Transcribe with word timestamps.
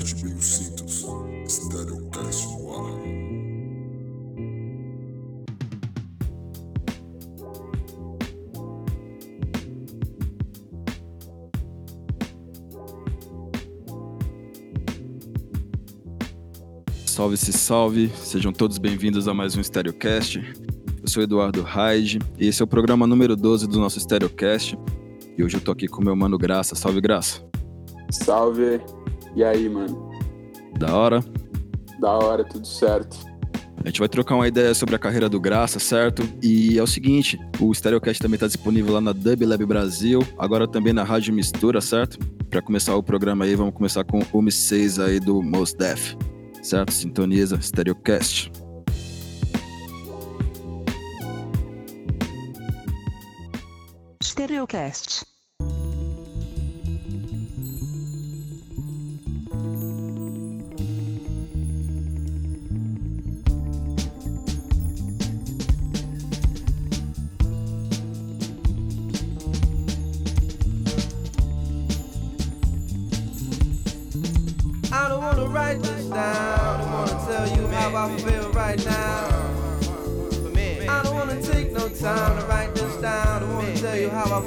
Aperte 0.00 0.24
bem 0.24 0.34
os 0.34 0.46
cintos. 0.46 1.06
Stereocast 1.46 2.46
no 2.46 2.72
ar. 2.72 3.00
Salve-se, 17.04 17.52
salve! 17.52 18.10
Sejam 18.16 18.54
todos 18.54 18.78
bem-vindos 18.78 19.28
a 19.28 19.34
mais 19.34 19.54
um 19.54 19.62
Stereocast. 19.62 20.38
Eu 21.02 21.08
sou 21.08 21.22
Eduardo 21.22 21.60
Hyde 21.60 22.20
e 22.38 22.48
esse 22.48 22.62
é 22.62 22.64
o 22.64 22.66
programa 22.66 23.06
número 23.06 23.36
12 23.36 23.68
do 23.68 23.78
nosso 23.78 24.00
Stereocast. 24.00 24.78
E 25.36 25.44
hoje 25.44 25.58
eu 25.58 25.60
tô 25.60 25.72
aqui 25.72 25.86
com 25.86 26.02
meu 26.02 26.16
mano 26.16 26.38
Graça. 26.38 26.74
Salve, 26.74 27.02
Graça! 27.02 27.44
Salve! 28.10 28.80
E 29.34 29.44
aí, 29.44 29.68
mano? 29.68 30.10
Da 30.78 30.94
hora? 30.94 31.24
Da 32.00 32.10
hora, 32.10 32.44
tudo 32.44 32.66
certo. 32.66 33.30
A 33.82 33.88
gente 33.88 33.98
vai 33.98 34.08
trocar 34.08 34.34
uma 34.34 34.46
ideia 34.46 34.74
sobre 34.74 34.94
a 34.94 34.98
carreira 34.98 35.26
do 35.26 35.40
Graça, 35.40 35.78
certo? 35.78 36.22
E 36.42 36.78
é 36.78 36.82
o 36.82 36.86
seguinte, 36.86 37.40
o 37.58 37.74
Stereocast 37.74 38.20
também 38.20 38.34
está 38.34 38.46
disponível 38.46 38.92
lá 38.92 39.00
na 39.00 39.12
Dub 39.12 39.42
Lab 39.42 39.64
Brasil, 39.64 40.20
agora 40.38 40.68
também 40.68 40.92
na 40.92 41.02
Rádio 41.02 41.32
Mistura, 41.32 41.80
certo? 41.80 42.18
Para 42.50 42.60
começar 42.60 42.94
o 42.94 43.02
programa 43.02 43.46
aí, 43.46 43.54
vamos 43.54 43.72
começar 43.72 44.04
com 44.04 44.18
o 44.18 44.42
M6 44.42 45.02
aí 45.02 45.18
do 45.18 45.42
Mos 45.42 45.72
Def, 45.72 46.14
certo? 46.62 46.92
Sintoniza 46.92 47.58
Stereocast. 47.60 48.52
Stereocast. 54.22 55.29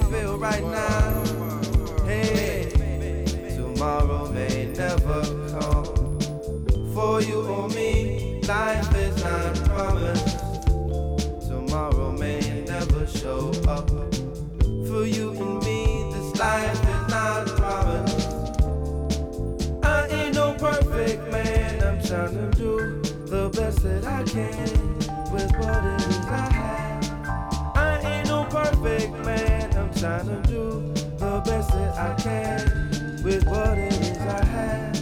Feel 0.09 0.37
right 0.37 0.63
now. 0.63 1.23
Hey, 2.05 2.69
tomorrow 3.55 4.31
may 4.31 4.65
never 4.75 5.21
come. 5.49 6.19
For 6.93 7.21
you 7.21 7.41
or 7.41 7.69
me, 7.69 8.41
life 8.47 8.95
is 8.95 9.23
not 9.23 9.55
promised. 9.65 10.37
Tomorrow 11.47 12.11
may 12.13 12.63
never 12.67 13.05
show 13.07 13.51
up. 13.67 13.89
For 14.87 15.05
you 15.05 15.31
and 15.31 15.63
me, 15.63 16.09
this 16.11 16.39
life 16.39 16.73
is 16.73 17.07
not 17.09 17.47
promised. 17.57 18.29
I 19.83 20.07
ain't 20.09 20.35
no 20.35 20.53
perfect 20.53 21.31
man. 21.31 21.83
I'm 21.83 22.01
trying 22.03 22.51
to 22.51 22.57
do 22.57 23.01
the 23.27 23.49
best 23.49 23.83
that 23.83 24.05
I 24.05 24.23
can 24.23 24.93
with 25.31 25.51
what 25.57 25.83
it 25.83 26.07
is 26.07 26.22
trying 30.03 30.27
to 30.27 30.35
do 30.49 30.93
the 31.17 31.41
best 31.45 31.69
that 31.69 31.97
I 31.97 32.13
can 32.21 33.23
with 33.23 33.45
what 33.45 33.77
it 33.77 33.93
is 34.01 34.17
I 34.17 34.43
have. 34.43 34.95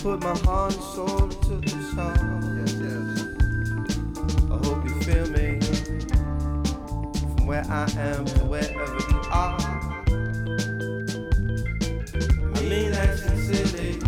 Put 0.00 0.22
my 0.22 0.38
heart 0.46 0.72
and 0.72 0.84
soul 0.84 1.24
into 1.24 1.56
the 1.56 1.82
song. 1.90 2.42
Yes, 2.60 2.74
yes. 2.78 3.08
I 4.52 4.56
hope 4.64 4.84
you 4.86 4.94
feel 5.02 5.26
me 5.32 5.58
from 7.34 7.46
where 7.48 7.64
I 7.68 7.90
am 7.98 8.24
to 8.24 8.44
wherever 8.44 9.00
you 9.10 9.20
are. 9.32 9.58
I 12.54 12.60
mean 12.62 12.92
that 12.92 13.18
sincerely. 13.18 13.98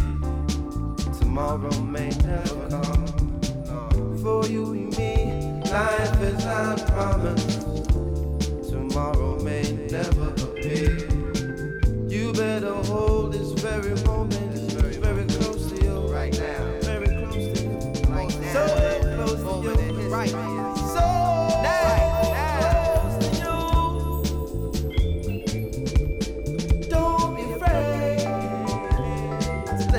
Tomorrow 1.19 1.81
may 1.81 2.11
never 2.11 2.69
come. 2.71 4.19
For 4.23 4.47
you 4.47 4.73
and 4.73 4.97
me, 4.97 5.63
life 5.69 6.23
is 6.23 6.45
not 6.45 7.64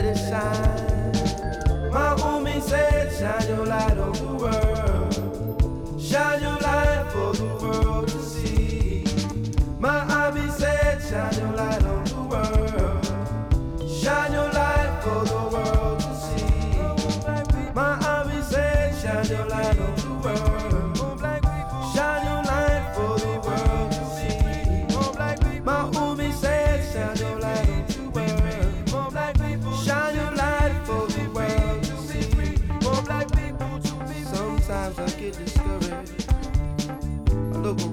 let 0.05 0.17
shine. 0.17 1.91
My 1.91 2.15
homie 2.19 2.61
said, 2.61 3.11
shine 3.11 3.47
your 3.49 3.65
light 3.65 3.97
on 3.97 4.13
the 4.13 4.33
world. 4.35 4.64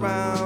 Around 0.03 0.42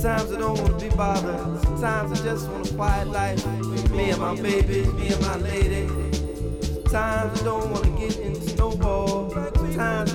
Sometimes 0.00 0.32
I 0.32 0.38
don't 0.38 0.58
wanna 0.58 0.78
be 0.78 0.88
bothered. 0.96 1.62
Sometimes 1.62 2.20
I 2.20 2.24
just 2.24 2.48
want 2.48 2.70
a 2.70 2.74
quiet 2.74 3.08
life. 3.08 3.46
Me 3.90 4.08
and 4.08 4.18
my 4.18 4.34
baby, 4.34 4.86
me 4.92 5.08
and 5.08 5.20
my 5.20 5.36
lady. 5.36 5.88
Sometimes 6.62 7.38
I 7.38 7.44
don't 7.44 7.70
wanna 7.70 7.90
get 7.98 8.16
into 8.16 8.40
snowball. 8.40 9.28
Sometimes 9.28 10.10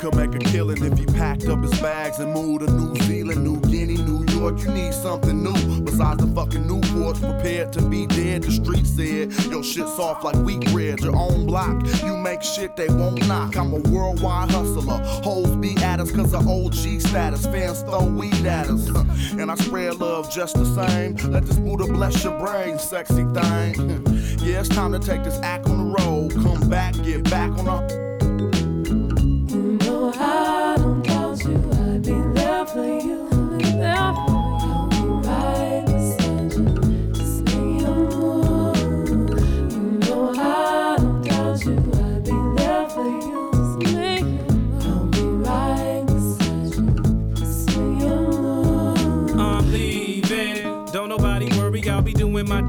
could 0.00 0.14
make 0.16 0.34
a 0.34 0.38
killing 0.38 0.82
if 0.82 0.98
he 0.98 1.04
packed 1.04 1.46
up 1.46 1.62
his 1.62 1.78
bags 1.78 2.18
and 2.20 2.32
moved 2.32 2.66
to 2.66 2.72
New 2.72 2.96
Zealand, 3.02 3.44
New 3.44 3.60
Guinea, 3.60 3.98
New 3.98 4.24
York. 4.32 4.58
You 4.60 4.70
need 4.70 4.94
something 4.94 5.42
new 5.42 5.80
besides 5.82 6.24
the 6.24 6.32
fucking 6.34 6.64
Newports 6.64 7.20
prepared 7.20 7.70
to 7.74 7.82
be 7.82 8.06
dead. 8.06 8.44
The 8.44 8.52
street 8.52 8.86
said 8.86 9.30
your 9.52 9.62
shit 9.62 9.86
soft 9.88 10.24
like 10.24 10.36
wheat 10.36 10.72
bread. 10.72 11.00
Your 11.00 11.14
own 11.14 11.46
block, 11.46 11.84
you 12.02 12.16
make 12.16 12.42
shit 12.42 12.76
they 12.76 12.88
won't 12.88 13.28
knock. 13.28 13.56
I'm 13.58 13.74
a 13.74 13.78
worldwide 13.90 14.50
hustler. 14.50 14.96
Hoes 15.22 15.54
be 15.56 15.76
at 15.82 16.00
us 16.00 16.10
cause 16.12 16.32
of 16.32 16.48
OG 16.48 17.02
status. 17.02 17.44
Fans 17.44 17.82
throw 17.82 18.06
weed 18.06 18.46
at 18.46 18.68
us. 18.68 18.88
And 19.32 19.50
I 19.50 19.54
spread 19.56 19.96
love 20.00 20.30
just 20.32 20.56
the 20.56 20.64
same. 20.64 21.16
Let 21.30 21.44
this 21.44 21.58
Buddha 21.58 21.92
bless 21.92 22.24
your 22.24 22.38
brain, 22.38 22.78
sexy 22.78 23.24
thing. 23.34 23.74
yeah, 24.40 24.60
it's 24.60 24.70
time 24.70 24.92
to 24.92 24.98
take 24.98 25.24
this 25.24 25.38
act 25.42 25.66
on 25.66 25.76
the 25.76 26.02
road. 26.02 26.32
Come 26.32 26.70
back, 26.70 26.94
get 27.02 27.24
back 27.24 27.50
on 27.58 27.66
the. 27.66 28.09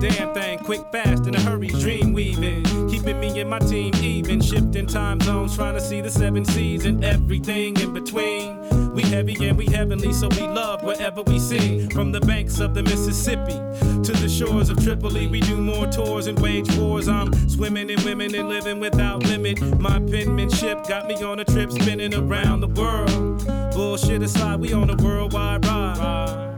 Damn 0.01 0.33
thing. 0.33 0.57
Quick, 0.59 0.81
fast, 0.91 1.27
in 1.27 1.35
a 1.35 1.39
hurry, 1.41 1.67
dream 1.67 2.11
weaving. 2.11 2.63
Keeping 2.89 3.19
me 3.19 3.39
and 3.39 3.49
my 3.49 3.59
team 3.59 3.93
even. 3.95 4.41
Shifting 4.41 4.87
time 4.87 5.19
zones, 5.21 5.55
trying 5.55 5.75
to 5.75 5.81
see 5.81 6.01
the 6.01 6.09
seven 6.09 6.43
seas 6.43 6.85
and 6.85 7.03
everything 7.03 7.79
in 7.79 7.93
between. 7.93 8.57
We 8.93 9.03
heavy 9.03 9.47
and 9.47 9.57
we 9.57 9.67
heavenly, 9.67 10.11
so 10.11 10.27
we 10.29 10.41
love 10.41 10.83
wherever 10.83 11.21
we 11.21 11.39
see. 11.39 11.87
From 11.89 12.11
the 12.11 12.19
banks 12.19 12.59
of 12.59 12.73
the 12.73 12.83
Mississippi 12.83 13.53
to 14.03 14.11
the 14.11 14.27
shores 14.27 14.69
of 14.69 14.83
Tripoli, 14.83 15.27
we 15.27 15.39
do 15.39 15.57
more 15.57 15.85
tours 15.87 16.27
and 16.27 16.37
wage 16.39 16.69
wars. 16.75 17.07
I'm 17.07 17.31
swimming 17.47 17.89
in 17.89 18.03
women 18.03 18.33
and 18.35 18.49
living 18.49 18.79
without 18.79 19.23
limit. 19.23 19.61
My 19.79 19.99
penmanship 19.99 20.87
got 20.87 21.07
me 21.07 21.15
on 21.23 21.39
a 21.39 21.45
trip 21.45 21.71
spinning 21.71 22.13
around 22.13 22.61
the 22.61 22.67
world. 22.67 23.45
Bullshit 23.73 24.23
aside, 24.23 24.59
we 24.59 24.73
on 24.73 24.89
a 24.89 24.95
worldwide 24.95 25.65
ride. 25.65 26.50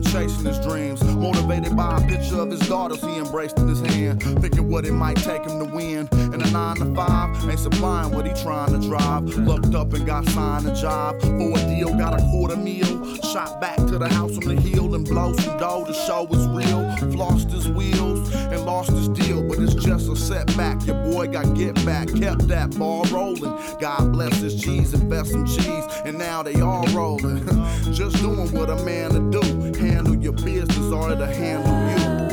Land, 0.00 0.12
chasing 0.12 0.44
his 0.44 0.58
dreams. 0.60 1.02
Motivated 1.04 1.76
by 1.76 1.98
a 1.98 2.06
picture 2.06 2.40
of 2.40 2.50
his 2.50 2.60
daughters 2.60 3.00
he 3.00 3.18
embraced 3.18 3.58
in 3.58 3.68
his 3.68 3.80
hand. 3.80 4.22
Thinking 4.40 4.68
what 4.68 4.84
it 4.86 4.92
might 4.92 5.16
take 5.16 5.42
him 5.42 5.58
to 5.58 5.64
win. 5.64 6.08
And 6.12 6.42
a 6.42 6.50
nine 6.50 6.76
to 6.76 6.94
five 6.94 7.48
ain't 7.48 7.58
supplying 7.58 8.12
what 8.12 8.26
he 8.26 8.42
trying 8.42 8.80
to 8.80 8.86
drive. 8.86 9.24
Looked 9.24 9.74
up 9.74 9.92
and 9.92 10.06
got 10.06 10.26
signed 10.28 10.66
a 10.66 10.74
job. 10.74 11.20
For 11.20 11.58
a 11.58 11.62
deal, 11.74 11.94
got 11.96 12.18
a 12.18 12.22
quarter 12.30 12.56
meal. 12.56 13.16
Shot 13.32 13.60
back 13.60 13.76
to 13.76 13.98
the 13.98 14.08
house 14.08 14.36
on 14.36 14.44
the 14.44 14.60
hill 14.60 14.94
and 14.94 15.06
blow 15.06 15.32
some 15.34 15.58
dough. 15.58 15.84
to 15.86 15.94
show 15.94 16.24
was 16.24 16.46
real. 16.48 16.84
Flossed 17.12 17.50
his 17.50 17.68
wheels 17.68 18.32
and 18.34 18.64
lost 18.64 18.90
his 18.90 19.08
deal. 19.08 19.46
But 19.48 19.58
it's 19.58 19.74
just 19.74 20.08
a 20.08 20.16
setback. 20.16 20.86
Your 20.86 21.02
boy 21.04 21.28
got 21.28 21.54
get 21.54 21.74
back. 21.86 22.08
Kept 22.08 22.48
that 22.48 22.76
ball 22.78 23.04
rolling. 23.04 23.58
God 23.80 24.12
bless 24.12 24.36
his 24.40 24.54
G's, 24.54 24.94
invest 24.94 25.32
some 25.32 25.46
cheese. 25.46 25.84
And 26.04 26.18
now 26.18 26.42
they 26.42 26.60
all 26.60 26.86
rolling. 26.88 27.46
just 27.92 28.16
doing 28.16 28.50
what 28.52 28.70
a 28.70 28.76
man 28.84 29.10
to 29.10 29.40
do. 29.40 29.59
Handle 29.78 30.16
your 30.16 30.32
business 30.32 30.92
or 30.92 31.12
it'll 31.12 31.26
handle 31.26 31.72
you. 31.90 32.30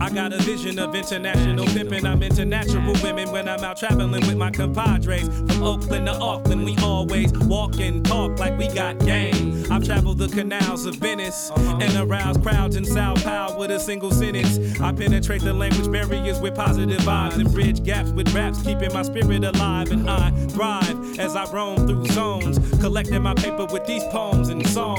I 0.00 0.10
got 0.10 0.32
a 0.32 0.38
vision 0.38 0.78
of 0.78 0.94
international 0.94 1.64
pimping. 1.66 2.04
I'm 2.04 2.22
into 2.22 2.44
natural 2.44 2.92
women 3.02 3.30
when 3.32 3.48
I'm 3.48 3.64
out 3.64 3.78
traveling 3.78 4.10
with 4.10 4.36
my 4.36 4.50
compadres. 4.50 5.28
From 5.28 5.62
Oakland 5.62 6.06
to 6.06 6.12
Auckland, 6.12 6.64
we 6.64 6.76
always 6.82 7.32
walk 7.32 7.80
and 7.80 8.04
talk 8.04 8.38
like 8.38 8.58
we 8.58 8.68
got 8.68 8.98
game. 8.98 9.64
I've 9.70 9.82
traveled 9.82 10.18
the 10.18 10.28
canals 10.28 10.84
of 10.84 10.96
Venice 10.96 11.50
and 11.56 11.96
aroused 11.96 12.42
crowds 12.42 12.76
in 12.76 12.84
Sao 12.84 13.14
Paulo 13.14 13.58
with 13.58 13.70
a 13.70 13.80
single 13.80 14.10
sentence. 14.10 14.78
I 14.78 14.92
penetrate 14.92 15.42
the 15.42 15.54
language 15.54 15.90
barriers 15.90 16.38
with 16.38 16.54
positive 16.54 17.00
vibes 17.00 17.36
and 17.36 17.50
bridge 17.50 17.82
gaps 17.82 18.10
with 18.10 18.32
raps, 18.34 18.62
keeping 18.62 18.92
my 18.92 19.02
spirit 19.02 19.42
alive. 19.42 19.90
And 19.90 20.08
I 20.08 20.30
thrive 20.48 21.18
as 21.18 21.34
I 21.34 21.50
roam 21.50 21.86
through 21.86 22.06
zones, 22.06 22.58
collecting 22.80 23.22
my 23.22 23.34
paper 23.34 23.64
with 23.64 23.86
these 23.86 24.04
poems 24.04 24.48
and 24.48 24.66
songs. 24.68 24.93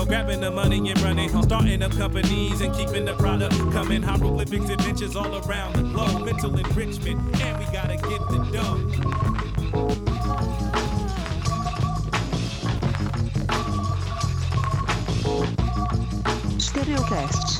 A 0.00 0.06
grabbing 0.06 0.40
the 0.40 0.50
money 0.50 0.90
and 0.90 0.98
running, 1.02 1.28
starting 1.42 1.82
up 1.82 1.92
companies 1.92 2.62
and 2.62 2.74
keeping 2.74 3.04
the 3.04 3.12
product 3.16 3.54
coming. 3.70 4.00
Hieroglyphics, 4.02 4.70
adventures 4.70 5.14
all 5.14 5.36
around 5.46 5.74
the 5.74 5.82
globe, 5.82 6.24
mental 6.24 6.56
enrichment, 6.56 7.20
and 7.42 7.58
we 7.58 7.66
gotta 7.70 7.96
get 7.96 8.20
the 8.30 8.38
dough. 8.50 8.80
Stereocasts. 16.56 17.59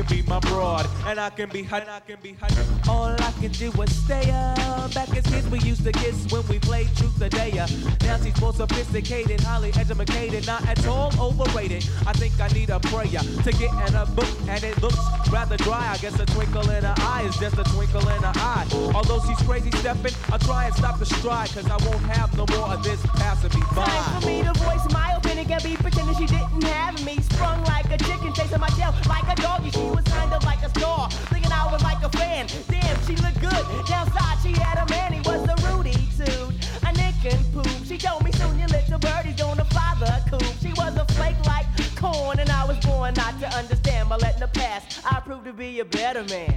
She 0.00 0.06
can 0.06 0.22
be 0.22 0.30
my 0.30 0.40
broad, 0.40 0.88
and 1.04 1.20
I 1.20 1.28
can 1.28 1.50
be 1.50 1.62
hot, 1.62 1.82
And 1.82 1.90
I 1.90 2.00
can 2.00 2.18
be 2.22 2.32
her. 2.32 2.48
All 2.88 3.12
I 3.12 3.32
can 3.40 3.52
do 3.52 3.70
is 3.82 4.04
stay 4.04 4.30
up. 4.30 4.94
Back 4.94 5.14
as 5.14 5.26
kids, 5.26 5.46
we 5.50 5.58
used 5.60 5.84
to 5.84 5.92
kiss 5.92 6.26
when 6.32 6.46
we 6.48 6.58
played 6.58 6.88
truth 6.96 7.20
or 7.20 7.28
dare. 7.28 7.66
Now 8.02 8.16
she's 8.16 8.40
more 8.40 8.54
sophisticated, 8.54 9.40
highly 9.40 9.72
educated, 9.76 10.46
not 10.46 10.66
at 10.66 10.86
all 10.86 11.12
overrated. 11.20 11.86
I 12.06 12.14
think 12.14 12.32
I 12.40 12.48
need 12.48 12.70
a 12.70 12.80
prayer 12.80 13.20
to 13.44 13.52
get 13.52 13.72
in 13.88 13.94
a 13.94 14.06
book, 14.06 14.28
and 14.48 14.64
it 14.64 14.80
looks 14.80 14.98
rather 15.30 15.58
dry. 15.58 15.90
I 15.92 15.98
guess 15.98 16.18
a 16.18 16.24
twinkle 16.24 16.70
in 16.70 16.82
her 16.82 16.94
eye 16.98 17.24
is 17.28 17.36
just 17.36 17.58
a 17.58 17.64
twinkle 17.64 18.08
in 18.08 18.22
her 18.22 18.32
eye. 18.36 18.66
Although 18.94 19.20
she's 19.26 19.42
crazy 19.46 19.70
stepping, 19.72 20.14
I'll 20.32 20.38
try 20.38 20.66
and 20.66 20.74
stop 20.74 20.98
the 20.98 21.06
stride, 21.06 21.50
cause 21.50 21.66
I 21.66 21.76
won't 21.84 22.02
have 22.16 22.34
no 22.38 22.46
more 22.56 22.72
of 22.72 22.82
this 22.82 23.04
passing 23.20 23.52
me 23.58 23.66
by. 23.76 23.84
Time 23.84 24.20
for 24.20 24.26
me 24.26 24.42
to 24.44 24.52
voice 24.60 24.92
my 24.92 25.12
opinion, 25.12 25.46
can 25.46 25.60
be 25.62 25.76
pretending 25.76 26.16
she 26.16 26.26
didn't 26.26 26.64
have 26.64 27.04
me. 27.04 27.20
Sprung 27.20 27.62
like 27.64 27.90
a 27.92 27.98
chicken, 27.98 28.32
chasing 28.32 28.60
my 28.60 28.68
tail 28.68 28.94
like 29.06 29.19
a 29.19 29.19
doggy. 29.40 29.70
She 29.70 29.88
was 29.90 30.04
kind 30.04 30.32
of 30.32 30.44
like 30.44 30.62
a 30.62 30.70
star, 30.70 31.10
thinking 31.32 31.52
I 31.52 31.70
was 31.72 31.82
like 31.82 32.02
a 32.02 32.10
fan. 32.10 32.46
Damn, 32.68 32.96
she 33.06 33.16
looked 33.16 33.40
good. 33.40 33.64
Downside, 33.86 34.38
she 34.42 34.52
had 34.52 34.78
a 34.78 34.86
man, 34.90 35.12
he 35.12 35.20
was 35.20 35.42
a 35.48 35.56
Rudy 35.68 35.96
too. 36.16 36.52
A 36.86 36.92
nick 36.92 37.18
and 37.24 37.42
poop. 37.52 37.68
She 37.84 37.98
told 37.98 38.24
me 38.24 38.32
soon 38.32 38.58
your 38.58 38.68
little 38.68 38.98
birdie's 38.98 39.36
gonna 39.36 39.64
fly 39.66 39.94
the 40.00 40.12
coop. 40.30 40.54
She 40.62 40.72
was 40.74 40.96
a 40.96 41.04
flake 41.14 41.40
like 41.46 41.66
corn, 41.96 42.38
and 42.38 42.50
I 42.50 42.64
was 42.64 42.78
born 42.78 43.14
not 43.14 43.38
to 43.40 43.48
understand. 43.56 44.08
But 44.08 44.22
letting 44.22 44.40
the 44.40 44.48
past, 44.48 45.00
I 45.04 45.20
proved 45.20 45.44
to 45.44 45.52
be 45.52 45.80
a 45.80 45.84
better 45.84 46.24
man. 46.24 46.56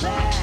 Right 0.00 0.37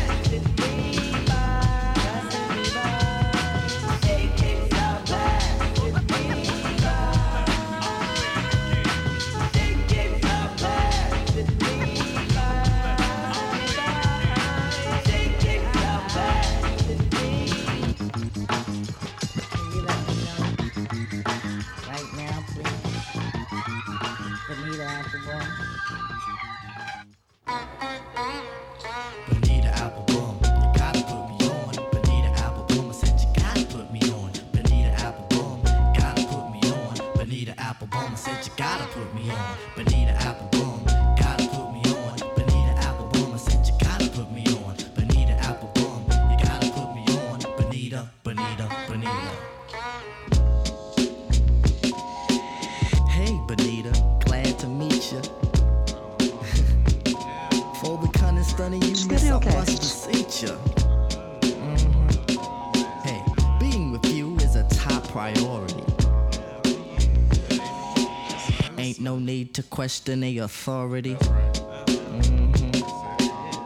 to 69.55 69.63
question 69.63 70.19
the 70.19 70.39
authority. 70.39 71.15
Mhm. 71.15 72.51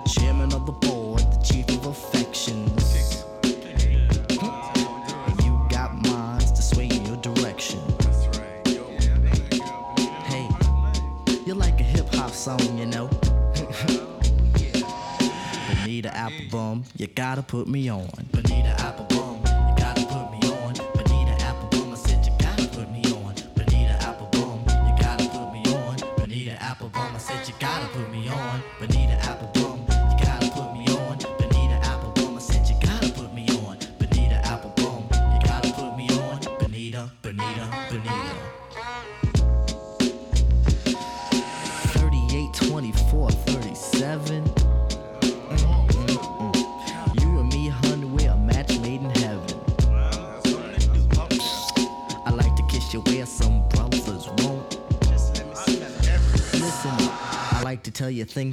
Chairman 0.06 0.54
of 0.54 0.68
the 0.68 0.72
board, 0.72 1.22
the 1.22 1.42
chief 1.44 1.68
of 1.70 1.88
affections. 1.88 3.24
And 5.28 5.42
you 5.44 5.66
got 5.68 5.96
minds 6.06 6.52
to 6.52 6.62
sway 6.62 6.90
in 6.90 7.04
your 7.08 7.18
direction. 7.18 7.80
Hey, 10.26 10.48
you're 11.48 11.56
like 11.56 11.80
a 11.80 11.84
hip 11.84 12.14
hop 12.14 12.34
song, 12.34 12.78
you 12.78 12.86
know. 12.86 13.10
Bonita 15.68 16.10
Applebum, 16.10 16.84
you 16.98 17.08
gotta 17.08 17.42
put 17.42 17.68
me 17.68 17.90
on. 17.90 18.39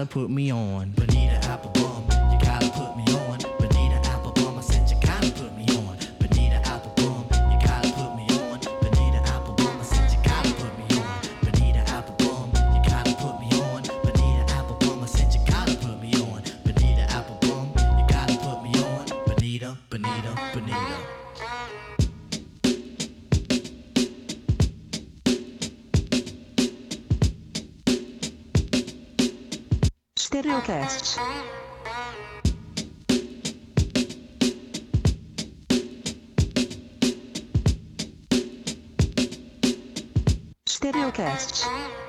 Gotta 0.00 0.12
put 0.14 0.30
me 0.30 0.50
on. 0.50 0.99
Stereocast. 30.60 31.18
Stereocast. 40.68 41.99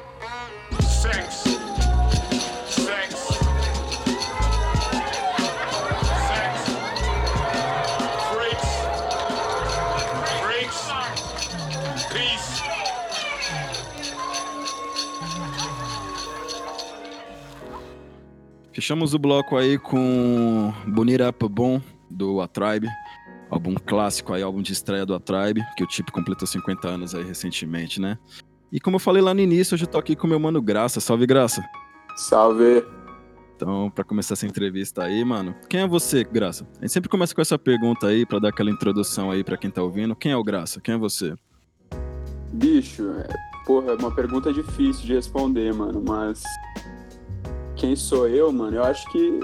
Fechamos 18.91 19.13
o 19.13 19.19
bloco 19.19 19.55
aí 19.55 19.77
com 19.77 20.73
Bonita 20.85 21.29
Applebum, 21.29 21.79
do 22.09 22.41
A 22.41 22.47
Tribe. 22.49 22.89
Álbum 23.49 23.73
clássico 23.75 24.33
aí, 24.33 24.43
álbum 24.43 24.61
de 24.61 24.73
estreia 24.73 25.05
do 25.05 25.15
A 25.15 25.19
Tribe, 25.19 25.63
que 25.77 25.83
o 25.85 25.87
Tipo 25.87 26.11
completou 26.11 26.45
50 26.45 26.89
anos 26.89 27.15
aí 27.15 27.23
recentemente, 27.23 28.01
né? 28.01 28.17
E 28.69 28.81
como 28.81 28.97
eu 28.97 28.99
falei 28.99 29.21
lá 29.21 29.33
no 29.33 29.39
início, 29.39 29.75
hoje 29.75 29.85
eu 29.85 29.87
tô 29.87 29.97
aqui 29.97 30.13
com 30.13 30.27
meu 30.27 30.37
mano 30.41 30.61
Graça. 30.61 30.99
Salve, 30.99 31.25
Graça. 31.25 31.63
Salve. 32.17 32.83
Então, 33.55 33.89
pra 33.89 34.03
começar 34.03 34.33
essa 34.33 34.45
entrevista 34.45 35.03
aí, 35.03 35.23
mano, 35.23 35.55
quem 35.69 35.79
é 35.79 35.87
você, 35.87 36.25
Graça? 36.25 36.67
A 36.77 36.81
gente 36.81 36.91
sempre 36.91 37.09
começa 37.09 37.33
com 37.33 37.39
essa 37.39 37.57
pergunta 37.57 38.07
aí, 38.07 38.25
pra 38.25 38.39
dar 38.39 38.49
aquela 38.49 38.69
introdução 38.69 39.31
aí 39.31 39.41
pra 39.41 39.55
quem 39.55 39.71
tá 39.71 39.81
ouvindo. 39.81 40.13
Quem 40.17 40.33
é 40.33 40.35
o 40.35 40.43
Graça? 40.43 40.81
Quem 40.81 40.95
é 40.95 40.97
você? 40.97 41.33
Bicho, 42.51 43.09
é, 43.09 43.29
porra, 43.65 43.93
é 43.93 43.95
uma 43.95 44.13
pergunta 44.13 44.51
difícil 44.51 45.05
de 45.05 45.13
responder, 45.13 45.73
mano, 45.73 46.03
mas. 46.05 46.43
Quem 47.81 47.95
sou 47.95 48.27
eu, 48.27 48.51
mano? 48.51 48.77
Eu 48.77 48.83
acho 48.83 49.09
que. 49.11 49.39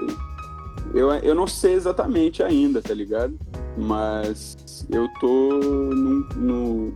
Eu, 0.94 1.12
eu 1.12 1.34
não 1.34 1.48
sei 1.48 1.74
exatamente 1.74 2.44
ainda, 2.44 2.84
tá 2.84 2.94
ligado? 2.94 3.36
Mas 3.76 4.86
eu 4.92 5.08
tô 5.20 5.60
num- 5.60 6.28
no- 6.36 6.94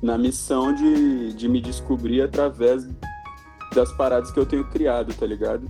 na 0.00 0.16
missão 0.16 0.72
de, 0.72 1.32
de 1.32 1.48
me 1.48 1.60
descobrir 1.60 2.22
através 2.22 2.88
das 3.74 3.90
paradas 3.92 4.30
que 4.30 4.38
eu 4.38 4.46
tenho 4.46 4.64
criado, 4.66 5.12
tá 5.14 5.26
ligado? 5.26 5.68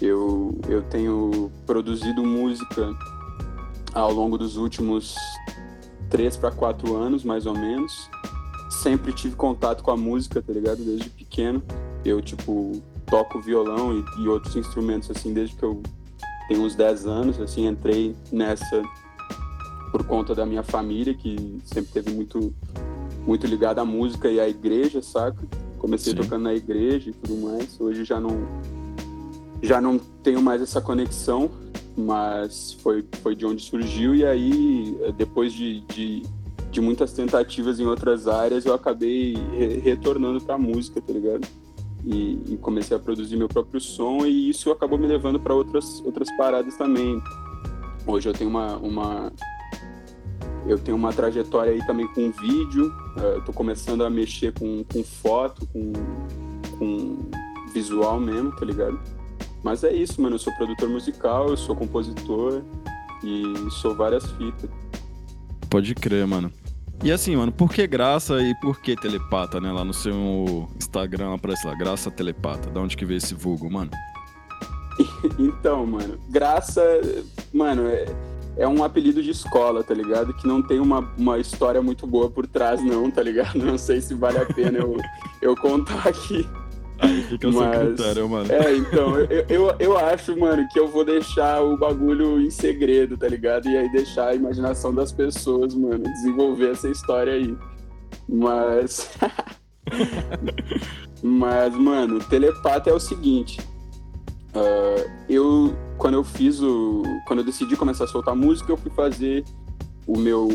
Eu, 0.00 0.58
eu 0.70 0.80
tenho 0.84 1.52
produzido 1.66 2.24
música 2.24 2.90
ao 3.92 4.10
longo 4.10 4.38
dos 4.38 4.56
últimos 4.56 5.14
três 6.08 6.34
para 6.34 6.50
quatro 6.50 6.96
anos, 6.96 7.22
mais 7.24 7.44
ou 7.44 7.52
menos. 7.52 8.08
Sempre 8.70 9.12
tive 9.12 9.36
contato 9.36 9.82
com 9.82 9.90
a 9.90 9.96
música, 9.98 10.40
tá 10.40 10.50
ligado? 10.50 10.78
Desde 10.82 11.10
pequeno. 11.10 11.62
Eu, 12.04 12.22
tipo, 12.22 12.80
toco 13.10 13.40
violão 13.40 13.92
e, 13.98 14.22
e 14.22 14.28
outros 14.28 14.56
instrumentos, 14.56 15.10
assim, 15.10 15.32
desde 15.32 15.56
que 15.56 15.62
eu 15.64 15.82
tenho 16.48 16.62
uns 16.62 16.74
10 16.74 17.06
anos, 17.06 17.40
assim, 17.40 17.66
entrei 17.66 18.14
nessa 18.32 18.82
por 19.92 20.04
conta 20.06 20.34
da 20.34 20.46
minha 20.46 20.62
família, 20.62 21.12
que 21.14 21.58
sempre 21.64 21.90
teve 21.92 22.12
muito, 22.12 22.54
muito 23.26 23.46
ligada 23.46 23.80
à 23.80 23.84
música 23.84 24.28
e 24.30 24.38
à 24.38 24.48
igreja, 24.48 25.02
saca? 25.02 25.42
Comecei 25.78 26.12
Sim. 26.12 26.20
tocando 26.20 26.42
na 26.44 26.54
igreja 26.54 27.10
e 27.10 27.12
tudo 27.12 27.36
mais. 27.42 27.80
Hoje 27.80 28.04
já 28.04 28.20
não, 28.20 28.46
já 29.62 29.80
não 29.80 29.98
tenho 29.98 30.40
mais 30.40 30.62
essa 30.62 30.80
conexão, 30.80 31.50
mas 31.96 32.72
foi, 32.82 33.04
foi 33.22 33.34
de 33.34 33.44
onde 33.44 33.62
surgiu. 33.62 34.14
E 34.14 34.24
aí, 34.24 34.96
depois 35.16 35.52
de, 35.52 35.80
de, 35.92 36.22
de 36.70 36.80
muitas 36.80 37.12
tentativas 37.12 37.80
em 37.80 37.86
outras 37.86 38.28
áreas, 38.28 38.64
eu 38.66 38.74
acabei 38.74 39.34
re- 39.56 39.78
retornando 39.80 40.40
pra 40.40 40.56
música, 40.56 41.00
tá 41.00 41.12
ligado? 41.12 41.48
E, 42.04 42.40
e 42.48 42.56
comecei 42.56 42.96
a 42.96 43.00
produzir 43.00 43.36
meu 43.36 43.48
próprio 43.48 43.80
som, 43.80 44.24
e 44.24 44.48
isso 44.48 44.70
acabou 44.70 44.98
me 44.98 45.06
levando 45.06 45.38
para 45.38 45.54
outras, 45.54 46.00
outras 46.04 46.30
paradas 46.36 46.76
também. 46.76 47.22
Hoje 48.06 48.28
eu 48.28 48.32
tenho 48.32 48.48
uma, 48.48 48.76
uma, 48.76 49.32
eu 50.66 50.78
tenho 50.78 50.96
uma 50.96 51.12
trajetória 51.12 51.72
aí 51.72 51.86
também 51.86 52.06
com 52.08 52.30
vídeo, 52.32 52.92
eh, 53.18 53.36
eu 53.36 53.44
tô 53.44 53.52
começando 53.52 54.02
a 54.02 54.08
mexer 54.08 54.52
com, 54.52 54.82
com 54.84 55.04
foto, 55.04 55.66
com, 55.66 55.92
com 56.78 57.18
visual 57.72 58.18
mesmo, 58.18 58.50
tá 58.56 58.64
ligado? 58.64 58.98
Mas 59.62 59.84
é 59.84 59.92
isso, 59.92 60.20
mano, 60.22 60.36
eu 60.36 60.38
sou 60.38 60.52
produtor 60.54 60.88
musical, 60.88 61.48
eu 61.50 61.56
sou 61.56 61.76
compositor 61.76 62.62
e 63.22 63.70
sou 63.70 63.94
várias 63.94 64.24
fitas. 64.32 64.70
Pode 65.68 65.94
crer, 65.94 66.26
mano. 66.26 66.50
E 67.02 67.10
assim, 67.10 67.34
mano, 67.34 67.50
por 67.50 67.72
que 67.72 67.86
graça 67.86 68.42
e 68.42 68.54
por 68.56 68.78
que 68.80 68.94
telepata, 68.94 69.58
né? 69.58 69.72
Lá 69.72 69.82
no 69.82 69.94
seu 69.94 70.68
Instagram 70.76 71.34
aparece 71.34 71.66
lá, 71.66 71.74
graça 71.74 72.10
telepata. 72.10 72.68
Da 72.68 72.80
onde 72.80 72.94
que 72.94 73.06
veio 73.06 73.18
esse 73.18 73.34
vulgo, 73.34 73.70
mano? 73.70 73.90
Então, 75.38 75.86
mano, 75.86 76.18
graça, 76.28 76.82
mano, 77.54 77.86
é, 77.86 78.04
é 78.58 78.68
um 78.68 78.84
apelido 78.84 79.22
de 79.22 79.30
escola, 79.30 79.82
tá 79.82 79.94
ligado? 79.94 80.34
Que 80.34 80.46
não 80.46 80.60
tem 80.62 80.78
uma, 80.78 81.00
uma 81.16 81.38
história 81.38 81.80
muito 81.80 82.06
boa 82.06 82.30
por 82.30 82.46
trás, 82.46 82.84
não, 82.84 83.10
tá 83.10 83.22
ligado? 83.22 83.56
Não 83.64 83.78
sei 83.78 84.02
se 84.02 84.12
vale 84.14 84.38
a 84.38 84.44
pena 84.44 84.78
eu, 84.78 84.96
eu 85.40 85.56
contar 85.56 86.06
aqui. 86.06 86.46
Aí 87.00 87.22
fica 87.22 87.48
o 87.48 87.52
seu 87.52 87.60
Mas- 87.62 87.78
critério, 87.78 88.28
mano. 88.28 88.52
É, 88.52 88.76
então, 88.76 89.18
eu, 89.20 89.44
eu, 89.48 89.74
eu 89.78 89.98
acho, 89.98 90.38
mano, 90.38 90.66
que 90.70 90.78
eu 90.78 90.86
vou 90.86 91.04
deixar 91.04 91.62
o 91.62 91.76
bagulho 91.78 92.40
em 92.40 92.50
segredo, 92.50 93.16
tá 93.16 93.26
ligado? 93.26 93.68
E 93.68 93.76
aí 93.76 93.90
deixar 93.90 94.28
a 94.28 94.34
imaginação 94.34 94.94
das 94.94 95.10
pessoas, 95.10 95.74
mano, 95.74 96.04
desenvolver 96.04 96.72
essa 96.72 96.88
história 96.88 97.32
aí. 97.32 97.56
Mas. 98.28 99.10
Mas, 101.22 101.74
mano, 101.74 102.18
telepata 102.20 102.90
é 102.90 102.92
o 102.92 103.00
seguinte. 103.00 103.60
ah, 104.54 105.10
eu, 105.28 105.74
quando 105.98 106.14
eu 106.14 106.24
fiz 106.24 106.60
o. 106.60 107.02
Quando 107.26 107.40
eu 107.40 107.44
decidi 107.44 107.76
começar 107.76 108.04
a 108.04 108.08
soltar 108.08 108.34
música, 108.34 108.72
eu 108.72 108.76
fui 108.76 108.90
fazer 108.90 109.44
o 110.06 110.18
meu. 110.18 110.48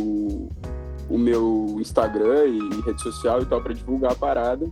O 1.07 1.19
meu 1.19 1.77
Instagram 1.79 2.45
e 2.47 2.81
rede 2.81 2.99
social 2.99 3.39
e 3.41 3.45
tal 3.45 3.61
pra 3.61 3.73
divulgar 3.73 4.13
a 4.13 4.15
parada 4.15 4.67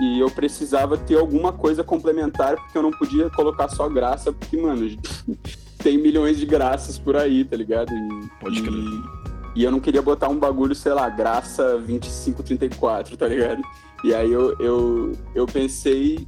e 0.00 0.18
eu 0.18 0.30
precisava 0.30 0.96
ter 0.96 1.18
alguma 1.18 1.52
coisa 1.52 1.84
complementar, 1.84 2.56
porque 2.56 2.76
eu 2.76 2.82
não 2.82 2.90
podia 2.90 3.30
colocar 3.30 3.68
só 3.68 3.88
graça, 3.88 4.32
porque, 4.32 4.56
mano, 4.56 4.86
tem 5.78 5.98
milhões 5.98 6.38
de 6.38 6.46
graças 6.46 6.98
por 6.98 7.16
aí, 7.16 7.44
tá 7.44 7.56
ligado? 7.56 7.92
E, 7.92 8.28
Pode 8.40 8.62
crer. 8.62 8.74
E, 8.74 9.60
e 9.60 9.64
eu 9.64 9.70
não 9.70 9.80
queria 9.80 10.02
botar 10.02 10.28
um 10.28 10.38
bagulho, 10.38 10.74
sei 10.74 10.92
lá, 10.92 11.08
graça 11.08 11.78
2534, 11.78 13.16
tá 13.16 13.28
ligado? 13.28 13.62
E 14.02 14.12
aí 14.12 14.30
eu, 14.30 14.56
eu, 14.58 15.12
eu 15.34 15.46
pensei 15.46 16.26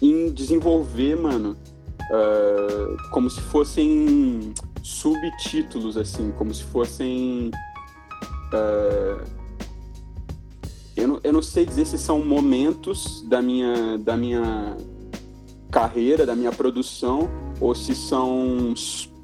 em 0.00 0.30
desenvolver, 0.30 1.16
mano, 1.16 1.56
ah, 2.10 2.96
como 3.10 3.30
se 3.30 3.40
fossem 3.40 4.52
subtítulos, 4.82 5.96
assim, 5.96 6.32
como 6.32 6.52
se 6.52 6.64
fossem. 6.64 7.50
ah, 8.52 9.39
eu 11.00 11.08
não, 11.08 11.20
eu 11.24 11.32
não 11.32 11.42
sei 11.42 11.64
dizer 11.64 11.86
se 11.86 11.98
são 11.98 12.24
momentos 12.24 13.24
da 13.28 13.40
minha, 13.40 13.98
da 13.98 14.16
minha 14.16 14.76
carreira, 15.70 16.26
da 16.26 16.34
minha 16.34 16.52
produção, 16.52 17.30
ou 17.60 17.74
se 17.74 17.94
são 17.94 18.74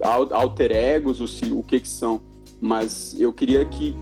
alter 0.00 0.72
egos, 0.72 1.20
ou 1.20 1.26
se, 1.26 1.52
o 1.52 1.62
que 1.62 1.80
que 1.80 1.88
são. 1.88 2.20
Mas 2.60 3.14
eu 3.18 3.32
queria 3.32 3.64
que 3.64 3.94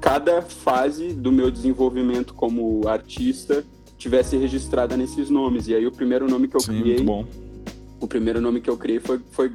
cada 0.00 0.42
fase 0.42 1.12
do 1.12 1.32
meu 1.32 1.50
desenvolvimento 1.50 2.34
como 2.34 2.86
artista 2.86 3.64
tivesse 3.96 4.36
registrada 4.36 4.96
nesses 4.96 5.30
nomes. 5.30 5.66
E 5.68 5.74
aí 5.74 5.86
o 5.86 5.92
primeiro 5.92 6.28
nome 6.28 6.46
que 6.46 6.56
eu 6.56 6.60
Sim, 6.60 6.80
criei 6.80 7.04
o 8.00 8.06
primeiro 8.06 8.40
nome 8.40 8.60
que 8.60 8.68
eu 8.68 8.76
criei 8.76 9.00
foi, 9.00 9.20
foi 9.32 9.50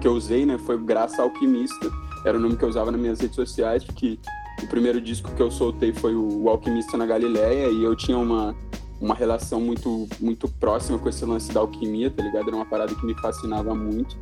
que 0.00 0.06
eu 0.06 0.12
usei, 0.12 0.44
né? 0.44 0.58
Foi 0.58 0.78
Graça 0.78 1.22
Alquimista. 1.22 1.90
Era 2.24 2.36
o 2.36 2.40
nome 2.40 2.56
que 2.56 2.64
eu 2.64 2.68
usava 2.68 2.90
nas 2.90 3.00
minhas 3.00 3.20
redes 3.20 3.34
sociais, 3.34 3.82
porque 3.82 4.18
o 4.62 4.66
primeiro 4.66 5.00
disco 5.00 5.30
que 5.32 5.42
eu 5.42 5.50
soltei 5.50 5.92
foi 5.92 6.14
o, 6.14 6.48
Alquimista 6.48 6.96
na 6.96 7.06
Galileia 7.06 7.68
e 7.68 7.82
eu 7.82 7.94
tinha 7.96 8.16
uma, 8.16 8.54
uma 9.00 9.14
relação 9.14 9.60
muito, 9.60 10.08
muito 10.20 10.48
próxima 10.48 10.98
com 10.98 11.08
esse 11.08 11.24
lance 11.24 11.52
da 11.52 11.60
alquimia, 11.60 12.10
tá 12.10 12.22
ligado? 12.22 12.48
Era 12.48 12.56
uma 12.56 12.66
parada 12.66 12.94
que 12.94 13.04
me 13.04 13.14
fascinava 13.14 13.74
muito 13.74 14.16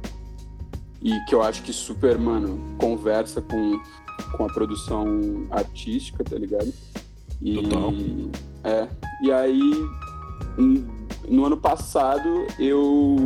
e 1.03 1.19
que 1.25 1.35
eu 1.35 1.43
acho 1.43 1.63
que 1.63 1.73
super, 1.73 2.19
mano, 2.19 2.77
conversa 2.79 3.43
com, 3.43 3.81
com 4.37 4.45
a 4.45 4.53
produção 4.53 5.47
artística, 5.51 6.23
tá 6.23 6.37
ligado? 6.37 6.73
E, 7.41 7.61
Total. 7.61 7.93
É, 8.65 8.89
e 9.21 9.33
aí, 9.33 9.73
no 11.29 11.45
ano 11.45 11.57
passado, 11.57 12.47
eu 12.59 13.17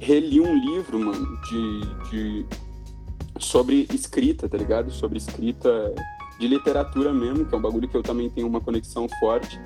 reli 0.00 0.40
um 0.40 0.56
livro, 0.56 0.98
mano, 0.98 1.40
de, 1.42 2.10
de 2.10 2.46
sobre 3.40 3.86
escrita, 3.92 4.48
tá 4.48 4.56
ligado? 4.56 4.90
Sobre 4.90 5.18
escrita 5.18 5.94
de 6.38 6.48
literatura 6.48 7.12
mesmo, 7.12 7.44
que 7.44 7.54
é 7.54 7.58
um 7.58 7.60
bagulho 7.60 7.88
que 7.88 7.96
eu 7.96 8.02
também 8.02 8.30
tenho 8.30 8.46
uma 8.46 8.60
conexão 8.60 9.06
forte. 9.20 9.60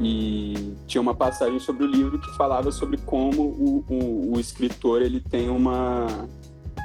E 0.00 0.74
tinha 0.86 1.00
uma 1.00 1.14
passagem 1.14 1.58
sobre 1.58 1.84
o 1.84 1.86
livro 1.86 2.18
que 2.18 2.36
falava 2.36 2.72
sobre 2.72 2.96
como 2.98 3.42
o, 3.42 3.84
o, 3.88 4.34
o 4.34 4.40
escritor 4.40 5.02
ele 5.02 5.20
tem 5.20 5.48
uma, 5.48 6.06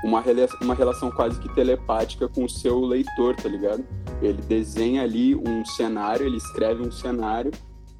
uma, 0.04 0.24
uma 0.62 0.76
relação 0.76 1.10
quase 1.12 1.40
que 1.40 1.54
telepática 1.54 2.28
com 2.28 2.44
o 2.46 2.50
seu 2.50 2.80
leitor, 2.80 3.36
tá 3.36 3.50
ligado? 3.50 3.84
Ele 4.22 4.42
desenha 4.42 5.04
ali 5.04 5.36
um 5.36 5.66
cenário, 5.66 6.26
ele 6.26 6.38
escreve 6.38 6.84
um 6.84 6.92
cenário, 6.92 7.52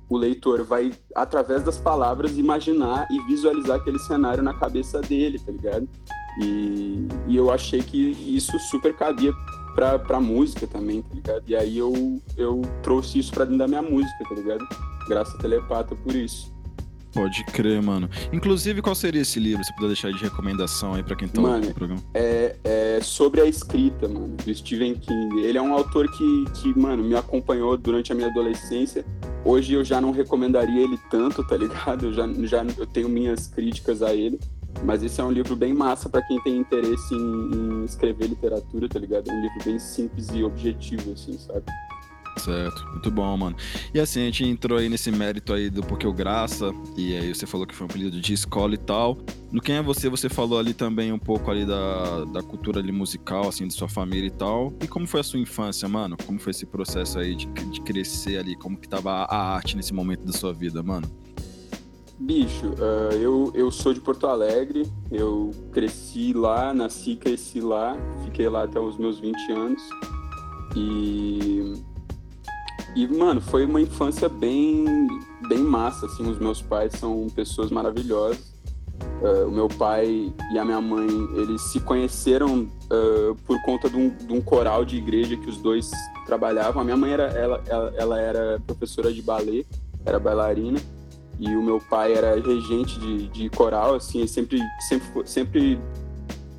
o 0.10 0.18
leitor 0.18 0.64
vai, 0.64 0.92
através 1.16 1.64
das 1.64 1.78
palavras, 1.78 2.38
imaginar 2.38 3.08
e 3.12 3.20
visualizar 3.22 3.78
aquele 3.78 4.00
cenário 4.00 4.42
na 4.42 4.54
cabeça 4.54 5.00
dele, 5.02 5.40
tá 5.40 5.52
ligado? 5.52 5.88
E, 6.42 7.08
e 7.28 7.36
eu 7.36 7.52
achei 7.52 7.82
que 7.82 7.98
isso 8.36 8.58
super 8.60 8.94
cabia 8.96 9.32
pra, 9.76 10.00
pra 10.00 10.20
música 10.20 10.66
também, 10.68 11.02
tá 11.02 11.14
ligado? 11.14 11.44
E 11.48 11.56
aí 11.56 11.78
eu, 11.78 12.22
eu 12.38 12.62
trouxe 12.84 13.20
isso 13.20 13.32
pra 13.32 13.46
dentro 13.46 13.60
da 13.60 13.68
minha 13.68 13.82
música, 13.82 14.24
tá 14.28 14.36
ligado? 14.36 14.68
Graças 15.08 15.36
a 15.36 15.38
Telepata 15.40 15.96
por 15.96 16.16
isso. 16.16 16.54
Pode 17.12 17.44
crer, 17.46 17.82
mano. 17.82 18.08
Inclusive, 18.32 18.84
qual 18.84 18.94
seria 18.94 19.24
esse 19.24 19.40
livro? 19.40 19.64
Se 19.64 19.74
puder 19.74 19.88
deixar 19.88 20.12
de 20.12 20.22
recomendação 20.22 20.94
aí 20.94 21.02
pra 21.02 21.16
quem 21.16 21.28
tá 21.28 21.42
Mano, 21.42 21.56
ouvindo 21.56 21.72
o 21.72 21.74
programa. 21.74 22.02
é, 22.14 22.56
é 22.64 23.00
sobre 23.02 23.42
a 23.42 23.46
escrita, 23.46 24.08
mano, 24.08 24.38
do 24.46 24.54
Stephen 24.54 24.94
King. 24.94 25.42
Ele 25.42 25.58
é 25.58 25.62
um 25.62 25.74
autor 25.74 26.08
que, 26.12 26.46
que, 26.62 26.80
mano, 26.80 27.04
me 27.04 27.16
acompanhou 27.16 27.76
durante 27.76 28.12
a 28.12 28.16
minha 28.16 28.28
adolescência. 28.28 29.04
Hoje 29.44 29.74
eu 29.74 29.84
já 29.84 30.00
não 30.00 30.12
recomendaria 30.12 30.84
ele 30.84 31.00
tanto, 31.10 31.44
tá 31.44 31.58
ligado? 31.58 32.06
Eu 32.06 32.14
já, 32.14 32.28
já 32.46 32.64
eu 32.78 32.86
tenho 32.86 33.10
minhas 33.10 33.48
críticas 33.48 34.04
a 34.04 34.14
ele. 34.14 34.40
Mas 34.84 35.04
esse 35.04 35.20
é 35.20 35.24
um 35.24 35.32
livro 35.32 35.56
bem 35.56 35.74
massa 35.74 36.10
pra 36.10 36.22
quem 36.22 36.42
tem 36.42 36.58
interesse 36.58 37.14
em, 37.14 37.52
em 37.54 37.86
escrever 37.86 38.28
literatura, 38.28 38.88
tá 38.88 39.00
ligado? 39.00 39.30
É 39.30 39.34
um 39.34 39.42
livro 39.42 39.64
bem 39.64 39.80
simples 39.80 40.30
e 40.34 40.44
objetivo, 40.44 41.12
assim, 41.12 41.38
sabe? 41.38 41.66
Certo, 42.40 42.86
muito 42.92 43.12
bom, 43.12 43.36
mano. 43.36 43.56
E 43.94 44.00
assim, 44.00 44.22
a 44.22 44.26
gente 44.26 44.46
entrou 44.46 44.78
aí 44.78 44.88
nesse 44.88 45.12
mérito 45.12 45.54
aí 45.54 45.70
do 45.70 45.82
Porque 45.82 46.08
o 46.08 46.14
Graça, 46.14 46.72
e 46.96 47.16
aí 47.16 47.34
você 47.36 47.46
falou 47.46 47.68
que 47.68 47.76
foi 47.76 47.86
um 47.86 47.90
apelido 47.90 48.20
de 48.20 48.34
escola 48.34 48.74
e 48.74 48.78
tal. 48.78 49.18
No 49.52 49.62
Quem 49.62 49.76
é 49.76 49.82
Você, 49.82 50.10
você 50.10 50.30
falou 50.30 50.58
ali 50.58 50.74
também 50.74 51.12
um 51.12 51.20
pouco 51.20 51.52
ali 51.52 51.66
da, 51.66 52.24
da 52.26 52.42
cultura 52.42 52.80
ali 52.80 52.92
musical, 52.92 53.50
assim, 53.50 53.68
de 53.68 53.74
sua 53.74 53.90
família 53.90 54.28
e 54.28 54.32
tal. 54.32 54.74
E 54.82 54.88
como 54.88 55.06
foi 55.06 55.20
a 55.20 55.24
sua 55.24 55.40
infância, 55.40 55.88
mano? 55.90 56.16
Como 56.26 56.40
foi 56.40 56.52
esse 56.52 56.66
processo 56.66 57.20
aí 57.20 57.36
de, 57.36 57.46
de 57.46 57.82
crescer 57.82 58.38
ali? 58.38 58.56
Como 58.56 58.78
que 58.78 58.88
tava 58.88 59.12
a 59.12 59.56
arte 59.56 59.76
nesse 59.76 59.94
momento 59.94 60.24
da 60.24 60.32
sua 60.32 60.54
vida, 60.54 60.82
mano? 60.82 61.10
Bicho, 62.20 62.74
ah, 62.80 63.16
eu, 63.16 63.50
eu 63.56 63.72
sou 63.72 63.94
de 63.94 64.02
Porto 64.02 64.28
Alegre, 64.28 64.86
eu 65.10 65.52
cresci 65.72 66.34
lá, 66.34 66.74
nasci 66.74 67.16
cresci 67.16 67.62
lá, 67.62 67.96
fiquei 68.26 68.50
lá 68.50 68.64
até 68.64 68.78
os 68.78 68.98
meus 68.98 69.20
20 69.20 69.52
anos. 69.54 69.82
E. 70.76 71.74
E, 72.96 73.08
mano, 73.08 73.40
foi 73.40 73.66
uma 73.66 73.80
infância 73.80 74.28
bem, 74.28 75.08
bem 75.48 75.60
massa, 75.60 76.08
assim, 76.08 76.30
os 76.30 76.40
meus 76.40 76.62
pais 76.62 76.92
são 76.94 77.28
pessoas 77.34 77.72
maravilhosas. 77.72 78.54
Ah, 79.24 79.46
o 79.48 79.52
meu 79.52 79.70
pai 79.70 80.34
e 80.52 80.60
a 80.60 80.66
minha 80.66 80.82
mãe, 80.82 81.08
eles 81.36 81.62
se 81.72 81.80
conheceram 81.80 82.68
ah, 82.92 83.34
por 83.46 83.62
conta 83.62 83.90
de 83.90 83.96
um, 83.96 84.10
de 84.10 84.34
um 84.34 84.42
coral 84.42 84.84
de 84.84 84.98
igreja 84.98 85.38
que 85.38 85.50
os 85.50 85.58
dois 85.58 85.90
trabalhavam. 86.26 86.82
A 86.82 86.86
minha 86.86 86.98
mãe 86.98 87.14
era, 87.14 87.28
ela, 87.28 87.64
ela, 87.66 87.94
ela 87.96 88.20
era 88.20 88.62
professora 88.68 89.14
de 89.14 89.22
balé, 89.22 89.64
era 90.06 90.20
bailarina, 90.20 90.80
e 91.40 91.56
o 91.56 91.64
meu 91.64 91.80
pai 91.80 92.14
era 92.14 92.36
regente 92.36 93.00
de, 93.00 93.28
de 93.30 93.50
coral, 93.50 93.96
assim, 93.96 94.28
sempre, 94.28 94.60
sempre, 94.88 95.10
sempre 95.26 95.80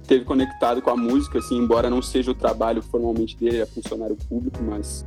teve 0.06 0.24
conectado 0.24 0.80
com 0.80 0.90
a 0.90 0.96
música, 0.96 1.38
assim, 1.38 1.58
embora 1.58 1.90
não 1.90 2.00
seja 2.00 2.30
o 2.30 2.34
trabalho 2.34 2.82
formalmente 2.82 3.36
dele, 3.36 3.56
ele 3.56 3.62
é 3.62 3.66
funcionário 3.66 4.16
público, 4.28 4.58
mas, 4.62 5.04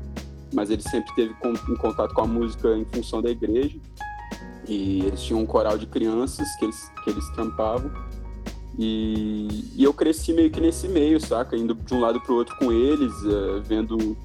mas 0.54 0.70
ele 0.70 0.82
sempre 0.84 1.14
teve 1.16 1.34
con- 1.36 1.54
em 1.70 1.76
contato 1.76 2.14
com 2.14 2.22
a 2.22 2.28
música 2.28 2.70
em 2.78 2.86
função 2.86 3.22
da 3.22 3.30
igreja. 3.30 3.76
E 4.68 5.02
eles 5.06 5.22
tinham 5.22 5.42
um 5.42 5.46
coral 5.46 5.78
de 5.78 5.86
crianças 5.88 6.48
que 6.56 6.66
eles, 6.66 6.92
que 7.04 7.10
eles 7.10 7.28
trampavam. 7.32 7.92
E, 8.80 9.72
e 9.76 9.84
eu 9.84 9.94
cresci 9.94 10.34
meio 10.34 10.50
que 10.50 10.62
nesse 10.62 10.88
meio, 10.88 11.20
saca? 11.20 11.58
Indo 11.58 11.76
de 11.76 11.94
um 11.94 12.00
lado 12.00 12.22
pro 12.22 12.36
outro 12.36 12.56
com 12.58 12.72
eles, 12.72 13.12
eh, 13.26 13.62
vendo 13.66 14.18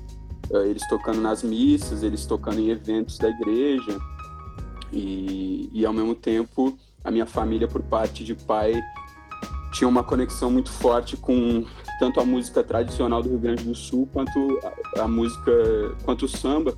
eh, 0.50 0.68
eles 0.68 0.86
tocando 0.88 1.20
nas 1.20 1.42
missas, 1.42 2.02
eles 2.02 2.24
tocando 2.24 2.60
em 2.60 2.68
eventos 2.70 3.18
da 3.18 3.28
igreja. 3.28 3.98
E, 4.92 5.70
e 5.72 5.84
ao 5.84 5.92
mesmo 5.92 6.14
tempo, 6.14 6.78
a 7.04 7.10
minha 7.10 7.26
família, 7.26 7.68
por 7.68 7.82
parte 7.82 8.24
de 8.24 8.34
pai, 8.34 8.82
tinha 9.72 9.88
uma 9.88 10.02
conexão 10.02 10.50
muito 10.50 10.70
forte 10.70 11.16
com 11.16 11.64
tanto 11.98 12.20
a 12.20 12.24
música 12.24 12.62
tradicional 12.62 13.22
do 13.22 13.28
Rio 13.28 13.38
Grande 13.38 13.64
do 13.64 13.74
Sul 13.74 14.08
quanto 14.12 14.58
a, 14.96 15.02
a 15.02 15.08
música, 15.08 15.52
quanto 16.04 16.24
o 16.24 16.28
samba. 16.28 16.74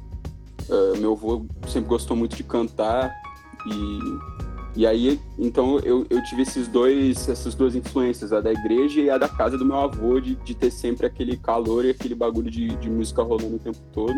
Eh, 0.68 0.99
meu 0.99 1.12
avô 1.12 1.46
sempre 1.66 1.88
gostou 1.88 2.16
muito 2.16 2.37
de 2.37 2.44
cantar 2.44 3.12
e, 3.66 4.81
e 4.81 4.87
aí, 4.87 5.20
então 5.38 5.79
eu, 5.81 6.07
eu 6.09 6.23
tive 6.25 6.42
esses 6.42 6.68
dois, 6.68 7.29
essas 7.29 7.55
duas 7.55 7.75
influências, 7.75 8.33
a 8.33 8.40
da 8.40 8.53
igreja 8.53 9.01
e 9.01 9.11
a 9.11 9.18
da 9.18 9.29
casa 9.29 9.59
do 9.59 9.64
meu 9.64 9.77
avô, 9.77 10.20
de, 10.20 10.37
de 10.37 10.55
ter 10.55 10.70
sempre 10.70 11.07
aquele 11.07 11.37
calor 11.37 11.85
e 11.85 11.90
aquele 11.90 12.14
bagulho 12.14 12.51
de, 12.51 12.68
de 12.77 12.88
música 12.88 13.23
rolando 13.23 13.57
o 13.57 13.59
tempo 13.59 13.81
todo. 13.92 14.14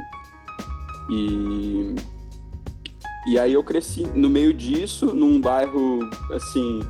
E, 1.10 1.94
e 3.26 3.38
aí 3.38 3.52
eu 3.52 3.62
cresci 3.62 4.06
no 4.14 4.28
meio 4.28 4.52
disso, 4.52 5.14
num 5.14 5.40
bairro, 5.40 6.00
assim, 6.32 6.80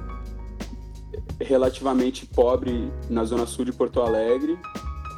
relativamente 1.41 2.27
pobre 2.27 2.91
na 3.11 3.25
zona 3.25 3.47
sul 3.47 3.65
de 3.65 3.73
Porto 3.73 4.01
Alegre, 4.01 4.59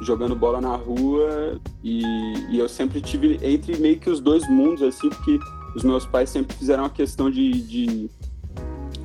jogando 0.01 0.35
bola 0.35 0.59
na 0.59 0.75
rua 0.75 1.59
e, 1.83 2.03
e 2.49 2.59
eu 2.59 2.67
sempre 2.67 2.99
tive 2.99 3.39
entre 3.41 3.77
meio 3.77 3.97
que 3.97 4.09
os 4.09 4.19
dois 4.19 4.47
mundos, 4.49 4.81
assim, 4.83 5.09
porque 5.09 5.39
os 5.75 5.83
meus 5.83 6.05
pais 6.05 6.29
sempre 6.29 6.55
fizeram 6.55 6.85
a 6.85 6.89
questão 6.89 7.29
de, 7.29 7.61
de 7.61 8.09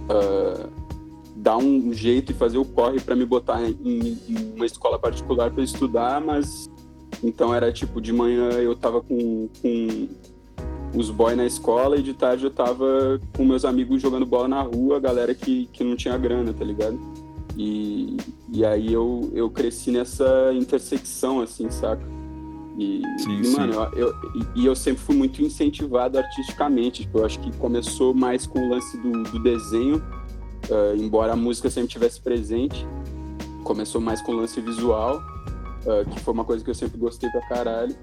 ah, 0.08 0.68
dar 1.36 1.56
um 1.56 1.92
jeito 1.92 2.32
e 2.32 2.34
fazer 2.34 2.58
o 2.58 2.64
corre 2.64 3.00
para 3.00 3.14
me 3.14 3.24
botar 3.24 3.62
em, 3.62 4.18
em 4.28 4.52
uma 4.54 4.66
escola 4.66 4.98
particular 4.98 5.50
para 5.50 5.62
estudar, 5.62 6.20
mas 6.20 6.68
então 7.22 7.54
era 7.54 7.72
tipo 7.72 8.00
de 8.00 8.12
manhã 8.12 8.50
eu 8.52 8.74
tava 8.74 9.00
com, 9.00 9.48
com 9.60 10.08
os 10.94 11.08
boys 11.10 11.36
na 11.36 11.46
escola 11.46 11.96
e 11.96 12.02
de 12.02 12.14
tarde 12.14 12.44
eu 12.44 12.50
tava 12.50 13.20
com 13.36 13.44
meus 13.44 13.64
amigos 13.64 14.00
jogando 14.02 14.26
bola 14.26 14.48
na 14.48 14.62
rua, 14.62 14.96
a 14.96 15.00
galera 15.00 15.34
que, 15.34 15.66
que 15.72 15.84
não 15.84 15.94
tinha 15.96 16.16
grana, 16.18 16.52
tá 16.52 16.64
ligado? 16.64 16.98
E, 17.56 18.16
e 18.52 18.64
aí 18.64 18.92
eu, 18.92 19.30
eu 19.34 19.50
cresci 19.50 19.90
nessa 19.90 20.50
intersecção, 20.54 21.40
assim, 21.40 21.70
saca? 21.70 22.02
E, 22.78 23.02
Sim, 23.18 23.40
e, 23.40 23.44
sim. 23.44 23.56
mano, 23.56 23.74
eu, 23.94 24.08
eu- 24.08 24.14
e- 24.56 24.64
eu 24.66 24.74
sempre 24.74 25.02
fui 25.02 25.14
muito 25.14 25.42
incentivado 25.42 26.16
artisticamente. 26.18 27.02
Tipo, 27.02 27.18
eu 27.18 27.26
acho 27.26 27.38
que 27.40 27.54
começou 27.58 28.14
mais 28.14 28.46
com 28.46 28.58
o 28.60 28.70
lance 28.70 28.96
do, 28.96 29.22
do 29.24 29.38
desenho, 29.42 30.02
ah, 30.70 30.94
embora 30.96 31.34
a 31.34 31.36
música 31.36 31.68
sempre 31.68 31.90
tivesse 31.90 32.20
presente. 32.20 32.86
Começou 33.64 34.00
mais 34.00 34.22
com 34.22 34.32
o 34.32 34.36
lance 34.36 34.58
visual, 34.60 35.20
ah, 35.86 36.04
que 36.10 36.18
foi 36.20 36.32
uma 36.32 36.44
coisa 36.44 36.64
que 36.64 36.70
eu 36.70 36.74
sempre 36.74 36.96
gostei 36.98 37.28
pra 37.30 37.42
caralho. 37.42 37.94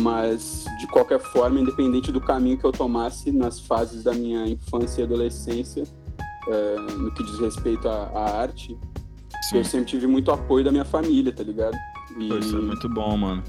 Mas, 0.00 0.64
de 0.78 0.86
qualquer 0.88 1.20
forma, 1.20 1.60
independente 1.60 2.10
do 2.12 2.20
caminho 2.20 2.58
que 2.58 2.64
eu 2.64 2.72
tomasse 2.72 3.30
nas 3.32 3.60
fases 3.60 4.02
da 4.04 4.12
minha 4.12 4.46
infância 4.46 5.00
e 5.00 5.04
adolescência, 5.04 5.84
ah, 6.48 6.92
no 6.98 7.12
que 7.12 7.22
diz 7.24 7.38
respeito 7.38 7.88
à, 7.88 8.04
à 8.14 8.40
arte, 8.42 8.76
Sim. 9.48 9.58
eu 9.58 9.64
sempre 9.64 9.86
tive 9.86 10.06
muito 10.06 10.30
apoio 10.30 10.64
da 10.64 10.70
minha 10.72 10.84
família, 10.84 11.32
tá 11.32 11.42
ligado? 11.42 11.76
E, 12.18 12.28
Pô, 12.28 12.36
isso 12.38 12.56
é 12.56 12.60
muito 12.60 12.88
bom, 12.88 13.16
mano. 13.16 13.42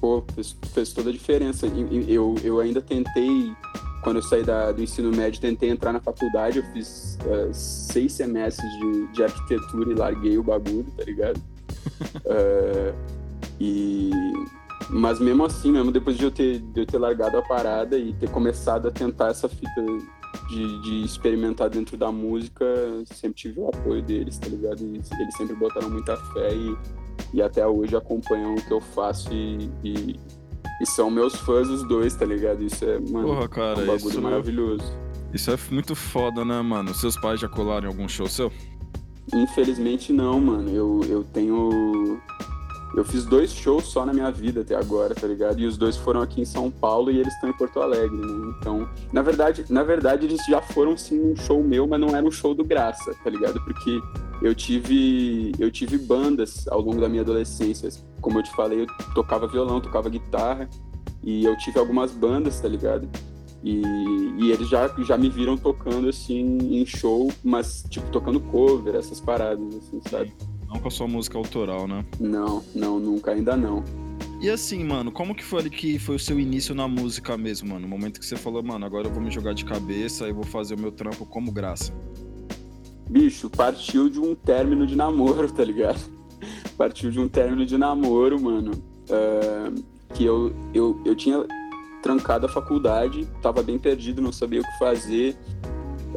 pô, 0.00 0.22
fez, 0.34 0.56
fez 0.72 0.92
toda 0.92 1.10
a 1.10 1.12
diferença. 1.12 1.66
E- 1.66 2.12
Eu, 2.12 2.34
eu 2.42 2.60
ainda 2.60 2.80
tentei, 2.82 3.52
quando 4.02 4.16
eu 4.16 4.22
saí 4.22 4.42
da- 4.42 4.70
do 4.72 4.82
ensino 4.82 5.10
médio, 5.10 5.40
tentei 5.40 5.70
entrar 5.70 5.92
na 5.92 6.00
faculdade. 6.00 6.58
Eu 6.58 6.64
fiz 6.72 7.18
eh, 7.26 7.48
seis 7.52 8.12
semestres 8.12 8.70
de, 8.78 9.06
de 9.12 9.24
arquitetura 9.24 9.92
e 9.92 9.94
larguei 9.94 10.36
o 10.38 10.42
bagulho, 10.42 10.86
tá 10.96 11.04
ligado? 11.04 11.40
Eh, 12.26 12.94
e, 13.60 14.10
mas 14.90 15.18
mesmo 15.20 15.44
assim, 15.44 15.72
mesmo 15.72 15.90
depois 15.90 16.16
de 16.16 16.24
eu, 16.24 16.30
ter, 16.30 16.60
de 16.60 16.80
eu 16.80 16.86
ter 16.86 16.98
largado 16.98 17.36
a 17.38 17.42
parada 17.42 17.96
e 17.98 18.12
ter 18.14 18.28
começado 18.30 18.88
a 18.88 18.90
tentar 18.90 19.28
essa 19.28 19.48
fita 19.48 19.82
de, 20.48 20.82
de 20.82 21.04
experimentar 21.04 21.70
dentro 21.70 21.96
da 21.96 22.10
música, 22.12 22.64
sempre 23.06 23.34
tive 23.34 23.60
o 23.60 23.68
apoio 23.68 24.02
deles, 24.02 24.38
tá 24.38 24.48
ligado? 24.48 24.80
E 24.82 24.96
eles 25.20 25.36
sempre 25.36 25.54
botaram 25.56 25.88
muita 25.90 26.16
fé 26.16 26.54
e, 26.54 26.76
e 27.32 27.42
até 27.42 27.66
hoje 27.66 27.96
acompanham 27.96 28.54
o 28.54 28.62
que 28.62 28.72
eu 28.72 28.80
faço 28.80 29.32
e, 29.32 29.70
e, 29.82 30.20
e 30.80 30.86
são 30.86 31.10
meus 31.10 31.34
fãs 31.36 31.68
os 31.68 31.86
dois, 31.88 32.14
tá 32.14 32.24
ligado? 32.26 32.62
Isso 32.62 32.84
é, 32.84 32.98
mano, 32.98 33.28
Porra, 33.28 33.48
cara, 33.48 33.78
um 33.80 33.86
bagulho 33.86 34.08
isso- 34.10 34.22
maravilhoso. 34.22 35.04
Isso 35.32 35.50
é 35.50 35.58
muito 35.72 35.96
foda, 35.96 36.44
né, 36.44 36.60
mano? 36.62 36.94
Seus 36.94 37.16
pais 37.18 37.40
já 37.40 37.48
colaram 37.48 37.86
em 37.86 37.92
algum 37.92 38.08
show 38.08 38.28
seu? 38.28 38.52
Infelizmente 39.32 40.12
não, 40.12 40.40
mano. 40.40 40.70
Eu, 40.70 41.00
eu 41.08 41.24
tenho. 41.24 42.20
Eu 42.96 43.04
fiz 43.04 43.24
dois 43.24 43.52
shows 43.52 43.86
só 43.86 44.06
na 44.06 44.12
minha 44.12 44.30
vida 44.30 44.60
até 44.60 44.74
agora, 44.76 45.14
tá 45.14 45.26
ligado? 45.26 45.58
E 45.58 45.66
os 45.66 45.76
dois 45.76 45.96
foram 45.96 46.22
aqui 46.22 46.40
em 46.40 46.44
São 46.44 46.70
Paulo 46.70 47.10
e 47.10 47.18
eles 47.18 47.34
estão 47.34 47.50
em 47.50 47.52
Porto 47.52 47.80
Alegre, 47.80 48.16
né? 48.16 48.54
Então, 48.58 48.88
na 49.12 49.20
verdade, 49.20 49.64
na 49.68 49.82
verdade, 49.82 50.26
eles 50.26 50.44
já 50.46 50.60
foram 50.60 50.96
sim 50.96 51.32
um 51.32 51.36
show 51.36 51.62
meu, 51.62 51.86
mas 51.88 52.00
não 52.00 52.08
era 52.10 52.24
um 52.24 52.30
show 52.30 52.54
do 52.54 52.64
Graça, 52.64 53.14
tá 53.24 53.30
ligado? 53.30 53.60
Porque 53.64 54.00
eu 54.40 54.54
tive. 54.54 55.52
Eu 55.58 55.70
tive 55.70 55.98
bandas 55.98 56.68
ao 56.68 56.80
longo 56.80 57.00
da 57.00 57.08
minha 57.08 57.22
adolescência. 57.22 57.88
Como 58.20 58.38
eu 58.38 58.42
te 58.42 58.50
falei, 58.52 58.82
eu 58.82 58.86
tocava 59.14 59.48
violão, 59.48 59.80
tocava 59.80 60.08
guitarra. 60.08 60.68
E 61.22 61.44
eu 61.44 61.56
tive 61.56 61.78
algumas 61.78 62.12
bandas, 62.12 62.60
tá 62.60 62.68
ligado? 62.68 63.08
E, 63.64 63.80
e 64.38 64.50
eles 64.52 64.68
já, 64.68 64.88
já 64.98 65.16
me 65.16 65.30
viram 65.30 65.56
tocando 65.56 66.06
assim 66.06 66.58
em 66.58 66.84
show, 66.84 67.32
mas 67.42 67.82
tipo 67.88 68.06
tocando 68.10 68.38
cover, 68.38 68.94
essas 68.94 69.20
paradas, 69.20 69.74
assim, 69.76 70.02
sabe? 70.10 70.34
Não 70.74 70.80
com 70.80 70.88
a 70.88 70.90
sua 70.90 71.06
música 71.06 71.38
autoral, 71.38 71.86
né? 71.86 72.04
Não, 72.18 72.62
não, 72.74 72.98
nunca, 72.98 73.30
ainda 73.30 73.56
não. 73.56 73.84
E 74.40 74.50
assim, 74.50 74.82
mano, 74.84 75.10
como 75.12 75.34
que 75.34 75.44
foi 75.44 75.60
ali 75.60 75.70
que 75.70 75.98
foi 75.98 76.16
o 76.16 76.18
seu 76.18 76.38
início 76.38 76.74
na 76.74 76.88
música 76.88 77.36
mesmo, 77.38 77.70
mano? 77.70 77.86
O 77.86 77.88
momento 77.88 78.18
que 78.18 78.26
você 78.26 78.36
falou, 78.36 78.62
mano, 78.62 78.84
agora 78.84 79.06
eu 79.06 79.12
vou 79.12 79.22
me 79.22 79.30
jogar 79.30 79.54
de 79.54 79.64
cabeça 79.64 80.28
e 80.28 80.32
vou 80.32 80.44
fazer 80.44 80.74
o 80.74 80.78
meu 80.78 80.90
trampo 80.90 81.24
como 81.24 81.52
graça. 81.52 81.94
Bicho, 83.08 83.48
partiu 83.48 84.08
de 84.08 84.18
um 84.18 84.34
término 84.34 84.86
de 84.86 84.96
namoro, 84.96 85.50
tá 85.52 85.64
ligado? 85.64 86.00
Partiu 86.76 87.10
de 87.10 87.20
um 87.20 87.28
término 87.28 87.64
de 87.64 87.78
namoro, 87.78 88.40
mano. 88.40 88.72
ah, 89.10 89.72
que 90.12 90.24
eu, 90.24 90.54
eu, 90.72 91.00
eu 91.04 91.14
tinha 91.16 91.44
trancado 92.02 92.46
a 92.46 92.48
faculdade, 92.48 93.26
tava 93.40 93.62
bem 93.62 93.78
perdido, 93.78 94.20
não 94.20 94.30
sabia 94.32 94.60
o 94.60 94.64
que 94.64 94.78
fazer. 94.78 95.36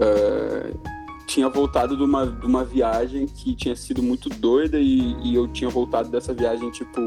ah, 0.02 0.97
tinha 1.28 1.50
voltado 1.50 1.96
de 1.98 2.04
uma, 2.04 2.26
de 2.26 2.46
uma 2.46 2.64
viagem 2.64 3.28
que 3.28 3.54
tinha 3.54 3.76
sido 3.76 4.02
muito 4.02 4.30
doida 4.30 4.80
e, 4.80 5.14
e 5.22 5.36
eu 5.36 5.48
tinha 5.48 5.70
voltado 5.70 6.10
dessa 6.10 6.34
viagem, 6.34 6.72
tipo, 6.72 7.02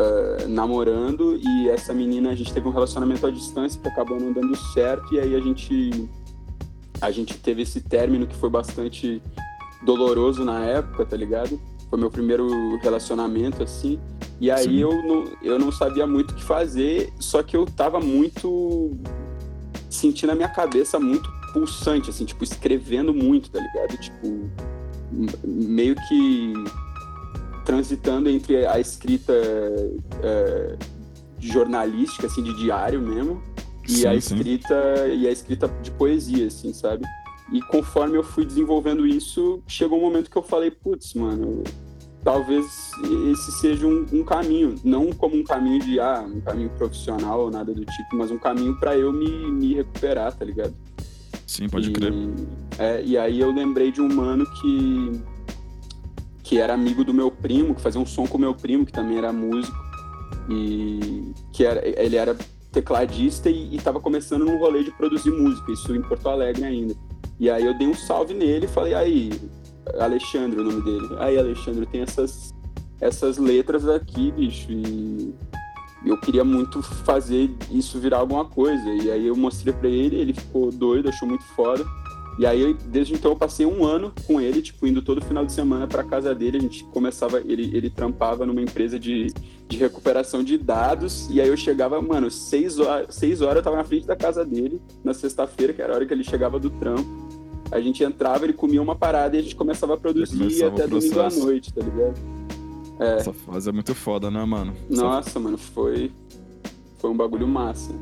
ah, 0.00 0.46
namorando. 0.48 1.36
E 1.36 1.68
essa 1.68 1.92
menina, 1.92 2.30
a 2.30 2.34
gente 2.34 2.52
teve 2.52 2.66
um 2.66 2.72
relacionamento 2.72 3.26
à 3.26 3.30
distância 3.30 3.80
que 3.80 3.86
acabou 3.86 4.18
não 4.18 4.32
dando 4.32 4.56
certo. 4.56 5.14
E 5.14 5.20
aí 5.20 5.36
a 5.36 5.40
gente 5.40 6.08
a 7.00 7.10
gente 7.10 7.38
teve 7.38 7.62
esse 7.62 7.80
término 7.80 8.26
que 8.26 8.36
foi 8.36 8.50
bastante 8.50 9.22
doloroso 9.82 10.44
na 10.44 10.64
época, 10.64 11.04
tá 11.06 11.16
ligado? 11.16 11.60
Foi 11.88 11.98
meu 11.98 12.10
primeiro 12.10 12.76
relacionamento, 12.78 13.62
assim. 13.62 13.98
E 14.38 14.50
aí 14.50 14.64
Sim. 14.64 14.78
eu 14.78 14.90
não, 15.02 15.24
eu 15.42 15.58
não 15.58 15.72
sabia 15.72 16.06
muito 16.06 16.32
o 16.32 16.34
que 16.34 16.42
fazer, 16.42 17.12
só 17.18 17.42
que 17.42 17.56
eu 17.56 17.64
tava 17.64 18.00
muito 18.00 18.92
sentindo 19.88 20.30
a 20.30 20.34
minha 20.34 20.48
cabeça 20.48 20.98
muito 20.98 21.30
pulsante, 21.52 22.10
assim, 22.10 22.24
tipo, 22.24 22.44
escrevendo 22.44 23.14
muito, 23.14 23.50
tá 23.50 23.60
ligado? 23.60 23.96
Tipo, 23.98 24.50
meio 25.44 25.96
que 26.08 26.52
transitando 27.64 28.28
entre 28.28 28.66
a 28.66 28.80
escrita 28.80 29.32
é, 30.22 30.76
jornalística, 31.38 32.26
assim, 32.26 32.42
de 32.42 32.56
diário 32.56 33.00
mesmo, 33.00 33.42
e 33.86 33.92
Sim, 33.92 34.06
a 34.06 34.20
sim. 34.20 34.36
escrita 34.36 35.08
e 35.08 35.26
a 35.26 35.32
escrita 35.32 35.68
de 35.82 35.90
poesia, 35.90 36.46
assim, 36.46 36.72
sabe? 36.72 37.04
E 37.52 37.60
conforme 37.62 38.16
eu 38.16 38.22
fui 38.22 38.44
desenvolvendo 38.44 39.06
isso, 39.06 39.62
chegou 39.66 39.98
um 39.98 40.02
momento 40.02 40.30
que 40.30 40.36
eu 40.36 40.42
falei, 40.42 40.70
putz, 40.70 41.14
mano, 41.14 41.64
talvez 42.22 42.92
esse 43.32 43.52
seja 43.52 43.86
um, 43.86 44.06
um 44.12 44.22
caminho, 44.22 44.76
não 44.84 45.12
como 45.12 45.36
um 45.36 45.42
caminho 45.42 45.80
de 45.80 45.98
ah, 45.98 46.20
um 46.20 46.40
caminho 46.40 46.70
profissional 46.70 47.40
ou 47.40 47.50
nada 47.50 47.72
do 47.72 47.84
tipo, 47.84 48.16
mas 48.16 48.30
um 48.30 48.38
caminho 48.38 48.78
pra 48.78 48.96
eu 48.96 49.12
me, 49.12 49.50
me 49.50 49.74
recuperar, 49.74 50.32
tá 50.32 50.44
ligado? 50.44 50.74
Sim, 51.50 51.68
pode 51.68 51.90
e, 51.90 51.92
crer. 51.92 52.12
É, 52.78 53.02
e 53.04 53.18
aí 53.18 53.40
eu 53.40 53.50
lembrei 53.50 53.90
de 53.90 54.00
um 54.00 54.08
mano 54.08 54.46
que 54.60 55.20
que 56.44 56.58
era 56.58 56.74
amigo 56.74 57.04
do 57.04 57.12
meu 57.12 57.28
primo, 57.28 57.74
que 57.74 57.80
fazia 57.80 58.00
um 58.00 58.06
som 58.06 58.24
com 58.24 58.38
o 58.38 58.40
meu 58.40 58.54
primo, 58.54 58.86
que 58.86 58.92
também 58.92 59.18
era 59.18 59.32
músico, 59.32 59.76
e 60.48 61.32
que 61.52 61.64
era, 61.64 61.80
ele 61.84 62.16
era 62.16 62.36
tecladista 62.70 63.50
e 63.50 63.74
estava 63.74 64.00
começando 64.00 64.44
num 64.44 64.58
rolê 64.58 64.84
de 64.84 64.92
produzir 64.92 65.30
música, 65.32 65.72
isso 65.72 65.94
em 65.94 66.02
Porto 66.02 66.28
Alegre 66.28 66.64
ainda. 66.64 66.94
E 67.38 67.50
aí 67.50 67.64
eu 67.64 67.76
dei 67.76 67.86
um 67.86 67.94
salve 67.94 68.32
nele 68.32 68.66
e 68.66 68.68
falei, 68.68 68.94
aí, 68.94 69.30
Alexandre, 69.98 70.60
o 70.60 70.64
nome 70.64 70.82
dele. 70.84 71.16
Aí, 71.18 71.36
Alexandre, 71.36 71.86
tem 71.86 72.02
essas, 72.02 72.50
essas 73.00 73.38
letras 73.38 73.88
aqui, 73.88 74.30
bicho, 74.32 74.70
e 74.70 75.34
eu 76.04 76.16
queria 76.16 76.44
muito 76.44 76.82
fazer 76.82 77.50
isso 77.70 77.98
virar 77.98 78.18
alguma 78.18 78.44
coisa. 78.44 78.88
E 78.88 79.10
aí 79.10 79.26
eu 79.26 79.36
mostrei 79.36 79.72
pra 79.72 79.88
ele, 79.88 80.16
ele 80.16 80.32
ficou 80.32 80.70
doido, 80.70 81.08
achou 81.08 81.28
muito 81.28 81.44
foda. 81.44 81.84
E 82.38 82.46
aí, 82.46 82.74
desde 82.86 83.12
então, 83.12 83.32
eu 83.32 83.36
passei 83.36 83.66
um 83.66 83.84
ano 83.84 84.14
com 84.26 84.40
ele, 84.40 84.62
tipo, 84.62 84.86
indo 84.86 85.02
todo 85.02 85.22
final 85.22 85.44
de 85.44 85.52
semana 85.52 85.86
pra 85.86 86.02
casa 86.02 86.34
dele. 86.34 86.56
A 86.56 86.60
gente 86.60 86.84
começava, 86.84 87.38
ele, 87.40 87.76
ele 87.76 87.90
trampava 87.90 88.46
numa 88.46 88.62
empresa 88.62 88.98
de, 88.98 89.26
de 89.68 89.76
recuperação 89.76 90.42
de 90.42 90.56
dados. 90.56 91.28
E 91.30 91.38
aí 91.38 91.48
eu 91.48 91.56
chegava, 91.56 92.00
mano, 92.00 92.30
seis 92.30 92.78
horas, 92.78 93.14
seis 93.14 93.42
horas 93.42 93.56
eu 93.56 93.62
tava 93.62 93.76
na 93.76 93.84
frente 93.84 94.06
da 94.06 94.16
casa 94.16 94.42
dele, 94.42 94.80
na 95.04 95.12
sexta-feira, 95.12 95.74
que 95.74 95.82
era 95.82 95.92
a 95.92 95.96
hora 95.96 96.06
que 96.06 96.14
ele 96.14 96.24
chegava 96.24 96.58
do 96.58 96.70
trampo. 96.70 97.28
A 97.70 97.78
gente 97.78 98.02
entrava, 98.02 98.44
ele 98.44 98.54
comia 98.54 98.80
uma 98.80 98.96
parada 98.96 99.36
e 99.36 99.38
a 99.38 99.42
gente 99.42 99.54
começava 99.54 99.94
a 99.94 99.96
produzir 99.98 100.38
começava 100.38 100.72
até 100.72 100.86
domingo 100.86 101.20
à 101.20 101.30
noite, 101.30 101.72
tá 101.74 101.82
ligado? 101.82 102.18
É. 103.00 103.16
Essa 103.16 103.32
fase 103.32 103.68
é 103.68 103.72
muito 103.72 103.94
foda, 103.94 104.30
né, 104.30 104.44
mano? 104.44 104.74
Essa- 104.90 105.02
Nossa, 105.02 105.40
mano, 105.40 105.56
foi, 105.58 106.12
foi 106.98 107.10
um 107.10 107.16
bagulho 107.16 107.48
massa. 107.48 107.92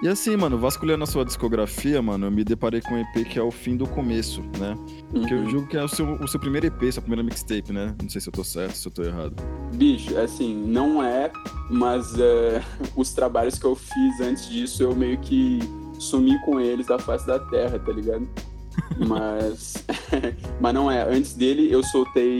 E 0.00 0.06
assim, 0.06 0.36
mano, 0.36 0.56
vasculhando 0.56 1.02
a 1.02 1.06
sua 1.08 1.24
discografia, 1.24 2.00
mano, 2.00 2.26
eu 2.26 2.30
me 2.30 2.44
deparei 2.44 2.80
com 2.80 2.94
um 2.94 2.98
EP 3.00 3.24
que 3.28 3.36
é 3.36 3.42
o 3.42 3.50
fim 3.50 3.76
do 3.76 3.84
começo, 3.84 4.42
né? 4.56 4.78
Que 5.26 5.34
eu 5.34 5.38
Uhum. 5.38 5.50
julgo 5.50 5.66
que 5.66 5.76
é 5.76 5.82
o 5.82 5.88
seu, 5.88 6.06
o 6.12 6.28
seu 6.28 6.38
primeiro 6.38 6.68
EP, 6.68 6.92
sua 6.92 7.02
primeira 7.02 7.24
mixtape, 7.24 7.72
né? 7.72 7.92
Não 8.00 8.08
sei 8.08 8.20
se 8.20 8.28
eu 8.28 8.32
tô 8.32 8.44
certo, 8.44 8.76
se 8.76 8.86
eu 8.86 8.92
tô 8.92 9.02
errado. 9.02 9.34
Bicho, 9.74 10.16
assim, 10.16 10.54
não 10.54 11.02
é, 11.02 11.32
mas 11.68 12.16
é, 12.16 12.62
os 12.94 13.12
trabalhos 13.12 13.58
que 13.58 13.64
eu 13.64 13.74
fiz 13.74 14.20
antes 14.20 14.48
disso, 14.48 14.84
eu 14.84 14.94
meio 14.94 15.18
que 15.18 15.58
sumi 15.98 16.38
com 16.44 16.60
eles 16.60 16.86
da 16.86 17.00
face 17.00 17.26
da 17.26 17.40
terra, 17.40 17.76
tá 17.80 17.90
ligado? 17.92 18.28
Mas, 19.08 19.84
mas 20.60 20.72
não 20.74 20.88
é. 20.88 21.02
Antes 21.02 21.34
dele, 21.34 21.66
eu 21.70 21.82
soltei 21.82 22.38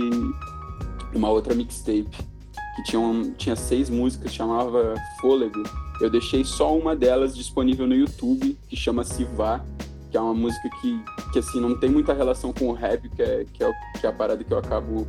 uma 1.14 1.30
outra 1.30 1.54
mixtape 1.54 2.08
que 2.76 2.82
tinha, 2.84 3.00
um- 3.00 3.32
tinha 3.32 3.56
seis 3.56 3.90
músicas, 3.90 4.32
chamava 4.32 4.94
Fôlego. 5.20 5.62
Eu 6.00 6.08
deixei 6.10 6.44
só 6.44 6.76
uma 6.76 6.94
delas 6.94 7.34
disponível 7.36 7.86
no 7.86 7.94
YouTube, 7.94 8.56
que 8.68 8.76
chama 8.76 9.02
Vá, 9.34 9.60
que 10.10 10.16
é 10.16 10.20
uma 10.20 10.32
música 10.34 10.68
que, 10.80 11.00
que 11.32 11.38
assim, 11.40 11.60
não 11.60 11.76
tem 11.78 11.90
muita 11.90 12.12
relação 12.14 12.52
com 12.52 12.68
o 12.68 12.72
rap, 12.72 13.08
que 13.10 13.20
é, 13.22 13.44
que 13.52 13.64
é, 13.64 13.72
que 14.00 14.06
é 14.06 14.08
a 14.08 14.12
parada 14.12 14.42
que 14.44 14.52
eu 14.52 14.58
acabo 14.58 15.06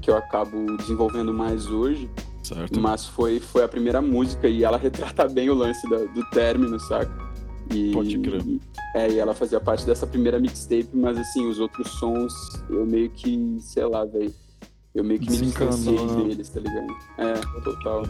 que 0.00 0.10
eu 0.10 0.16
acabo 0.16 0.76
desenvolvendo 0.76 1.34
mais 1.34 1.66
hoje. 1.66 2.08
Certo. 2.44 2.78
Mas 2.80 3.04
foi, 3.06 3.40
foi 3.40 3.64
a 3.64 3.68
primeira 3.68 4.00
música 4.00 4.46
e 4.48 4.62
ela 4.62 4.76
retrata 4.78 5.26
bem 5.28 5.50
o 5.50 5.54
lance 5.54 5.88
da- 5.90 6.04
do 6.04 6.24
término, 6.30 6.78
saca? 6.78 7.10
E, 7.74 7.90
Pode 7.90 8.16
crer. 8.20 8.40
e- 8.46 8.60
é, 8.94 9.10
e 9.10 9.18
ela 9.18 9.34
fazia 9.34 9.58
parte 9.58 9.84
dessa 9.84 10.06
primeira 10.06 10.38
mixtape, 10.38 10.90
mas 10.94 11.18
assim, 11.18 11.44
os 11.48 11.58
outros 11.58 11.88
sons, 11.98 12.32
eu 12.70 12.86
meio 12.86 13.10
que, 13.10 13.56
sei 13.60 13.84
lá, 13.86 14.04
velho. 14.04 14.32
Eu 14.96 15.04
meio 15.04 15.20
que 15.20 15.30
me 15.30 15.36
distanciei 15.36 15.94
né? 15.94 16.24
deles, 16.24 16.48
tá 16.48 16.58
ligado? 16.58 16.96
É, 17.18 17.34
total. 17.60 18.02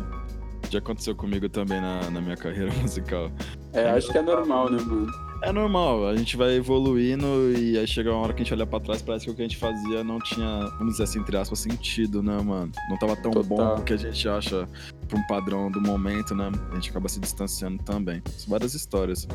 Já 0.71 0.79
aconteceu 0.79 1.17
comigo 1.17 1.49
também 1.49 1.81
na, 1.81 2.09
na 2.11 2.21
minha 2.21 2.37
carreira 2.37 2.73
musical. 2.81 3.31
É, 3.73 3.91
acho 3.91 4.11
que 4.13 4.19
é 4.19 4.23
normal, 4.23 4.71
né, 4.71 4.81
mano? 4.81 5.13
É 5.43 5.53
normal, 5.53 6.07
a 6.07 6.17
gente 6.17 6.37
vai 6.37 6.55
evoluindo 6.55 7.53
e 7.59 7.77
aí 7.77 7.87
chega 7.87 8.11
uma 8.11 8.21
hora 8.21 8.33
que 8.33 8.41
a 8.41 8.45
gente 8.45 8.55
olha 8.55 8.67
pra 8.67 8.81
trás, 8.81 9.03
parece 9.03 9.27
que 9.27 9.31
o 9.31 9.35
que 9.35 9.43
a 9.43 9.45
gente 9.45 9.57
fazia 9.57 10.03
não 10.03 10.19
tinha, 10.19 10.61
vamos 10.79 10.93
dizer 10.93 11.03
assim, 11.03 11.19
entre 11.19 11.37
aspas, 11.37 11.59
sentido, 11.59 12.23
né, 12.23 12.41
mano? 12.41 12.73
Não 12.89 12.97
tava 12.97 13.17
tão 13.17 13.33
Total. 13.33 13.77
bom 13.77 13.83
que 13.83 13.93
a 13.93 13.97
gente 13.97 14.27
acha 14.29 14.67
pra 15.09 15.19
um 15.19 15.27
padrão 15.27 15.71
do 15.71 15.81
momento, 15.81 16.35
né? 16.35 16.51
A 16.71 16.75
gente 16.77 16.91
acaba 16.91 17.09
se 17.09 17.21
distanciando 17.21 17.83
também. 17.83 18.23
São 18.39 18.49
várias 18.49 18.75
histórias. 18.75 19.27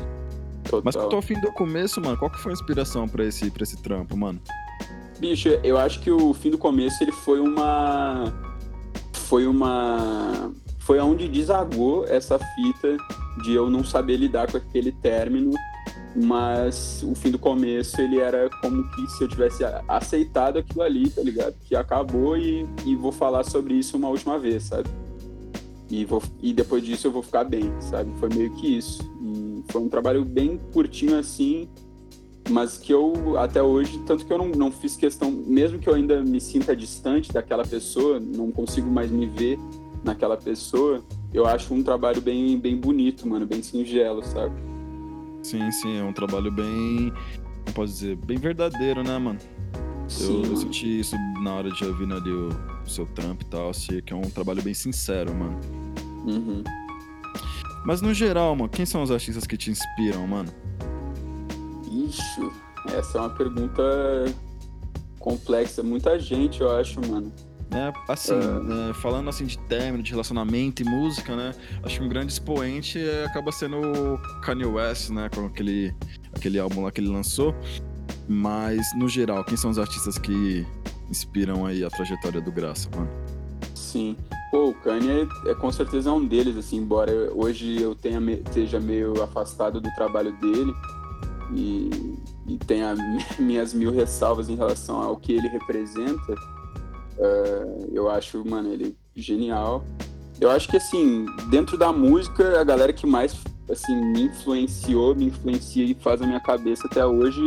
Total. 0.64 0.82
Mas 0.84 0.96
quanto 0.96 1.16
ao 1.16 1.22
fim 1.22 1.38
do 1.40 1.52
começo, 1.52 2.00
mano, 2.00 2.16
qual 2.16 2.30
que 2.30 2.38
foi 2.38 2.52
a 2.52 2.54
inspiração 2.54 3.06
pra 3.06 3.24
esse, 3.24 3.50
pra 3.50 3.62
esse 3.62 3.80
trampo, 3.80 4.16
mano? 4.16 4.40
Bicho, 5.22 5.50
eu 5.62 5.78
acho 5.78 6.00
que 6.00 6.10
o 6.10 6.34
fim 6.34 6.50
do 6.50 6.58
começo 6.58 7.00
ele 7.00 7.12
foi 7.12 7.38
uma. 7.38 8.34
Foi 9.12 9.46
uma. 9.46 10.52
Foi 10.80 10.98
onde 10.98 11.28
desagou 11.28 12.04
essa 12.08 12.40
fita 12.40 12.96
de 13.44 13.52
eu 13.52 13.70
não 13.70 13.84
saber 13.84 14.16
lidar 14.16 14.50
com 14.50 14.56
aquele 14.56 14.90
término, 14.90 15.52
mas 16.16 17.04
o 17.04 17.14
fim 17.14 17.30
do 17.30 17.38
começo 17.38 18.00
ele 18.00 18.18
era 18.18 18.50
como 18.60 18.82
que 18.90 19.06
se 19.12 19.22
eu 19.22 19.28
tivesse 19.28 19.62
aceitado 19.86 20.58
aquilo 20.58 20.82
ali, 20.82 21.08
tá 21.08 21.22
ligado? 21.22 21.54
Que 21.68 21.76
acabou 21.76 22.36
e, 22.36 22.66
e 22.84 22.96
vou 22.96 23.12
falar 23.12 23.44
sobre 23.44 23.74
isso 23.74 23.96
uma 23.96 24.08
última 24.08 24.40
vez, 24.40 24.64
sabe? 24.64 24.90
E, 25.88 26.04
vou, 26.04 26.20
e 26.42 26.52
depois 26.52 26.84
disso 26.84 27.06
eu 27.06 27.12
vou 27.12 27.22
ficar 27.22 27.44
bem, 27.44 27.72
sabe? 27.78 28.12
Foi 28.18 28.28
meio 28.28 28.50
que 28.56 28.76
isso. 28.76 29.00
E 29.22 29.62
foi 29.70 29.80
um 29.82 29.88
trabalho 29.88 30.24
bem 30.24 30.60
curtinho 30.72 31.16
assim, 31.16 31.68
mas 32.52 32.76
que 32.76 32.92
eu 32.92 33.38
até 33.38 33.62
hoje, 33.62 33.98
tanto 34.06 34.26
que 34.26 34.32
eu 34.32 34.36
não, 34.36 34.48
não 34.48 34.70
fiz 34.70 34.94
questão, 34.94 35.30
mesmo 35.30 35.78
que 35.78 35.88
eu 35.88 35.94
ainda 35.94 36.22
me 36.22 36.40
sinta 36.40 36.76
distante 36.76 37.32
daquela 37.32 37.64
pessoa, 37.64 38.20
não 38.20 38.52
consigo 38.52 38.90
mais 38.90 39.10
me 39.10 39.26
ver 39.26 39.58
naquela 40.04 40.36
pessoa, 40.36 41.02
eu 41.32 41.46
acho 41.46 41.72
um 41.72 41.82
trabalho 41.82 42.20
bem, 42.20 42.58
bem 42.58 42.76
bonito, 42.76 43.26
mano, 43.26 43.46
bem 43.46 43.62
singelo, 43.62 44.22
sabe? 44.22 44.54
Sim, 45.42 45.70
sim, 45.72 45.98
é 45.98 46.04
um 46.04 46.12
trabalho 46.12 46.52
bem. 46.52 47.12
Como 47.64 47.74
posso 47.74 47.92
dizer? 47.94 48.16
Bem 48.16 48.36
verdadeiro, 48.36 49.02
né, 49.02 49.18
mano? 49.18 49.38
Sim, 50.06 50.42
eu, 50.44 50.56
senti 50.56 51.00
isso 51.00 51.16
na 51.42 51.54
hora 51.54 51.70
de 51.70 51.84
ouvir 51.84 52.12
ali 52.12 52.30
o, 52.30 52.48
o 52.84 52.88
seu 52.88 53.06
trampo 53.06 53.44
e 53.44 53.46
tal, 53.46 53.70
assim, 53.70 54.02
que 54.02 54.12
é 54.12 54.16
um 54.16 54.28
trabalho 54.28 54.62
bem 54.62 54.74
sincero, 54.74 55.34
mano. 55.34 55.58
Uhum. 56.26 56.62
Mas 57.84 58.02
no 58.02 58.12
geral, 58.12 58.54
mano, 58.54 58.68
quem 58.68 58.84
são 58.84 59.02
os 59.02 59.10
artistas 59.10 59.46
que 59.46 59.56
te 59.56 59.70
inspiram, 59.70 60.26
mano? 60.26 60.52
Ixi, 62.08 62.50
essa 62.96 63.18
é 63.18 63.20
uma 63.20 63.30
pergunta 63.30 63.82
complexa. 65.18 65.82
Muita 65.82 66.18
gente, 66.18 66.60
eu 66.60 66.70
acho, 66.76 67.00
mano. 67.06 67.32
É, 67.70 67.90
assim, 68.06 68.34
né, 68.34 68.92
falando 69.00 69.30
assim 69.30 69.46
de 69.46 69.58
término, 69.60 70.02
de 70.02 70.10
relacionamento 70.10 70.82
e 70.82 70.84
música, 70.84 71.34
né? 71.34 71.54
Acho 71.82 72.00
que 72.00 72.04
um 72.04 72.08
grande 72.08 72.30
expoente 72.32 72.98
é- 72.98 73.24
acaba 73.24 73.50
sendo 73.50 73.76
o 73.78 74.18
Kanye 74.42 74.66
West, 74.66 75.08
né? 75.08 75.30
Com 75.34 75.46
aquele, 75.46 75.94
aquele 76.34 76.58
álbum 76.58 76.82
lá 76.82 76.90
que 76.90 77.00
ele 77.00 77.08
lançou. 77.08 77.54
Mas, 78.28 78.86
no 78.94 79.08
geral, 79.08 79.42
quem 79.44 79.56
são 79.56 79.70
os 79.70 79.78
artistas 79.78 80.18
que 80.18 80.66
inspiram 81.08 81.64
aí 81.64 81.82
a 81.82 81.88
trajetória 81.88 82.40
do 82.42 82.52
Graça, 82.52 82.90
mano? 82.94 83.08
Sim. 83.74 84.16
Pô, 84.50 84.68
o 84.68 84.74
Kanye 84.74 85.26
é, 85.46 85.50
é 85.50 85.54
com 85.54 85.72
certeza 85.72 86.12
um 86.12 86.26
deles, 86.26 86.56
assim, 86.58 86.76
embora 86.76 87.32
hoje 87.34 87.80
eu 87.80 87.94
tenha 87.94 88.20
me- 88.20 88.34
esteja 88.46 88.78
meio 88.78 89.22
afastado 89.22 89.80
do 89.80 89.90
trabalho 89.94 90.32
dele 90.38 90.72
e, 91.54 92.18
e 92.46 92.58
tenha 92.58 92.94
minhas 93.38 93.72
mil 93.74 93.92
ressalvas 93.92 94.48
em 94.48 94.56
relação 94.56 95.00
ao 95.00 95.16
que 95.16 95.32
ele 95.32 95.48
representa, 95.48 96.34
eh, 97.18 97.88
eu 97.92 98.10
acho, 98.10 98.44
mano, 98.44 98.72
ele 98.72 98.96
genial. 99.14 99.84
Eu 100.40 100.50
acho 100.50 100.68
que, 100.68 100.76
assim, 100.76 101.26
dentro 101.50 101.76
da 101.76 101.92
música, 101.92 102.60
a 102.60 102.64
galera 102.64 102.92
que 102.92 103.06
mais, 103.06 103.36
assim, 103.70 103.94
me 103.94 104.22
influenciou, 104.24 105.14
me 105.14 105.26
influencia 105.26 105.84
e 105.84 105.94
faz 105.94 106.20
a 106.22 106.26
minha 106.26 106.40
cabeça 106.40 106.86
até 106.86 107.04
hoje, 107.06 107.40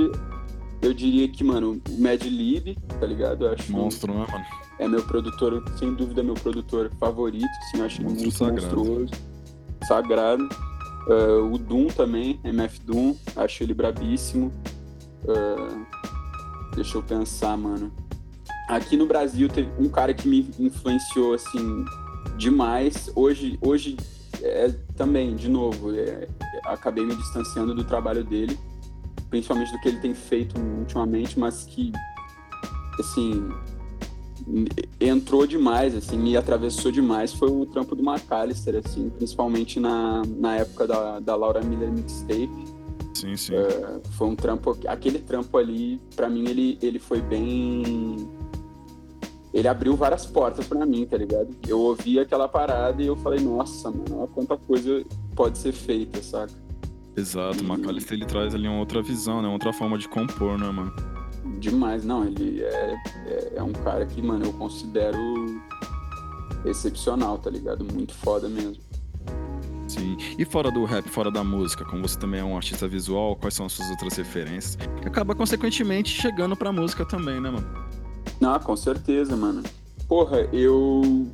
eu 0.81 0.93
diria 0.93 1.27
que, 1.27 1.43
mano, 1.43 1.81
o 1.89 2.01
Mad 2.01 2.21
Lib, 2.23 2.77
tá 2.99 3.05
ligado? 3.05 3.45
Eu 3.45 3.53
acho 3.53 3.71
Monstro, 3.71 4.13
né, 4.13 4.25
mano? 4.31 4.45
é 4.79 4.87
meu 4.87 5.01
produtor, 5.03 5.63
sem 5.77 5.93
dúvida, 5.93 6.21
meu 6.21 6.35
produtor 6.35 6.91
favorito, 6.99 7.45
assim, 7.63 7.79
eu 7.79 7.85
acho 7.85 8.01
ele 8.01 8.09
Monstro 8.09 8.23
muito 8.23 8.37
sagrado. 8.37 8.77
monstruoso, 8.77 9.13
sagrado. 9.87 10.49
Ah, 11.07 11.43
o 11.51 11.57
Doom 11.57 11.87
também, 11.87 12.39
MF 12.43 12.81
Doom, 12.81 13.15
acho 13.35 13.63
ele 13.63 13.73
brabíssimo. 13.73 14.51
Ah, 15.27 15.85
deixa 16.75 16.97
eu 16.97 17.03
pensar, 17.03 17.57
mano. 17.57 17.91
Aqui 18.67 18.97
no 18.97 19.05
Brasil 19.05 19.47
teve 19.47 19.69
um 19.79 19.87
cara 19.87 20.13
que 20.13 20.27
me 20.27 20.49
influenciou, 20.59 21.33
assim, 21.33 21.85
demais. 22.37 23.11
Hoje, 23.15 23.59
hoje 23.61 23.95
é, 24.41 24.69
também, 24.95 25.35
de 25.35 25.47
novo, 25.47 25.93
é, 25.93 26.27
acabei 26.63 27.05
me 27.05 27.15
distanciando 27.15 27.75
do 27.75 27.83
trabalho 27.83 28.23
dele, 28.23 28.57
principalmente 29.29 29.71
do 29.71 29.79
que 29.79 29.87
ele 29.87 29.99
tem 29.99 30.15
feito 30.15 30.59
ultimamente, 30.59 31.39
mas 31.39 31.63
que, 31.65 31.91
assim, 32.99 33.47
entrou 34.99 35.47
demais, 35.47 35.95
assim, 35.95 36.17
me 36.17 36.35
atravessou 36.35 36.91
demais 36.91 37.33
foi 37.33 37.49
o 37.49 37.65
trampo 37.65 37.95
do 37.95 38.03
McAllister, 38.03 38.81
assim, 38.83 39.09
principalmente 39.09 39.79
na, 39.79 40.23
na 40.37 40.57
época 40.57 40.87
da, 40.87 41.19
da 41.19 41.35
Laura 41.35 41.61
Miller 41.61 41.91
Mixtape. 41.91 42.49
Sim, 43.13 43.35
sim. 43.35 43.55
É, 43.55 44.01
foi 44.11 44.27
um 44.27 44.35
trampo, 44.35 44.77
aquele 44.87 45.19
trampo 45.19 45.57
ali, 45.57 46.01
pra 46.15 46.29
mim, 46.29 46.47
ele, 46.47 46.77
ele 46.81 46.99
foi 46.99 47.21
bem. 47.21 48.29
Ele 49.53 49.69
abriu 49.69 49.95
várias 49.95 50.25
portas 50.25 50.67
pra 50.67 50.85
mim, 50.85 51.05
tá 51.05 51.15
ligado? 51.15 51.55
Eu 51.65 51.79
ouvi 51.79 52.19
aquela 52.19 52.47
parada 52.47 53.01
e 53.01 53.07
eu 53.07 53.15
falei, 53.15 53.39
nossa, 53.39 53.89
mano, 53.89 54.19
olha 54.19 54.27
quanta 54.27 54.57
coisa 54.57 55.01
pode 55.33 55.57
ser 55.57 55.71
feita, 55.71 56.21
saca? 56.21 56.53
Exato, 57.15 57.63
o 57.63 57.65
McAllister 57.65 58.17
ele 58.17 58.25
traz 58.25 58.53
ali 58.53 58.67
uma 58.67 58.79
outra 58.79 59.01
visão, 59.01 59.41
né? 59.41 59.47
Outra 59.47 59.71
forma 59.71 59.97
de 59.97 60.09
compor, 60.09 60.59
né, 60.59 60.69
mano? 60.69 60.91
Demais, 61.59 62.03
não, 62.03 62.25
ele 62.25 62.63
é, 62.63 62.95
é, 63.27 63.53
é 63.57 63.63
um 63.63 63.71
cara 63.71 64.05
que, 64.05 64.21
mano, 64.21 64.45
eu 64.45 64.53
considero 64.53 65.61
excepcional, 66.65 67.37
tá 67.37 67.49
ligado? 67.49 67.85
Muito 67.85 68.13
foda 68.13 68.49
mesmo. 68.49 68.83
Sim. 69.87 70.17
E 70.37 70.43
fora 70.43 70.71
do 70.71 70.83
rap, 70.83 71.07
fora 71.09 71.29
da 71.31 71.43
música, 71.43 71.85
como 71.85 72.07
você 72.07 72.17
também 72.17 72.39
é 72.39 72.43
um 72.43 72.55
artista 72.55 72.87
visual, 72.87 73.35
quais 73.35 73.53
são 73.53 73.67
as 73.67 73.73
suas 73.73 73.89
outras 73.91 74.15
referências? 74.17 74.77
Acaba, 75.05 75.35
consequentemente, 75.35 76.09
chegando 76.09 76.55
pra 76.55 76.71
música 76.71 77.05
também, 77.05 77.39
né, 77.39 77.49
mano? 77.49 77.67
Não, 78.41 78.59
com 78.59 78.75
certeza, 78.75 79.35
mano. 79.35 79.63
Porra, 80.07 80.41
eu. 80.51 81.27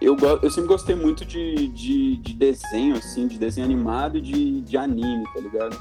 Eu, 0.00 0.16
eu 0.42 0.50
sempre 0.50 0.66
gostei 0.66 0.96
muito 0.96 1.24
de, 1.24 1.68
de, 1.68 2.16
de 2.16 2.32
desenho, 2.34 2.96
assim, 2.96 3.28
de 3.28 3.38
desenho 3.38 3.64
animado 3.64 4.18
e 4.18 4.20
de, 4.20 4.60
de 4.62 4.76
anime, 4.76 5.24
tá 5.32 5.38
ligado? 5.38 5.78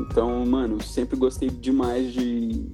Então, 0.00 0.44
mano, 0.46 0.82
sempre 0.82 1.16
gostei 1.16 1.48
demais 1.50 2.12
de, 2.12 2.66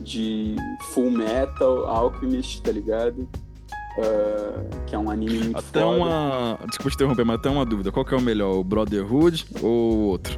de 0.00 0.56
Full 0.92 1.10
Metal, 1.10 1.86
Alchemist, 1.86 2.62
tá 2.62 2.72
ligado? 2.72 3.28
Ah, 3.96 4.64
que 4.88 4.94
é 4.96 4.98
um 4.98 5.08
anime 5.08 5.38
muito 5.38 5.56
Até 5.58 5.80
foda. 5.80 5.96
uma. 5.96 6.58
Desculpa 6.68 6.90
te 6.90 6.94
interromper, 6.96 7.24
mas 7.24 7.36
até 7.36 7.48
uma 7.48 7.64
dúvida. 7.64 7.92
Qual 7.92 8.04
que 8.04 8.12
é 8.12 8.16
o 8.16 8.20
melhor, 8.20 8.56
o 8.56 8.64
Brotherhood 8.64 9.46
ou 9.62 9.70
o 9.94 9.98
outro? 10.08 10.36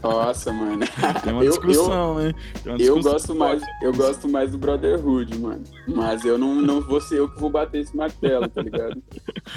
Nossa, 0.00 0.52
mano. 0.52 0.78
Tem 1.24 1.32
uma 1.32 1.42
Eu- 1.42 1.50
discussão, 1.50 2.20
hein? 2.24 2.32
Tem 2.62 2.72
uma 2.72 2.78
Eu 2.80 2.94
discussão 2.94 3.12
gosto 3.12 3.34
mais, 3.34 3.62
eu 3.82 3.92
gosto 3.92 4.28
mais 4.28 4.52
do 4.52 4.58
Brotherhood, 4.58 5.36
mano. 5.40 5.64
Mas 5.88 6.24
eu 6.24 6.38
não, 6.38 6.54
não 6.54 6.80
vou 6.80 7.00
ser 7.00 7.18
eu 7.18 7.28
que 7.28 7.40
vou 7.40 7.50
bater 7.50 7.80
esse 7.80 7.96
martelo, 7.96 8.48
tá 8.48 8.62
ligado? 8.62 9.02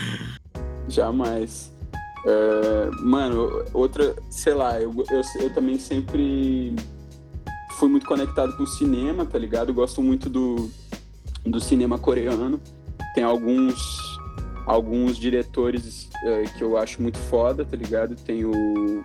Jamais. 0.89 1.71
É, 2.25 2.89
mano, 3.01 3.63
outra, 3.73 4.15
sei 4.29 4.53
lá, 4.53 4.79
eu, 4.79 4.93
eu, 5.09 5.21
eu 5.41 5.53
também 5.53 5.79
sempre 5.79 6.75
fui 7.71 7.89
muito 7.89 8.05
conectado 8.05 8.55
com 8.55 8.63
o 8.63 8.67
cinema, 8.67 9.25
tá 9.25 9.39
ligado? 9.39 9.69
Eu 9.69 9.75
gosto 9.75 10.01
muito 10.01 10.29
do, 10.29 10.69
do 11.45 11.59
cinema 11.59 11.97
coreano. 11.97 12.59
Tem 13.13 13.23
alguns 13.23 13.99
alguns 14.67 15.17
diretores 15.17 16.07
é, 16.23 16.43
que 16.43 16.63
eu 16.63 16.77
acho 16.77 17.01
muito 17.01 17.17
foda, 17.17 17.65
tá 17.65 17.75
ligado? 17.75 18.15
Tem 18.15 18.45
o 18.45 19.03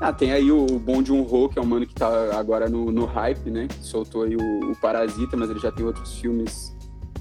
ah, 0.00 0.12
tem 0.12 0.32
aí 0.32 0.50
o 0.50 0.66
Bong 0.78 1.04
Joon-ho, 1.04 1.48
que 1.48 1.58
é 1.58 1.62
um 1.62 1.66
mano 1.66 1.86
que 1.86 1.94
tá 1.94 2.38
agora 2.38 2.68
no, 2.68 2.90
no 2.90 3.04
hype, 3.04 3.50
né? 3.50 3.68
Que 3.68 3.84
soltou 3.84 4.22
aí 4.22 4.36
o, 4.36 4.70
o 4.70 4.76
Parasita, 4.76 5.36
mas 5.36 5.50
ele 5.50 5.60
já 5.60 5.70
tem 5.70 5.84
outros 5.84 6.18
filmes 6.18 6.74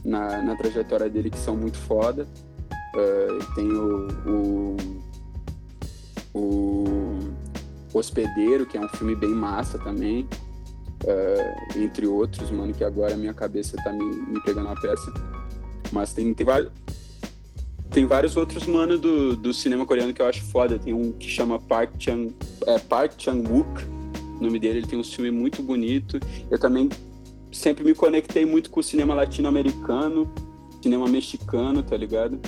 na, 0.03 0.41
na 0.41 0.55
trajetória 0.55 1.09
dele 1.09 1.29
que 1.29 1.37
são 1.37 1.55
muito 1.55 1.77
foda. 1.77 2.27
Eh, 2.95 3.39
tem 3.55 3.71
o, 3.71 4.07
o, 4.25 4.77
o 6.33 7.19
Hospedeiro, 7.93 8.65
que 8.65 8.77
é 8.77 8.81
um 8.81 8.89
filme 8.89 9.15
bem 9.15 9.29
massa 9.29 9.77
também. 9.79 10.27
eh, 11.05 11.55
entre 11.75 12.07
outros, 12.07 12.49
mano, 12.49 12.73
que 12.73 12.83
agora 12.83 13.13
a 13.13 13.17
minha 13.17 13.33
cabeça 13.33 13.75
tá 13.83 13.91
me, 13.91 14.03
me 14.03 14.41
pegando 14.41 14.69
a 14.69 14.75
peça. 14.75 15.13
Mas 15.91 16.13
tem, 16.13 16.33
tem 16.33 16.45
vários 16.45 16.71
tem 17.91 18.07
vários 18.07 18.35
outros 18.35 18.65
mano 18.65 18.97
do, 18.97 19.35
do 19.35 19.53
cinema 19.53 19.85
coreano 19.85 20.13
que 20.13 20.21
eu 20.21 20.25
acho 20.25 20.41
foda. 20.45 20.79
Tem 20.79 20.93
um 20.93 21.11
que 21.11 21.27
chama 21.29 21.59
Park 21.59 21.91
Chan, 21.99 22.29
é, 22.65 22.79
Park 22.79 23.13
Chan-wook, 23.17 23.83
o 24.39 24.43
nome 24.43 24.59
dele. 24.59 24.79
Ele 24.79 24.87
tem 24.87 24.97
um 24.97 25.03
filme 25.03 25.29
muito 25.29 25.61
bonito. 25.61 26.19
Eu 26.49 26.57
também 26.57 26.89
sempre 27.51 27.83
me 27.83 27.93
conectei 27.93 28.45
muito 28.45 28.71
com 28.71 28.79
o 28.79 28.83
cinema 28.83 29.13
latino-americano, 29.13 30.27
cinema 30.81 31.07
mexicano, 31.07 31.83
tá 31.83 31.95
ligado? 31.95 32.39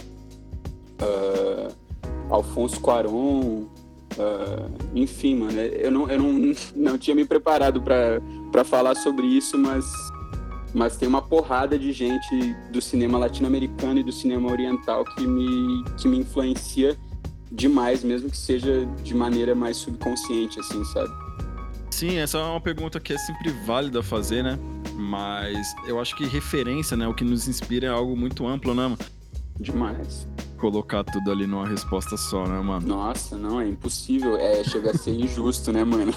Ah, 0.99 1.71
Alfonso 2.29 2.79
Cuarón, 2.79 3.65
ah, 4.19 4.69
enfim, 4.93 5.35
mano. 5.35 5.59
Eu 5.59 5.91
não, 5.91 6.09
eu 6.09 6.19
não, 6.21 6.55
não 6.75 6.97
tinha 6.97 7.15
me 7.15 7.25
preparado 7.25 7.81
pra 7.81 8.63
falar 8.63 8.95
sobre 8.95 9.27
isso, 9.27 9.57
mas 9.57 9.85
mas 10.73 10.97
tem 10.97 11.07
uma 11.07 11.21
porrada 11.21 11.79
de 11.79 11.93
gente 11.93 12.53
do 12.69 12.81
cinema 12.81 13.17
latino-americano 13.17 14.01
e 14.01 14.03
do 14.03 14.11
cinema 14.11 14.51
oriental 14.51 15.05
que 15.05 15.25
me, 15.25 15.85
que 15.97 16.05
me 16.05 16.17
influencia 16.17 16.97
demais, 17.49 18.03
mesmo 18.03 18.29
que 18.29 18.37
seja 18.37 18.85
de 19.01 19.15
maneira 19.15 19.55
mais 19.55 19.77
subconsciente, 19.77 20.59
assim, 20.59 20.83
sabe? 20.83 21.09
Sim, 21.89 22.17
essa 22.17 22.39
é 22.39 22.43
uma 22.43 22.59
pergunta 22.59 22.99
que 22.99 23.13
é 23.13 23.17
sempre 23.17 23.53
válida 23.65 24.03
fazer, 24.03 24.43
né? 24.43 24.59
Mas 24.95 25.73
eu 25.87 25.97
acho 25.97 26.13
que 26.17 26.25
referência, 26.25 26.97
né? 26.97 27.07
O 27.07 27.13
que 27.13 27.23
nos 27.23 27.47
inspira 27.47 27.87
é 27.87 27.89
algo 27.89 28.13
muito 28.17 28.45
amplo, 28.45 28.75
né? 28.75 28.97
Demais. 29.59 30.27
Colocar 30.57 31.03
tudo 31.03 31.31
ali 31.31 31.45
numa 31.47 31.67
resposta 31.67 32.17
só, 32.17 32.47
né, 32.47 32.59
mano? 32.59 32.87
Nossa, 32.87 33.37
não, 33.37 33.59
é 33.59 33.67
impossível. 33.67 34.37
É, 34.37 34.63
chega 34.63 34.91
a 34.91 34.97
ser 34.97 35.11
injusto, 35.11 35.71
né, 35.71 35.83
mano? 35.83 36.13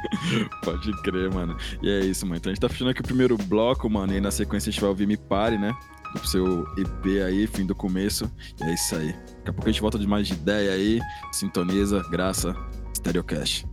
Pode 0.64 0.92
crer, 1.02 1.32
mano. 1.32 1.56
E 1.82 1.90
é 1.90 2.00
isso, 2.00 2.24
mano. 2.26 2.36
Então 2.36 2.50
a 2.50 2.54
gente 2.54 2.60
tá 2.60 2.68
fechando 2.68 2.90
aqui 2.90 3.00
o 3.00 3.04
primeiro 3.04 3.36
bloco, 3.36 3.88
mano. 3.88 4.12
E 4.12 4.16
aí 4.16 4.20
na 4.20 4.30
sequência 4.30 4.68
a 4.68 4.72
gente 4.72 4.80
vai 4.80 4.90
ouvir 4.90 5.06
Me 5.06 5.16
Pare, 5.16 5.58
né? 5.58 5.74
Do 6.14 6.26
seu 6.26 6.62
EP 6.78 7.22
aí, 7.26 7.46
fim 7.46 7.66
do 7.66 7.74
começo. 7.74 8.30
E 8.60 8.64
é 8.64 8.74
isso 8.74 8.94
aí. 8.96 9.12
Daqui 9.12 9.50
a 9.50 9.52
pouco 9.52 9.68
a 9.68 9.72
gente 9.72 9.80
volta 9.82 9.98
de 9.98 10.06
mais 10.06 10.26
de 10.26 10.34
ideia 10.34 10.72
aí. 10.72 11.00
Sintoniza, 11.32 12.02
graça, 12.10 12.54
Stereocast. 12.96 13.66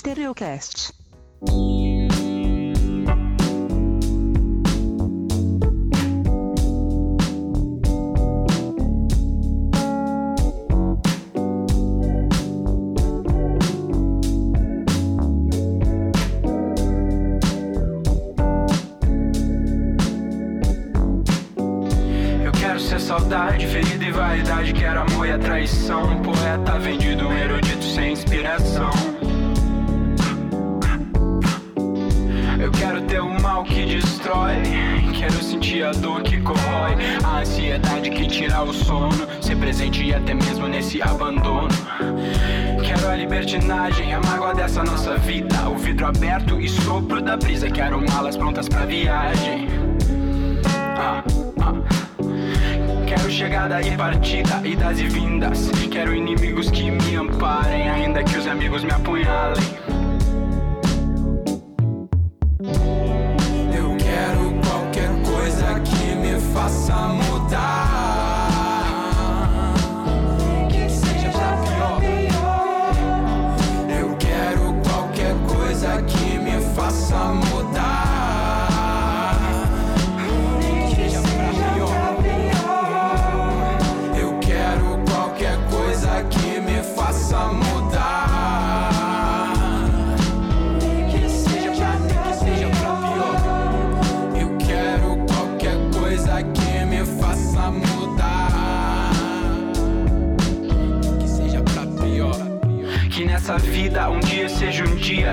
Stereocast. 0.00 0.94
Eu 22.42 22.52
quero 22.52 22.80
ser 22.80 22.98
saudade, 23.00 23.66
ferida 23.66 24.02
e 24.02 24.10
vaidade. 24.10 24.72
Quero 24.72 25.00
amor 25.00 25.26
e 25.26 25.32
a 25.32 25.38
traição. 25.38 26.04
Um 26.04 26.22
poeta 26.22 26.78
vendido, 26.78 27.28
um 27.28 27.36
erudito 27.36 27.84
sem 27.84 28.14
inspiração. 28.14 29.19
Quero 32.80 33.02
ter 33.02 33.20
o 33.20 33.40
mal 33.42 33.62
que 33.62 33.84
destrói. 33.84 34.54
Quero 35.14 35.42
sentir 35.42 35.84
a 35.84 35.92
dor 35.92 36.22
que 36.22 36.40
corrói. 36.40 36.96
A 37.22 37.40
ansiedade 37.40 38.08
que 38.08 38.26
tira 38.26 38.62
o 38.62 38.72
sono. 38.72 39.26
Ser 39.40 39.56
presente 39.56 40.14
até 40.14 40.32
mesmo 40.32 40.66
nesse 40.66 41.02
abandono. 41.02 41.68
Quero 42.82 43.08
a 43.08 43.16
libertinagem, 43.16 44.14
a 44.14 44.20
mágoa 44.20 44.54
dessa 44.54 44.82
nossa 44.82 45.18
vida. 45.18 45.68
O 45.68 45.76
vidro 45.76 46.06
aberto 46.06 46.58
e 46.58 46.68
sopro 46.68 47.20
da 47.20 47.36
brisa. 47.36 47.70
Quero 47.70 48.02
malas 48.10 48.36
prontas 48.36 48.66
pra 48.66 48.86
viagem. 48.86 49.68
Ah, 50.96 51.22
ah. 51.60 51.74
Quero 53.06 53.30
chegada 53.30 53.82
e 53.82 53.94
partida, 53.94 54.60
idas 54.64 54.98
e 54.98 55.06
vindas. 55.06 55.70
Quero 55.90 56.14
inimigos 56.14 56.70
que 56.70 56.90
me 56.90 57.16
amparem, 57.16 57.90
ainda 57.90 58.24
que 58.24 58.38
os 58.38 58.46
amigos 58.46 58.82
me 58.82 58.90
apunhalem. 58.90 59.89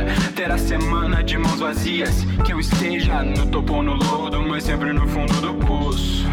Dia 0.04 0.32
ter 0.36 0.52
a 0.52 0.58
semana 0.58 1.24
de 1.24 1.38
mãos 1.38 1.60
vazias. 1.60 2.26
Que 2.46 2.54
eu 2.54 2.60
esteja 2.60 3.24
no 3.24 3.46
topo 3.48 3.76
ou 3.76 3.84
no 3.84 3.96
lodo, 3.96 4.42
mas 4.42 4.64
sempre 4.64 4.94
no 4.94 5.08
fundo 5.08 5.34
do 5.42 5.54
poço. 5.66 6.26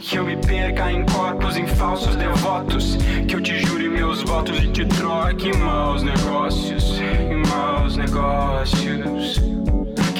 Que 0.00 0.18
eu 0.18 0.24
me 0.24 0.36
perca 0.36 0.92
em 0.92 1.04
corpos, 1.06 1.56
em 1.56 1.66
falsos 1.66 2.14
devotos. 2.16 2.96
Que 3.26 3.34
eu 3.34 3.40
te 3.40 3.58
jure 3.66 3.88
meus 3.88 4.22
votos 4.22 4.58
e 4.58 4.68
te 4.68 4.84
troque 4.84 5.48
em 5.48 5.56
maus 5.56 6.02
negócios. 6.02 7.00
Em 7.00 7.36
maus 7.48 7.96
negócios. 7.96 9.61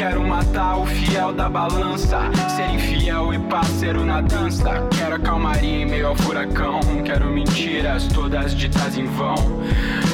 Quero 0.02 0.26
matar 0.26 0.78
o 0.78 0.84
fiel 0.84 1.32
da 1.32 1.48
balança. 1.48 2.22
Ser 2.56 2.74
infiel 2.74 3.32
e 3.32 3.38
parceiro 3.38 4.04
na 4.04 4.20
dança. 4.20 4.88
Quero 4.98 5.14
a 5.14 5.18
calmaria 5.20 5.82
em 5.82 5.86
meio 5.86 6.08
ao 6.08 6.16
furacão. 6.16 6.80
Quero 7.04 7.26
mentiras 7.26 8.08
todas 8.08 8.52
ditas 8.52 8.98
em 8.98 9.06
vão. 9.06 9.36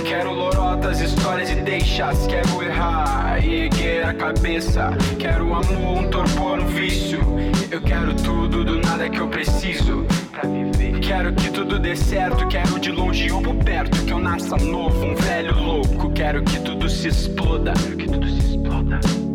Quero 0.06 0.34
lorotas, 0.34 1.00
histórias 1.00 1.50
e 1.50 1.54
deixas. 1.54 2.26
Quero 2.26 2.62
errar 2.62 3.42
e 3.42 3.64
erguer 3.64 4.04
a 4.04 4.12
cabeça. 4.12 4.90
Quero 5.18 5.54
amor, 5.54 6.02
um 6.02 6.10
torpor, 6.10 6.60
um 6.60 6.66
vício. 6.66 7.20
Eu 7.70 7.80
quero 7.80 8.12
tudo 8.12 8.62
do 8.62 8.78
nada 8.82 9.08
que 9.08 9.18
eu 9.18 9.28
preciso. 9.28 10.04
Quero 11.00 11.32
que 11.32 11.50
tudo 11.50 11.78
dê 11.78 11.96
certo. 11.96 12.46
Quero 12.48 12.78
de 12.78 12.92
longe 12.92 13.32
ou 13.32 13.40
por 13.40 13.54
perto. 13.54 14.04
Que 14.04 14.12
eu 14.12 14.18
nasça 14.18 14.58
novo, 14.58 15.02
um 15.02 15.14
velho 15.14 15.58
louco. 15.58 16.12
Quero 16.12 16.42
que 16.42 16.60
tudo 16.60 16.90
se 16.90 17.08
exploda. 17.08 17.72
Quero 17.72 17.96
que 17.96 18.06
tudo 18.06 18.28
se 18.28 18.50
exploda. 18.50 19.27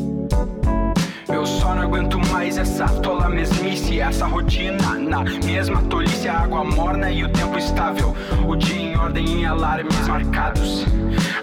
Eu 1.34 1.48
só 1.48 1.74
não 1.74 1.82
aguento 1.82 2.20
mais 2.32 2.60
essa 2.60 2.88
tola 2.88 3.28
mesmice, 3.28 4.00
essa 4.00 4.28
rotina 4.28 5.00
na 5.00 5.24
mesma 5.24 5.82
tolice, 5.90 6.30
a 6.30 6.42
água 6.42 6.64
morna 6.64 7.10
e 7.10 7.24
o 7.24 7.30
tempo 7.30 7.58
estável. 7.58 8.16
O 8.48 8.56
dia 8.56 8.80
em 8.80 8.96
ordem 8.96 9.42
em 9.42 9.46
alarmes 9.46 10.08
marcados, 10.08 10.86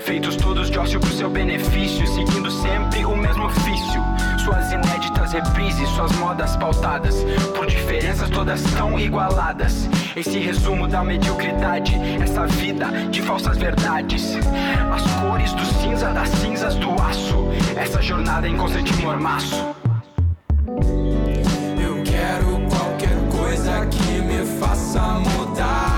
feitos 0.03 0.37
todos 0.37 0.71
de 0.71 0.79
ócio 0.79 1.01
pro 1.01 1.11
seu 1.11 1.29
benefício, 1.29 2.07
seguindo 2.07 2.51
sempre 2.51 3.05
o 3.05 3.17
mesmo 3.17 3.47
ofício. 3.47 4.01
Suas 4.39 4.71
inéditas 4.71 5.33
reprises, 5.33 5.89
suas 5.91 6.13
modas 6.17 6.57
pautadas 6.57 7.17
por 7.57 7.67
diferenças 7.67 8.31
todas 8.31 8.63
tão 8.75 8.99
igualadas. 8.99 9.89
Esse 10.17 10.39
resumo 10.39 10.87
da 10.87 11.03
mediocridade, 11.03 11.97
essa 12.23 12.47
vida 12.47 12.87
de 13.11 13.21
falsas 13.23 13.59
verdades. 13.59 14.39
As 14.93 15.03
cores 15.21 15.53
do 15.53 15.65
cinza 15.65 16.13
das 16.13 16.29
cinzas 16.29 16.77
do 16.77 16.91
aço, 17.03 17.49
essa 17.77 18.01
jornada 18.01 18.49
em 18.49 18.57
constante 18.57 18.95
mormaço. 18.97 19.80
Faça 24.61 25.01
mudar. 25.21 25.90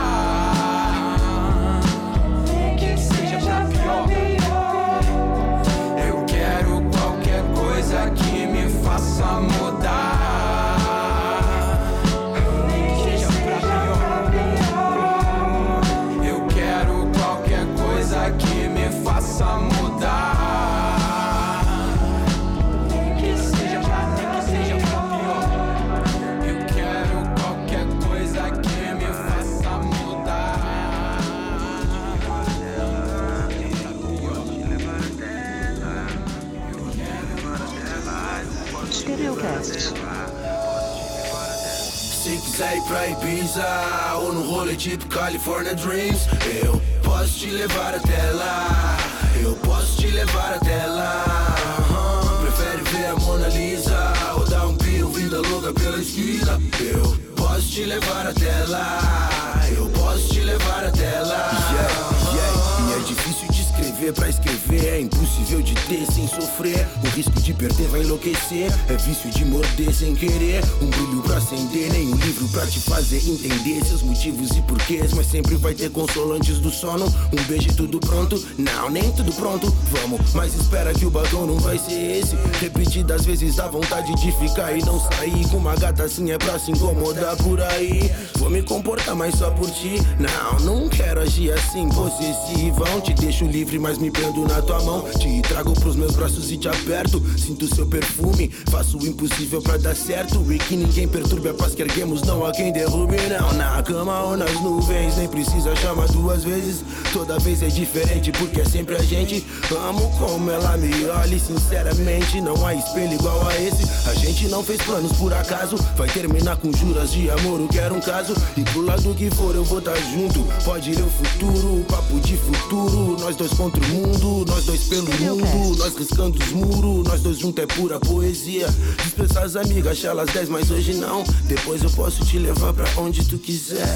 Motivos 74.23 74.57
e 74.57 74.63
porquês. 74.63 75.13
Mas 75.15 75.27
sempre 75.27 75.57
vai 75.57 75.75
ter 75.75 75.91
consolantes 75.91 76.59
do 76.59 76.71
sono. 76.71 77.07
Um 77.07 77.43
beijo 77.45 77.69
e 77.71 77.75
tudo 77.75 77.99
pronto. 77.99 78.43
Não, 78.57 78.89
nem 78.91 79.11
tudo 79.13 79.33
pronto. 79.33 79.67
Vamos, 79.91 80.33
mas 80.35 80.55
espera 80.55 80.93
que 80.95 81.05
o 81.05 81.11
batom 81.11 81.47
não 81.47 81.59
vai 81.59 81.79
ser 81.79 82.19
esse. 82.19 82.37
Repetidas 82.61 83.25
vezes 83.25 83.57
dá 83.57 83.67
vontade 83.67 84.15
de 84.15 84.33
ficar 84.33 84.73
e 84.73 84.85
não 84.85 85.01
sair. 85.01 85.49
Com 85.49 85.57
uma 85.57 85.75
gata 85.75 86.05
assim 86.05 86.31
é 86.31 86.39
pra 86.39 86.59
se 86.59 86.71
incomodar 86.71 87.37
por 87.37 87.61
aí. 87.61 88.11
Vou 88.43 88.51
me 88.51 88.61
comportar, 88.61 89.15
mas 89.15 89.37
só 89.37 89.53
por 89.53 89.71
ti. 89.71 90.03
Não, 90.19 90.59
não 90.67 90.89
quero 90.89 91.21
agir 91.21 91.53
assim, 91.53 91.89
possessivão. 91.89 93.01
Te 93.01 93.15
deixo 93.15 93.45
livre, 93.45 93.79
mas 93.79 93.99
me 93.99 94.11
prendo 94.11 94.43
na 94.49 94.61
tua 94.61 94.83
mão. 94.83 95.05
Te 95.17 95.41
trago 95.43 95.73
pros 95.75 95.95
meus 95.95 96.17
braços 96.17 96.51
e 96.51 96.57
te 96.57 96.69
aperto. 96.69 97.23
Sinto 97.39 97.73
seu 97.73 97.87
perfume, 97.87 98.51
faço 98.69 98.99
o 98.99 99.07
impossível 99.07 99.63
pra 99.63 99.77
dar 99.77 99.95
certo. 99.95 100.45
E 100.53 100.59
que 100.59 100.75
ninguém 100.75 101.07
perturbe 101.07 101.51
a 101.51 101.55
paz 101.55 101.77
que 101.77 101.83
erguemos, 101.83 102.23
não 102.23 102.45
há 102.45 102.51
quem 102.51 102.73
derrube. 102.73 103.15
Não, 103.29 103.53
na 103.53 103.81
cama 103.81 104.21
ou 104.23 104.37
nas 104.37 104.61
nuvens, 104.61 105.17
nem 105.19 105.29
precisa 105.29 105.77
chamar 105.77 106.09
duas 106.09 106.43
vezes. 106.43 106.85
Toda 107.13 107.39
vez 107.39 107.63
é 107.63 107.69
diferente, 107.69 108.33
porque 108.33 108.63
é 108.63 108.65
sempre 108.65 108.97
a 108.97 109.03
gente. 109.03 109.47
Amo 109.71 110.11
como 110.19 110.51
ela 110.51 110.77
me 110.77 111.07
olha, 111.07 111.33
e 111.33 111.39
sinceramente, 111.39 112.41
não 112.41 112.67
há 112.67 112.75
espelho 112.75 113.15
igual 113.15 113.47
a 113.47 113.57
esse. 113.63 113.85
A 114.11 114.15
gente 114.15 114.49
não 114.49 114.65
fez 114.65 114.83
planos 114.83 115.13
por 115.13 115.33
acaso, 115.33 115.77
vai 115.97 116.09
terminar 116.09 116.57
com 116.57 116.73
juras 116.73 117.13
de 117.13 117.31
amor. 117.31 117.61
Eu 117.61 117.69
quero 117.69 117.95
um 117.95 118.01
caso, 118.01 118.32
e 118.57 118.63
pro 118.65 118.83
lado 118.83 119.15
que 119.15 119.31
for 119.31 119.55
eu 119.55 119.65
vou 119.65 119.81
tá 119.81 119.95
junto. 119.95 120.43
Pode 120.65 120.91
ir 120.91 121.01
o 121.01 121.11
futuro, 121.11 121.85
papo 121.89 122.21
de 122.21 122.37
futuro. 122.37 123.17
Nós 123.21 123.37
dois 123.37 123.53
contra 123.53 123.81
o 123.85 123.89
mundo, 123.89 124.45
nós 124.47 124.65
dois 124.65 124.85
pelo 124.85 125.11
mundo. 125.21 125.79
Nós 125.79 125.97
riscando 125.97 126.39
os 126.39 126.53
muros, 126.53 127.07
nós 127.07 127.21
dois 127.21 127.39
juntos 127.39 127.63
é 127.63 127.67
pura 127.67 127.99
poesia. 128.01 128.67
Dispensa 129.03 129.41
as 129.41 129.57
amigas, 129.57 129.93
achar 129.93 130.09
elas 130.09 130.31
10, 130.31 130.49
mas 130.49 130.71
hoje 130.71 130.95
não. 130.95 131.25
Depois 131.45 131.83
eu 131.83 131.91
posso 131.91 132.25
te 132.25 132.39
levar 132.39 132.73
pra 132.73 132.87
onde 132.97 133.25
tu 133.25 133.39
quiser. 133.39 133.87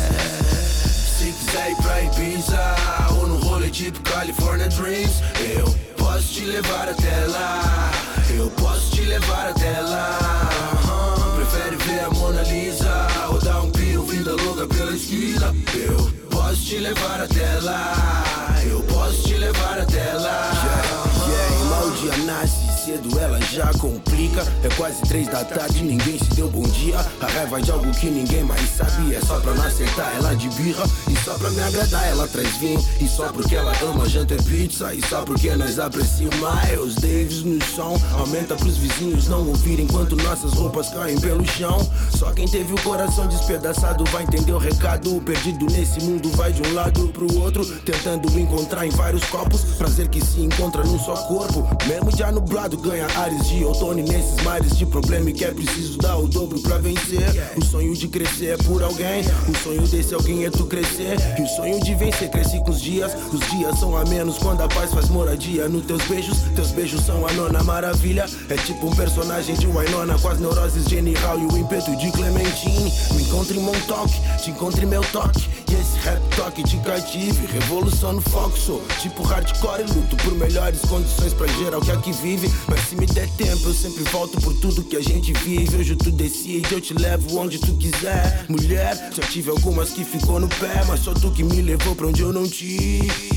Se 1.19 1.33
quiser 1.33 1.71
ir 1.71 1.77
pra 1.77 2.03
Ibiza 2.03 2.77
ou 3.19 3.27
no 3.27 3.39
rolê 3.39 3.71
tipo 3.71 3.99
California 4.03 4.69
Dreams, 4.69 5.23
eu 5.57 5.75
posso 5.97 6.29
te 6.35 6.45
levar 6.45 6.89
até 6.89 7.27
lá. 7.27 7.91
Eu 8.37 8.51
posso 8.51 8.91
te 8.91 9.03
levar 9.03 9.49
até 9.49 9.81
lá. 9.81 10.46
Vida 14.27 14.43
louca 14.43 14.67
pela 14.67 14.93
esquina? 14.93 15.55
Eu 15.73 16.11
posso 16.31 16.65
te 16.65 16.79
levar 16.79 17.21
até 17.21 17.61
lá. 17.61 18.55
Eu 18.69 18.81
posso 18.83 19.23
te 19.23 19.35
levar 19.35 19.79
até 19.79 20.13
lá. 20.15 20.51
Yeah, 21.27 21.45
yeah, 21.45 21.85
e 21.85 21.89
o 21.89 21.91
dia 21.93 22.25
nasce 22.25 22.66
cedo 22.87 23.19
ela 23.19 23.41
já 23.41 23.67
complica. 23.79 24.47
É 24.63 24.69
quase 24.77 25.03
três 25.03 25.27
da 25.27 25.45
tarde, 25.45 25.83
ninguém 25.83 26.19
se 26.19 26.33
deu 26.37 26.49
bom 26.49 26.63
dia. 26.63 27.05
A 27.21 27.27
raiva 27.27 27.61
de 27.61 27.73
algo 27.73 27.91
que 27.91 28.07
ninguém 28.07 28.45
mais 28.45 28.77
sabe. 28.77 29.13
É 29.13 29.21
só 29.21 29.41
pra 29.41 29.53
não 29.55 29.65
acertar 29.65 30.15
ela 30.17 30.37
de 30.37 30.49
birra. 30.51 30.85
E 31.11 31.17
só 31.25 31.35
pra 31.35 31.51
me 31.51 31.61
agradar, 31.63 32.07
ela 32.07 32.29
traz 32.29 32.57
vinho. 32.59 32.83
E 33.01 33.09
só 33.09 33.29
porque 33.33 33.57
ela 33.57 33.73
ama 33.83 34.09
janta 34.09 34.35
é 34.35 34.37
pizza. 34.37 34.95
E 34.95 35.05
só 35.05 35.23
porque 35.23 35.51
nós 35.57 35.81
apreciamos 35.81 36.37
Miles 36.37 36.95
Davis 36.95 37.43
no 37.43 37.63
som. 37.65 38.01
Aumenta 38.21 38.55
pros 38.55 38.77
vizinhos 38.77 39.27
não 39.27 39.49
ouvir 39.49 39.81
enquanto 39.81 40.15
nossas 40.15 40.53
roupas 40.53 40.89
caem 40.91 41.19
pelo 41.19 41.45
chão. 41.45 41.91
Só 42.17 42.31
quem 42.31 42.47
teve 42.47 42.73
o 42.73 42.81
coração 42.83 43.27
despedaçado 43.27 44.05
vai 44.13 44.23
entender 44.23 44.53
o 44.53 44.59
recado. 44.59 45.21
Perdido 45.23 45.67
nesse 45.73 46.01
mundo 46.03 46.31
vai 46.37 46.53
de 46.53 46.63
um 46.63 46.73
lado 46.73 47.09
pro 47.09 47.41
outro. 47.41 47.65
Tentando 47.81 48.39
encontrar 48.39 48.87
em 48.87 48.91
vários 48.91 49.25
copos. 49.25 49.63
Prazer 49.77 50.09
que 50.09 50.25
se 50.25 50.41
encontra 50.41 50.85
num 50.85 51.01
só 51.01 51.17
corpo. 51.27 51.67
Mesmo 51.87 52.17
já 52.17 52.31
nublado, 52.31 52.76
ganha 52.77 53.07
ares 53.17 53.49
de 53.49 53.65
outono 53.65 54.03
nesses 54.03 54.43
mares 54.43 54.77
de 54.77 54.87
problema. 54.87 55.31
E 55.31 55.33
que 55.33 55.45
é 55.45 55.51
preciso 55.51 55.99
dar 55.99 56.17
o 56.17 56.29
dobro 56.29 56.61
pra 56.61 56.79
vencer. 56.79 57.55
O 57.57 57.65
sonho 57.65 57.95
de 57.95 58.09
crescer 58.09 58.47
é 58.47 58.57
por 58.57 58.83
alguém. 58.83 59.23
O 59.49 59.57
sonho 59.63 59.83
desse 59.87 60.15
alguém 60.15 60.45
é 60.45 60.51
tu 60.51 60.67
crescer. 60.67 61.17
E 61.39 61.43
o 61.43 61.49
sonho 61.49 61.83
de 61.83 61.95
vencer 61.95 62.31
cresce 62.31 62.59
com 62.61 62.71
os 62.71 62.81
dias. 62.81 63.13
Os 63.33 63.41
dias 63.51 63.79
são 63.79 63.97
a 63.97 64.05
menos 64.05 64.39
quando 64.39 64.63
a 64.63 64.69
paz 64.69 64.93
faz 64.93 65.09
moradia. 65.09 65.69
Nos 65.69 65.87
teus 65.87 66.03
beijos, 66.03 66.39
teus 66.55 66.71
beijos 66.73 67.05
são 67.05 67.27
a 67.27 67.33
nona 67.33 67.63
maravilha. 67.63 68.27
É 68.49 68.55
tipo 68.55 68.87
um 68.87 68.95
personagem 68.95 69.55
de 69.55 69.67
Wainona 69.67 70.19
com 70.19 70.29
as 70.29 70.39
neuroses 70.39 70.85
de 70.85 70.97
e 70.97 71.53
o 71.53 71.59
ímpeto 71.59 71.95
de 71.97 72.11
Clementine. 72.11 72.93
Me 73.13 73.23
encontre 73.23 73.59
em 73.59 73.63
Montauk, 73.63 74.13
te 74.43 74.51
encontre 74.51 74.87
meu 74.87 75.03
toque. 75.13 75.49
E 75.71 75.75
esse 75.75 75.96
rap 76.07 76.37
toque 76.37 76.63
te 76.63 76.77
cative. 76.79 77.47
Revolução 77.47 78.13
no 78.13 78.21
foco, 78.21 78.57
sou 78.57 78.83
tipo 79.01 79.23
hardcore 79.23 79.83
e 79.83 79.93
luto 79.93 80.17
por 80.17 80.35
melhores 80.35 80.81
condições 80.83 81.35
pra 81.35 81.47
geral 81.49 81.81
que 81.81 81.91
aqui 81.91 82.13
vive. 82.13 82.51
Mas 82.69 82.81
se 82.89 82.97
me 82.97 83.07
der 83.07 83.29
tempo, 83.31 83.69
eu 83.69 83.75
sempre 83.75 84.05
volto 84.05 84.41
por 84.41 84.55
tudo 84.61 84.85
que 84.85 84.97
a 84.97 85.03
gente 85.03 85.33
vive. 85.33 85.77
Hoje 85.77 85.97
tu 85.97 86.11
decide, 86.13 86.73
eu 86.73 86.81
te 86.81 86.95
levo 86.95 87.39
onde 87.39 87.59
tu 87.59 87.77
quiser. 87.77 88.47
Mulher, 88.49 88.97
já 89.13 89.23
tive 89.25 89.51
algumas 89.51 89.91
que 89.91 90.05
ficou 90.05 90.39
no 90.39 90.49
pé, 90.49 90.85
mas 90.87 91.01
só 91.01 91.13
tu 91.13 91.31
que 91.33 91.43
me 91.43 91.61
levou 91.61 91.95
pra 91.97 92.07
onde 92.07 92.23
eu 92.23 92.33
não 92.33 92.49
tive. 92.49 93.37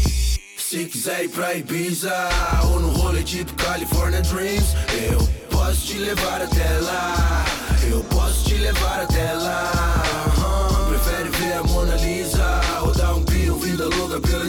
Se 0.57 0.85
quiser 0.85 1.25
ir 1.25 1.29
pra 1.29 1.55
Ibiza 1.55 2.13
ou 2.65 2.79
no 2.79 2.91
rolê 2.91 3.23
tipo 3.23 3.51
California 3.55 4.21
Dreams, 4.21 4.75
eu 5.11 5.27
posso 5.49 5.87
te 5.87 5.97
levar 5.97 6.43
até 6.43 6.79
lá. 6.81 7.45
Eu 7.89 8.03
posso 8.03 8.45
te 8.45 8.53
levar 8.55 9.01
até 9.01 9.33
lá. 9.33 10.18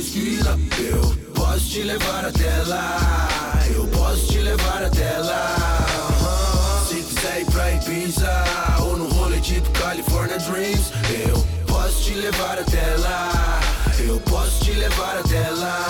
Eu 0.03 1.15
posso 1.35 1.61
te 1.69 1.83
levar 1.83 2.25
até 2.25 2.63
lá. 2.67 3.59
Eu 3.71 3.87
posso 3.89 4.29
te 4.29 4.39
levar 4.39 4.83
até 4.83 5.19
lá. 5.19 6.87
Se 6.89 6.95
quiser 7.03 7.43
ir 7.43 7.45
pra 7.45 7.71
Ibiza 7.71 8.45
ou 8.81 8.97
no 8.97 9.09
rolê 9.11 9.39
tipo 9.41 9.69
California 9.79 10.39
Dreams, 10.39 10.91
eu 11.27 11.47
posso 11.67 12.01
te 12.01 12.15
levar 12.15 12.59
até 12.59 12.97
lá. 12.97 13.61
Eu 13.99 14.19
posso 14.21 14.65
te 14.65 14.71
levar 14.73 15.19
até 15.19 15.51
lá. 15.51 15.87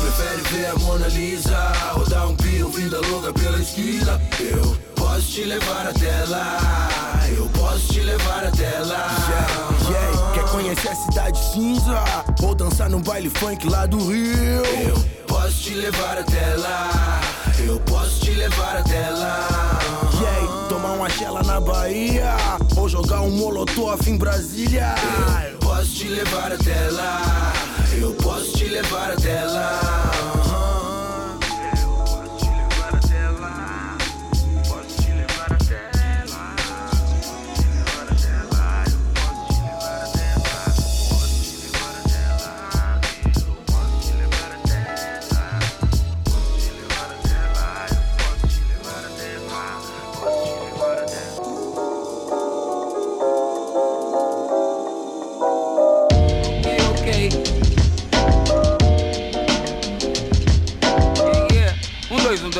Prefere 0.00 0.56
ver 0.56 0.66
a 0.68 0.74
Mona 0.76 1.08
Lisa 1.08 1.72
ou 1.96 2.08
dar 2.08 2.28
um 2.28 2.36
pio 2.36 2.70
vinda 2.70 2.98
louca 3.08 3.30
pela 3.34 3.58
esquina? 3.58 4.18
Eu 4.40 4.74
posso 4.94 5.32
te 5.32 5.44
levar 5.44 5.86
até 5.86 6.24
lá. 6.30 6.58
Eu 7.28 7.46
posso 7.50 7.92
te 7.92 8.00
levar 8.00 8.46
até 8.46 8.78
lá. 8.78 9.06
Yeah, 9.28 9.75
conhecer 10.56 10.88
a 10.88 10.94
cidade 10.94 11.38
cinza? 11.52 12.02
Ou 12.42 12.54
dançar 12.54 12.88
num 12.88 13.02
baile 13.02 13.28
funk 13.28 13.68
lá 13.68 13.84
do 13.84 13.98
Rio? 13.98 14.64
Eu 14.88 14.96
posso 15.26 15.62
te 15.62 15.74
levar 15.74 16.18
até 16.18 16.54
lá. 16.56 17.20
Eu 17.58 17.78
posso 17.80 18.20
te 18.20 18.30
levar 18.30 18.78
até 18.78 19.10
lá. 19.10 19.48
Yeah, 20.18 20.68
tomar 20.70 20.92
uma 20.92 21.10
chela 21.10 21.42
na 21.42 21.60
Bahia 21.60 22.34
ou 22.74 22.88
jogar 22.88 23.20
um 23.20 23.30
molotov 23.30 24.08
em 24.08 24.16
Brasília. 24.16 24.94
Eu 25.52 25.58
posso 25.58 25.90
te 25.90 26.08
levar 26.08 26.52
até 26.52 26.90
lá. 26.90 27.52
Eu 28.00 28.12
posso 28.14 28.52
te 28.52 28.64
levar 28.64 29.10
até 29.10 29.44
lá. 29.44 30.35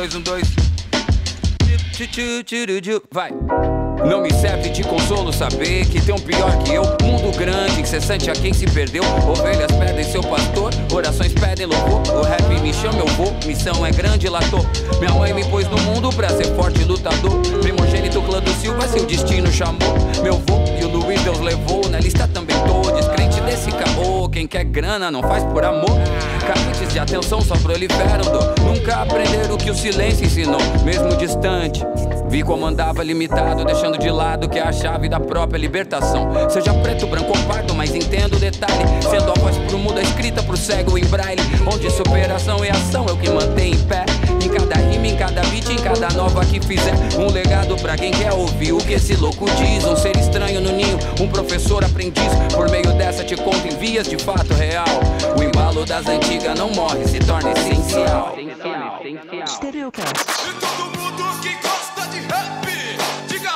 Dois, 0.07 0.15
um, 0.15 0.21
dois, 0.21 0.55
Vai. 3.11 3.31
Não 4.07 4.21
me 4.21 4.31
serve 4.31 4.69
de 4.69 4.83
consolo 4.83 5.33
saber 5.33 5.85
que 5.87 5.99
tem 5.99 6.13
um 6.13 6.19
pior 6.19 6.55
que 6.63 6.73
eu. 6.73 6.83
Mundo 7.01 7.35
grande, 7.35 7.81
incessante 7.81 8.29
a 8.29 8.33
quem 8.33 8.53
se 8.53 8.65
perdeu. 8.67 9.03
Ovelhas 9.27 9.71
pedem 9.71 10.03
seu 10.03 10.21
pastor, 10.21 10.71
orações 10.93 11.33
pedem 11.33 11.65
louvor. 11.65 12.01
O 12.15 12.21
rap 12.21 12.47
me 12.61 12.73
chama, 12.73 12.99
eu 12.99 13.07
vou. 13.07 13.35
Missão 13.45 13.85
é 13.85 13.91
grande, 13.91 14.27
tô. 14.49 14.99
Minha 14.99 15.13
mãe 15.13 15.33
me 15.33 15.43
pôs 15.45 15.67
no 15.69 15.77
mundo 15.81 16.09
pra 16.09 16.29
ser 16.29 16.45
forte 16.55 16.83
lutador. 16.83 17.41
Primogênito 17.61 18.21
clã 18.21 18.39
do 18.39 18.51
Silva, 18.61 18.87
seu 18.87 19.05
destino 19.05 19.51
chamou. 19.51 19.97
Meu 20.21 20.33
vô 20.47 20.63
e 20.79 20.85
o 20.85 20.89
Luiz 20.89 21.21
Deus 21.23 21.39
levou. 21.39 21.89
Na 21.89 21.99
lista 21.99 22.27
Quem 24.37 24.45
quer 24.45 24.65
grana 24.65 25.09
não 25.09 25.23
faz 25.23 25.43
por 25.45 25.65
amor. 25.65 25.99
Carentes 26.45 26.93
de 26.93 26.99
atenção 26.99 27.41
só 27.41 27.55
proliferam 27.55 28.31
dor. 28.31 28.53
Nunca 28.63 28.97
aprenderam 29.01 29.55
o 29.55 29.57
que 29.57 29.71
o 29.71 29.75
silêncio 29.75 30.27
ensinou, 30.27 30.61
mesmo 30.85 31.17
distante. 31.17 31.83
Vi 32.29 32.43
como 32.43 32.63
andava 32.63 33.03
limitado, 33.03 33.65
deixando 33.65 33.97
de 33.97 34.11
lado 34.11 34.47
que 34.47 34.59
é 34.59 34.61
a 34.61 34.71
chave 34.71 35.09
da 35.09 35.19
própria 35.19 35.57
libertação. 35.57 36.29
Seja 36.51 36.71
preto, 36.75 37.07
branco 37.07 37.35
ou 37.35 37.43
pardo, 37.51 37.73
mas 37.73 37.95
entendo 37.95 38.35
o 38.35 38.39
detalhe. 38.39 38.83
Sendo 39.09 39.31
a 39.31 39.33
voz 39.39 39.57
pro 39.57 39.79
mundo, 39.79 39.97
a 39.97 40.03
escrita 40.03 40.43
pro 40.43 40.55
cego 40.55 40.99
em 40.99 41.05
braille. 41.05 41.41
Onde 41.73 41.89
superação 41.89 42.63
e 42.63 42.69
ação 42.69 43.07
é 43.09 43.13
o 43.13 43.17
que 43.17 43.31
mantém 43.31 43.73
em 43.73 43.79
pé. 43.85 44.05
Em 44.43 44.49
cada 44.49 44.75
rima, 44.75 45.07
em 45.07 45.15
cada 45.15 45.41
beat, 45.41 45.69
em 45.69 45.77
cada 45.77 46.09
nova 46.09 46.45
que 46.45 46.59
fizer. 46.59 46.93
Um 47.17 47.31
legado 47.31 47.75
pra 47.77 47.95
quem 47.95 48.11
quer 48.11 48.33
ouvir 48.33 48.71
o 48.71 48.77
que 48.77 48.93
esse 48.93 49.15
louco 49.15 49.45
diz. 49.57 49.83
Um 49.83 49.95
ser 49.95 50.15
estranho 50.15 50.61
no 50.61 50.71
ninho, 50.71 50.99
um 51.19 51.27
professor 51.27 51.83
aprendiz. 51.83 52.27
Por 52.53 52.69
meio 52.69 52.93
dessa 52.93 53.23
te 53.23 53.35
conto 53.35 53.65
em 53.67 53.75
vias 53.77 54.07
de 54.07 54.17
fato 54.27 54.53
real. 54.55 54.85
O 55.39 55.41
embalo 55.41 55.85
das 55.85 56.05
antigas 56.05 56.59
não 56.59 56.69
morre, 56.71 57.07
se 57.07 57.17
torna 57.19 57.49
essencial. 57.53 58.35
Stereocast. 59.47 60.13
Todo 60.59 60.99
mundo 60.99 61.23
que 61.41 61.55
gosta 61.65 62.05
de 62.09 62.19
rap, 62.27 62.67
diga 63.29 63.51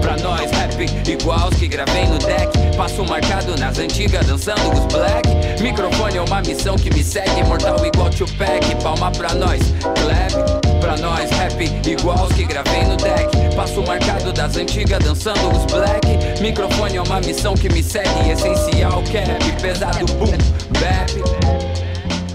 Pra 0.00 0.16
nós, 0.16 0.50
rap 0.50 1.08
igual 1.08 1.48
os 1.50 1.56
que 1.56 1.68
gravei 1.68 2.06
no 2.06 2.18
deck. 2.18 2.76
Passo 2.76 3.04
marcado 3.04 3.56
nas 3.56 3.78
antigas, 3.78 4.26
dançando 4.26 4.72
os 4.72 4.86
black. 4.92 5.62
Microfone 5.62 6.16
é 6.16 6.22
uma 6.22 6.40
missão 6.40 6.74
que 6.74 6.92
me 6.92 7.04
segue. 7.04 7.44
Mortal 7.44 7.86
igual 7.86 8.10
Tupac, 8.10 8.74
palma 8.82 9.12
pra 9.12 9.34
nós, 9.34 9.60
clap. 10.02 10.67
Pra 10.80 10.96
nós, 10.96 11.30
rap 11.30 11.62
igual 11.86 12.26
os 12.26 12.32
que 12.32 12.44
gravei 12.44 12.84
no 12.84 12.96
deck. 12.96 13.28
Passo 13.56 13.82
marcado 13.82 14.32
das 14.32 14.56
antigas, 14.56 14.98
dançando 15.04 15.48
os 15.50 15.64
black. 15.66 16.40
Microfone 16.40 16.96
é 16.96 17.02
uma 17.02 17.20
missão 17.20 17.54
que 17.54 17.68
me 17.68 17.82
segue. 17.82 18.30
Essencial, 18.30 19.02
cap, 19.04 19.62
pesado, 19.62 20.12
boom, 20.14 20.36
bap. 20.80 21.12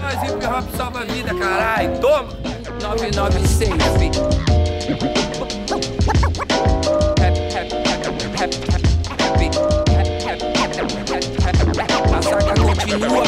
Nós 0.00 0.22
hip 0.22 0.46
hop 0.46 0.76
salva 0.76 1.00
a 1.00 1.04
vida, 1.04 1.34
caralho. 1.34 1.98
Toma! 1.98 2.28
996, 2.80 3.70
A 12.12 12.22
saga 12.22 12.54
continua. 12.54 13.24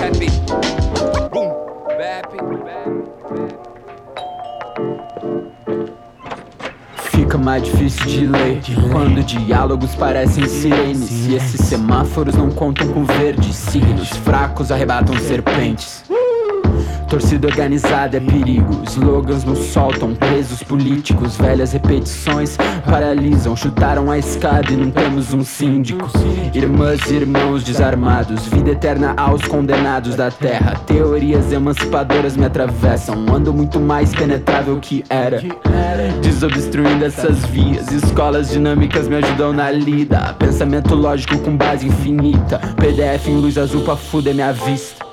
Happy. 0.00 0.30
Boom. 1.30 1.48
Bap. 1.98 2.97
Fica 7.28 7.36
mais 7.36 7.62
difícil 7.62 8.06
de 8.06 8.26
ler 8.26 8.62
quando 8.90 9.22
diálogos 9.22 9.94
parecem 9.94 10.48
sirenes. 10.48 11.26
E 11.26 11.34
esses 11.34 11.60
semáforos 11.60 12.34
não 12.34 12.48
contam 12.50 12.88
com 12.88 13.04
verdes. 13.04 13.54
Signos 13.54 14.08
fracos 14.08 14.72
arrebatam 14.72 15.14
serpentes. 15.18 16.07
Torcida 17.08 17.48
organizada 17.48 18.18
é 18.18 18.20
perigo. 18.20 18.82
Slogans 18.86 19.42
nos 19.42 19.58
soltam, 19.58 20.14
presos 20.14 20.62
políticos. 20.62 21.36
Velhas 21.38 21.72
repetições 21.72 22.58
paralisam. 22.84 23.56
Chutaram 23.56 24.10
a 24.10 24.18
escada 24.18 24.70
e 24.70 24.76
não 24.76 24.90
temos 24.90 25.32
um 25.32 25.42
síndico. 25.42 26.06
Irmãs 26.52 27.00
e 27.10 27.14
irmãos 27.14 27.64
desarmados. 27.64 28.46
Vida 28.48 28.72
eterna 28.72 29.14
aos 29.16 29.42
condenados 29.42 30.16
da 30.16 30.30
terra. 30.30 30.74
Teorias 30.86 31.50
emancipadoras 31.50 32.36
me 32.36 32.44
atravessam. 32.44 33.24
Ando 33.34 33.54
muito 33.54 33.80
mais 33.80 34.14
penetrável 34.14 34.78
que 34.78 35.02
era. 35.08 35.42
Desobstruindo 36.20 37.06
essas 37.06 37.42
vias. 37.46 37.90
Escolas 37.90 38.50
dinâmicas 38.50 39.08
me 39.08 39.16
ajudam 39.16 39.54
na 39.54 39.70
lida. 39.70 40.34
Pensamento 40.38 40.94
lógico 40.94 41.38
com 41.38 41.56
base 41.56 41.86
infinita. 41.86 42.58
PDF 42.76 43.28
em 43.28 43.36
luz 43.36 43.56
azul 43.56 43.82
pra 43.82 43.96
fuder 43.96 44.34
minha 44.34 44.52
vista. 44.52 45.07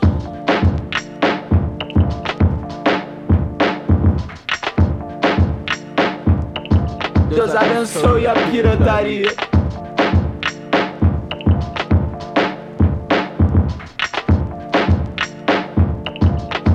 Deus 7.36 7.54
abençoe 7.54 8.28
a 8.28 8.34
pirataria. 8.34 9.28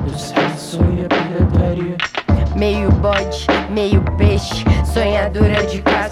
Deus 0.04 0.32
abençoe 0.36 1.06
a 1.06 1.08
pirataria. 1.08 1.96
Meio 2.54 2.92
bode, 2.92 3.46
meio 3.70 4.02
peixe, 4.18 4.62
sonhadora 4.84 5.64
de 5.66 5.80
casco 5.80 6.09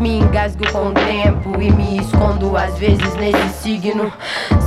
Me 0.00 0.18
engasgo 0.18 0.64
com 0.72 0.88
o 0.88 0.92
tempo 0.92 1.60
e 1.60 1.70
me 1.70 1.98
escondo 1.98 2.56
às 2.56 2.78
vezes 2.78 3.14
nesse 3.14 3.48
signo. 3.62 4.12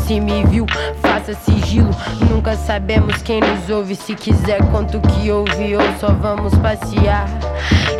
Se 0.05 0.19
me 0.19 0.45
viu, 0.45 0.65
faça 1.01 1.33
sigilo. 1.33 1.89
Nunca 2.29 2.55
sabemos 2.55 3.21
quem 3.21 3.41
nos 3.41 3.69
ouve. 3.69 3.95
Se 3.95 4.15
quiser, 4.15 4.63
conta 4.71 4.97
o 4.97 5.01
que 5.01 5.31
ouve 5.31 5.75
ou 5.75 5.81
só 5.99 6.09
vamos 6.09 6.53
passear. 6.55 7.27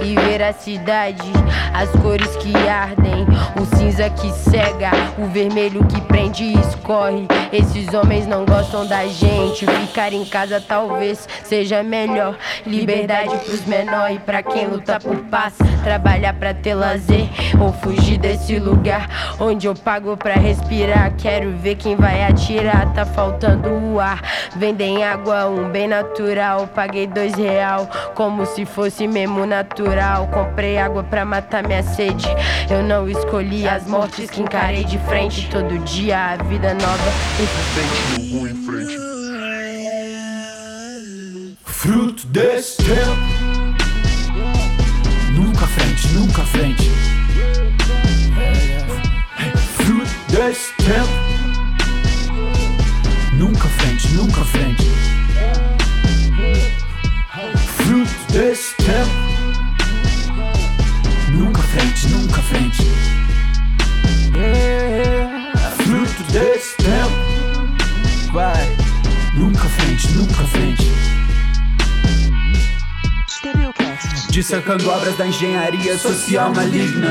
e 0.01 0.15
ver 0.15 0.43
a 0.43 0.53
cidade, 0.53 1.31
as 1.73 1.89
cores 2.01 2.35
que 2.37 2.55
ardem, 2.67 3.25
o 3.59 3.65
cinza 3.75 4.09
que 4.09 4.31
cega, 4.31 4.91
o 5.17 5.25
vermelho 5.27 5.83
que 5.85 5.99
prende 6.01 6.43
e 6.43 6.59
escorre. 6.59 7.27
Esses 7.51 7.93
homens 7.93 8.27
não 8.27 8.45
gostam 8.45 8.85
da 8.85 9.05
gente, 9.07 9.65
ficar 9.65 10.13
em 10.13 10.23
casa 10.25 10.63
talvez 10.65 11.27
seja 11.43 11.81
melhor. 11.81 12.37
Liberdade 12.65 13.35
pros 13.37 13.65
menores 13.65 14.17
e 14.17 14.19
pra 14.19 14.43
quem 14.43 14.67
luta 14.67 14.99
por 14.99 15.17
paz, 15.25 15.55
trabalhar 15.85 16.33
pra 16.33 16.51
ter 16.51 16.73
lazer 16.73 17.29
ou 17.61 17.71
fugir 17.71 18.17
desse 18.17 18.57
lugar 18.57 19.35
onde 19.39 19.67
eu 19.67 19.75
pago 19.75 20.17
pra 20.17 20.33
respirar. 20.33 21.13
Quero 21.15 21.55
ver 21.57 21.75
quem 21.75 21.95
vai 21.95 22.23
atirar, 22.23 22.91
tá 22.93 23.05
faltando 23.05 23.69
o 23.69 23.99
ar. 23.99 24.19
Vendem 24.55 25.03
água, 25.03 25.45
um 25.45 25.69
bem 25.69 25.87
natural. 25.87 26.67
Paguei 26.73 27.05
dois 27.05 27.35
real, 27.35 27.87
como 28.15 28.47
se 28.47 28.65
fosse 28.65 29.07
mesmo 29.07 29.45
natural. 29.45 30.27
Comprei 30.29 30.79
água 30.79 31.03
pra 31.03 31.23
matar 31.23 31.61
minha 31.61 31.83
sede. 31.83 32.25
Eu 32.67 32.81
não 32.81 33.07
escolhi 33.07 33.67
as 33.67 33.85
mortes 33.85 34.31
que 34.31 34.41
encarei 34.41 34.85
de 34.85 34.97
frente. 34.99 35.47
Todo 35.51 35.77
dia 35.85 36.31
a 36.31 36.43
vida 36.43 36.73
nova. 36.73 37.11
em 37.39 38.55
frente. 38.65 38.97
Fruto 41.63 42.25
desse 42.25 42.77
tempo. 42.77 43.44
Nunca 46.15 46.43
frente. 46.45 46.89
Fruto 49.75 50.09
desse 50.29 50.71
tempo. 50.77 51.09
Nunca 53.33 53.67
frente, 53.67 54.07
nunca 54.13 54.43
frente. 54.45 54.85
Fruto 57.75 58.31
desse 58.31 58.75
tempo. 58.77 59.11
Nunca 61.31 61.61
frente, 61.61 62.07
nunca 62.07 62.41
frente. 62.41 62.83
Fruto 65.83 66.23
desse 66.31 66.77
tempo. 66.77 68.31
Vai. 68.31 68.75
Nunca 69.33 69.65
frente, 69.65 70.07
nunca 70.13 70.43
frente. 70.45 71.04
Dissecando 74.35 74.89
obras 74.89 75.15
da 75.15 75.25
engenharia 75.25 75.97
social 75.97 76.53
maligna. 76.53 77.07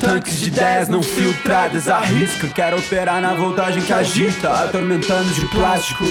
Tanques 0.00 0.38
de 0.38 0.48
ideias 0.48 0.88
não 0.88 1.02
filtradas, 1.02 1.88
arrisca. 1.88 2.46
Quero 2.48 2.78
operar 2.78 3.20
na 3.20 3.34
voltagem 3.34 3.82
que 3.82 3.92
agita, 3.92 4.48
atormentando 4.48 5.28
de 5.32 5.44
plástico. 5.46 6.04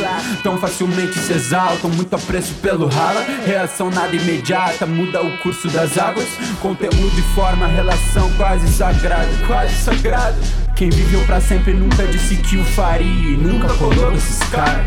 Tão 0.44 0.58
facilmente 0.58 1.18
se 1.20 1.34
exaltam, 1.34 1.90
muito 1.90 2.16
apreço 2.16 2.54
pelo 2.56 2.88
rala. 2.88 3.26
Reação 3.46 3.90
nada 3.90 4.16
imediata, 4.16 4.86
muda 4.86 5.24
o 5.24 5.38
curso 5.38 5.68
das 5.70 5.98
águas. 5.98 6.28
Conteúdo 6.62 7.18
e 7.18 7.22
forma, 7.34 7.68
relação 7.68 8.30
quase 8.34 8.68
sagrada, 8.68 9.30
quase 9.46 9.76
sagrada. 9.76 10.38
Quem 10.76 10.90
viveu 10.90 11.24
pra 11.26 11.42
sempre 11.42 11.74
nunca 11.74 12.06
disse 12.06 12.36
que 12.36 12.58
o 12.58 12.64
faria 12.64 13.08
e 13.08 13.38
nunca 13.38 13.68
colou 13.76 14.14
esses 14.14 14.38
caras. 14.50 14.86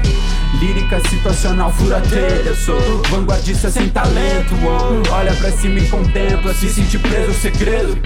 Lírica 0.61 1.01
situacional 1.09 1.72
furateira, 1.72 2.55
sou 2.55 3.03
vanguardista 3.09 3.70
sem 3.70 3.88
talento. 3.88 4.55
oh. 4.62 5.12
Olha 5.12 5.32
pra 5.34 5.51
cima 5.51 5.80
e 5.80 5.88
contempla, 5.88 6.55
se 6.55 6.68
sentir 6.68 6.98
preso 6.98 7.28
ao 7.28 7.34
segredo. 7.34 7.98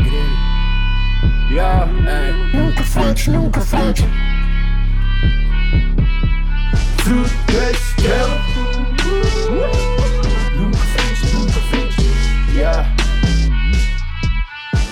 Yeah, 1.50 1.86
hey. 2.04 2.32
Nunca 2.52 2.82
frente, 2.82 3.30
nunca 3.30 3.60
frente. 3.60 4.04
Fruto 6.98 7.30
desse 7.46 7.94
tempo. 7.96 8.60
Nunca 10.56 10.78
frente, 10.78 11.26
nunca 11.34 11.60
frente. 11.70 12.02
Yeah. 12.54 12.86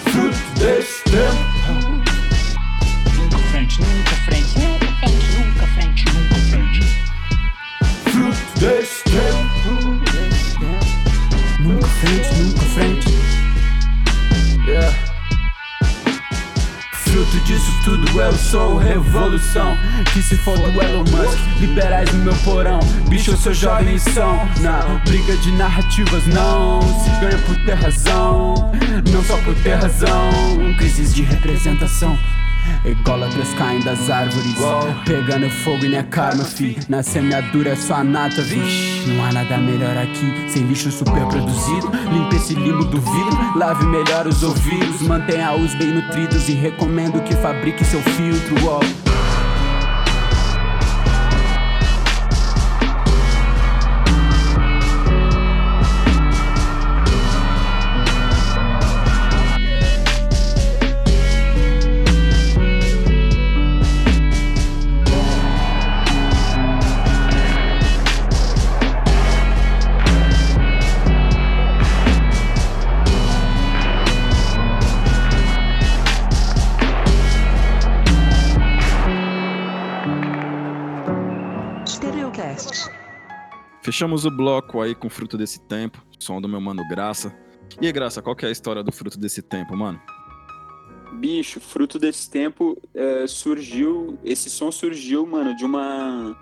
Fruto 0.05 0.38
desse 0.59 1.03
tempo. 1.05 1.72
Nunca 3.16 3.38
frente, 3.50 3.80
nunca 3.80 4.14
frente, 4.26 4.59
nunca 4.59 4.86
frente, 5.00 5.26
nunca 5.38 5.66
frente, 5.66 6.05
nunca 6.12 6.34
frente. 6.50 6.82
Fruto 8.05 8.61
desse 8.61 9.03
tempo. 9.05 10.03
Nunca 11.61 11.86
frente, 11.88 12.32
disso 17.53 17.72
tudo 17.84 18.20
eu 18.20 18.32
sou 18.32 18.78
revolução. 18.78 19.76
Que 20.12 20.22
se 20.22 20.36
for 20.36 20.59
do 20.59 20.82
Elon 20.82 21.05
Musk, 21.11 21.38
liberais 21.61 22.11
no 22.12 22.24
meu 22.24 22.34
porão. 22.36 22.80
Bicho, 23.09 23.32
eu 23.32 23.36
sou 23.36 23.53
jovem 23.53 23.96
e 23.96 23.98
são. 23.98 24.48
Não, 24.61 24.98
briga 25.00 25.36
de 25.36 25.53
narrativas 25.53 26.26
não 26.26 26.80
Se 26.80 27.11
ganha 27.20 27.38
por 27.38 27.57
ter 27.64 27.74
razão. 27.74 28.72
Não 29.12 29.22
só 29.24 29.36
por 29.38 29.55
ter 29.57 29.74
razão 29.74 30.30
Crises 30.78 31.14
de 31.14 31.22
representação 31.22 32.18
Ególatras 32.84 33.52
caem 33.54 33.80
das 33.80 34.10
árvores 34.10 34.54
Pegando 35.04 35.48
fogo 35.50 35.84
e 35.84 35.94
é 35.94 36.02
karma, 36.02 36.44
fi. 36.44 36.78
Na 36.88 37.02
semeadura 37.02 37.70
é 37.70 37.76
só 37.76 37.94
a 37.94 38.04
nata, 38.04 38.42
vixe. 38.42 39.08
Não 39.08 39.24
há 39.24 39.32
nada 39.32 39.58
melhor 39.58 39.96
aqui 39.96 40.46
Sem 40.48 40.64
lixo 40.64 40.90
super 40.90 41.26
produzido 41.26 41.90
Limpe 42.12 42.36
esse 42.36 42.54
limo 42.54 42.84
do 42.84 43.00
vidro 43.00 43.58
Lave 43.58 43.84
melhor 43.86 44.26
os 44.26 44.42
ouvidos. 44.42 45.02
Mantenha-os 45.02 45.74
bem 45.74 45.88
nutridos 45.88 46.48
E 46.48 46.52
recomendo 46.52 47.22
que 47.22 47.34
fabrique 47.36 47.84
seu 47.84 48.00
filtro, 48.00 48.68
ó 48.68 48.80
Fechamos 83.93 84.24
o 84.24 84.30
bloco 84.30 84.80
aí 84.80 84.95
com 84.95 85.11
fruto 85.11 85.36
desse 85.36 85.61
tempo, 85.61 86.03
som 86.18 86.40
do 86.40 86.49
meu 86.49 86.62
mano 86.62 86.82
Graça. 86.88 87.30
E 87.78 87.93
Graça, 87.93 88.22
qual 88.22 88.34
que 88.34 88.47
é 88.47 88.49
a 88.49 88.51
história 88.51 88.82
do 88.82 88.90
fruto 88.90 89.18
desse 89.18 89.43
tempo, 89.43 89.76
mano? 89.76 90.01
Bicho, 91.20 91.61
fruto 91.61 91.99
desse 91.99 92.30
tempo 92.30 92.74
é, 92.95 93.26
surgiu. 93.26 94.18
Esse 94.24 94.49
som 94.49 94.72
surgiu, 94.72 95.26
mano, 95.26 95.55
de 95.55 95.66
uma. 95.66 96.34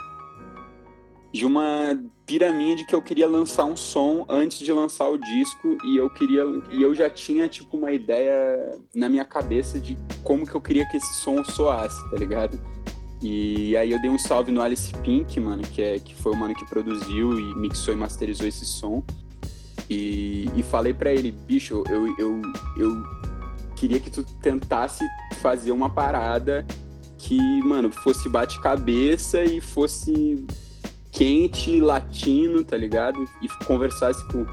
De 1.33 1.45
uma 1.45 2.01
pirâmide 2.25 2.87
que 2.87 2.95
eu 2.95 3.03
queria 3.03 3.27
lançar 3.27 3.65
um 3.65 3.77
som 3.77 4.25
antes 4.29 4.61
de 4.61 4.73
lançar 4.73 5.09
o 5.09 5.19
disco 5.19 5.77
e 5.85 5.97
eu 5.97 6.09
queria. 6.09 6.45
E 6.71 6.81
eu 6.81 6.95
já 6.95 7.11
tinha, 7.11 7.49
tipo, 7.49 7.77
uma 7.77 7.91
ideia 7.91 8.79
na 8.95 9.09
minha 9.09 9.25
cabeça 9.25 9.81
de 9.81 9.99
como 10.23 10.47
que 10.47 10.55
eu 10.55 10.61
queria 10.61 10.89
que 10.89 10.99
esse 10.99 11.15
som 11.15 11.43
soasse, 11.43 12.01
tá 12.11 12.17
ligado? 12.17 12.61
E 13.23 13.77
aí 13.77 13.91
eu 13.91 14.01
dei 14.01 14.11
um 14.11 14.19
salve 14.19 14.51
no 14.51 14.63
Alice 14.63 14.93
Pink, 14.99 15.39
mano, 15.39 15.63
que, 15.63 15.83
é, 15.83 15.99
que 15.99 16.15
foi 16.15 16.33
o 16.33 16.37
mano 16.37 16.55
que 16.55 16.65
produziu 16.65 17.39
e 17.39 17.55
mixou 17.55 17.93
e 17.93 17.97
masterizou 17.97 18.47
esse 18.47 18.65
som. 18.65 19.03
E, 19.89 20.49
e 20.57 20.63
falei 20.63 20.95
pra 20.95 21.13
ele, 21.13 21.31
bicho, 21.31 21.85
eu, 21.89 22.07
eu, 22.19 22.41
eu 22.79 23.03
queria 23.77 24.01
que 24.01 24.11
tu 24.11 24.23
tentasse 24.41 25.05
fazer 25.41 25.73
uma 25.73 25.91
parada 25.91 26.67
que, 27.19 27.39
mano, 27.63 27.91
fosse 27.91 28.29
bate-cabeça 28.29 29.45
e 29.45 29.61
fosse 29.61 30.47
quente, 31.11 31.79
latino, 31.81 32.65
tá 32.65 32.77
ligado? 32.77 33.29
E 33.43 33.49
conversasse 33.67 34.27
com, 34.29 34.47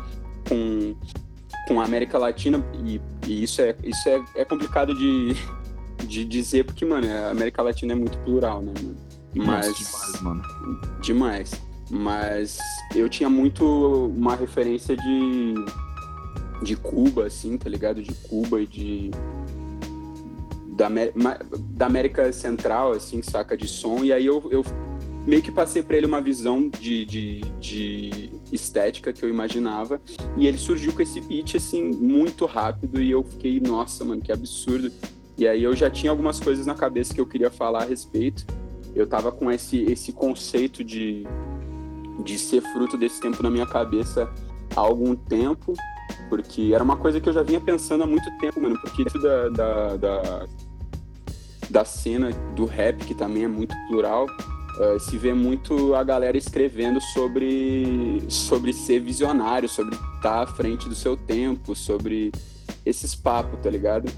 com, 0.50 0.96
com 1.68 1.80
a 1.80 1.86
América 1.86 2.18
Latina. 2.18 2.62
E, 2.84 3.00
e 3.26 3.44
isso, 3.44 3.62
é, 3.62 3.76
isso 3.84 4.10
é, 4.10 4.22
é 4.36 4.44
complicado 4.44 4.94
de, 4.94 5.36
de 6.06 6.24
dizer, 6.26 6.66
porque, 6.66 6.86
mano, 6.86 7.08
a 7.08 7.32
América 7.32 7.62
Latina 7.62 7.94
é 7.94 7.96
muito 7.96 8.18
plural, 8.20 8.62
né, 8.62 8.74
mano? 8.82 8.98
Mas. 9.36 9.68
Nossa, 9.68 9.84
demais, 9.84 10.22
mano. 10.22 10.44
Demais. 11.02 11.52
Mas 11.90 12.60
eu 12.96 13.08
tinha 13.08 13.30
muito 13.30 13.66
uma 14.16 14.36
referência 14.36 14.96
de. 14.96 15.54
de 16.64 16.76
Cuba, 16.76 17.26
assim, 17.26 17.58
tá 17.58 17.70
ligado? 17.70 18.02
De 18.02 18.14
Cuba 18.14 18.62
e 18.62 18.68
de. 18.68 19.12
Da, 20.76 20.90
da 21.72 21.86
América 21.88 22.32
Central, 22.32 22.92
assim, 22.92 23.22
saca 23.22 23.58
de 23.58 23.68
som. 23.68 24.04
E 24.04 24.14
aí 24.14 24.26
eu, 24.26 24.44
eu 24.52 24.64
meio 25.26 25.42
que 25.42 25.52
passei 25.52 25.82
pra 25.82 25.98
ele 25.98 26.06
uma 26.06 26.22
visão 26.22 26.70
de, 26.70 27.04
de, 27.06 27.42
de 27.60 28.30
estética 28.52 29.12
que 29.12 29.24
eu 29.24 29.30
imaginava. 29.30 30.00
E 30.38 30.46
ele 30.46 30.58
surgiu 30.58 30.94
com 30.94 31.02
esse 31.02 31.20
beat, 31.20 31.56
assim, 31.56 31.84
muito 31.84 32.46
rápido. 32.46 33.02
E 33.02 33.10
eu 33.10 33.24
fiquei, 33.24 33.60
nossa, 33.60 34.06
mano, 34.06 34.22
que 34.22 34.32
absurdo. 34.32 34.92
E 35.38 35.48
aí 35.48 35.64
eu 35.64 35.76
já 35.76 35.90
tinha 35.90 36.12
algumas 36.12 36.40
coisas 36.40 36.66
na 36.66 36.74
cabeça 36.74 37.14
que 37.14 37.22
eu 37.22 37.26
queria 37.26 37.52
falar 37.52 37.84
a 37.84 37.86
respeito. 37.86 38.46
Eu 38.96 39.06
tava 39.06 39.32
com 39.32 39.52
esse, 39.52 39.84
esse 39.84 40.12
conceito 40.12 40.84
de, 40.84 41.28
de 42.24 42.40
ser 42.40 42.62
fruto 42.62 42.98
desse 42.98 43.22
tempo 43.22 43.44
na 43.44 43.50
minha 43.50 43.68
cabeça 43.68 44.28
há 44.76 44.80
algum 44.80 45.16
tempo. 45.16 45.74
Porque 46.30 46.72
era 46.74 46.84
uma 46.84 46.98
coisa 46.98 47.20
que 47.20 47.30
eu 47.30 47.34
já 47.34 47.44
vinha 47.44 47.62
pensando 47.62 48.04
há 48.04 48.08
muito 48.08 48.30
tempo, 48.40 48.60
mano. 48.60 48.80
Porque 48.82 49.04
dentro 49.04 49.22
da, 49.22 49.50
da, 49.50 49.98
da, 49.98 50.48
da 51.70 51.86
cena 51.86 52.32
do 52.56 52.66
rap, 52.66 53.06
que 53.06 53.14
também 53.14 53.44
é 53.44 53.48
muito 53.48 53.76
plural, 53.88 54.26
eh, 54.80 55.00
se 55.00 55.18
vê 55.18 55.34
muito 55.34 55.94
a 55.94 56.04
galera 56.04 56.38
escrevendo 56.38 57.00
sobre, 57.02 58.24
sobre 58.28 58.74
ser 58.74 59.00
visionário, 59.00 59.70
sobre 59.70 59.96
estar 60.16 60.44
à 60.44 60.48
frente 60.48 60.90
do 60.90 60.96
seu 60.96 61.16
tempo, 61.16 61.76
sobre 61.76 62.32
esses 62.86 63.14
papos, 63.14 63.60
tá 63.62 63.70
ligado? 63.70 64.12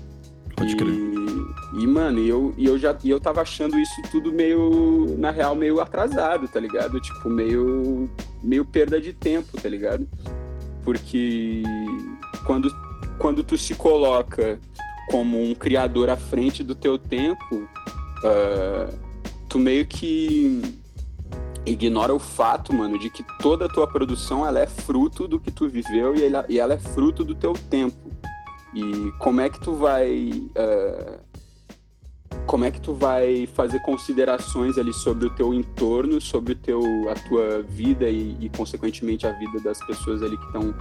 Pode 0.60 0.76
e, 0.76 1.84
e, 1.84 1.88
mano, 1.88 2.20
eu, 2.20 2.54
e 2.58 2.66
eu 2.66 2.78
já 2.78 2.94
e 3.02 3.10
eu 3.10 3.18
tava 3.18 3.42
achando 3.42 3.80
isso 3.80 4.02
tudo 4.12 4.30
meio, 4.30 5.16
na 5.18 5.32
real, 5.32 5.56
meio 5.56 5.80
atrasado, 5.80 6.50
tá 6.50 6.60
ligado? 6.60 7.00
Tipo, 7.00 7.30
meio, 7.30 8.10
meio 8.44 8.66
perda 8.66 9.00
de 9.00 9.14
tempo, 9.14 9.60
tá 9.62 9.70
ligado? 9.70 10.06
Porque 10.84 11.64
quando, 12.46 12.70
quando 13.18 13.42
tu 13.42 13.58
se 13.58 13.74
coloca 13.74 14.60
como 15.10 15.42
um 15.42 15.56
criador 15.56 16.10
à 16.10 16.18
frente 16.18 16.62
do 16.62 16.76
teu 16.76 16.98
tempo, 16.98 17.66
ah, 18.26 18.94
tu 19.48 19.60
meio 19.60 19.88
que 19.88 20.62
ignora 21.66 22.14
o 22.14 22.20
fato, 22.20 22.74
mano, 22.74 23.00
de 23.00 23.10
que 23.10 23.24
toda 23.40 23.66
a 23.66 23.70
tua 23.70 23.88
produção 23.88 24.46
ela 24.46 24.60
é 24.60 24.68
fruto 24.68 25.26
do 25.26 25.40
que 25.40 25.52
tu 25.52 25.70
viveu 25.70 26.16
e 26.18 26.26
ela, 26.26 26.46
e 26.50 26.60
ela 26.60 26.74
é 26.74 26.78
fruto 26.78 27.24
do 27.24 27.34
teu 27.34 27.54
tempo. 27.54 28.19
E 28.74 29.12
como 29.20 29.42
é 29.42 29.50
que 29.50 29.60
tu 29.60 29.74
vai. 29.74 30.50
eh, 30.56 31.20
como 32.46 32.66
é 32.66 32.72
que 32.72 32.82
tu 32.82 32.94
vai 32.94 33.48
fazer 33.54 33.80
considerações 33.82 34.78
ali 34.78 34.94
sobre 34.94 35.28
o 35.28 35.30
teu 35.30 35.54
entorno, 35.54 36.20
sobre 36.20 36.54
o 36.54 36.56
teu, 36.56 36.82
a 37.10 37.14
tua 37.14 37.62
vida 37.62 38.10
e, 38.10 38.36
e, 38.40 38.50
consequentemente, 38.50 39.28
a 39.28 39.32
vida 39.32 39.60
das 39.60 39.80
pessoas 39.86 40.24
ali 40.24 40.36
que 40.36 40.46
estão 40.46 40.74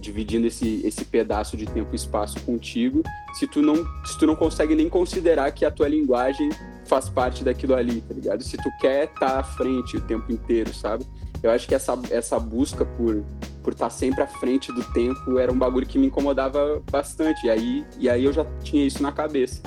dividindo 0.00 0.46
esse, 0.46 0.80
esse 0.86 1.04
pedaço 1.04 1.56
de 1.56 1.66
tempo 1.66 1.90
e 1.92 1.96
espaço 1.96 2.40
contigo, 2.42 3.02
se 3.34 3.46
tu, 3.46 3.60
não, 3.60 3.76
se 4.04 4.18
tu 4.18 4.26
não 4.26 4.36
consegue 4.36 4.74
nem 4.74 4.88
considerar 4.88 5.50
que 5.52 5.64
a 5.64 5.70
tua 5.70 5.88
linguagem 5.88 6.48
faz 6.86 7.08
parte 7.08 7.44
daquilo 7.44 7.74
ali, 7.74 8.00
tá 8.00 8.14
ligado? 8.14 8.42
Se 8.42 8.56
tu 8.56 8.70
quer 8.80 9.04
estar 9.04 9.38
à 9.38 9.42
frente 9.42 9.96
o 9.96 10.00
tempo 10.00 10.32
inteiro, 10.32 10.72
sabe? 10.72 11.04
Eu 11.42 11.50
acho 11.50 11.68
que 11.68 11.74
essa, 11.74 11.98
essa 12.10 12.38
busca 12.38 12.84
por 12.84 13.24
por 13.68 13.74
estar 13.74 13.90
sempre 13.90 14.22
à 14.22 14.26
frente 14.26 14.72
do 14.72 14.82
tempo 14.94 15.38
era 15.38 15.52
um 15.52 15.58
bagulho 15.58 15.86
que 15.86 15.98
me 15.98 16.06
incomodava 16.06 16.82
bastante. 16.90 17.46
E 17.46 17.50
aí, 17.50 17.84
e 17.98 18.08
aí 18.08 18.24
eu 18.24 18.32
já 18.32 18.42
tinha 18.62 18.86
isso 18.86 19.02
na 19.02 19.12
cabeça. 19.12 19.60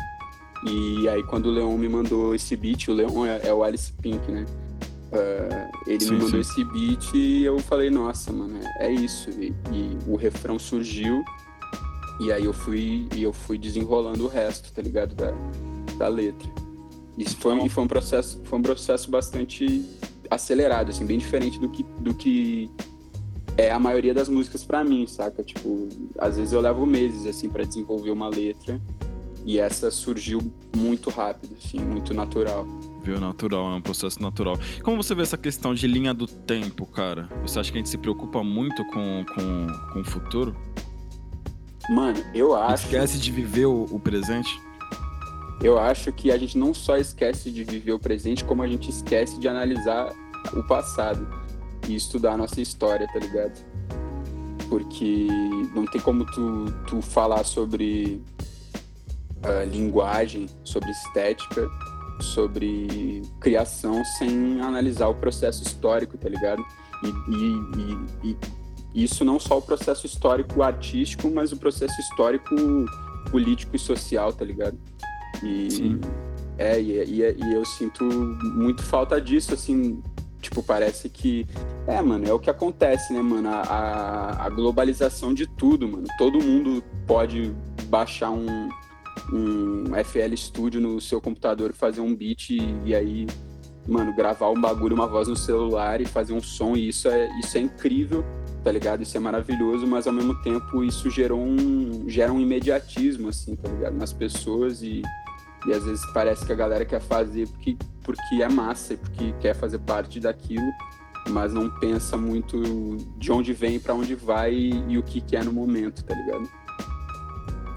E 0.66 1.08
aí 1.08 1.22
quando 1.22 1.46
o 1.46 1.52
Leon 1.52 1.78
me 1.78 1.88
mandou 1.88 2.34
esse 2.34 2.56
beat, 2.56 2.88
o 2.88 2.94
Leon 2.94 3.28
é, 3.28 3.42
é 3.44 3.54
o 3.54 3.64
Alice 3.64 3.94
Pink, 3.94 4.32
né? 4.32 4.44
Uh, 5.12 5.72
ele 5.86 6.04
Sim, 6.04 6.14
me 6.14 6.24
mandou 6.24 6.44
sim. 6.44 6.64
esse 6.64 6.64
beat 6.64 7.14
e 7.14 7.44
eu 7.44 7.60
falei, 7.60 7.92
nossa, 7.92 8.34
mano, 8.34 8.60
é, 8.80 8.88
é 8.88 8.92
isso. 8.92 9.30
E, 9.30 9.54
e 9.72 9.98
o 10.08 10.16
refrão 10.16 10.58
surgiu 10.58 11.24
e 12.20 12.32
aí 12.32 12.46
eu 12.46 12.54
fui 12.54 13.08
e 13.16 13.22
eu 13.22 13.32
fui 13.32 13.60
desenrolando 13.60 14.26
o 14.26 14.28
resto, 14.28 14.74
tá 14.74 14.82
ligado? 14.82 15.14
Da, 15.14 15.32
da 15.98 16.08
letra. 16.08 16.50
Isso 17.18 17.38
foi, 17.38 17.70
foi 17.70 17.84
um 17.84 17.88
processo, 17.88 18.42
foi 18.46 18.58
um 18.58 18.64
processo 18.64 19.12
bastante 19.12 19.86
acelerado, 20.32 20.90
assim, 20.90 21.06
bem 21.06 21.18
diferente 21.18 21.60
do 21.60 21.68
que, 21.68 21.84
do 22.00 22.14
que 22.14 22.72
é 23.58 23.70
a 23.70 23.78
maioria 23.78 24.14
das 24.14 24.30
músicas 24.30 24.64
pra 24.64 24.84
mim, 24.84 25.06
saca? 25.06 25.44
Tipo, 25.44 25.90
às 26.18 26.38
vezes 26.38 26.54
eu 26.54 26.62
levo 26.62 26.86
meses 26.86 27.26
assim 27.28 27.50
para 27.50 27.66
desenvolver 27.66 28.10
uma 28.12 28.30
letra 28.30 28.82
e 29.46 29.60
essa 29.60 29.92
surgiu 29.92 30.40
muito 30.76 31.10
rápido, 31.10 31.56
assim, 31.62 31.80
muito 31.80 32.14
natural. 32.14 32.66
Viu? 33.04 33.20
Natural, 33.20 33.74
é 33.74 33.76
um 33.76 33.82
processo 33.82 34.22
natural. 34.22 34.58
Como 34.84 35.02
você 35.02 35.14
vê 35.14 35.24
essa 35.24 35.38
questão 35.38 35.74
de 35.74 35.86
linha 35.86 36.14
do 36.14 36.28
tempo, 36.28 36.86
cara? 36.86 37.28
Você 37.42 37.60
acha 37.60 37.72
que 37.72 37.78
a 37.78 37.82
gente 37.82 37.90
se 37.90 37.98
preocupa 37.98 38.44
muito 38.44 38.86
com, 38.86 39.26
com, 39.36 39.68
com 39.94 40.00
o 40.00 40.06
futuro? 40.06 40.56
Mano, 41.90 42.24
eu 42.34 42.56
acho. 42.56 42.86
Esquece 42.86 43.18
de 43.20 43.32
viver 43.32 43.66
o, 43.66 43.86
o 43.92 44.00
presente? 44.00 44.62
Eu 45.64 45.78
acho 45.78 46.12
que 46.12 46.32
a 46.32 46.38
gente 46.38 46.58
não 46.58 46.74
só 46.74 46.98
esquece 46.98 47.52
de 47.52 47.64
viver 47.64 47.94
o 47.94 48.00
presente, 48.00 48.44
como 48.44 48.64
a 48.64 48.68
gente 48.68 48.90
esquece 48.90 49.40
de 49.40 49.48
analisar 49.48 50.12
o 50.54 50.64
passado 50.64 51.28
e 51.88 51.96
estudar 51.96 52.34
a 52.34 52.38
nossa 52.38 52.60
história, 52.62 53.08
tá 53.14 53.20
ligado? 53.20 53.60
Porque 54.70 55.28
não 55.76 55.86
tem 55.86 56.02
como 56.02 56.26
tu, 56.26 56.66
tu 56.88 57.02
falar 57.02 57.44
sobre 57.44 58.22
ah, 59.44 59.64
linguagem, 59.66 60.48
sobre 60.64 60.90
estética, 60.90 61.70
sobre 62.22 63.22
criação 63.40 64.04
sem 64.18 64.62
analisar 64.62 65.08
o 65.10 65.16
processo 65.16 65.64
histórico, 65.64 66.18
tá 66.18 66.30
ligado? 66.30 66.64
E, 67.04 67.08
e- 67.36 68.30
e- 68.32 68.38
e 68.94 69.04
isso 69.04 69.24
não 69.24 69.40
só 69.40 69.58
o 69.58 69.62
processo 69.62 70.06
histórico 70.06 70.62
artístico, 70.62 71.30
mas 71.32 71.52
o 71.52 71.58
processo 71.58 72.00
histórico 72.02 72.56
político 73.32 73.76
e 73.76 73.80
social, 73.80 74.34
tá 74.34 74.44
ligado? 74.44 74.78
E 75.44 75.98
é, 76.58 76.80
e, 76.80 76.92
e- 77.00 77.38
e 77.44 77.54
eu 77.54 77.66
sinto 77.66 78.04
muito 78.04 78.84
falta 78.84 79.20
disso, 79.20 79.54
assim, 79.54 80.02
tipo, 80.42 80.62
parece 80.62 81.10
que. 81.10 81.46
É, 81.88 82.02
mano, 82.02 82.26
é 82.28 82.34
o 82.34 82.40
que 82.40 82.50
acontece, 82.50 83.12
né, 83.14 83.22
mano? 83.22 83.50
A, 83.50 83.62
a- 83.62 84.46
a 84.46 84.50
globalização 84.50 85.34
de 85.34 85.48
tudo, 85.48 85.88
mano. 85.88 86.06
Todo 86.18 86.40
mundo 86.42 86.84
pode 87.08 87.54
baixar 87.90 88.30
um, 88.32 88.70
um 89.34 89.86
FL 90.04 90.36
Studio 90.36 90.80
no 90.82 91.00
seu 91.02 91.20
computador, 91.20 91.74
fazer 91.74 92.02
um 92.02 92.16
beat 92.16 92.52
e, 92.52 92.76
e 92.86 92.94
aí, 92.96 93.28
mano, 93.88 94.16
gravar 94.16 94.50
um 94.52 94.60
bagulho, 94.62 94.96
uma 94.96 95.08
voz 95.08 95.28
no 95.28 95.36
celular 95.36 96.00
e 96.02 96.06
fazer 96.06 96.34
um 96.34 96.42
som. 96.42 96.76
E 96.76 96.90
isso 96.90 97.08
é, 97.08 97.28
isso 97.40 97.58
é 97.58 97.62
incrível, 97.62 98.24
tá 98.64 98.72
ligado? 98.72 99.02
Isso 99.02 99.18
é 99.18 99.20
maravilhoso, 99.20 99.88
mas 99.88 100.06
ao 100.06 100.14
mesmo 100.14 100.36
tempo 100.44 100.84
isso 100.84 101.10
gerou 101.10 101.42
um, 101.42 102.06
gera 102.08 102.32
um 102.32 102.40
imediatismo, 102.40 103.30
assim, 103.30 103.56
tá 103.56 103.68
ligado? 103.70 103.96
Nas 103.96 104.14
pessoas 104.14 104.82
e, 104.84 105.02
e 105.66 105.74
às 105.74 105.84
vezes 105.84 106.06
parece 106.14 106.46
que 106.46 106.52
a 106.52 106.56
galera 106.56 106.86
quer 106.86 107.02
fazer 107.02 107.48
porque, 107.48 107.78
porque 108.04 108.42
é 108.42 108.50
massa, 108.50 108.94
e 108.94 108.98
porque 108.98 109.34
quer 109.40 109.56
fazer 109.56 109.80
parte 109.80 110.20
daquilo, 110.20 110.72
mas 111.30 111.54
não 111.54 111.70
pensa 111.80 112.18
muito 112.18 112.98
de 113.18 113.32
onde 113.32 113.54
vem, 113.54 113.80
pra 113.80 113.94
onde 113.94 114.16
vai 114.16 114.54
e, 114.54 114.84
e 114.88 114.98
o 114.98 115.04
que 115.04 115.22
quer 115.22 115.44
no 115.44 115.54
momento, 115.54 116.04
tá 116.04 116.16
ligado? 116.16 116.50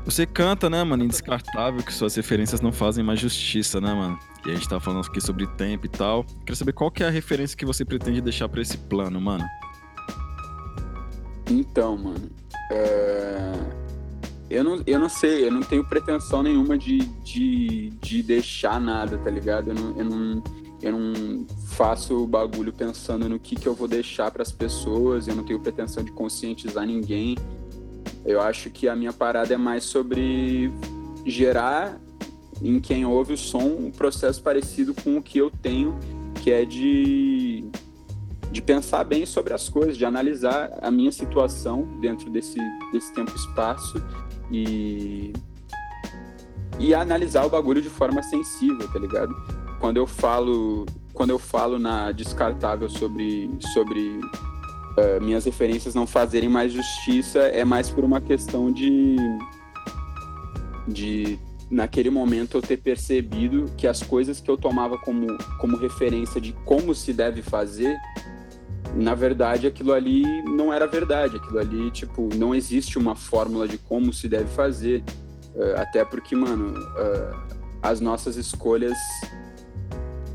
Você 0.04 0.26
canta, 0.26 0.68
né, 0.68 0.84
mano? 0.84 1.02
Indescartável 1.02 1.82
que 1.82 1.92
suas 1.92 2.14
referências 2.14 2.60
não 2.60 2.70
fazem 2.70 3.02
mais 3.02 3.18
justiça, 3.18 3.80
né, 3.80 3.94
mano? 3.94 4.18
E 4.44 4.50
a 4.50 4.54
gente 4.54 4.68
tá 4.68 4.78
falando 4.78 5.06
aqui 5.06 5.18
sobre 5.18 5.46
tempo 5.46 5.86
e 5.86 5.88
tal. 5.88 6.24
Queria 6.40 6.54
saber 6.54 6.72
qual 6.72 6.90
que 6.90 7.02
é 7.02 7.06
a 7.06 7.10
referência 7.10 7.56
que 7.56 7.64
você 7.64 7.86
pretende 7.86 8.20
deixar 8.20 8.46
pra 8.48 8.60
esse 8.60 8.76
plano, 8.76 9.18
mano. 9.18 9.44
Então, 11.50 11.96
mano, 11.96 12.30
é, 12.70 13.52
eu, 14.50 14.62
não, 14.62 14.82
eu 14.86 14.98
não 14.98 15.08
sei, 15.08 15.46
eu 15.46 15.50
não 15.50 15.62
tenho 15.62 15.84
pretensão 15.84 16.42
nenhuma 16.42 16.76
de, 16.76 16.98
de, 17.22 17.90
de 18.00 18.22
deixar 18.22 18.80
nada, 18.80 19.16
tá 19.18 19.30
ligado? 19.30 19.70
Eu 19.70 19.74
não, 19.74 19.98
eu 19.98 20.04
não, 20.04 20.42
eu 20.82 20.92
não 20.92 21.46
faço 21.68 22.22
o 22.22 22.26
bagulho 22.26 22.72
pensando 22.72 23.28
no 23.28 23.38
que, 23.38 23.56
que 23.56 23.66
eu 23.66 23.74
vou 23.74 23.88
deixar 23.88 24.30
pras 24.30 24.52
pessoas, 24.52 25.26
eu 25.26 25.34
não 25.34 25.44
tenho 25.44 25.60
pretensão 25.60 26.04
de 26.04 26.12
conscientizar 26.12 26.86
ninguém. 26.86 27.36
Eu 28.24 28.40
acho 28.40 28.70
que 28.70 28.88
a 28.88 28.94
minha 28.94 29.12
parada 29.12 29.54
é 29.54 29.56
mais 29.56 29.84
sobre 29.84 30.70
gerar 31.24 31.98
em 32.62 32.80
quem 32.80 33.04
ouve 33.04 33.32
o 33.32 33.38
som 33.38 33.64
um 33.64 33.90
processo 33.90 34.42
parecido 34.42 34.94
com 34.94 35.16
o 35.16 35.22
que 35.22 35.38
eu 35.38 35.50
tenho, 35.50 35.98
que 36.42 36.50
é 36.50 36.64
de 36.64 37.64
de 38.54 38.62
pensar 38.62 39.02
bem 39.02 39.26
sobre 39.26 39.52
as 39.52 39.68
coisas, 39.68 39.96
de 39.96 40.04
analisar 40.04 40.78
a 40.80 40.88
minha 40.88 41.10
situação 41.10 41.82
dentro 42.00 42.30
desse, 42.30 42.56
desse 42.92 43.12
tempo 43.12 43.32
e 44.48 45.32
e, 46.78 46.94
analisar 46.94 47.44
o 47.44 47.50
bagulho 47.50 47.82
de 47.82 47.90
forma 47.90 48.22
sensível, 48.22 48.88
tá 48.88 48.98
ligado? 48.98 49.34
Quando 49.80 49.96
eu 49.96 50.06
falo, 50.06 50.86
quando 51.12 51.30
eu 51.30 51.38
falo 51.38 51.80
na 51.80 52.12
descartável 52.12 52.88
sobre, 52.88 53.50
sobre 53.72 54.20
eh, 54.98 55.20
minhas 55.20 55.44
referências 55.44 55.94
não 55.94 56.06
fazerem 56.06 56.48
mais 56.48 56.72
justiça, 56.72 57.40
é 57.40 57.64
mais 57.64 57.90
por 57.90 58.04
uma 58.04 58.20
questão 58.20 58.72
de, 58.72 59.16
de 60.86 61.38
naquele 61.70 62.10
momento 62.10 62.58
eu 62.58 62.62
ter 62.62 62.76
percebido 62.76 63.70
que 63.76 63.86
as 63.86 64.02
coisas 64.02 64.40
que 64.40 64.50
eu 64.50 64.56
tomava 64.56 64.98
como, 64.98 65.26
como 65.60 65.76
referência 65.76 66.40
de 66.40 66.52
como 66.64 66.94
se 66.94 67.12
deve 67.12 67.40
fazer 67.40 67.96
na 68.96 69.14
verdade 69.14 69.66
aquilo 69.66 69.92
ali 69.92 70.22
não 70.42 70.72
era 70.72 70.86
verdade. 70.86 71.36
Aquilo 71.36 71.58
ali 71.58 71.90
tipo 71.90 72.28
não 72.34 72.54
existe 72.54 72.98
uma 72.98 73.14
fórmula 73.14 73.66
de 73.66 73.78
como 73.78 74.12
se 74.12 74.28
deve 74.28 74.48
fazer. 74.48 75.02
Eh, 75.56 75.74
até 75.76 76.04
porque 76.04 76.34
mano 76.34 76.74
eh, 76.96 77.34
as 77.82 78.00
nossas 78.00 78.36
escolhas 78.36 78.96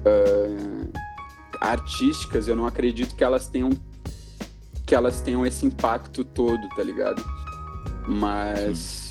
eh, 0.05 0.89
artísticas 1.59 2.47
eu 2.47 2.55
não 2.55 2.65
acredito 2.65 3.15
que 3.15 3.23
elas 3.23 3.47
tenham 3.47 3.69
que 4.85 4.95
elas 4.95 5.21
tenham 5.21 5.45
esse 5.45 5.65
impacto 5.65 6.23
todo 6.23 6.67
tá 6.69 6.83
ligado? 6.83 7.23
Mas 8.07 9.08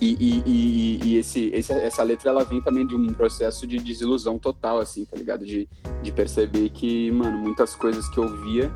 e, 0.00 0.16
e, 0.20 0.42
e, 0.46 1.00
e 1.04 1.16
esse, 1.16 1.50
esse- 1.52 1.72
essa 1.72 2.02
letra 2.02 2.30
ela 2.30 2.44
vem 2.44 2.60
também 2.60 2.86
de 2.86 2.94
um 2.94 3.12
processo 3.12 3.66
de 3.66 3.78
desilusão 3.78 4.38
total, 4.38 4.78
assim, 4.78 5.04
tá 5.04 5.16
ligado? 5.16 5.44
De, 5.44 5.68
de 6.02 6.12
perceber 6.12 6.68
que, 6.70 7.10
mano, 7.10 7.38
muitas 7.38 7.74
coisas 7.74 8.08
que 8.08 8.18
eu 8.18 8.28
via 8.44 8.70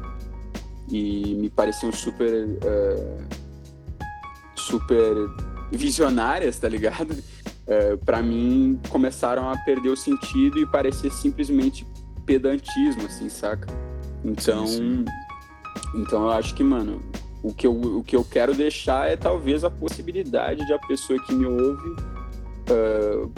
e 0.91 1.35
me 1.37 1.49
pareciam 1.49 1.93
super 1.93 2.59
eh, 2.63 3.19
super 4.57 5.15
visionárias, 5.71 6.59
tá 6.59 6.69
ligado? 6.69 7.15
É, 7.65 7.95
para 7.97 8.21
mim 8.21 8.81
começaram 8.89 9.49
a 9.49 9.57
perder 9.57 9.91
o 9.91 9.97
sentido 9.97 10.59
e 10.59 10.67
parecer 10.67 11.13
simplesmente 11.13 11.87
pedantismo, 12.27 13.07
assim, 13.07 13.29
saca? 13.29 13.69
Então, 14.25 14.65
então 15.95 16.25
eu 16.25 16.31
acho 16.31 16.57
que, 16.57 16.65
mano, 16.65 17.01
o 17.43 17.53
que 17.53 17.67
eu, 17.67 17.73
o 17.73 18.05
que 18.05 18.15
eu 18.15 18.25
quero 18.25 18.55
deixar 18.55 19.11
é 19.11 19.17
talvez 19.17 19.65
a 19.65 19.71
possibilidade 19.71 20.65
de 20.65 20.73
a 20.73 20.79
pessoa 20.79 21.21
que 21.25 21.35
me 21.35 21.47
ouve 21.47 21.97
ah, 22.71 23.29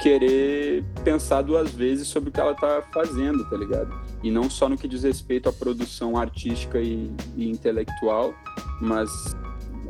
querer 0.00 0.84
pensar 1.04 1.42
duas 1.42 1.70
vezes 1.70 2.08
sobre 2.08 2.28
o 2.28 2.32
que 2.32 2.40
ela 2.40 2.54
tá 2.54 2.82
fazendo, 2.92 3.44
tá 3.48 3.56
ligado? 3.56 3.94
E 4.22 4.30
não 4.30 4.50
só 4.50 4.68
no 4.68 4.76
que 4.76 4.88
diz 4.88 5.02
respeito 5.02 5.48
à 5.48 5.52
produção 5.52 6.16
artística 6.16 6.78
e, 6.80 7.10
e 7.36 7.48
intelectual, 7.48 8.34
mas 8.80 9.10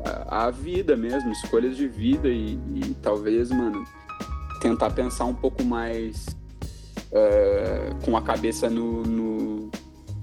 a, 0.04 0.46
a 0.46 0.50
vida 0.50 0.96
mesmo, 0.96 1.32
escolhas 1.32 1.76
de 1.76 1.88
vida 1.88 2.28
e, 2.28 2.58
e 2.74 2.96
talvez, 3.02 3.50
mano, 3.50 3.84
tentar 4.60 4.90
pensar 4.90 5.24
um 5.24 5.34
pouco 5.34 5.64
mais 5.64 6.26
é, 7.10 7.90
com 8.04 8.16
a 8.16 8.22
cabeça 8.22 8.68
no, 8.68 9.02
no, 9.02 9.70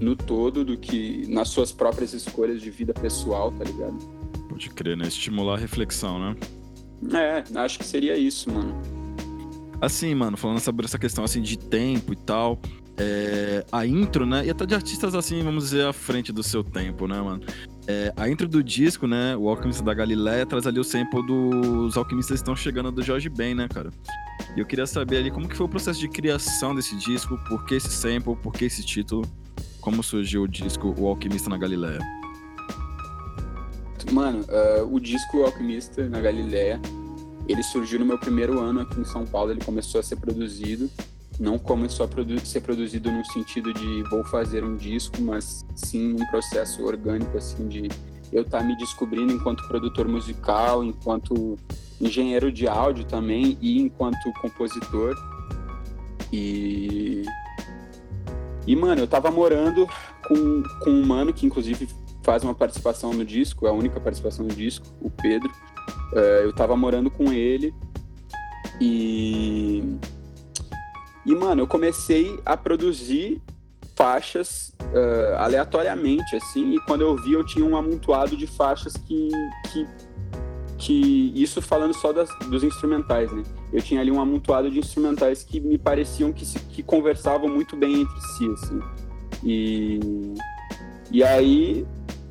no 0.02 0.16
todo 0.16 0.66
do 0.66 0.76
que 0.76 1.26
nas 1.30 1.50
suas 1.50 1.72
próprias 1.72 2.14
escolhas 2.14 2.60
de 2.60 2.72
vida 2.72 2.94
pessoal, 2.94 3.52
tá 3.52 3.64
ligado? 3.64 3.98
Pode 4.50 4.70
crer, 4.72 4.98
né? 4.98 5.08
Estimular 5.08 5.54
a 5.54 5.58
reflexão, 5.58 6.20
né? 6.20 6.36
É, 7.14 7.44
acho 7.60 7.80
que 7.80 7.86
seria 7.86 8.18
isso, 8.18 8.52
mano. 8.52 8.76
Assim, 9.80 10.14
mano, 10.14 10.36
falando 10.38 10.60
sobre 10.60 10.86
essa 10.86 11.00
questão 11.00 11.24
assim 11.24 11.42
de 11.42 11.58
tempo 11.58 12.14
e 12.14 12.16
tal, 12.16 12.60
é, 12.98 13.66
a 13.72 13.86
intro, 13.86 14.26
né? 14.26 14.46
E 14.46 14.50
até 14.50 14.66
de 14.66 14.76
artistas 14.76 15.16
assim, 15.16 15.42
vamos 15.44 15.66
dizer, 15.66 15.86
à 15.86 15.94
frente 15.94 16.32
do 16.32 16.44
seu 16.44 16.64
tempo, 16.64 17.08
né, 17.08 17.20
mano? 17.20 17.44
É, 17.88 18.14
a 18.16 18.30
intro 18.30 18.48
do 18.48 18.64
disco, 18.64 19.08
né? 19.08 19.36
O 19.36 19.50
Alquimista 19.50 19.84
da 19.84 19.94
Galileia 19.94 20.46
traz 20.46 20.68
ali 20.68 20.80
o 20.80 20.84
sample 20.84 21.26
dos 21.26 21.98
Alquimistas 21.98 22.40
Estão 22.40 22.56
Chegando 22.56 22.92
do 22.92 23.02
Jorge 23.02 23.30
Ben, 23.30 23.56
né, 23.56 23.68
cara? 23.68 23.90
E 24.56 24.60
eu 24.60 24.66
queria 24.66 24.86
saber 24.86 25.18
ali 25.18 25.32
como 25.32 25.48
que 25.48 25.56
foi 25.56 25.66
o 25.66 25.70
processo 25.70 26.00
de 26.00 26.08
criação 26.08 26.76
desse 26.76 26.96
disco, 26.98 27.38
por 27.48 27.66
que 27.66 27.76
esse 27.76 27.90
sample, 27.90 28.36
por 28.36 28.54
que 28.54 28.66
esse 28.66 28.86
título, 28.86 29.26
como 29.82 30.04
surgiu 30.04 30.44
o 30.44 30.48
disco 30.48 30.96
O 30.98 31.08
Alquimista 31.08 31.50
na 31.50 31.58
Galileia. 31.58 32.00
Mano, 34.12 34.46
ah, 34.50 34.84
o 34.84 35.00
disco 35.00 35.40
O 35.40 35.46
Alquimista 35.46 36.08
na 36.08 36.22
Galileia, 36.22 36.80
ele 37.48 37.64
surgiu 37.64 38.00
no 38.00 38.06
meu 38.06 38.18
primeiro 38.18 38.60
ano 38.60 38.82
aqui 38.82 39.00
em 39.00 39.06
São 39.06 39.26
Paulo, 39.26 39.52
ele 39.52 39.64
começou 39.64 40.00
a 40.00 40.04
ser 40.04 40.16
produzido. 40.18 40.90
Não 41.40 41.58
começou 41.58 42.06
a 42.06 42.10
produ 42.10 42.40
ser 42.46 42.62
produzido 42.62 43.12
no 43.12 43.26
sentido 43.26 43.74
de 43.74 44.04
vou 44.04 44.24
fazer 44.26 44.64
um 44.64 44.76
disco, 44.76 45.20
mas 45.22 45.66
sim 45.76 46.14
um 46.14 46.26
processo 46.28 46.86
orgânico, 46.86 47.36
assim, 47.36 47.68
de 47.68 47.90
eu 48.32 48.44
estar 48.44 48.64
me 48.64 48.78
descobrindo 48.78 49.34
enquanto 49.34 49.68
produtor 49.68 50.08
musical, 50.08 50.84
enquanto 50.84 51.58
engenheiro 52.00 52.52
de 52.52 52.68
áudio 52.68 53.06
também 53.06 53.58
e 53.60 53.82
enquanto 53.82 54.32
compositor. 54.40 55.16
E. 56.32 57.24
E, 58.66 58.76
mano, 58.76 59.02
eu 59.02 59.08
tava 59.08 59.32
morando 59.32 59.88
com, 60.28 60.64
com 60.84 60.90
um 60.90 61.06
mano 61.06 61.34
que, 61.34 61.46
inclusive, 61.46 61.90
faz 62.24 62.44
uma 62.44 62.54
participação 62.54 63.14
no 63.14 63.26
disco, 63.26 63.66
é 63.66 63.70
a 63.70 63.74
única 63.74 64.00
participação 64.00 64.46
no 64.46 64.54
disco, 64.54 64.86
o 65.02 65.10
Pedro. 65.10 65.52
É, 66.14 66.42
eu 66.44 66.54
tava 66.54 66.76
morando 66.76 67.10
com 67.10 67.32
ele 67.32 67.74
e. 68.80 69.98
E, 71.26 71.36
mano, 71.36 71.62
eu 71.62 71.68
comecei 71.68 72.40
a 72.44 72.58
produzir 72.58 73.42
faixas 73.96 74.74
eh, 74.94 75.36
aleatoriamente, 75.38 76.36
assim, 76.36 76.74
e 76.74 76.80
quando 76.82 77.02
eu 77.02 77.16
vi, 77.16 77.34
eu 77.34 77.46
tinha 77.46 77.64
um 77.64 77.78
amontoado 77.78 78.36
de 78.36 78.48
faixas 78.48 78.94
que. 78.94 79.30
que, 79.72 79.88
que 80.82 81.32
isso 81.36 81.62
falando 81.62 81.94
só 81.94 82.12
das, 82.12 82.28
dos 82.48 82.64
instrumentais, 82.64 83.32
né? 83.32 83.44
Eu 83.72 83.82
tinha 83.84 84.02
ali 84.02 84.12
um 84.12 84.20
amontoado 84.20 84.70
de 84.70 84.80
instrumentais 84.80 85.44
que 85.44 85.60
me 85.60 85.78
pareciam 85.78 86.34
que, 86.34 86.44
se, 86.44 86.60
que 86.60 86.82
conversavam 86.82 87.48
muito 87.48 87.76
bem 87.76 88.02
entre 88.02 88.22
si, 88.22 88.50
assim. 88.52 88.80
E. 89.44 90.00
E 91.12 91.24
aí, 91.24 91.86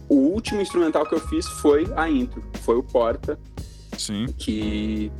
o 0.08 0.16
último 0.16 0.60
instrumental 0.60 1.06
que 1.06 1.14
eu 1.14 1.20
fiz 1.20 1.46
foi 1.46 1.86
a 1.94 2.10
intro, 2.10 2.42
foi 2.62 2.76
o 2.76 2.82
Porta. 2.82 3.38
Sim. 3.96 4.26
Que, 4.36 5.12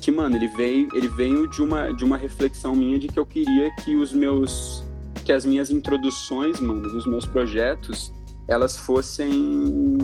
que 0.00 0.10
mano, 0.10 0.34
ele 0.34 0.48
veio, 0.48 0.88
ele 0.92 1.08
veio 1.08 1.46
de 1.48 1.62
uma, 1.62 1.92
de 1.92 2.04
uma 2.04 2.16
reflexão 2.16 2.74
minha 2.74 2.98
de 2.98 3.06
que 3.06 3.18
eu 3.18 3.26
queria 3.26 3.70
que 3.76 3.94
os 3.94 4.12
meus, 4.12 4.82
que 5.24 5.32
as 5.32 5.44
minhas 5.44 5.70
introduções, 5.70 6.58
mano, 6.58 6.82
dos 6.82 7.06
meus 7.06 7.26
projetos, 7.26 8.12
elas 8.48 8.76
fossem 8.76 9.98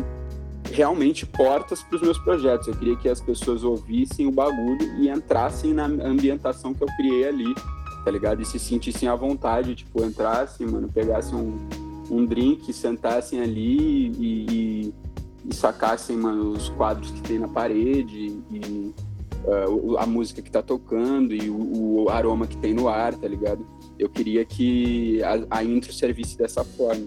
realmente 0.72 1.26
portas 1.26 1.82
para 1.82 1.96
os 1.96 2.02
meus 2.02 2.18
projetos. 2.18 2.68
Eu 2.68 2.74
queria 2.74 2.96
que 2.96 3.08
as 3.08 3.20
pessoas 3.20 3.64
ouvissem 3.64 4.26
o 4.26 4.30
bagulho 4.30 4.82
e 4.98 5.08
entrassem 5.08 5.72
na 5.72 5.84
ambientação 5.84 6.74
que 6.74 6.82
eu 6.82 6.88
criei 6.96 7.28
ali, 7.28 7.54
tá 8.04 8.10
ligado? 8.10 8.42
E 8.42 8.44
se 8.44 8.58
sentissem 8.58 9.08
à 9.08 9.14
vontade, 9.14 9.74
tipo, 9.74 10.04
entrassem, 10.04 10.66
mano, 10.66 10.88
pegassem 10.88 11.36
um, 11.36 11.58
um 12.10 12.24
drink, 12.24 12.72
sentassem 12.72 13.40
ali 13.40 14.12
e, 14.18 14.46
e, 14.50 14.94
e 15.50 15.54
sacassem, 15.54 16.16
mano, 16.16 16.52
os 16.52 16.68
quadros 16.70 17.10
que 17.10 17.20
tem 17.22 17.38
na 17.38 17.48
parede 17.48 18.36
e 18.50 18.94
uh, 19.44 19.98
a 19.98 20.06
música 20.06 20.42
que 20.42 20.50
tá 20.50 20.62
tocando 20.62 21.34
e 21.34 21.50
o, 21.50 22.04
o, 22.04 22.08
aroma 22.10 22.46
que 22.46 22.56
tem 22.56 22.74
no 22.74 22.88
ar, 22.88 23.14
tá 23.14 23.26
ligado? 23.26 23.66
Eu 23.98 24.08
queria 24.08 24.44
que 24.44 25.22
a, 25.22 25.58
a 25.58 25.64
intro 25.64 25.92
servisse 25.92 26.36
dessa 26.36 26.64
forma. 26.64 27.06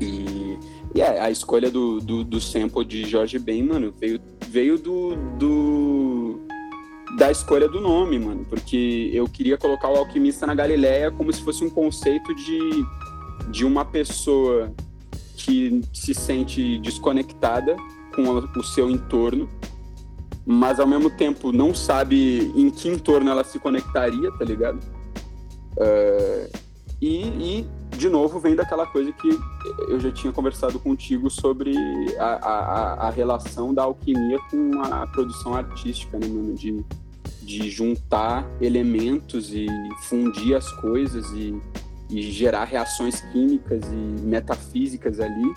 E, 0.00 0.53
e 0.94 1.00
é, 1.00 1.20
a 1.20 1.30
escolha 1.30 1.70
do, 1.70 2.00
do, 2.00 2.22
do, 2.22 2.40
sample 2.40 2.84
de 2.84 3.04
Jorge 3.04 3.38
Ben, 3.38 3.62
mano, 3.64 3.92
veio, 3.98 4.20
veio 4.48 4.78
do, 4.78 5.16
do 5.38 6.40
da 7.16 7.30
escolha 7.30 7.68
do 7.68 7.80
nome, 7.80 8.18
mano, 8.18 8.44
porque 8.48 9.10
eu 9.12 9.26
queria 9.28 9.58
colocar 9.58 9.88
o 9.88 9.96
alquimista 9.96 10.46
na 10.46 10.54
Galileia 10.54 11.10
como 11.10 11.32
se 11.32 11.42
fosse 11.42 11.64
um 11.64 11.70
conceito 11.70 12.34
de, 12.34 12.58
de 13.50 13.64
uma 13.64 13.84
pessoa 13.84 14.72
que 15.36 15.80
se 15.92 16.14
sente 16.14 16.78
desconectada 16.78 17.76
com 18.14 18.22
o 18.58 18.62
seu 18.62 18.88
entorno, 18.88 19.48
mas 20.46 20.78
ao 20.78 20.86
mesmo 20.86 21.10
tempo 21.10 21.50
não 21.50 21.74
sabe 21.74 22.52
em 22.54 22.70
que 22.70 22.88
entorno 22.88 23.30
ela 23.30 23.42
se 23.42 23.58
conectaria, 23.58 24.30
tá 24.32 24.44
ligado? 24.44 24.78
Uh, 25.76 26.58
e, 27.00 27.22
e, 27.24 27.66
de 27.96 28.08
novo, 28.08 28.38
vem 28.38 28.54
daquela 28.54 28.86
coisa 28.86 29.12
que 29.12 29.38
eu 29.88 29.98
já 30.00 30.10
tinha 30.10 30.32
conversado 30.32 30.78
contigo 30.78 31.30
sobre 31.30 31.74
a, 32.18 32.24
a, 32.24 32.92
a 33.08 33.10
relação 33.10 33.72
da 33.72 33.82
alquimia 33.84 34.38
com 34.50 34.82
a 34.82 35.06
produção 35.06 35.54
artística, 35.54 36.18
né, 36.18 36.26
mano? 36.26 36.54
De, 36.54 36.84
de 37.42 37.70
juntar 37.70 38.46
elementos 38.60 39.52
e 39.52 39.66
fundir 40.02 40.54
as 40.54 40.70
coisas 40.72 41.30
e, 41.32 41.60
e 42.10 42.22
gerar 42.30 42.64
reações 42.64 43.20
químicas 43.32 43.82
e 43.84 44.22
metafísicas 44.22 45.20
ali 45.20 45.54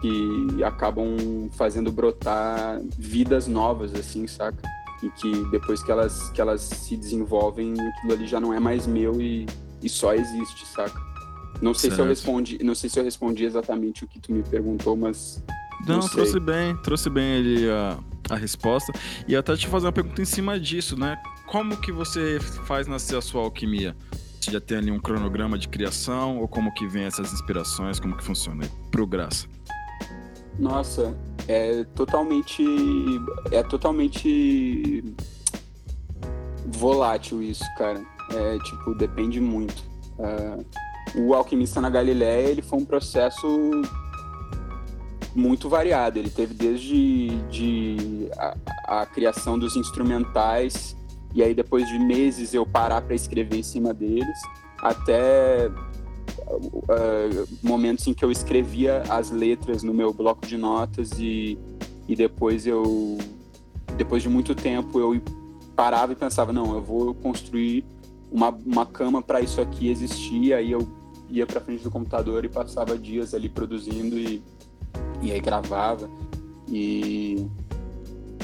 que 0.00 0.62
acabam 0.62 1.16
fazendo 1.52 1.90
brotar 1.90 2.80
vidas 2.96 3.46
novas, 3.46 3.94
assim, 3.94 4.26
saca? 4.26 4.62
E 5.02 5.10
que 5.10 5.50
depois 5.50 5.82
que 5.82 5.90
elas, 5.90 6.30
que 6.30 6.40
elas 6.40 6.60
se 6.60 6.96
desenvolvem, 6.96 7.72
aquilo 7.72 8.12
ali 8.12 8.26
já 8.26 8.38
não 8.38 8.54
é 8.54 8.60
mais 8.60 8.86
meu 8.86 9.20
e, 9.20 9.46
e 9.82 9.88
só 9.88 10.14
existe, 10.14 10.66
saca? 10.66 11.13
Não 11.62 11.72
sei 11.72 11.90
Certo. 11.90 11.94
se 11.96 12.02
eu 12.02 12.06
respondi, 12.08 12.58
não 12.64 12.74
sei 12.74 12.90
se 12.90 12.98
eu 12.98 13.04
respondi 13.04 13.44
exatamente 13.44 14.04
o 14.04 14.08
que 14.08 14.18
tu 14.18 14.32
me 14.32 14.42
perguntou, 14.42 14.96
mas 14.96 15.42
Não, 15.86 16.02
sei. 16.02 16.10
trouxe 16.10 16.40
bem, 16.40 16.76
trouxe 16.82 17.08
bem 17.08 17.36
ali 17.38 17.70
a, 17.70 17.98
a 18.30 18.36
resposta. 18.36 18.92
E 19.28 19.34
até 19.36 19.56
te 19.56 19.66
fazer 19.66 19.86
uma 19.86 19.92
pergunta 19.92 20.20
em 20.20 20.24
cima 20.24 20.58
disso, 20.58 20.98
né? 20.98 21.16
Como 21.46 21.76
que 21.76 21.92
você 21.92 22.38
faz 22.40 22.86
nascer 22.86 23.16
a 23.16 23.20
sua 23.22 23.42
alquimia? 23.42 23.96
Você 24.40 24.50
já 24.50 24.60
tem 24.60 24.76
ali 24.78 24.90
um 24.90 24.98
cronograma 24.98 25.56
de 25.56 25.68
criação? 25.68 26.38
Ou 26.38 26.48
como 26.48 26.72
que 26.74 26.86
vem 26.86 27.04
essas 27.04 27.32
inspirações? 27.32 27.98
Como 27.98 28.16
que 28.16 28.24
funciona 28.24 28.64
aí 28.64 28.70
pro 28.90 29.06
Graça? 29.06 29.46
Nossa, 30.58 31.16
é 31.48 31.84
totalmente. 31.94 32.62
É 33.50 33.62
totalmente 33.62 35.02
volátil 36.66 37.42
isso, 37.42 37.64
cara. 37.76 38.02
É 38.32 38.58
tipo, 38.58 38.94
depende 38.94 39.40
muito. 39.40 39.82
Ah, 40.18 40.58
o 41.14 41.34
Alquimista 41.34 41.80
na 41.80 41.90
Galileia, 41.90 42.48
ele 42.48 42.62
foi 42.62 42.78
um 42.78 42.84
processo 42.84 43.70
muito 45.34 45.68
variado. 45.68 46.18
Ele 46.18 46.30
teve 46.30 46.54
desde 46.54 47.28
de 47.50 48.28
a, 48.36 48.56
a 49.02 49.06
criação 49.06 49.58
dos 49.58 49.76
instrumentais, 49.76 50.96
e 51.34 51.42
aí 51.42 51.54
depois 51.54 51.88
de 51.88 51.98
meses 51.98 52.54
eu 52.54 52.64
parar 52.64 53.02
para 53.02 53.14
escrever 53.14 53.58
em 53.58 53.62
cima 53.62 53.92
deles, 53.92 54.38
até 54.78 55.70
uh, 56.46 57.48
momentos 57.62 58.06
em 58.06 58.14
que 58.14 58.24
eu 58.24 58.30
escrevia 58.30 59.02
as 59.08 59.30
letras 59.30 59.82
no 59.82 59.92
meu 59.92 60.12
bloco 60.12 60.46
de 60.46 60.56
notas 60.56 61.12
e, 61.18 61.58
e 62.08 62.14
depois 62.14 62.66
eu 62.66 63.18
depois 63.96 64.22
de 64.22 64.28
muito 64.28 64.54
tempo 64.54 64.98
eu 64.98 65.20
parava 65.76 66.12
e 66.12 66.16
pensava 66.16 66.52
não 66.52 66.74
eu 66.74 66.82
vou 66.82 67.14
construir 67.14 67.84
uma, 68.34 68.50
uma 68.50 68.84
cama 68.84 69.22
para 69.22 69.40
isso 69.40 69.60
aqui 69.60 69.88
existir 69.88 70.52
aí 70.52 70.72
eu 70.72 70.86
ia 71.30 71.46
para 71.46 71.60
frente 71.60 71.84
do 71.84 71.90
computador 71.90 72.44
e 72.44 72.48
passava 72.48 72.98
dias 72.98 73.32
ali 73.32 73.48
produzindo 73.48 74.18
e, 74.18 74.42
E 75.22 75.30
aí 75.30 75.40
gravava. 75.40 76.10
E, 76.68 77.46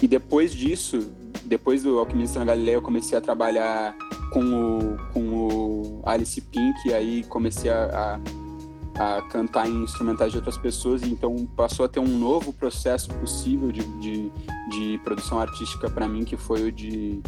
e 0.00 0.06
depois 0.06 0.52
disso, 0.52 1.10
depois 1.44 1.82
do 1.82 1.98
Alquimista 1.98 2.38
na 2.38 2.44
Galileia, 2.44 2.76
eu 2.76 2.82
comecei 2.82 3.18
a 3.18 3.20
trabalhar 3.20 3.96
com 4.32 4.40
o, 4.40 4.96
com 5.12 5.20
o 5.20 6.02
Alice 6.04 6.40
Pink, 6.40 6.88
e 6.88 6.94
aí 6.94 7.24
comecei 7.24 7.70
a, 7.70 8.20
a, 8.96 9.16
a 9.18 9.22
cantar 9.22 9.68
em 9.68 9.82
instrumentais 9.82 10.30
de 10.30 10.38
outras 10.38 10.56
pessoas, 10.56 11.02
então 11.02 11.46
passou 11.56 11.84
a 11.84 11.88
ter 11.88 12.00
um 12.00 12.18
novo 12.18 12.52
processo 12.52 13.08
possível 13.14 13.72
de, 13.72 13.82
de, 13.98 14.30
de 14.70 14.98
produção 15.02 15.40
artística 15.40 15.90
para 15.90 16.08
mim, 16.08 16.24
que 16.24 16.36
foi 16.36 16.68
o 16.68 16.72
de 16.72 17.20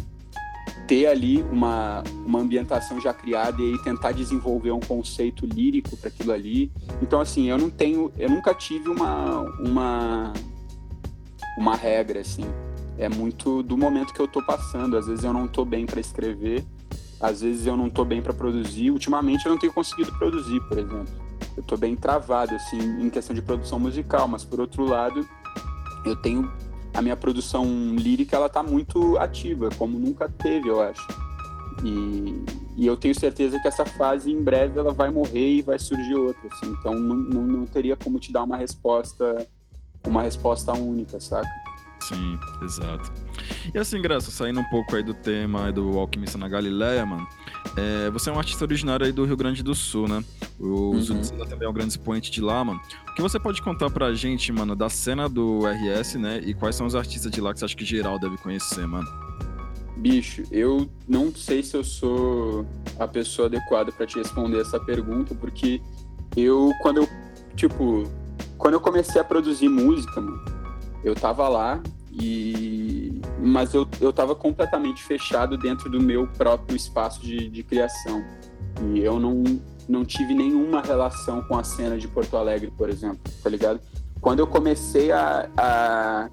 ter 0.87 1.07
ali 1.07 1.41
uma, 1.43 2.03
uma 2.25 2.39
ambientação 2.39 2.99
já 2.99 3.13
criada 3.13 3.61
e 3.61 3.77
tentar 3.83 4.11
desenvolver 4.11 4.71
um 4.71 4.79
conceito 4.79 5.45
lírico 5.45 5.95
para 5.97 6.09
aquilo 6.09 6.31
ali. 6.31 6.71
Então, 7.01 7.19
assim, 7.19 7.49
eu 7.49 7.57
não 7.57 7.69
tenho, 7.69 8.11
eu 8.17 8.29
nunca 8.29 8.53
tive 8.53 8.89
uma, 8.89 9.41
uma, 9.59 10.33
uma 11.57 11.75
regra, 11.75 12.19
assim. 12.19 12.45
É 12.97 13.09
muito 13.09 13.63
do 13.63 13.77
momento 13.77 14.13
que 14.13 14.19
eu 14.19 14.27
tô 14.27 14.41
passando. 14.43 14.97
Às 14.97 15.07
vezes 15.07 15.23
eu 15.23 15.33
não 15.33 15.47
tô 15.47 15.65
bem 15.65 15.85
para 15.85 15.99
escrever, 15.99 16.63
às 17.19 17.41
vezes 17.41 17.65
eu 17.65 17.77
não 17.77 17.89
tô 17.89 18.03
bem 18.03 18.21
para 18.21 18.33
produzir. 18.33 18.91
Ultimamente 18.91 19.45
eu 19.45 19.51
não 19.51 19.59
tenho 19.59 19.73
conseguido 19.73 20.11
produzir, 20.17 20.59
por 20.67 20.77
exemplo. 20.77 21.23
Eu 21.55 21.63
tô 21.63 21.77
bem 21.77 21.95
travado, 21.95 22.55
assim, 22.55 22.79
em 22.79 23.09
questão 23.09 23.35
de 23.35 23.41
produção 23.41 23.79
musical, 23.79 24.27
mas 24.27 24.43
por 24.43 24.59
outro 24.59 24.83
lado, 24.85 25.27
eu 26.05 26.15
tenho 26.15 26.51
a 26.93 27.01
minha 27.01 27.17
produção 27.17 27.65
lírica 27.95 28.35
ela 28.35 28.49
tá 28.49 28.61
muito 28.61 29.17
ativa, 29.17 29.69
como 29.77 29.97
nunca 29.97 30.29
teve, 30.29 30.69
eu 30.69 30.81
acho. 30.81 31.05
E, 31.83 32.45
e 32.77 32.85
eu 32.85 32.95
tenho 32.95 33.15
certeza 33.15 33.59
que 33.59 33.67
essa 33.67 33.85
fase 33.85 34.31
em 34.31 34.41
breve 34.41 34.79
ela 34.79 34.93
vai 34.93 35.09
morrer 35.09 35.55
e 35.55 35.61
vai 35.61 35.79
surgir 35.79 36.15
outra, 36.15 36.47
assim. 36.51 36.71
Então 36.79 36.93
não, 36.93 37.15
não, 37.15 37.41
não 37.41 37.65
teria 37.65 37.95
como 37.95 38.19
te 38.19 38.31
dar 38.31 38.43
uma 38.43 38.57
resposta, 38.57 39.47
uma 40.05 40.21
resposta 40.21 40.71
única, 40.73 41.19
saca? 41.19 41.62
Sim, 42.07 42.37
exato. 42.61 43.11
E 43.73 43.77
assim, 43.77 44.01
Graça, 44.01 44.29
saindo 44.31 44.59
um 44.59 44.63
pouco 44.65 44.95
aí 44.95 45.03
do 45.03 45.13
tema 45.13 45.71
do 45.71 45.97
Alquimista 45.97 46.37
na 46.37 46.47
Galileia, 46.49 47.05
mano, 47.05 47.27
é, 47.77 48.09
você 48.11 48.29
é 48.29 48.33
um 48.33 48.37
artista 48.37 48.65
originário 48.65 49.05
aí 49.05 49.11
do 49.11 49.23
Rio 49.25 49.37
Grande 49.37 49.63
do 49.63 49.73
Sul, 49.73 50.07
né? 50.07 50.23
O 50.59 50.91
Uhum. 50.91 51.01
Zudzilla 51.01 51.45
também 51.47 51.65
é 51.67 51.69
um 51.69 51.73
grande 51.73 51.91
expoente 51.91 52.29
de 52.31 52.41
lá, 52.41 52.63
mano. 52.63 52.79
O 53.09 53.13
que 53.15 53.21
você 53.21 53.39
pode 53.39 53.61
contar 53.61 53.89
pra 53.89 54.13
gente, 54.13 54.51
mano, 54.51 54.75
da 54.75 54.89
cena 54.89 55.29
do 55.29 55.61
RS, 55.65 56.15
né? 56.15 56.41
E 56.45 56.53
quais 56.53 56.75
são 56.75 56.85
os 56.85 56.95
artistas 56.95 57.31
de 57.31 57.39
lá 57.39 57.53
que 57.53 57.59
você 57.59 57.65
acha 57.65 57.75
que 57.75 57.85
geral 57.85 58.19
deve 58.19 58.37
conhecer, 58.37 58.85
mano? 58.87 59.07
Bicho, 59.95 60.43
eu 60.51 60.89
não 61.07 61.33
sei 61.33 61.63
se 61.63 61.77
eu 61.77 61.83
sou 61.83 62.65
a 62.99 63.07
pessoa 63.07 63.47
adequada 63.47 63.91
pra 63.91 64.05
te 64.05 64.17
responder 64.17 64.59
essa 64.59 64.79
pergunta, 64.79 65.33
porque 65.35 65.81
eu, 66.35 66.71
quando 66.81 66.97
eu, 66.97 67.09
tipo, 67.55 68.03
quando 68.57 68.73
eu 68.73 68.79
comecei 68.81 69.21
a 69.21 69.23
produzir 69.23 69.69
música, 69.69 70.19
mano, 70.19 70.43
eu 71.03 71.15
tava 71.15 71.47
lá 71.47 71.81
e. 72.11 73.21
Mas 73.39 73.73
eu, 73.73 73.87
eu 73.99 74.13
tava 74.13 74.35
completamente 74.35 75.03
fechado 75.03 75.57
dentro 75.57 75.89
do 75.89 75.99
meu 75.99 76.27
próprio 76.27 76.75
espaço 76.75 77.21
de, 77.21 77.49
de 77.49 77.63
criação. 77.63 78.23
E 78.93 78.99
eu 78.99 79.19
não, 79.19 79.43
não 79.87 80.05
tive 80.05 80.33
nenhuma 80.33 80.81
relação 80.81 81.41
com 81.43 81.57
a 81.57 81.63
cena 81.63 81.97
de 81.97 82.07
Porto 82.07 82.37
Alegre, 82.37 82.71
por 82.77 82.89
exemplo, 82.89 83.19
tá 83.41 83.49
ligado? 83.49 83.79
Quando 84.21 84.39
eu 84.39 84.47
comecei 84.47 85.11
a, 85.11 85.49
a 85.57 86.29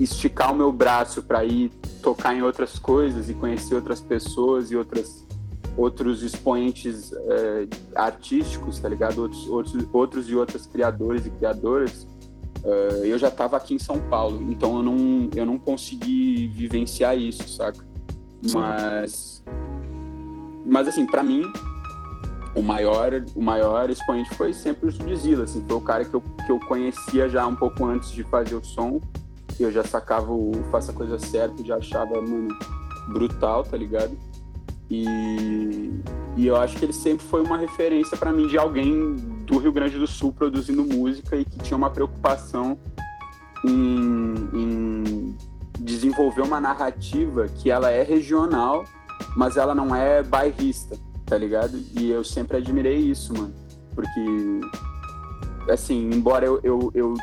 esticar 0.00 0.52
o 0.52 0.56
meu 0.56 0.72
braço 0.72 1.22
para 1.22 1.44
ir 1.44 1.70
tocar 2.02 2.34
em 2.34 2.42
outras 2.42 2.78
coisas 2.78 3.28
e 3.28 3.34
conhecer 3.34 3.74
outras 3.74 4.00
pessoas 4.00 4.70
e 4.70 4.76
outras 4.76 5.26
outros 5.76 6.24
expoentes 6.24 7.12
eh, 7.12 7.68
artísticos, 7.94 8.80
tá 8.80 8.88
ligado? 8.88 9.22
Outros, 9.22 9.48
outros, 9.48 9.86
outros 9.92 10.28
e 10.28 10.34
outras 10.34 10.66
criadores 10.66 11.24
e 11.24 11.30
criadoras. 11.30 12.04
Eh, 12.68 13.00
eu 13.04 13.18
já 13.18 13.28
estava 13.28 13.56
aqui 13.56 13.74
em 13.74 13.78
São 13.78 13.98
Paulo, 13.98 14.42
então 14.50 14.76
eu 14.76 14.82
não, 14.82 15.30
eu 15.34 15.46
não 15.46 15.58
consegui 15.58 16.48
vivenciar 16.48 17.16
isso, 17.16 17.48
saca? 17.48 17.82
Mas, 18.52 19.42
mas 20.66 20.86
assim, 20.86 21.06
para 21.06 21.22
mim, 21.22 21.50
o 22.54 22.62
maior, 22.62 23.24
o 23.34 23.42
maior 23.42 23.88
expoente 23.88 24.28
foi 24.34 24.52
sempre 24.52 24.88
o 24.88 24.92
Sudzilla, 24.92 25.44
assim, 25.44 25.64
foi 25.66 25.76
o 25.76 25.80
cara 25.80 26.04
que 26.04 26.14
eu, 26.14 26.20
que 26.20 26.52
eu 26.52 26.60
conhecia 26.60 27.28
já 27.28 27.46
um 27.46 27.56
pouco 27.56 27.86
antes 27.86 28.10
de 28.10 28.22
fazer 28.24 28.54
o 28.54 28.62
som, 28.62 29.00
eu 29.58 29.72
já 29.72 29.82
sacava 29.82 30.30
o 30.30 30.52
Faça 30.70 30.92
a 30.92 30.94
Coisa 30.94 31.18
Certa, 31.18 31.64
já 31.64 31.76
achava, 31.76 32.20
mano, 32.20 32.56
brutal, 33.08 33.64
tá 33.64 33.76
ligado? 33.76 34.16
E, 34.90 35.90
e 36.36 36.46
eu 36.46 36.56
acho 36.56 36.76
que 36.76 36.84
ele 36.84 36.92
sempre 36.92 37.26
foi 37.26 37.42
uma 37.42 37.56
referência 37.56 38.16
para 38.16 38.32
mim 38.32 38.46
de 38.46 38.58
alguém 38.58 39.16
do 39.48 39.58
Rio 39.58 39.72
Grande 39.72 39.98
do 39.98 40.06
Sul 40.06 40.32
produzindo 40.32 40.84
música 40.84 41.36
e 41.36 41.44
que 41.44 41.58
tinha 41.58 41.76
uma 41.76 41.90
preocupação 41.90 42.78
em, 43.64 44.34
em 44.52 45.36
desenvolver 45.80 46.42
uma 46.42 46.60
narrativa 46.60 47.48
que 47.48 47.70
ela 47.70 47.90
é 47.90 48.02
regional, 48.02 48.84
mas 49.34 49.56
ela 49.56 49.74
não 49.74 49.96
é 49.96 50.22
bairrista, 50.22 50.96
tá 51.24 51.36
ligado? 51.36 51.82
E 51.98 52.10
eu 52.10 52.22
sempre 52.22 52.58
admirei 52.58 52.98
isso, 52.98 53.32
mano. 53.32 53.54
Porque, 53.94 54.60
assim, 55.72 56.10
embora 56.12 56.44
eu, 56.44 56.60
eu, 56.62 56.92
eu 56.94 57.14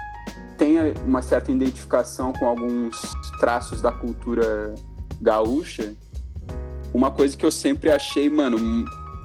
tenha 0.57 0.93
uma 1.05 1.21
certa 1.21 1.51
identificação 1.51 2.34
com 2.34 2.47
alguns 2.47 2.99
traços 3.39 3.82
da 3.82 3.91
cultura 3.91 4.73
gaúcha, 5.21 5.95
uma 6.91 7.11
coisa 7.11 7.38
que 7.38 7.45
eu 7.45 7.51
sempre 7.51 7.91
achei, 7.91 8.30
mano, 8.30 8.57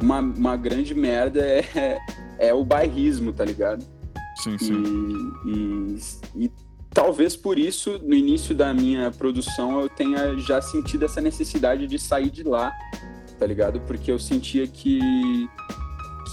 uma, 0.02 0.20
uma 0.20 0.56
grande 0.56 0.94
merda 0.94 1.40
é, 1.40 1.98
é 2.40 2.52
o 2.52 2.64
bairrismo, 2.64 3.32
tá 3.32 3.44
ligado? 3.44 3.84
Sim, 4.36 4.58
sim. 4.58 4.82
E, 5.46 5.98
e, 6.34 6.44
e 6.46 6.52
talvez 6.92 7.36
por 7.36 7.58
isso, 7.58 8.00
no 8.02 8.14
início 8.14 8.54
da 8.54 8.72
minha 8.72 9.10
produção, 9.10 9.80
eu 9.80 9.88
tenha 9.88 10.36
já 10.38 10.60
sentido 10.62 11.04
essa 11.04 11.20
necessidade 11.20 11.86
de 11.86 11.98
sair 11.98 12.30
de 12.30 12.42
lá, 12.42 12.72
tá 13.38 13.46
ligado? 13.46 13.80
Porque 13.82 14.10
eu 14.10 14.18
sentia 14.18 14.66
que, 14.66 15.00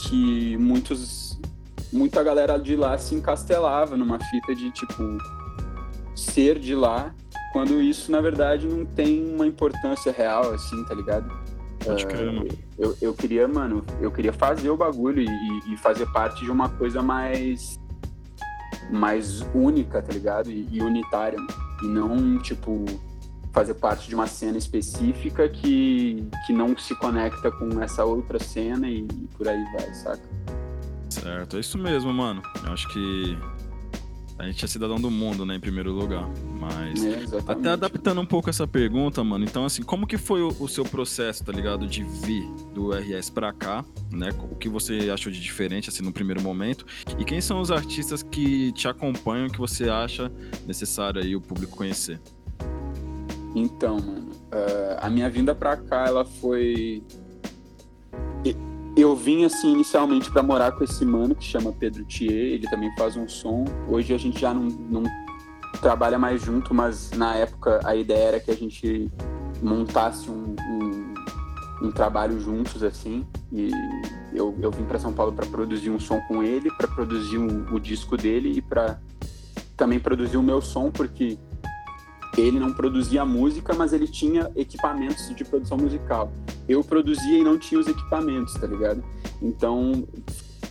que 0.02 0.58
muitos, 0.58 1.38
muita 1.92 2.24
galera 2.24 2.58
de 2.58 2.76
lá 2.76 2.98
se 2.98 3.14
encastelava 3.14 3.98
numa 3.98 4.18
fita 4.18 4.56
de, 4.56 4.72
tipo, 4.72 5.04
ser 6.16 6.58
de 6.58 6.74
lá, 6.74 7.14
quando 7.52 7.82
isso, 7.82 8.12
na 8.12 8.22
verdade, 8.22 8.66
não 8.66 8.86
tem 8.86 9.34
uma 9.34 9.46
importância 9.46 10.12
real, 10.12 10.54
assim, 10.54 10.84
tá 10.86 10.94
ligado? 10.94 11.30
Pode 11.88 12.06
crer, 12.08 12.28
Ah, 12.30 12.32
mano. 12.32 12.48
eu, 12.78 12.98
eu 13.02 13.14
queria, 13.14 13.48
mano, 13.48 13.84
eu 14.02 14.12
queria 14.12 14.34
fazer 14.34 14.70
o 14.70 14.78
bagulho 14.78 15.22
e, 15.22 15.74
e 15.74 15.78
fazer 15.78 16.06
parte 16.12 16.44
de 16.44 16.52
uma 16.52 16.70
coisa 16.70 17.02
mais 17.02 17.80
mais 18.90 19.42
única, 19.54 20.02
tá 20.02 20.14
ligado? 20.14 20.50
E, 20.50 20.68
e 20.72 20.82
unitária. 20.82 21.38
E 21.84 21.88
não, 21.88 22.38
tipo, 22.40 22.86
fazer 23.52 23.74
parte 23.74 24.08
de 24.08 24.16
uma 24.16 24.28
cena 24.28 24.58
específica 24.58 25.48
que, 25.50 26.26
que 26.46 26.54
não 26.54 26.78
se 26.78 26.96
conecta 26.96 27.52
com 27.52 27.82
essa 27.82 28.06
outra 28.06 28.40
cena 28.40 28.88
e, 28.88 29.00
e 29.02 29.28
por 29.38 29.48
aí 29.48 29.62
vai, 29.74 29.94
saca? 29.94 30.22
Certo, 31.10 31.58
é 31.58 31.60
isso 31.60 31.78
mesmo, 31.78 32.14
mano. 32.14 32.42
Eu 32.66 32.72
acho 32.72 32.88
que 32.94 33.38
a 34.38 34.46
gente 34.46 34.64
é 34.64 34.68
cidadão 34.68 35.00
do 35.00 35.10
mundo, 35.10 35.46
né, 35.46 35.56
em 35.56 35.60
primeiro 35.60 35.92
lugar. 35.92 36.30
Mas 36.60 37.04
É, 37.04 37.20
até 37.48 37.70
adaptando 37.70 38.22
um 38.22 38.26
pouco 38.26 38.50
essa 38.50 38.68
pergunta, 38.68 39.24
mano. 39.24 39.44
Então, 39.44 39.66
assim, 39.66 39.82
como 39.82 40.06
que 40.06 40.18
foi 40.18 40.42
o, 40.42 40.56
o 40.60 40.68
seu 40.68 40.86
processo, 40.86 41.44
tá 41.44 41.52
ligado, 41.52 41.88
de 41.88 42.04
vir 42.04 42.48
do 42.74 42.92
RS 42.92 43.30
pra 43.30 43.52
cá, 43.52 43.84
né? 44.12 44.30
O 44.52 44.56
que 44.56 44.70
você 44.70 45.10
achou 45.10 45.32
de 45.32 45.40
diferente, 45.40 45.90
assim, 45.90 46.04
no 46.04 46.12
primeiro 46.12 46.42
momento? 46.42 46.86
E 47.18 47.26
quem 47.26 47.42
são 47.42 47.60
os 47.60 47.72
artistas 47.72 48.22
que 48.22 48.72
te 48.74 48.88
acompanham 48.88 49.50
que 49.50 49.58
você 49.58 49.90
acha 49.90 50.32
necessário 50.66 51.22
aí 51.22 51.36
o 51.36 51.42
público 51.42 51.76
conhecer? 51.76 52.20
Então, 53.56 53.98
mano, 54.00 54.30
ah, 54.52 55.08
a 55.08 55.10
minha 55.10 55.30
vinda 55.30 55.56
pra 55.56 55.76
cá, 55.76 56.06
ela 56.08 56.26
foi. 56.26 57.04
Eu 58.98 59.16
vim, 59.16 59.46
assim, 59.46 59.74
inicialmente 59.74 60.32
pra 60.32 60.42
morar 60.42 60.72
com 60.72 60.84
esse 60.84 61.06
mano 61.06 61.36
que 61.36 61.44
chama 61.44 61.72
Pedro 61.72 62.04
Thier, 62.04 62.54
ele 62.54 62.68
também 62.68 62.92
faz 62.98 63.16
um 63.16 63.28
som. 63.28 63.64
Hoje 63.88 64.12
a 64.12 64.18
gente 64.18 64.40
já 64.40 64.52
não, 64.52 64.64
não 64.64 65.04
trabalha 65.80 66.18
mais 66.18 66.42
junto, 66.42 66.74
mas 66.74 67.12
na 67.12 67.36
época 67.36 67.80
a 67.84 67.96
ideia 67.96 68.30
era 68.30 68.40
que 68.40 68.50
a 68.50 68.56
gente 68.56 69.12
montasse 69.62 70.32
um, 70.32 70.56
um, 70.68 71.14
um 71.84 71.92
trabalho 71.92 72.40
juntos, 72.40 72.82
assim. 72.82 73.24
E 73.54 73.70
eu, 74.34 74.58
eu 74.60 74.72
vim 74.72 74.84
pra 74.84 74.98
São 74.98 75.14
Paulo 75.14 75.32
pra 75.32 75.46
produzir 75.46 75.92
um 75.92 76.00
som 76.00 76.20
com 76.22 76.42
ele, 76.42 76.72
pra 76.72 76.88
produzir 76.88 77.38
o, 77.38 77.76
o 77.76 77.80
disco 77.80 78.18
dele 78.18 78.58
e 78.58 78.64
pra 78.64 79.00
também 79.76 80.00
produzir 80.00 80.38
o 80.38 80.44
meu 80.44 80.60
som, 80.60 80.90
porque 80.90 81.38
ele 82.38 82.60
não 82.60 82.72
produzia 82.72 83.26
música, 83.26 83.74
mas 83.74 83.94
ele 83.94 84.08
tinha 84.08 84.52
equipamentos 84.56 85.34
de 85.36 85.44
produção 85.44 85.78
musical. 85.78 86.32
Eu 86.70 86.84
produzia 86.84 87.40
e 87.40 87.44
não 87.44 87.58
tinha 87.58 87.80
os 87.82 87.88
equipamentos, 87.88 88.54
tá 88.54 88.68
ligado? 88.68 89.04
Então 89.42 90.08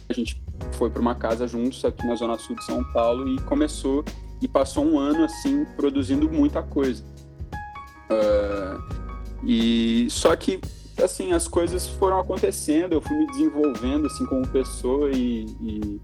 a 0.08 0.12
gente 0.12 0.40
foi 0.72 0.88
para 0.88 1.00
uma 1.00 1.14
casa 1.14 1.46
juntos 1.46 1.84
aqui 1.84 2.06
na 2.06 2.14
zona 2.14 2.38
sul 2.38 2.54
de 2.56 2.64
São 2.64 2.84
Paulo 2.92 3.28
e 3.28 3.40
começou 3.40 4.04
e 4.40 4.46
passou 4.46 4.84
um 4.84 4.98
ano 4.98 5.24
assim 5.24 5.64
produzindo 5.76 6.30
muita 6.30 6.62
coisa. 6.62 7.04
Ah, 8.08 8.78
e 9.44 10.06
só 10.10 10.34
que 10.36 10.60
assim 11.02 11.32
as 11.32 11.48
coisas 11.48 11.86
foram 11.86 12.20
acontecendo, 12.20 12.92
eu 12.92 13.00
fui 13.00 13.16
me 13.16 13.26
desenvolvendo 13.26 14.06
assim 14.06 14.24
como 14.26 14.46
pessoa 14.48 15.10
e, 15.10 15.46
e, 15.60 16.00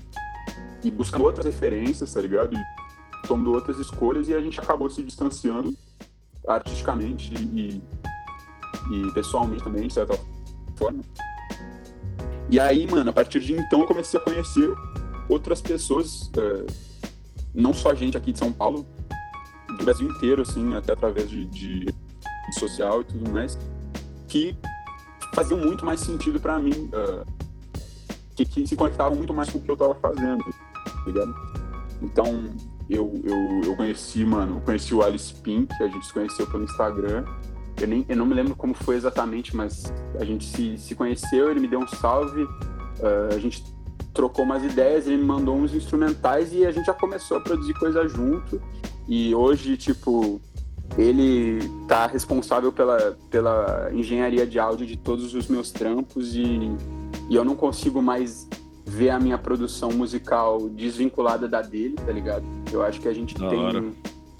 e 0.84 0.90
buscando 0.90 1.24
outras 1.24 1.46
referências, 1.46 2.12
tá 2.12 2.20
ligado? 2.20 2.54
E 2.56 2.81
tomando 3.26 3.52
outras 3.52 3.78
escolhas 3.78 4.28
e 4.28 4.34
a 4.34 4.40
gente 4.40 4.58
acabou 4.60 4.90
se 4.90 5.02
distanciando 5.02 5.74
artisticamente 6.46 7.32
e, 7.34 7.82
e 8.90 9.12
pessoalmente 9.12 9.62
também, 9.62 9.86
de 9.86 9.94
certa 9.94 10.18
forma. 10.76 11.02
E 12.50 12.58
aí, 12.60 12.86
mano, 12.86 13.08
a 13.08 13.12
partir 13.12 13.40
de 13.40 13.54
então 13.54 13.80
eu 13.80 13.86
comecei 13.86 14.18
a 14.18 14.22
conhecer 14.22 14.70
outras 15.28 15.60
pessoas, 15.60 16.30
eh, 16.36 16.66
não 17.54 17.72
só 17.72 17.94
gente 17.94 18.16
aqui 18.16 18.32
de 18.32 18.38
São 18.38 18.52
Paulo, 18.52 18.86
do 19.78 19.84
Brasil 19.84 20.08
inteiro, 20.10 20.42
assim, 20.42 20.74
até 20.74 20.92
através 20.92 21.30
de, 21.30 21.46
de 21.46 21.78
rede 21.78 22.58
social 22.58 23.00
e 23.00 23.04
tudo 23.04 23.30
mais, 23.30 23.58
que 24.28 24.54
faziam 25.34 25.58
muito 25.58 25.84
mais 25.86 26.00
sentido 26.00 26.38
pra 26.38 26.58
mim, 26.58 26.90
eh, 26.92 27.24
que, 28.36 28.44
que 28.44 28.66
se 28.66 28.76
conectavam 28.76 29.16
muito 29.16 29.32
mais 29.32 29.48
com 29.48 29.58
o 29.58 29.62
que 29.62 29.70
eu 29.70 29.76
tava 29.76 29.94
fazendo, 29.94 30.44
tá 30.44 31.02
ligado? 31.06 31.34
Então, 32.02 32.44
eu, 32.88 33.20
eu, 33.24 33.60
eu 33.64 33.76
conheci, 33.76 34.24
mano, 34.24 34.56
eu 34.56 34.60
conheci 34.60 34.94
o 34.94 35.02
Alice 35.02 35.32
Pink, 35.34 35.72
a 35.82 35.88
gente 35.88 36.06
se 36.06 36.12
conheceu 36.12 36.46
pelo 36.46 36.64
Instagram. 36.64 37.24
Eu, 37.80 37.88
nem, 37.88 38.04
eu 38.08 38.16
não 38.16 38.26
me 38.26 38.34
lembro 38.34 38.54
como 38.54 38.74
foi 38.74 38.96
exatamente, 38.96 39.56
mas 39.56 39.92
a 40.18 40.24
gente 40.24 40.44
se, 40.44 40.76
se 40.78 40.94
conheceu, 40.94 41.50
ele 41.50 41.60
me 41.60 41.68
deu 41.68 41.80
um 41.80 41.88
salve, 41.88 42.46
eh, 43.00 43.34
a 43.34 43.38
gente 43.38 43.64
trocou 44.12 44.44
umas 44.44 44.62
ideias, 44.62 45.06
ele 45.06 45.16
me 45.16 45.24
mandou 45.24 45.56
uns 45.56 45.74
instrumentais 45.74 46.52
e 46.52 46.66
a 46.66 46.70
gente 46.70 46.86
já 46.86 46.94
começou 46.94 47.38
a 47.38 47.40
produzir 47.40 47.74
coisa 47.74 48.06
junto. 48.06 48.60
E 49.08 49.34
hoje, 49.34 49.76
tipo, 49.76 50.40
ele 50.96 51.60
tá 51.88 52.06
responsável 52.06 52.70
pela, 52.72 53.16
pela 53.30 53.90
engenharia 53.92 54.46
de 54.46 54.58
áudio 54.58 54.86
de 54.86 54.96
todos 54.96 55.34
os 55.34 55.48
meus 55.48 55.72
trampos 55.72 56.34
e, 56.34 56.70
e 57.28 57.34
eu 57.34 57.44
não 57.44 57.56
consigo 57.56 58.02
mais 58.02 58.48
ver 58.92 59.10
a 59.10 59.18
minha 59.18 59.38
produção 59.38 59.90
musical 59.90 60.68
desvinculada 60.68 61.48
da 61.48 61.62
dele, 61.62 61.94
tá 61.94 62.12
ligado? 62.12 62.44
Eu 62.70 62.82
acho 62.82 63.00
que 63.00 63.08
a 63.08 63.12
gente 63.12 63.34
Da 63.34 63.46
hora. 63.46 63.80
tem 63.80 63.92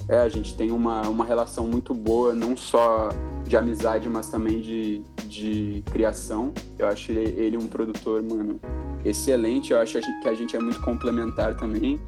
é, 0.08 0.18
a 0.18 0.28
gente 0.28 0.54
tem 0.56 0.70
uma, 0.70 1.02
uma 1.08 1.24
relação 1.24 1.66
muito 1.66 1.94
boa, 1.94 2.34
não 2.34 2.56
só 2.56 3.08
de 3.46 3.56
amizade, 3.56 4.08
mas 4.08 4.28
também 4.28 4.60
de, 4.60 5.00
de 5.26 5.82
criação. 5.90 6.52
Eu 6.78 6.88
acho 6.88 7.12
ele, 7.12 7.40
ele 7.40 7.56
um 7.56 7.66
produtor, 7.66 8.22
mano, 8.22 8.60
excelente. 9.04 9.72
Eu 9.72 9.80
acho 9.80 9.98
que 10.20 10.28
a 10.28 10.34
gente 10.34 10.56
é 10.56 10.60
muito 10.60 10.80
complementar 10.80 11.56
também. 11.56 12.00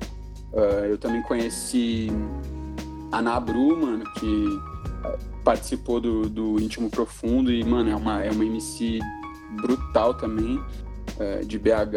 Ah, 0.53 0.87
eu 0.87 0.99
também 0.99 1.23
conheci 1.23 2.09
a 3.11 3.23
Nabru, 3.23 3.81
mano, 3.81 4.05
que 4.19 4.47
ah, 5.05 5.17
participou 5.45 6.01
do, 6.01 6.29
do 6.29 6.61
Íntimo 6.61 6.91
Profundo 6.91 7.53
e, 7.53 7.65
mano, 7.65 7.91
é 7.91 7.97
uma, 7.97 8.23
é 8.25 8.31
uma 8.31 8.45
MC 8.45 8.99
brutal 9.63 10.15
também, 10.15 10.61
ah, 11.21 11.45
de 11.45 11.59
BH. 11.59 11.97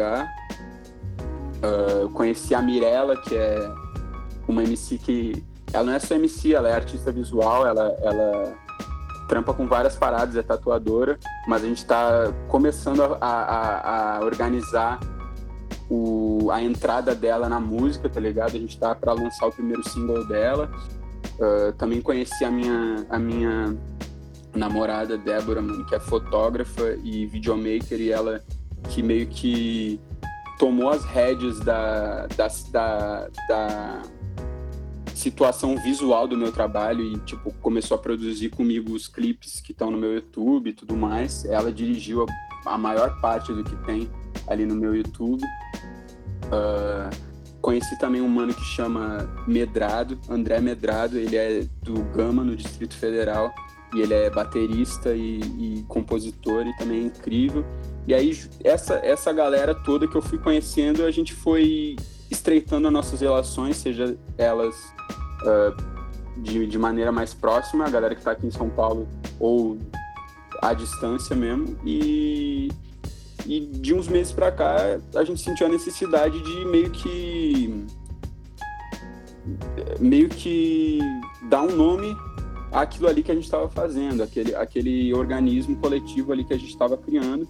Ah, 1.62 1.66
eu 2.02 2.10
conheci 2.10 2.54
a 2.54 2.62
Mirella, 2.62 3.16
que 3.16 3.34
é 3.36 3.70
uma 4.46 4.62
MC 4.64 4.98
que. 4.98 5.44
Ela 5.72 5.84
não 5.84 5.92
é 5.92 5.98
só 5.98 6.14
MC, 6.14 6.54
ela 6.54 6.68
é 6.70 6.72
artista 6.74 7.12
visual, 7.12 7.66
ela, 7.66 7.94
ela 8.00 8.54
trampa 9.28 9.52
com 9.52 9.66
várias 9.66 9.94
paradas, 9.96 10.34
é 10.34 10.42
tatuadora, 10.42 11.18
mas 11.46 11.62
a 11.62 11.66
gente 11.66 11.84
tá 11.84 12.32
começando 12.48 13.02
a, 13.02 13.16
a- 13.20 14.16
a 14.16 14.24
organizar 14.24 14.98
o, 15.90 16.48
a 16.50 16.62
entrada 16.62 17.14
dela 17.14 17.50
na 17.50 17.60
música, 17.60 18.08
tá 18.08 18.18
ligado? 18.18 18.56
A 18.56 18.58
gente 18.58 18.78
tá 18.78 18.94
para 18.94 19.12
lançar 19.12 19.46
o 19.46 19.52
primeiro 19.52 19.86
single 19.86 20.26
dela. 20.26 20.70
Ah, 21.38 21.74
também 21.76 22.00
conheci 22.00 22.42
a 22.46 22.50
minha, 22.50 23.06
a 23.10 23.18
minha 23.18 23.76
namorada 24.54 25.18
Débora, 25.18 25.60
mano, 25.60 25.84
que 25.84 25.94
é 25.94 26.00
fotógrafa 26.00 26.96
e 27.04 27.26
videomaker, 27.26 28.00
e 28.00 28.10
ela 28.10 28.42
que 28.90 29.02
meio 29.02 29.26
que 29.26 30.00
tomou 30.58 30.90
as 30.90 31.04
rédeas 31.04 31.60
da, 31.60 32.26
da, 32.28 32.48
da, 32.72 33.28
da 33.48 34.02
situação 35.14 35.76
visual 35.76 36.26
do 36.26 36.36
meu 36.36 36.52
trabalho 36.52 37.02
e 37.02 37.18
tipo 37.20 37.52
começou 37.60 37.96
a 37.96 37.98
produzir 37.98 38.50
comigo 38.50 38.92
os 38.92 39.08
clipes 39.08 39.60
que 39.60 39.72
estão 39.72 39.90
no 39.90 39.98
meu 39.98 40.14
YouTube 40.14 40.70
e 40.70 40.72
tudo 40.72 40.96
mais. 40.96 41.44
Ela 41.44 41.72
dirigiu 41.72 42.24
a, 42.66 42.74
a 42.74 42.78
maior 42.78 43.20
parte 43.20 43.52
do 43.52 43.62
que 43.64 43.76
tem 43.84 44.10
ali 44.46 44.64
no 44.64 44.74
meu 44.74 44.94
YouTube. 44.94 45.42
Ah, 46.50 47.10
conheci 47.60 47.98
também 47.98 48.20
um 48.20 48.28
mano 48.28 48.54
que 48.54 48.64
chama 48.64 49.28
Medrado, 49.46 50.18
André 50.28 50.60
Medrado. 50.60 51.18
Ele 51.18 51.36
é 51.36 51.66
do 51.82 52.02
Gama 52.14 52.42
no 52.44 52.56
Distrito 52.56 52.96
Federal 52.96 53.52
e 53.94 54.00
ele 54.00 54.14
é 54.14 54.30
baterista 54.30 55.14
e, 55.14 55.40
e 55.40 55.84
compositor 55.88 56.66
e 56.66 56.76
também 56.76 57.00
é 57.00 57.02
incrível. 57.04 57.64
E 58.08 58.14
aí 58.14 58.36
essa 58.64 58.94
essa 58.94 59.32
galera 59.32 59.74
toda 59.74 60.08
que 60.08 60.16
eu 60.16 60.22
fui 60.22 60.38
conhecendo, 60.38 61.04
a 61.04 61.10
gente 61.10 61.34
foi 61.34 61.94
estreitando 62.30 62.88
as 62.88 62.92
nossas 62.92 63.20
relações, 63.20 63.76
seja 63.76 64.16
elas 64.36 64.74
ah, 65.44 65.76
de, 66.38 66.66
de 66.66 66.78
maneira 66.78 67.10
mais 67.10 67.34
próxima, 67.34 67.84
a 67.84 67.90
galera 67.90 68.14
que 68.14 68.20
está 68.20 68.32
aqui 68.32 68.46
em 68.46 68.50
São 68.50 68.68
Paulo, 68.70 69.08
ou 69.38 69.78
à 70.62 70.72
distância 70.72 71.34
mesmo. 71.34 71.76
E, 71.84 72.70
e 73.46 73.60
de 73.60 73.94
uns 73.94 74.08
meses 74.08 74.32
para 74.32 74.50
cá, 74.52 74.98
a 75.14 75.24
gente 75.24 75.40
sentiu 75.40 75.66
a 75.66 75.70
necessidade 75.70 76.40
de 76.42 76.64
meio 76.66 76.90
que. 76.90 77.84
meio 79.98 80.28
que 80.28 80.98
dar 81.48 81.62
um 81.62 81.74
nome 81.74 82.16
àquilo 82.70 83.08
ali 83.08 83.22
que 83.22 83.32
a 83.32 83.34
gente 83.34 83.44
estava 83.44 83.68
fazendo, 83.68 84.22
aquele, 84.22 84.54
aquele 84.54 85.14
organismo 85.14 85.76
coletivo 85.76 86.32
ali 86.32 86.44
que 86.44 86.52
a 86.52 86.58
gente 86.58 86.70
estava 86.70 86.96
criando. 86.96 87.48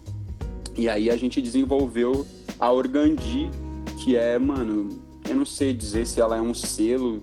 E 0.78 0.88
aí 0.88 1.10
a 1.10 1.16
gente 1.16 1.42
desenvolveu 1.42 2.24
a 2.56 2.70
Organdi, 2.70 3.50
que 3.98 4.16
é, 4.16 4.38
mano, 4.38 4.88
eu 5.28 5.34
não 5.34 5.44
sei 5.44 5.74
dizer 5.74 6.06
se 6.06 6.20
ela 6.20 6.36
é 6.36 6.40
um 6.40 6.54
selo, 6.54 7.20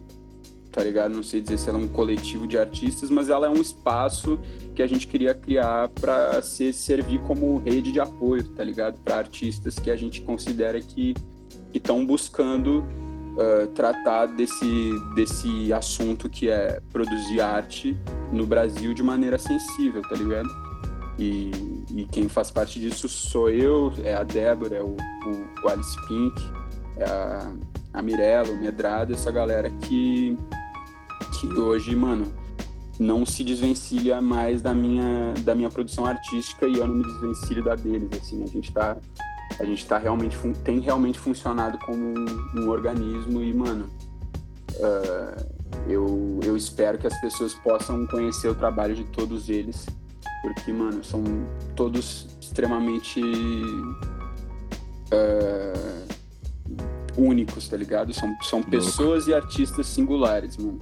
tá 0.73 0.83
ligado? 0.83 1.15
Não 1.15 1.23
sei 1.23 1.39
dizer 1.39 1.57
se 1.57 1.69
ela 1.69 1.79
é 1.79 1.81
um 1.81 1.87
coletivo 1.87 2.45
de 2.45 2.57
artistas, 2.57 3.09
mas 3.09 3.29
ela 3.29 3.47
é 3.47 3.49
um 3.49 3.61
espaço 3.61 4.37
que 4.75 4.83
a 4.83 4.87
gente 4.87 5.07
queria 5.07 5.33
criar 5.33 5.87
para 5.87 6.41
se 6.41 6.73
servir 6.73 7.21
como 7.21 7.57
rede 7.59 7.93
de 7.93 7.99
apoio, 8.01 8.43
tá 8.43 8.61
ligado? 8.61 8.97
Para 8.99 9.15
artistas 9.15 9.79
que 9.79 9.89
a 9.89 9.95
gente 9.95 10.21
considera 10.21 10.81
que 10.81 11.15
estão 11.73 12.05
buscando 12.05 12.79
uh, 12.79 13.67
tratar 13.73 14.25
desse, 14.25 14.91
desse 15.15 15.71
assunto 15.71 16.29
que 16.29 16.49
é 16.49 16.81
produzir 16.91 17.39
arte 17.39 17.95
no 18.33 18.45
Brasil 18.45 18.93
de 18.93 19.01
maneira 19.01 19.37
sensível, 19.37 20.01
tá 20.01 20.15
ligado? 20.15 20.64
E, 21.17 21.51
e 21.93 22.05
quem 22.11 22.27
faz 22.27 22.51
parte 22.51 22.79
disso 22.79 23.07
sou 23.07 23.49
eu, 23.49 23.93
é 24.03 24.13
a 24.13 24.23
Débora, 24.23 24.75
é 24.77 24.81
o, 24.81 24.95
o, 24.95 25.65
o 25.65 25.69
Alice 25.69 25.95
Pink, 26.07 26.41
é 26.97 27.05
a, 27.05 27.53
a 27.93 28.01
Mirella, 28.01 28.51
o 28.51 28.57
Medrado, 28.57 29.13
essa 29.13 29.31
galera 29.31 29.69
que, 29.69 30.37
que 31.39 31.47
hoje, 31.47 31.95
mano, 31.95 32.31
não 32.99 33.25
se 33.25 33.43
desvencilha 33.43 34.21
mais 34.21 34.61
da 34.61 34.73
minha, 34.73 35.33
da 35.41 35.55
minha 35.55 35.69
produção 35.69 36.05
artística 36.05 36.67
e 36.67 36.75
eu 36.77 36.87
não 36.87 36.95
me 36.95 37.03
desvencilho 37.03 37.63
da 37.63 37.75
deles, 37.75 38.09
assim, 38.21 38.43
a 38.43 38.47
gente 38.47 38.71
tá, 38.73 38.97
a 39.59 39.65
gente 39.65 39.85
tá 39.85 39.97
realmente, 39.97 40.37
tem 40.63 40.79
realmente 40.79 41.19
funcionado 41.19 41.77
como 41.79 41.97
um, 41.97 42.25
um 42.55 42.69
organismo 42.69 43.41
e, 43.41 43.53
mano, 43.53 43.89
ah, 44.81 45.45
eu, 45.87 46.39
eu 46.43 46.55
espero 46.57 46.97
que 46.97 47.07
as 47.07 47.19
pessoas 47.21 47.53
possam 47.53 48.05
conhecer 48.07 48.49
o 48.49 48.55
trabalho 48.55 48.95
de 48.95 49.03
todos 49.05 49.49
eles, 49.49 49.85
porque, 50.53 50.71
mano, 50.71 51.03
são 51.03 51.23
todos 51.75 52.27
extremamente 52.39 53.19
ah, 55.11 56.05
únicos, 57.17 57.67
tá 57.67 57.77
ligado? 57.77 58.13
São, 58.13 58.35
são 58.41 58.61
pessoas 58.61 59.27
e 59.27 59.33
artistas 59.33 59.87
singulares, 59.87 60.57
mano. 60.57 60.79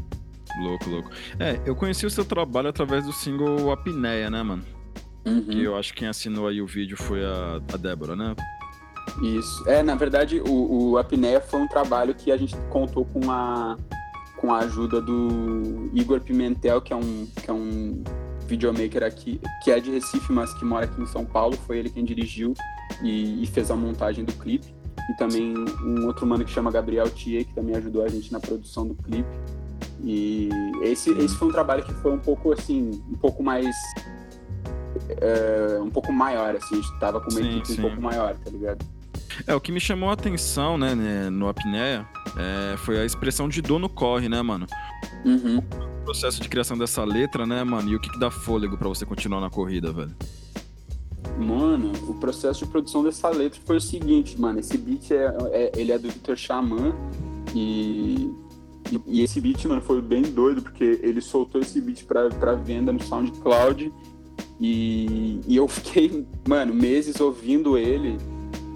Louco, 0.60 0.90
louco. 0.90 1.10
É, 1.40 1.60
eu 1.66 1.76
conheci 1.76 2.06
o 2.06 2.10
seu 2.10 2.26
trabalho 2.26 2.70
através 2.70 3.06
do 3.06 3.14
single 3.14 3.72
Apneia, 3.72 4.30
né, 4.30 4.44
mano? 4.44 4.64
Que 5.24 5.64
eu 5.64 5.78
acho 5.78 5.94
que 5.94 6.00
quem 6.00 6.08
assinou 6.10 6.48
aí 6.48 6.62
o 6.62 6.68
vídeo 6.68 6.98
foi 6.98 7.24
a, 7.24 7.62
a 7.74 7.78
Débora, 7.78 8.16
né? 8.16 8.36
Isso. 9.22 9.68
É, 9.70 9.82
na 9.82 9.96
verdade, 9.96 10.42
o, 10.42 10.92
o 10.92 10.98
Apneia 10.98 11.40
foi 11.40 11.62
um 11.62 11.68
trabalho 11.68 12.14
que 12.14 12.32
a 12.32 12.36
gente 12.36 12.56
contou 12.70 13.06
com 13.06 13.32
a, 13.32 13.78
com 14.36 14.54
a 14.54 14.60
ajuda 14.60 15.02
do 15.02 15.90
Igor 15.94 16.20
Pimentel, 16.20 16.82
que 16.82 16.92
é 16.92 16.96
um, 16.96 17.26
que 17.42 17.50
é 17.50 17.54
um 17.54 18.04
videomaker 18.48 19.04
aqui, 19.04 19.40
que 19.64 19.72
é 19.72 19.80
de 19.80 19.92
Recife, 19.92 20.32
mas 20.32 20.54
que 20.54 20.66
mora 20.66 20.86
aqui 20.86 21.02
em 21.02 21.06
São 21.06 21.26
Paulo. 21.26 21.58
Foi 21.66 21.78
ele 21.78 21.90
quem 21.90 22.04
dirigiu 22.04 22.54
e, 23.02 23.44
e 23.44 23.48
fez 23.48 23.72
a 23.72 23.76
montagem 23.76 24.24
do 24.24 24.34
clipe. 24.34 24.74
E 25.10 25.14
também 25.18 25.54
um 25.58 26.06
outro 26.06 26.26
mano 26.26 26.46
que 26.46 26.52
chama 26.52 26.72
Gabriel 26.72 27.10
Thier, 27.10 27.46
que 27.46 27.54
também 27.54 27.76
ajudou 27.76 28.04
a 28.04 28.08
gente 28.08 28.32
na 28.32 28.40
produção 28.40 28.88
do 28.88 28.96
clipe. 28.96 29.30
E 30.02 30.50
esse, 30.82 31.12
esse 31.12 31.36
foi 31.36 31.50
um 31.50 31.52
trabalho 31.52 31.84
que 31.84 31.94
foi 31.96 32.12
um 32.12 32.20
pouco 32.20 32.52
assim, 32.54 32.92
um 33.10 33.18
pouco 33.18 33.44
mais. 33.44 33.76
é, 35.20 35.80
um 35.82 35.90
pouco 35.90 36.12
maior, 36.12 36.56
assim, 36.56 36.76
a 36.76 36.82
gente 36.82 37.00
tava 37.00 37.20
com 37.20 37.30
uma 37.32 37.40
Sim, 37.40 37.50
equipe 37.58 37.68
sim. 37.68 37.80
um 37.80 37.82
pouco 37.82 38.02
maior, 38.02 38.36
tá 38.36 38.50
ligado? 38.50 38.86
É, 39.48 39.56
o 39.56 39.62
que 39.62 39.72
me 39.72 39.80
chamou 39.80 40.10
a 40.10 40.14
atenção, 40.14 40.78
né, 40.78 40.94
né, 40.96 41.30
no 41.30 41.48
Apneia, 41.48 42.08
é, 42.38 42.78
foi 42.78 43.00
a 43.00 43.06
expressão 43.06 43.48
de 43.50 43.62
dor 43.62 43.80
no 43.80 43.90
corre, 43.90 44.30
né, 44.30 44.42
mano? 44.42 44.68
Uhum. 45.26 45.58
O 45.58 46.06
processo 46.06 46.42
de 46.42 46.50
criação 46.50 46.78
dessa 46.78 47.04
letra, 47.04 47.46
né, 47.46 47.64
mano? 47.64 47.90
E 47.90 47.96
o 47.96 48.00
que, 48.00 48.10
que 48.10 48.20
dá 48.20 48.30
fôlego 48.30 48.78
pra 48.78 48.88
você 48.90 49.06
continuar 49.06 49.42
na 49.42 49.50
corrida, 49.50 49.92
velho? 49.92 50.16
Mano, 51.38 51.92
o 52.08 52.14
processo 52.16 52.66
de 52.66 52.72
produção 52.72 53.04
dessa 53.04 53.30
letra 53.30 53.60
foi 53.66 53.78
o 53.78 53.82
seguinte, 53.82 54.40
mano. 54.40 54.60
Esse 54.60 54.78
beat 54.78 55.12
é, 55.12 55.34
é- 55.52 55.72
ele 55.76 55.92
é 55.92 55.98
do 55.98 56.08
Victor 56.10 56.38
Xamã 56.38 56.94
e? 57.56 58.30
E, 58.92 59.02
e 59.08 59.22
esse 59.22 59.40
beat, 59.40 59.66
mano, 59.66 59.82
foi 59.82 60.02
bem 60.02 60.22
doido, 60.24 60.62
porque 60.62 61.00
ele 61.02 61.22
soltou 61.22 61.62
esse 61.62 61.80
beat 61.80 62.04
pra, 62.04 62.30
pra 62.30 62.54
venda 62.54 62.92
no 62.92 63.02
SoundCloud 63.02 63.92
e, 64.60 65.40
e 65.48 65.56
eu 65.56 65.68
fiquei, 65.68 66.28
mano, 66.48 66.74
meses 66.74 67.20
ouvindo 67.20 67.78
ele 67.78 68.18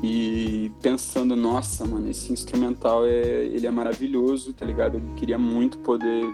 e 0.04 0.72
pensando, 0.82 1.36
nossa, 1.36 1.86
mano, 1.86 2.10
esse 2.10 2.32
instrumental 2.32 3.06
é, 3.06 3.46
ele 3.46 3.66
é 3.66 3.72
maravilhoso, 3.72 4.54
tá 4.54 4.66
ligado? 4.66 4.96
Eu 4.96 5.02
queria 5.16 5.38
muito 5.38 5.78
poder 5.80 6.26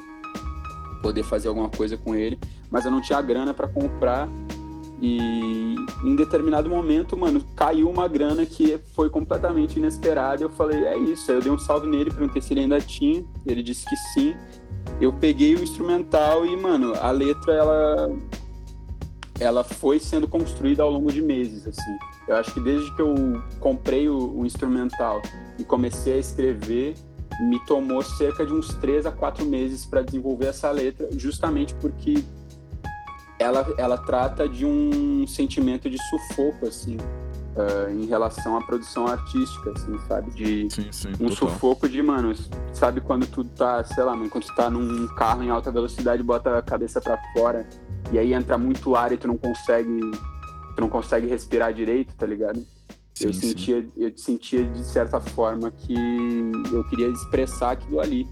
poder 1.01 1.23
fazer 1.23 1.49
alguma 1.49 1.67
coisa 1.67 1.97
com 1.97 2.15
ele, 2.15 2.39
mas 2.71 2.85
eu 2.85 2.91
não 2.91 3.01
tinha 3.01 3.21
grana 3.21 3.53
pra 3.53 3.67
comprar 3.67 4.29
e 5.05 5.75
em 6.01 6.15
determinado 6.15 6.69
momento, 6.69 7.17
mano, 7.17 7.43
caiu 7.57 7.89
uma 7.89 8.07
grana 8.07 8.45
que 8.45 8.79
foi 8.95 9.09
completamente 9.09 9.77
inesperada. 9.77 10.41
Eu 10.41 10.49
falei, 10.49 10.81
é 10.85 10.97
isso. 10.97 11.29
Aí 11.29 11.37
eu 11.37 11.41
dei 11.41 11.51
um 11.51 11.59
salve 11.59 11.87
nele, 11.87 12.09
perguntei 12.09 12.41
se 12.41 12.53
ele 12.53 12.61
ainda 12.61 12.79
tinha. 12.79 13.21
Ele 13.45 13.61
disse 13.61 13.85
que 13.85 13.97
sim. 14.13 14.33
Eu 15.01 15.11
peguei 15.11 15.55
o 15.55 15.61
instrumental 15.61 16.45
e, 16.45 16.55
mano, 16.55 16.93
a 17.01 17.11
letra, 17.11 17.53
ela 17.53 18.15
ela 19.39 19.63
foi 19.63 19.99
sendo 19.99 20.27
construída 20.27 20.83
ao 20.83 20.91
longo 20.91 21.11
de 21.11 21.21
meses, 21.21 21.67
assim. 21.67 21.97
Eu 22.27 22.35
acho 22.35 22.53
que 22.53 22.59
desde 22.59 22.93
que 22.95 23.01
eu 23.01 23.41
comprei 23.59 24.07
o, 24.07 24.39
o 24.39 24.45
instrumental 24.45 25.21
e 25.57 25.63
comecei 25.63 26.13
a 26.13 26.17
escrever, 26.17 26.95
me 27.41 27.59
tomou 27.65 28.01
cerca 28.03 28.45
de 28.45 28.53
uns 28.53 28.73
três 28.75 29.05
a 29.05 29.11
quatro 29.11 29.45
meses 29.45 29.85
para 29.85 30.01
desenvolver 30.01 30.47
essa 30.47 30.69
letra, 30.71 31.09
justamente 31.17 31.73
porque 31.75 32.23
ela, 33.39 33.73
ela 33.77 33.97
trata 33.97 34.47
de 34.47 34.65
um 34.65 35.25
sentimento 35.27 35.89
de 35.89 35.97
sufoco, 36.09 36.67
assim, 36.67 36.97
uh, 36.97 37.89
em 37.89 38.05
relação 38.05 38.57
à 38.57 38.61
produção 38.61 39.07
artística, 39.07 39.71
assim, 39.71 39.97
sabe? 40.07 40.31
De 40.31 40.67
sim, 40.69 40.91
sim, 40.91 41.09
um 41.19 41.29
total. 41.29 41.49
sufoco 41.49 41.89
de, 41.89 42.01
mano, 42.01 42.33
sabe 42.71 43.01
quando 43.01 43.25
tu 43.27 43.43
tá, 43.43 43.83
sei 43.83 44.03
lá, 44.03 44.15
mano, 44.15 44.29
quando 44.29 44.45
tu 44.45 44.55
tá 44.55 44.69
num 44.69 45.07
carro 45.15 45.43
em 45.43 45.49
alta 45.49 45.71
velocidade, 45.71 46.21
bota 46.23 46.57
a 46.57 46.61
cabeça 46.61 47.01
para 47.01 47.17
fora 47.33 47.67
e 48.11 48.19
aí 48.19 48.33
entra 48.33 48.57
muito 48.57 48.95
ar 48.95 49.11
e 49.11 49.17
tu 49.17 49.27
não 49.27 49.37
consegue, 49.37 49.99
tu 50.75 50.81
não 50.81 50.89
consegue 50.89 51.27
respirar 51.27 51.73
direito, 51.73 52.13
tá 52.15 52.25
ligado? 52.25 52.63
Sim, 53.13 53.27
eu 53.27 53.33
sim. 53.33 53.49
sentia, 53.49 53.87
eu 53.95 54.11
sentia 54.15 54.63
de 54.65 54.83
certa 54.83 55.19
forma 55.19 55.71
que 55.71 55.95
eu 56.71 56.83
queria 56.89 57.07
expressar 57.07 57.71
aquilo 57.71 57.99
ali, 57.99 58.27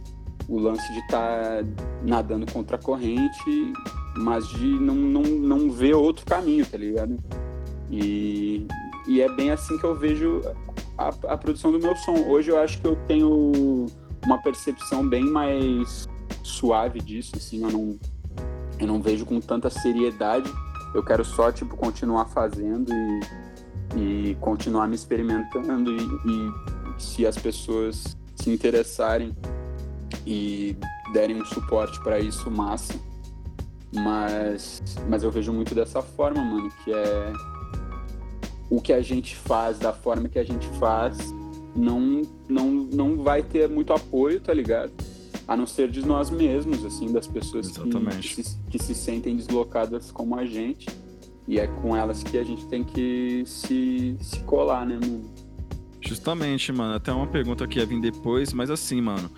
o 0.48 0.60
lance 0.60 0.91
de 0.91 0.99
estar 0.99 1.64
nadando 2.03 2.52
contra 2.52 2.76
a 2.76 2.80
corrente, 2.80 3.73
mas 4.18 4.48
de 4.49 4.65
não, 4.65 4.95
não, 4.95 5.22
não 5.22 5.72
ver 5.72 5.93
outro 5.93 6.26
caminho, 6.26 6.65
tá 6.65 6.77
ligado? 6.77 7.18
E, 7.89 8.65
e 9.07 9.22
é 9.22 9.31
bem 9.34 9.52
assim 9.52 9.77
que 9.77 9.84
eu 9.84 9.95
vejo 9.95 10.41
a, 10.98 11.10
a 11.34 11.38
produção 11.38 11.72
do 11.72 11.80
meu 11.80 11.95
som. 11.95 12.27
Hoje 12.27 12.49
eu 12.49 12.60
acho 12.60 12.81
que 12.81 12.88
eu 12.88 12.95
tenho 13.07 13.85
uma 14.26 14.41
percepção 14.41 15.07
bem 15.07 15.26
mais 15.26 16.07
suave 16.43 16.99
disso, 16.99 17.34
assim, 17.35 17.64
eu 17.64 17.72
não, 17.72 17.99
eu 18.81 18.87
não 18.87 18.99
vejo 18.99 19.25
com 19.25 19.39
tanta 19.39 19.69
seriedade. 19.69 20.51
Eu 20.93 21.03
quero 21.03 21.23
só, 21.23 21.51
tipo, 21.51 21.77
continuar 21.77 22.25
fazendo 22.25 22.91
e, 23.95 24.31
e 24.31 24.35
continuar 24.41 24.87
me 24.87 24.95
experimentando 24.95 25.91
e, 25.91 26.03
e 26.03 27.01
se 27.01 27.25
as 27.25 27.37
pessoas 27.37 28.17
se 28.35 28.49
interessarem 28.49 29.35
e 30.25 30.75
derem 31.13 31.41
um 31.41 31.45
suporte 31.45 32.01
para 32.01 32.19
isso, 32.19 32.49
massa. 32.49 32.93
Mas, 33.93 34.81
mas 35.07 35.23
eu 35.23 35.29
vejo 35.29 35.53
muito 35.53 35.75
dessa 35.75 36.01
forma, 36.01 36.43
mano, 36.43 36.71
que 36.83 36.91
é 36.91 37.33
o 38.69 38.81
que 38.81 38.93
a 38.93 39.01
gente 39.01 39.35
faz, 39.35 39.77
da 39.77 39.93
forma 39.93 40.27
que 40.27 40.39
a 40.39 40.43
gente 40.43 40.67
faz, 40.79 41.17
não, 41.75 42.21
não, 42.49 42.67
não 42.71 43.17
vai 43.21 43.43
ter 43.43 43.69
muito 43.69 43.93
apoio, 43.93 44.39
tá 44.39 44.53
ligado? 44.53 44.91
A 45.51 45.57
não 45.57 45.67
ser 45.67 45.91
de 45.91 46.01
nós 46.05 46.29
mesmos, 46.29 46.85
assim, 46.85 47.11
das 47.11 47.27
pessoas 47.27 47.69
que, 47.71 47.81
Exatamente. 47.81 48.35
que, 48.35 48.41
se, 48.41 48.57
que 48.69 48.79
se 48.79 48.95
sentem 48.95 49.35
deslocadas 49.35 50.09
como 50.09 50.39
a 50.39 50.45
gente. 50.45 50.87
E 51.45 51.59
é 51.59 51.67
com 51.67 51.93
elas 51.93 52.23
que 52.23 52.37
a 52.37 52.43
gente 52.43 52.65
tem 52.67 52.85
que 52.85 53.43
se, 53.45 54.15
se 54.21 54.39
colar, 54.43 54.85
né, 54.85 54.97
mano? 55.01 55.29
Justamente, 55.99 56.71
mano. 56.71 56.93
Até 56.93 57.11
uma 57.11 57.27
pergunta 57.27 57.67
que 57.67 57.79
ia 57.79 57.85
vir 57.85 57.99
depois, 57.99 58.53
mas 58.53 58.69
assim, 58.69 59.01
mano. 59.01 59.29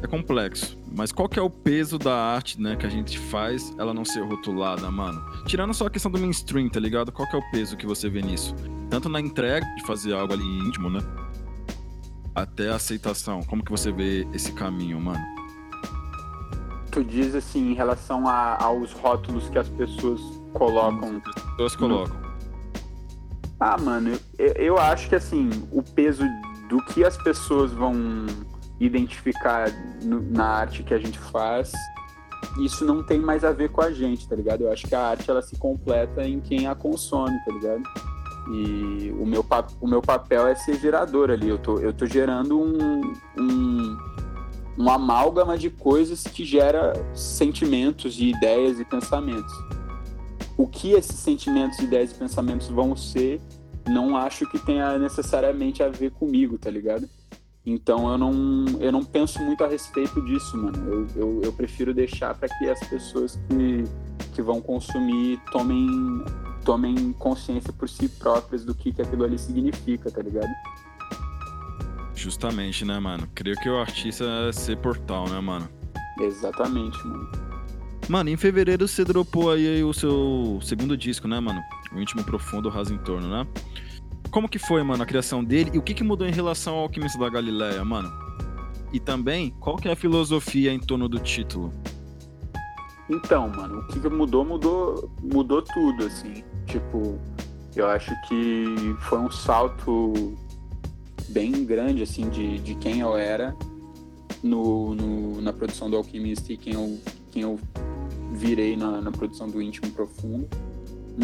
É 0.00 0.06
complexo. 0.06 0.78
Mas 0.96 1.10
qual 1.10 1.28
que 1.28 1.40
é 1.40 1.42
o 1.42 1.50
peso 1.50 1.98
da 1.98 2.14
arte, 2.14 2.60
né, 2.60 2.76
que 2.76 2.86
a 2.86 2.88
gente 2.88 3.18
faz, 3.18 3.74
ela 3.76 3.92
não 3.92 4.04
ser 4.04 4.20
rotulada, 4.20 4.88
mano? 4.92 5.20
Tirando 5.44 5.74
só 5.74 5.88
a 5.88 5.90
questão 5.90 6.08
do 6.08 6.20
mainstream, 6.20 6.68
tá 6.68 6.78
ligado? 6.78 7.10
Qual 7.10 7.28
que 7.28 7.34
é 7.34 7.38
o 7.40 7.50
peso 7.50 7.76
que 7.76 7.84
você 7.84 8.08
vê 8.08 8.22
nisso? 8.22 8.54
Tanto 8.88 9.08
na 9.08 9.20
entrega 9.20 9.66
de 9.74 9.84
fazer 9.84 10.14
algo 10.14 10.34
ali 10.34 10.44
íntimo, 10.44 10.88
né? 10.88 11.00
Até 12.32 12.70
a 12.70 12.76
aceitação. 12.76 13.42
Como 13.42 13.64
que 13.64 13.72
você 13.72 13.90
vê 13.90 14.24
esse 14.32 14.52
caminho, 14.52 15.00
mano? 15.00 15.37
Tu 16.90 17.04
diz, 17.04 17.34
assim, 17.34 17.70
em 17.70 17.74
relação 17.74 18.26
a- 18.26 18.56
aos 18.62 18.92
rótulos 18.92 19.48
que 19.50 19.58
as 19.58 19.68
pessoas 19.68 20.20
colocam. 20.54 21.20
As 21.26 21.42
pessoas 21.50 21.76
colocam. 21.76 22.16
Ah, 23.60 23.76
mano, 23.78 24.18
eu, 24.38 24.52
eu 24.54 24.78
acho 24.78 25.08
que 25.08 25.14
assim, 25.16 25.50
o 25.72 25.82
peso 25.82 26.24
do 26.68 26.82
que 26.86 27.04
as 27.04 27.16
pessoas 27.16 27.72
vão 27.72 27.92
identificar 28.80 29.68
no- 30.02 30.22
na 30.30 30.44
arte 30.44 30.82
que 30.82 30.94
a 30.94 30.98
gente 30.98 31.18
faz, 31.18 31.72
isso 32.60 32.84
não 32.84 33.02
tem 33.02 33.18
mais 33.18 33.44
a 33.44 33.52
ver 33.52 33.70
com 33.70 33.80
a 33.80 33.90
gente, 33.92 34.28
tá 34.28 34.36
ligado? 34.36 34.62
Eu 34.62 34.72
acho 34.72 34.86
que 34.86 34.94
a 34.94 35.08
arte 35.08 35.28
ela 35.30 35.42
se 35.42 35.56
completa 35.58 36.22
em 36.26 36.40
quem 36.40 36.66
a 36.68 36.74
consome, 36.74 37.36
tá 37.44 37.52
ligado? 37.52 37.82
E 38.50 39.12
o 39.18 39.26
meu, 39.26 39.44
o 39.80 39.86
meu 39.88 40.00
papel 40.00 40.46
é 40.46 40.54
ser 40.54 40.78
gerador 40.78 41.30
ali. 41.30 41.48
Eu 41.48 41.58
tô, 41.58 41.78
eu 41.80 41.92
tô 41.92 42.06
gerando 42.06 42.58
um, 42.58 43.12
um, 43.36 43.98
uma 44.78 44.94
amálgama 44.94 45.58
de 45.58 45.68
coisas 45.68 46.22
que 46.22 46.44
gera 46.44 46.92
sentimentos 47.12 48.18
e 48.18 48.30
ideias 48.30 48.78
e 48.78 48.84
pensamentos 48.84 49.52
o 50.58 50.66
que 50.66 50.90
esses 50.90 51.14
sentimentos, 51.14 51.78
ideias 51.78 52.10
e 52.10 52.14
pensamentos 52.16 52.66
vão 52.66 52.96
ser, 52.96 53.40
não 53.88 54.16
acho 54.16 54.44
que 54.50 54.58
tenha 54.58 54.98
necessariamente 54.98 55.84
a 55.84 55.88
ver 55.88 56.10
comigo, 56.10 56.58
tá 56.58 56.68
ligado? 56.68 57.08
Então 57.64 58.10
eu 58.10 58.18
não, 58.18 58.66
eu 58.80 58.90
não 58.90 59.04
penso 59.04 59.40
muito 59.40 59.62
a 59.62 59.68
respeito 59.68 60.20
disso, 60.24 60.56
mano. 60.56 60.78
Eu, 60.92 61.06
eu, 61.14 61.40
eu 61.44 61.52
prefiro 61.52 61.94
deixar 61.94 62.34
para 62.34 62.48
que 62.48 62.68
as 62.68 62.80
pessoas 62.88 63.38
que, 63.48 63.84
que 64.34 64.42
vão 64.42 64.60
consumir 64.60 65.40
tomem, 65.52 65.86
tomem 66.64 67.12
consciência 67.12 67.72
por 67.72 67.88
si 67.88 68.08
próprias 68.08 68.64
do 68.64 68.74
que, 68.74 68.92
que 68.92 69.00
aquilo 69.00 69.24
ali 69.24 69.38
significa, 69.38 70.10
tá 70.10 70.20
ligado? 70.20 70.50
Justamente, 72.18 72.84
né, 72.84 72.98
mano? 72.98 73.28
Creio 73.32 73.56
que 73.58 73.68
o 73.68 73.78
artista 73.78 74.24
é 74.48 74.52
ser 74.52 74.76
portal, 74.78 75.28
né, 75.28 75.38
mano? 75.38 75.68
Exatamente, 76.20 76.98
mano. 77.06 77.30
Mano, 78.08 78.28
em 78.28 78.36
fevereiro 78.36 78.88
você 78.88 79.04
dropou 79.04 79.52
aí 79.52 79.84
o 79.84 79.92
seu 79.92 80.58
segundo 80.60 80.96
disco, 80.96 81.28
né, 81.28 81.38
mano? 81.38 81.62
O 81.94 82.00
Íntimo 82.00 82.24
Profundo, 82.24 82.68
Raso 82.68 82.92
em 82.92 82.98
Torno, 82.98 83.28
né? 83.28 83.46
Como 84.32 84.48
que 84.48 84.58
foi, 84.58 84.82
mano, 84.82 85.00
a 85.00 85.06
criação 85.06 85.44
dele 85.44 85.70
e 85.74 85.78
o 85.78 85.82
que 85.82 85.94
que 85.94 86.02
mudou 86.02 86.26
em 86.26 86.32
relação 86.32 86.74
ao 86.74 86.82
Alquimista 86.82 87.20
da 87.20 87.28
Galileia, 87.28 87.84
mano? 87.84 88.10
E 88.92 88.98
também, 88.98 89.54
qual 89.60 89.76
que 89.76 89.88
é 89.88 89.92
a 89.92 89.96
filosofia 89.96 90.72
em 90.72 90.80
torno 90.80 91.08
do 91.08 91.20
título? 91.20 91.72
Então, 93.08 93.48
mano, 93.48 93.78
o 93.78 93.86
que 93.86 94.08
mudou, 94.08 94.44
mudou, 94.44 95.08
mudou 95.22 95.62
tudo, 95.62 96.04
assim. 96.04 96.42
Tipo, 96.66 97.16
eu 97.76 97.86
acho 97.86 98.12
que 98.26 98.96
foi 99.02 99.18
um 99.18 99.30
salto 99.30 100.36
bem 101.28 101.64
grande, 101.64 102.02
assim, 102.02 102.28
de, 102.28 102.58
de 102.58 102.74
quem 102.74 103.00
eu 103.00 103.16
era 103.16 103.54
no, 104.42 104.94
no- 104.94 105.40
na 105.40 105.52
produção 105.52 105.90
do 105.90 105.96
Alquimista 105.96 106.52
e 106.52 106.56
quem 106.56 106.74
eu, 106.74 106.98
quem 107.30 107.42
eu 107.42 107.58
virei 108.32 108.76
na, 108.76 109.00
na 109.00 109.10
produção 109.10 109.48
do 109.48 109.60
Íntimo 109.60 109.90
Profundo. 109.90 110.48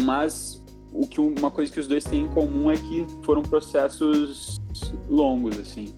Mas 0.03 0.61
o 0.91 1.07
que, 1.07 1.19
uma 1.19 1.49
coisa 1.51 1.71
que 1.71 1.79
os 1.79 1.87
dois 1.87 2.03
têm 2.03 2.23
em 2.23 2.27
comum 2.27 2.69
é 2.69 2.75
que 2.77 3.05
foram 3.23 3.41
processos 3.41 4.59
longos, 5.09 5.57
assim, 5.59 5.93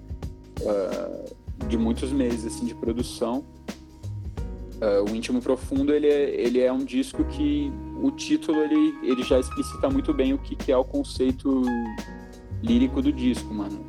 ah, 0.66 1.26
de 1.68 1.78
muitos 1.78 2.12
meses, 2.12 2.46
assim, 2.46 2.66
de 2.66 2.76
produção. 2.76 3.44
Ah, 4.80 5.04
o 5.10 5.16
Íntimo 5.16 5.42
Profundo 5.42 5.92
ele 5.94 6.08
é, 6.08 6.40
ele 6.40 6.60
é 6.60 6.72
um 6.72 6.84
disco 6.86 7.24
que 7.26 7.72
o 8.02 8.12
título 8.12 8.60
ele, 8.62 8.94
ele 9.02 9.24
já 9.24 9.40
explicita 9.40 9.90
muito 9.90 10.14
bem 10.14 10.34
o 10.34 10.38
que, 10.38 10.56
que 10.56 10.72
é 10.72 10.78
o 10.78 10.84
conceito 10.86 11.64
lírico 12.62 13.02
do 13.02 13.12
disco, 13.12 13.52
mano. 13.54 13.86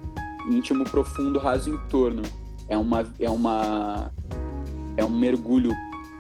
Íntimo 0.48 0.84
Profundo 0.84 1.38
Raso 1.38 1.70
em 1.70 1.78
Torno 1.88 2.22
é 2.68 2.76
uma 2.76 3.04
é 3.18 3.30
uma 3.30 4.10
é 4.96 5.04
um 5.04 5.10
mergulho 5.10 5.72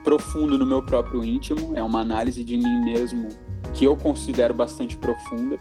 profundo 0.04 0.56
no 0.56 0.64
meu 0.64 0.82
próprio 0.82 1.24
íntimo, 1.24 1.72
é 1.76 1.82
uma 1.82 2.00
análise 2.00 2.42
de 2.44 2.56
mim 2.56 2.84
mesmo 2.84 3.28
que 3.74 3.84
eu 3.84 3.96
considero 3.96 4.54
bastante 4.54 4.96
profunda. 4.96 5.58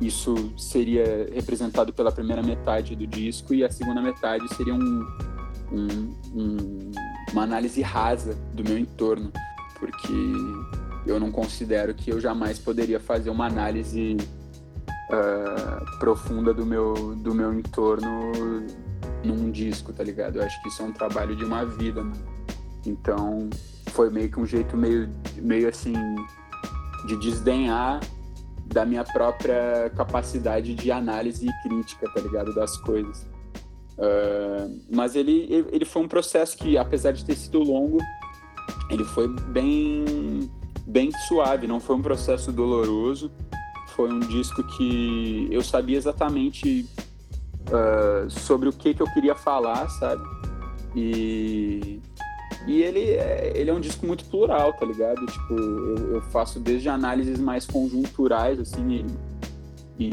Isso 0.00 0.52
seria 0.56 1.28
representado 1.32 1.92
pela 1.92 2.12
primeira 2.12 2.42
metade 2.42 2.94
do 2.94 3.06
disco 3.06 3.54
e 3.54 3.64
a 3.64 3.70
segunda 3.70 4.00
metade 4.02 4.46
seria 4.54 4.74
um, 4.74 5.06
um- 5.72 6.14
um- 6.34 6.90
uma 7.32 7.42
análise 7.42 7.80
rasa 7.80 8.34
do 8.52 8.62
meu 8.62 8.78
entorno, 8.78 9.32
porque 9.80 10.12
eu 11.06 11.18
não 11.18 11.30
considero 11.30 11.94
que 11.94 12.10
eu 12.10 12.20
jamais 12.20 12.58
poderia 12.58 13.00
fazer 13.00 13.30
uma 13.30 13.46
análise 13.46 14.16
ah, 15.14 15.84
profunda 15.98 16.52
do 16.52 16.66
meu, 16.66 17.14
do 17.16 17.34
meu 17.34 17.52
entorno 17.52 18.32
num 19.24 19.50
disco, 19.50 19.92
tá 19.92 20.02
ligado? 20.02 20.36
Eu 20.36 20.42
acho 20.44 20.60
que 20.62 20.68
isso 20.68 20.82
é 20.82 20.84
um 20.84 20.92
trabalho 20.92 21.36
de 21.36 21.44
uma 21.44 21.64
vida. 21.64 22.04
Então, 22.86 23.48
foi 23.90 24.10
meio 24.10 24.30
que 24.30 24.40
um 24.40 24.46
jeito 24.46 24.76
meio, 24.76 25.08
meio 25.36 25.68
assim 25.68 25.94
de 27.06 27.16
desdenhar 27.20 28.00
da 28.66 28.84
minha 28.84 29.04
própria 29.04 29.90
capacidade 29.96 30.74
de 30.74 30.90
análise 30.90 31.46
e 31.46 31.68
crítica, 31.68 32.10
tá 32.12 32.20
ligado? 32.20 32.54
Das 32.54 32.76
coisas. 32.78 33.26
Uh, 33.96 34.80
mas 34.92 35.14
ele 35.14 35.46
ele 35.70 35.84
foi 35.84 36.02
um 36.02 36.08
processo 36.08 36.56
que, 36.56 36.76
apesar 36.76 37.12
de 37.12 37.24
ter 37.24 37.36
sido 37.36 37.60
longo, 37.60 37.98
ele 38.90 39.04
foi 39.04 39.28
bem, 39.28 40.50
bem 40.86 41.12
suave, 41.28 41.66
não 41.66 41.78
foi 41.78 41.94
um 41.96 42.02
processo 42.02 42.50
doloroso. 42.50 43.30
Foi 43.94 44.12
um 44.12 44.20
disco 44.20 44.62
que 44.76 45.48
eu 45.50 45.62
sabia 45.62 45.96
exatamente 45.96 46.88
uh, 47.68 48.28
sobre 48.28 48.68
o 48.68 48.72
que, 48.72 48.94
que 48.94 49.02
eu 49.02 49.06
queria 49.12 49.34
falar, 49.34 49.88
sabe? 49.88 50.22
E, 50.96 52.00
e 52.66 52.82
ele, 52.82 53.10
é, 53.10 53.52
ele 53.54 53.70
é 53.70 53.72
um 53.72 53.80
disco 53.80 54.06
muito 54.06 54.24
plural, 54.26 54.72
tá 54.72 54.86
ligado? 54.86 55.24
Tipo, 55.26 55.54
eu, 55.54 56.14
eu 56.14 56.22
faço 56.22 56.58
desde 56.58 56.88
análises 56.88 57.38
mais 57.38 57.66
conjunturais, 57.66 58.58
assim, 58.58 59.06
e, 59.98 60.06
e 60.06 60.10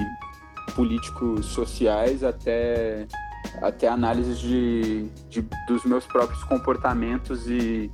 políticos 0.74 1.48
sociais 1.48 2.24
até 2.24 3.08
até 3.62 3.88
análises 3.88 4.40
de, 4.40 5.08
de, 5.30 5.46
dos 5.68 5.84
meus 5.84 6.06
próprios 6.06 6.44
comportamentos 6.44 7.50
e, 7.50 7.92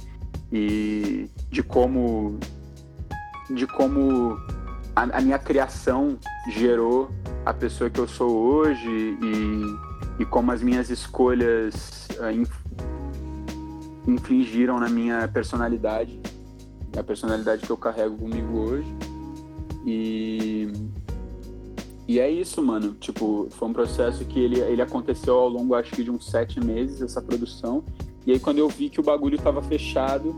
e 0.51 1.29
de 1.49 1.63
como 1.63 2.37
de 3.49 3.65
como 3.65 4.37
a, 4.97 5.19
a, 5.19 5.21
minha 5.21 5.37
criação 5.37 6.17
gerou 6.49 7.11
a 7.45 7.53
pessoa 7.53 7.87
que 7.87 7.99
eu 7.99 8.07
sou 8.07 8.35
hoje 8.35 8.89
e, 9.21 10.23
e 10.23 10.25
como 10.25 10.51
as 10.51 10.63
minhas 10.63 10.89
escolhas 10.89 12.07
uh, 12.19 12.31
inf, 12.31 12.51
infligiram 14.07 14.79
na 14.79 14.89
minha 14.89 15.27
personalidade, 15.27 16.19
a 16.97 17.03
personalidade 17.03 17.61
que 17.61 17.69
eu 17.69 17.77
carrego 17.77 18.17
comigo 18.17 18.57
hoje. 18.57 18.91
E 19.85 20.71
e 22.07 22.19
é 22.19 22.31
isso, 22.31 22.63
mano. 22.63 22.93
Tipo, 22.93 23.49
foi 23.51 23.67
um 23.67 23.73
processo 23.73 24.23
que 24.23 24.39
ele, 24.39 24.61
ele 24.61 24.81
aconteceu 24.81 25.35
ao 25.35 25.49
longo, 25.49 25.75
acho 25.75 25.91
que, 25.91 26.03
de 26.03 26.09
uns 26.09 26.25
sete 26.25 26.57
meses, 26.59 27.01
essa 27.01 27.21
produção. 27.21 27.83
E 28.25 28.31
aí, 28.31 28.39
quando 28.39 28.59
eu 28.59 28.69
vi 28.69 28.89
que 28.89 28.99
o 28.99 29.03
bagulho 29.03 29.37
tava 29.37 29.61
fechado, 29.61 30.33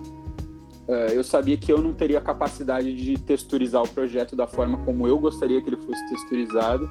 eu 1.13 1.23
sabia 1.23 1.57
que 1.57 1.71
eu 1.71 1.81
não 1.81 1.93
teria 1.93 2.19
capacidade 2.19 2.93
de 2.93 3.17
texturizar 3.19 3.83
o 3.83 3.87
projeto 3.87 4.35
da 4.35 4.47
forma 4.47 4.77
como 4.79 5.07
eu 5.07 5.19
gostaria 5.19 5.61
que 5.61 5.69
ele 5.69 5.77
fosse 5.77 6.07
texturizado. 6.09 6.87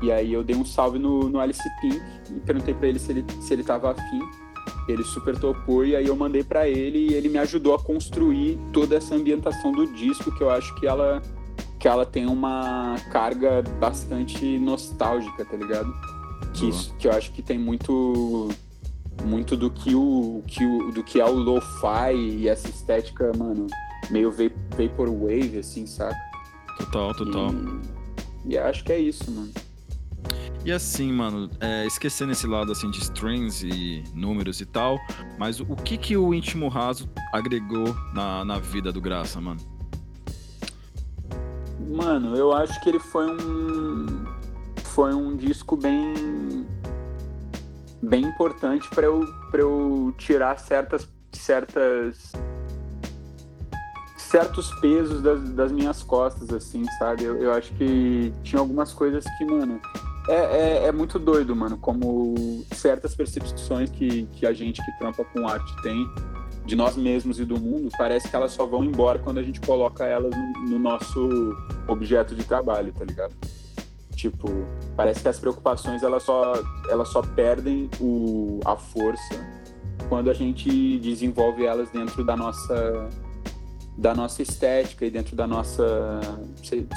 E 0.00 0.10
aí, 0.10 0.32
eu 0.32 0.42
dei 0.42 0.56
um 0.56 0.64
salve 0.64 0.98
no, 0.98 1.28
no 1.28 1.40
Alice 1.40 1.62
Pink 1.80 2.00
e 2.30 2.40
perguntei 2.40 2.74
para 2.74 2.88
ele 2.88 2.98
se 2.98 3.12
ele, 3.12 3.24
se 3.40 3.52
ele 3.52 3.62
tava 3.62 3.90
afim. 3.92 4.20
Ele 4.88 5.02
super 5.04 5.38
topou 5.38 5.84
e 5.84 5.94
aí 5.94 6.06
eu 6.06 6.16
mandei 6.16 6.42
para 6.42 6.68
ele 6.68 7.10
e 7.10 7.14
ele 7.14 7.28
me 7.28 7.38
ajudou 7.38 7.74
a 7.74 7.78
construir 7.78 8.58
toda 8.72 8.96
essa 8.96 9.14
ambientação 9.14 9.72
do 9.72 9.86
disco, 9.92 10.32
que 10.36 10.42
eu 10.42 10.50
acho 10.50 10.74
que 10.76 10.86
ela 10.86 11.20
que 11.82 11.88
ela 11.88 12.06
tem 12.06 12.26
uma 12.26 12.94
carga 13.10 13.60
bastante 13.80 14.56
nostálgica, 14.56 15.44
tá 15.44 15.56
ligado? 15.56 15.92
Que, 16.54 16.68
isso, 16.68 16.94
que 16.96 17.08
eu 17.08 17.12
acho 17.12 17.32
que 17.32 17.42
tem 17.42 17.58
muito 17.58 18.48
muito 19.24 19.56
do 19.56 19.70
que 19.70 19.94
o, 19.94 20.42
que 20.46 20.64
o 20.64 20.90
do 20.92 21.02
que 21.02 21.20
é 21.20 21.24
o 21.24 21.32
lo-fi 21.32 22.14
e 22.14 22.48
essa 22.48 22.68
estética, 22.68 23.32
mano, 23.36 23.66
meio 24.10 24.32
vaporwave 24.32 25.58
assim, 25.58 25.86
saca? 25.86 26.16
Total, 26.78 27.14
total. 27.14 27.50
E, 28.44 28.54
e 28.54 28.58
acho 28.58 28.84
que 28.84 28.92
é 28.92 28.98
isso, 28.98 29.30
mano. 29.30 29.52
E 30.64 30.70
assim, 30.70 31.12
mano, 31.12 31.50
é, 31.60 31.84
esquecendo 31.86 32.30
esse 32.30 32.46
lado 32.46 32.70
assim 32.70 32.88
de 32.88 32.98
strings 33.00 33.62
e 33.64 34.04
números 34.14 34.60
e 34.60 34.66
tal, 34.66 34.96
mas 35.36 35.58
o, 35.58 35.74
que 35.74 35.98
que 35.98 36.16
o 36.16 36.32
íntimo 36.32 36.68
raso 36.68 37.08
agregou 37.32 37.94
na, 38.14 38.44
na 38.44 38.58
vida 38.60 38.92
do 38.92 39.00
Graça, 39.00 39.40
mano? 39.40 39.60
Mano, 41.90 42.36
eu 42.36 42.52
acho 42.52 42.80
que 42.80 42.88
ele 42.88 43.00
foi 43.00 43.26
um 43.28 44.24
foi 44.84 45.14
um 45.14 45.36
disco 45.36 45.76
bem 45.76 46.64
bem 48.02 48.24
importante 48.24 48.88
para 48.90 49.06
eu 49.06 49.24
eu 49.54 50.14
tirar 50.18 50.58
certas 50.58 51.08
certas 51.32 52.32
certos 54.16 54.70
pesos 54.80 55.22
das, 55.22 55.42
das 55.50 55.70
minhas 55.70 56.02
costas 56.02 56.50
assim, 56.50 56.84
sabe? 56.98 57.24
Eu, 57.24 57.36
eu, 57.36 57.52
acho 57.52 57.70
que 57.74 58.32
tinha 58.42 58.58
algumas 58.58 58.90
coisas 58.90 59.24
que, 59.36 59.44
mano, 59.44 59.78
é, 60.26 60.34
é, 60.34 60.86
é, 60.86 60.92
muito 60.92 61.18
doido, 61.18 61.54
mano, 61.54 61.76
como 61.76 62.64
certas 62.72 63.14
percepções 63.14 63.90
que, 63.90 64.24
que 64.32 64.46
a 64.46 64.52
gente 64.54 64.82
que 64.82 64.98
trampa 64.98 65.22
com 65.22 65.46
arte 65.46 65.70
tem 65.82 66.08
de 66.64 66.74
nós 66.74 66.96
mesmos 66.96 67.40
e 67.40 67.44
do 67.44 67.60
mundo, 67.60 67.90
parece 67.98 68.28
que 68.28 68.34
elas 68.34 68.52
só 68.52 68.64
vão 68.64 68.82
embora 68.82 69.18
quando 69.18 69.38
a 69.38 69.42
gente 69.42 69.60
coloca 69.60 70.06
elas 70.06 70.34
no, 70.34 70.70
no 70.70 70.78
nosso 70.78 71.54
objeto 71.86 72.34
de 72.34 72.44
trabalho, 72.44 72.90
tá 72.92 73.04
ligado? 73.04 73.34
Tipo, 74.14 74.48
parece 74.96 75.22
que 75.22 75.28
as 75.28 75.38
preocupações 75.38 76.02
elas 76.02 76.22
só, 76.22 76.54
elas 76.88 77.08
só 77.08 77.22
perdem 77.22 77.90
o, 78.00 78.60
a 78.64 78.76
força 78.76 79.34
quando 80.08 80.30
a 80.30 80.34
gente 80.34 80.98
desenvolve 80.98 81.64
elas 81.64 81.90
dentro 81.90 82.24
da 82.24 82.36
nossa 82.36 83.08
da 83.96 84.14
nossa 84.14 84.40
estética 84.42 85.04
e 85.04 85.10
dentro 85.10 85.36
da 85.36 85.46
nossa 85.46 86.20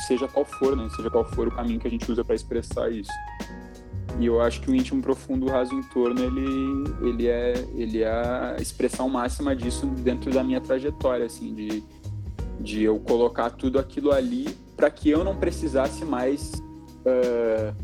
seja 0.07 0.27
qual 0.27 0.45
for, 0.45 0.75
né? 0.77 0.87
Seja 0.95 1.09
qual 1.09 1.25
for 1.25 1.47
o 1.47 1.51
caminho 1.51 1.79
que 1.79 1.87
a 1.87 1.91
gente 1.91 2.09
usa 2.09 2.23
para 2.23 2.35
expressar 2.35 2.89
isso. 2.89 3.11
E 4.17 4.27
eu 4.27 4.41
acho 4.41 4.61
que 4.61 4.71
o 4.71 4.75
íntimo 4.75 5.01
profundo, 5.01 5.45
o 5.45 5.49
raso 5.49 5.73
em 5.73 5.83
torno, 5.83 6.21
ele, 6.23 7.09
ele, 7.09 7.27
é, 7.27 7.53
ele 7.75 8.01
é 8.01 8.09
a 8.09 8.55
expressão 8.59 9.09
máxima 9.09 9.53
disso 9.53 9.85
dentro 9.87 10.31
da 10.31 10.41
minha 10.41 10.61
trajetória, 10.61 11.25
assim, 11.25 11.53
de, 11.53 11.83
de 12.61 12.83
eu 12.83 12.97
colocar 12.99 13.49
tudo 13.49 13.77
aquilo 13.77 14.13
ali 14.13 14.57
para 14.75 14.89
que 14.89 15.09
eu 15.09 15.23
não 15.23 15.35
precisasse 15.35 16.05
mais 16.05 16.53
uh, 17.05 17.75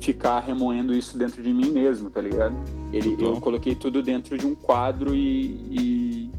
ficar 0.00 0.40
remoendo 0.40 0.94
isso 0.94 1.18
dentro 1.18 1.42
de 1.42 1.52
mim 1.52 1.70
mesmo, 1.70 2.10
tá 2.10 2.20
ligado? 2.20 2.54
Ele, 2.92 3.16
eu 3.18 3.40
coloquei 3.40 3.74
tudo 3.74 4.02
dentro 4.02 4.38
de 4.38 4.46
um 4.46 4.54
quadro 4.54 5.14
e, 5.14 5.50
e, 5.70 6.30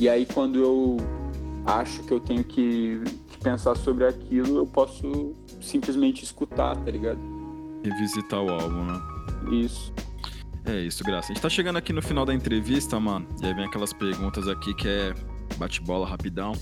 e 0.00 0.08
aí 0.08 0.26
quando 0.26 0.58
eu 0.58 0.96
acho 1.64 2.02
que 2.02 2.12
eu 2.12 2.18
tenho 2.18 2.42
que, 2.42 3.00
que 3.28 3.38
pensar 3.38 3.76
sobre 3.76 4.06
aquilo, 4.06 4.56
eu 4.56 4.66
posso 4.66 5.34
simplesmente 5.60 6.24
escutar, 6.24 6.76
tá 6.76 6.90
ligado? 6.90 7.20
Revisitar 7.84 8.42
o 8.42 8.50
álbum, 8.50 8.84
né? 8.84 9.00
Isso. 9.50 9.92
É 10.64 10.80
isso, 10.80 11.02
Graça. 11.02 11.32
A 11.32 11.34
gente 11.34 11.42
tá 11.42 11.48
chegando 11.48 11.76
aqui 11.76 11.92
no 11.92 12.00
final 12.00 12.24
da 12.24 12.32
entrevista, 12.32 12.98
mano. 12.98 13.26
E 13.42 13.46
aí 13.46 13.54
vem 13.54 13.64
aquelas 13.64 13.92
perguntas 13.92 14.46
aqui 14.46 14.72
que 14.74 14.88
é 14.88 15.14
bate-bola 15.58 16.06
rapidão. 16.06 16.52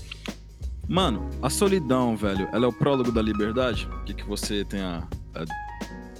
Mano, 0.91 1.29
a 1.41 1.49
solidão, 1.49 2.17
velho, 2.17 2.49
ela 2.51 2.65
é 2.65 2.67
o 2.67 2.73
prólogo 2.73 3.13
da 3.13 3.21
liberdade? 3.21 3.87
O 4.01 4.03
que, 4.03 4.13
que 4.13 4.25
você 4.25 4.65
tem 4.65 4.81
a, 4.81 5.07
a 5.33 5.45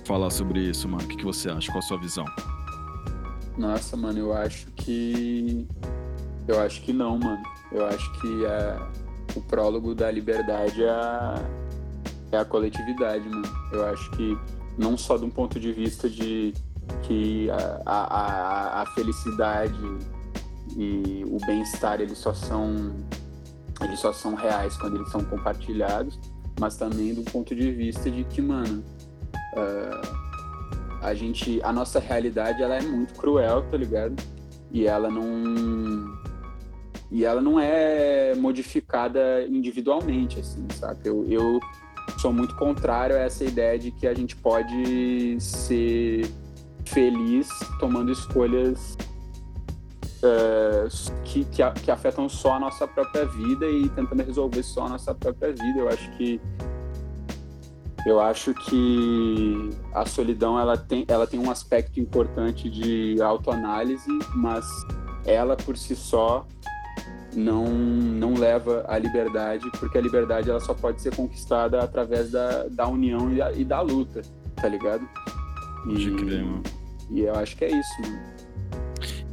falar 0.06 0.30
sobre 0.30 0.62
isso, 0.62 0.88
mano? 0.88 1.04
O 1.04 1.08
que, 1.10 1.18
que 1.18 1.26
você 1.26 1.50
acha? 1.50 1.70
Qual 1.70 1.80
a 1.80 1.82
sua 1.82 1.98
visão? 1.98 2.24
Nossa, 3.58 3.98
mano, 3.98 4.18
eu 4.18 4.34
acho 4.34 4.68
que. 4.68 5.68
Eu 6.48 6.62
acho 6.62 6.82
que 6.84 6.94
não, 6.94 7.20
mano. 7.20 7.44
Eu 7.70 7.86
acho 7.86 8.22
que 8.22 8.46
é... 8.46 8.80
o 9.36 9.42
prólogo 9.42 9.94
da 9.94 10.10
liberdade 10.10 10.82
é 10.82 10.90
a... 10.90 11.36
é 12.32 12.38
a 12.38 12.46
coletividade, 12.46 13.28
mano. 13.28 13.44
Eu 13.74 13.86
acho 13.88 14.10
que 14.12 14.38
não 14.78 14.98
só 14.98 15.18
de 15.18 15.26
um 15.26 15.30
ponto 15.30 15.60
de 15.60 15.74
vista 15.74 16.10
de 16.10 16.54
que 17.04 17.50
a, 17.52 17.82
a, 17.86 18.82
a 18.84 18.86
felicidade 18.96 19.78
e 20.78 21.26
o 21.28 21.46
bem-estar 21.46 22.00
eles 22.00 22.20
só 22.20 22.34
são 22.34 22.96
eles 23.84 24.00
só 24.00 24.14
são 24.14 24.36
reais 24.36 24.78
quando 24.78 24.98
eles 24.98 25.10
são 25.10 25.24
compartilhados, 25.24 26.20
mas 26.60 26.78
também 26.78 27.14
do 27.14 27.24
ponto 27.24 27.56
de 27.56 27.72
vista 27.72 28.10
de 28.10 28.24
que, 28.24 28.42
mano, 28.42 28.84
uh, 29.56 30.22
a 31.02 31.14
gente, 31.14 31.60
a 31.64 31.74
nossa 31.74 32.00
realidade 32.00 32.62
ela 32.62 32.76
é 32.76 32.82
muito 32.82 33.14
cruel, 33.16 33.64
tá 33.70 33.78
ligado? 33.78 34.22
E 34.72 34.86
ela 34.88 35.10
não 35.10 36.20
e 37.12 37.26
ela 37.26 37.42
não 37.42 37.60
é 37.60 38.34
modificada 38.36 39.46
individualmente, 39.46 40.40
assim, 40.40 40.66
sabe? 40.74 41.02
Eu, 41.04 41.26
eu 41.28 41.60
sou 42.18 42.32
muito 42.32 42.56
contrário 42.56 43.18
a 43.18 43.20
essa 43.20 43.44
ideia 43.44 43.78
de 43.78 43.92
que 43.92 44.08
a 44.08 44.14
gente 44.14 44.36
pode 44.36 45.36
ser 45.42 46.32
feliz 46.86 47.50
tomando 47.80 48.12
escolhas 48.12 48.98
uh, 50.24 51.14
que, 51.24 51.46
que, 51.46 51.64
que, 51.84 51.92
afetam 51.92 52.28
só 52.30 52.54
a 52.54 52.60
nossa 52.60 52.88
própria 52.88 53.26
vida 53.26 53.66
e 53.66 53.90
tentando 53.90 54.24
resolver 54.24 54.64
só 54.64 54.86
a 54.86 54.90
nossa 54.90 55.14
própria 55.14 55.52
vida. 55.52 55.80
Eu 55.80 55.90
acho 55.90 56.12
que 56.12 56.42
eu 58.06 58.20
acho 58.20 58.54
que 58.54 59.70
a 59.94 60.06
solidão 60.06 60.60
ela 60.60 60.76
tem, 60.76 61.06
ela 61.08 61.28
tem 61.28 61.40
um 61.40 61.52
aspecto 61.52 62.00
importante 62.00 62.68
de 62.68 63.22
autoanálise, 63.22 64.10
mas 64.36 64.66
ela 65.24 65.56
por 65.56 65.78
si 65.78 65.96
só 65.96 66.48
não, 67.36 67.66
não 67.66 68.34
leva 68.34 68.84
à 68.88 68.98
liberdade, 68.98 69.70
porque 69.80 69.98
a 69.98 70.02
liberdade 70.02 70.50
ela 70.50 70.60
só 70.60 70.74
pode 70.74 71.02
ser 71.02 71.16
conquistada 71.16 71.82
através 71.82 72.32
da, 72.32 72.64
da 72.70 72.88
união 72.88 73.32
e 73.32 73.38
da, 73.38 73.52
e 73.52 73.64
da 73.64 73.82
luta, 73.82 74.22
tá 74.56 74.68
ligado? 74.68 75.08
E, 75.88 76.12
crer, 76.16 76.44
mano. 76.44 76.64
E 77.12 77.22
eu 77.22 77.36
acho 77.36 77.56
que 77.56 77.66
é 77.66 77.72
isso, 77.72 78.02
mano. 78.02 78.41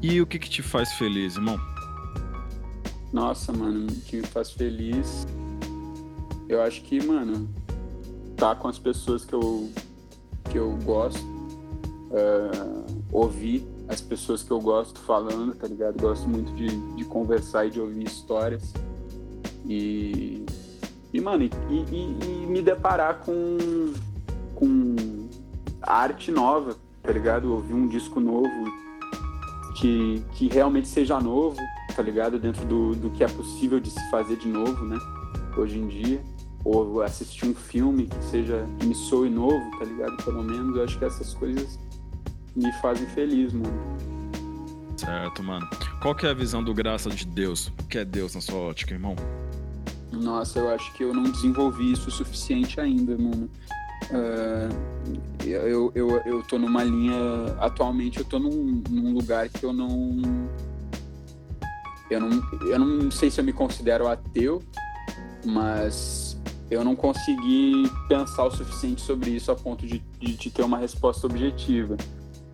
E 0.02 0.20
o 0.20 0.26
que 0.26 0.38
que 0.38 0.48
te 0.48 0.62
faz 0.62 0.92
feliz, 0.92 1.34
irmão? 1.36 1.58
Nossa, 3.12 3.52
mano, 3.52 3.86
o 3.90 4.00
que 4.02 4.16
me 4.18 4.26
faz 4.26 4.50
feliz. 4.50 5.26
Eu 6.48 6.62
acho 6.62 6.82
que, 6.82 7.04
mano, 7.04 7.48
tá 8.36 8.54
com 8.54 8.68
as 8.68 8.78
pessoas 8.78 9.24
que 9.24 9.34
eu, 9.34 9.68
que 10.50 10.58
eu 10.58 10.72
gosto. 10.84 11.20
é, 12.10 12.98
ouvir 13.12 13.66
as 13.88 14.00
pessoas 14.00 14.42
que 14.42 14.50
eu 14.50 14.60
gosto 14.60 14.98
falando, 15.00 15.54
tá 15.54 15.66
ligado? 15.66 16.00
Gosto 16.00 16.28
muito 16.28 16.52
de, 16.54 16.68
de 16.94 17.04
conversar 17.04 17.66
e 17.66 17.70
de 17.70 17.80
ouvir 17.80 18.04
histórias. 18.06 18.72
E, 19.66 20.44
e 21.12 21.20
mano, 21.20 21.44
e, 21.44 21.50
e- 21.74 22.18
e 22.42 22.46
me 22.46 22.62
deparar 22.62 23.20
com, 23.20 23.92
com 24.54 24.96
arte 25.82 26.30
nova, 26.30 26.76
tá 27.02 27.12
ligado? 27.12 27.52
Ouvir 27.52 27.74
um 27.74 27.88
disco 27.88 28.20
novo 28.20 28.72
que, 29.80 30.24
que 30.32 30.48
realmente 30.48 30.88
seja 30.88 31.20
novo, 31.20 31.56
tá 31.94 32.02
ligado? 32.02 32.38
Dentro 32.38 32.64
do, 32.64 32.94
do 32.94 33.10
que 33.10 33.22
é 33.22 33.28
possível 33.28 33.78
de 33.80 33.90
se 33.90 34.10
fazer 34.10 34.36
de 34.36 34.48
novo, 34.48 34.84
né? 34.84 34.98
Hoje 35.56 35.78
em 35.78 35.86
dia. 35.86 36.22
Ou 36.64 37.02
assistir 37.02 37.46
um 37.46 37.54
filme 37.54 38.06
que 38.06 38.24
seja, 38.24 38.66
que 38.78 38.86
me 38.86 38.94
soe 38.94 39.30
novo, 39.30 39.70
tá 39.78 39.84
ligado? 39.84 40.16
Pelo 40.24 40.42
menos 40.42 40.76
eu 40.76 40.84
acho 40.84 40.98
que 40.98 41.04
essas 41.04 41.32
coisas 41.34 41.78
me 42.54 42.72
fazem 42.80 43.06
feliz, 43.08 43.52
mano. 43.52 43.72
Certo, 44.96 45.42
mano. 45.42 45.68
Qual 46.02 46.14
que 46.14 46.26
é 46.26 46.30
a 46.30 46.34
visão 46.34 46.62
do 46.62 46.74
graça 46.74 47.08
de 47.08 47.24
Deus? 47.24 47.68
O 47.80 47.86
que 47.86 47.98
é 47.98 48.04
Deus 48.04 48.34
na 48.34 48.40
sua 48.40 48.58
ótica, 48.58 48.92
irmão? 48.92 49.14
Nossa, 50.12 50.58
eu 50.58 50.68
acho 50.70 50.92
que 50.94 51.04
eu 51.04 51.14
não 51.14 51.24
desenvolvi 51.24 51.92
isso 51.92 52.08
o 52.08 52.10
suficiente 52.10 52.80
ainda, 52.80 53.16
mano. 53.16 53.48
Ah, 54.12 54.68
eu, 55.44 55.92
eu, 55.94 56.22
eu 56.24 56.42
tô 56.42 56.58
numa 56.58 56.82
linha. 56.82 57.16
Atualmente 57.58 58.18
eu 58.18 58.24
tô 58.24 58.38
num, 58.38 58.82
num 58.88 59.12
lugar 59.12 59.48
que 59.48 59.64
eu 59.64 59.72
não. 59.72 60.20
Eu 62.10 62.20
não, 62.20 62.42
eu 62.66 62.78
não 62.78 63.10
sei 63.10 63.30
se 63.30 63.40
eu 63.40 63.44
me 63.44 63.52
considero 63.52 64.08
ateu, 64.08 64.62
mas 65.44 66.40
eu 66.70 66.82
não 66.82 66.96
consegui 66.96 67.90
pensar 68.08 68.44
o 68.44 68.50
suficiente 68.50 69.02
sobre 69.02 69.30
isso 69.30 69.52
a 69.52 69.54
ponto 69.54 69.86
de, 69.86 69.98
de, 70.18 70.36
de 70.36 70.50
ter 70.50 70.62
uma 70.62 70.78
resposta 70.78 71.26
objetiva. 71.26 71.96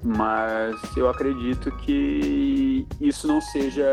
Mas 0.03 0.77
eu 0.97 1.09
acredito 1.09 1.71
que 1.79 2.87
isso 3.01 3.27
não 3.27 3.41
seja. 3.41 3.87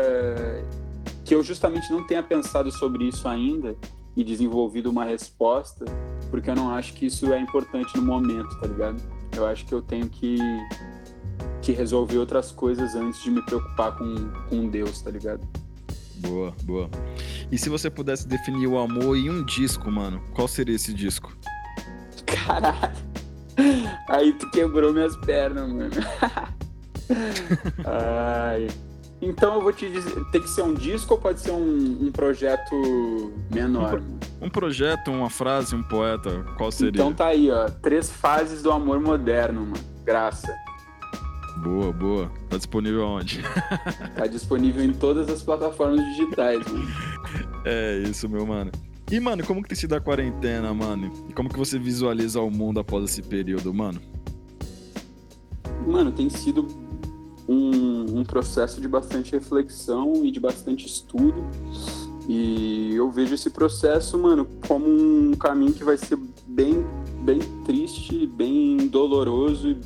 que 1.24 1.34
eu 1.34 1.42
justamente 1.42 1.90
não 1.90 2.04
tenha 2.04 2.22
pensado 2.22 2.70
sobre 2.70 3.08
isso 3.08 3.26
ainda 3.28 3.76
e 4.16 4.22
desenvolvido 4.22 4.90
uma 4.90 5.04
resposta, 5.04 5.84
porque 6.30 6.50
eu 6.50 6.54
não 6.54 6.70
acho 6.74 6.92
que 6.94 7.06
isso 7.06 7.32
é 7.32 7.40
importante 7.40 7.96
no 7.96 8.02
momento, 8.02 8.58
tá 8.60 8.66
ligado? 8.66 9.02
Eu 9.34 9.46
acho 9.46 9.64
que 9.64 9.72
eu 9.72 9.80
tenho 9.80 10.08
que, 10.08 10.38
que 11.62 11.72
resolver 11.72 12.18
outras 12.18 12.52
coisas 12.52 12.94
antes 12.94 13.22
de 13.22 13.30
me 13.30 13.42
preocupar 13.42 13.96
com, 13.96 14.14
com 14.48 14.68
Deus, 14.68 15.00
tá 15.00 15.10
ligado? 15.10 15.46
Boa, 16.16 16.54
boa. 16.62 16.90
E 17.50 17.58
se 17.58 17.68
você 17.68 17.90
pudesse 17.90 18.28
definir 18.28 18.66
o 18.66 18.78
amor 18.78 19.16
em 19.16 19.30
um 19.30 19.44
disco, 19.44 19.90
mano, 19.90 20.22
qual 20.34 20.46
seria 20.46 20.76
esse 20.76 20.92
disco? 20.92 21.36
Caralho. 22.26 22.92
Aí 24.08 24.32
tu 24.34 24.50
quebrou 24.50 24.92
minhas 24.92 25.16
pernas, 25.18 25.68
mano. 25.68 25.90
Ai. 27.84 28.68
Então 29.22 29.54
eu 29.54 29.62
vou 29.62 29.72
te 29.72 29.88
dizer, 29.88 30.12
tem 30.32 30.42
que 30.42 30.50
ser 30.50 30.62
um 30.62 30.74
disco 30.74 31.14
ou 31.14 31.20
pode 31.20 31.40
ser 31.40 31.52
um, 31.52 32.06
um 32.06 32.10
projeto 32.10 33.32
menor? 33.54 34.00
mano? 34.00 34.18
Um 34.40 34.50
projeto, 34.50 35.12
uma 35.12 35.30
frase, 35.30 35.76
um 35.76 35.82
poeta, 35.84 36.44
qual 36.56 36.72
seria? 36.72 37.00
Então 37.00 37.14
tá 37.14 37.26
aí, 37.28 37.48
ó. 37.48 37.68
Três 37.68 38.10
fases 38.10 38.64
do 38.64 38.72
amor 38.72 39.00
moderno, 39.00 39.60
mano. 39.60 39.84
Graça. 40.04 40.52
Boa, 41.58 41.92
boa. 41.92 42.32
Tá 42.50 42.56
disponível 42.56 43.04
aonde? 43.04 43.40
Tá 44.16 44.26
disponível 44.26 44.84
em 44.84 44.92
todas 44.92 45.30
as 45.30 45.40
plataformas 45.40 46.04
digitais, 46.06 46.66
mano. 46.66 46.88
É 47.64 47.98
isso, 47.98 48.28
meu 48.28 48.44
mano. 48.44 48.72
E, 49.08 49.20
mano, 49.20 49.46
como 49.46 49.62
que 49.62 49.68
tem 49.68 49.76
sido 49.78 49.94
a 49.94 50.00
quarentena, 50.00 50.74
mano? 50.74 51.12
E 51.28 51.32
como 51.32 51.48
que 51.48 51.56
você 51.56 51.78
visualiza 51.78 52.40
o 52.40 52.50
mundo 52.50 52.80
após 52.80 53.04
esse 53.04 53.22
período, 53.22 53.72
mano? 53.72 54.00
Mano, 55.86 56.10
tem 56.10 56.28
sido 56.28 56.66
um, 57.48 58.20
um 58.20 58.24
processo 58.24 58.80
de 58.80 58.88
bastante 58.88 59.32
reflexão 59.32 60.24
e 60.24 60.30
de 60.30 60.40
bastante 60.40 60.86
estudo. 60.86 61.44
E 62.28 62.94
eu 62.94 63.10
vejo 63.10 63.34
esse 63.34 63.50
processo, 63.50 64.16
mano, 64.16 64.46
como 64.66 64.86
um 64.86 65.34
caminho 65.34 65.72
que 65.72 65.82
vai 65.82 65.96
ser 65.96 66.18
bem, 66.46 66.84
bem 67.22 67.40
triste, 67.64 68.26
bem 68.26 68.88
doloroso 68.88 69.76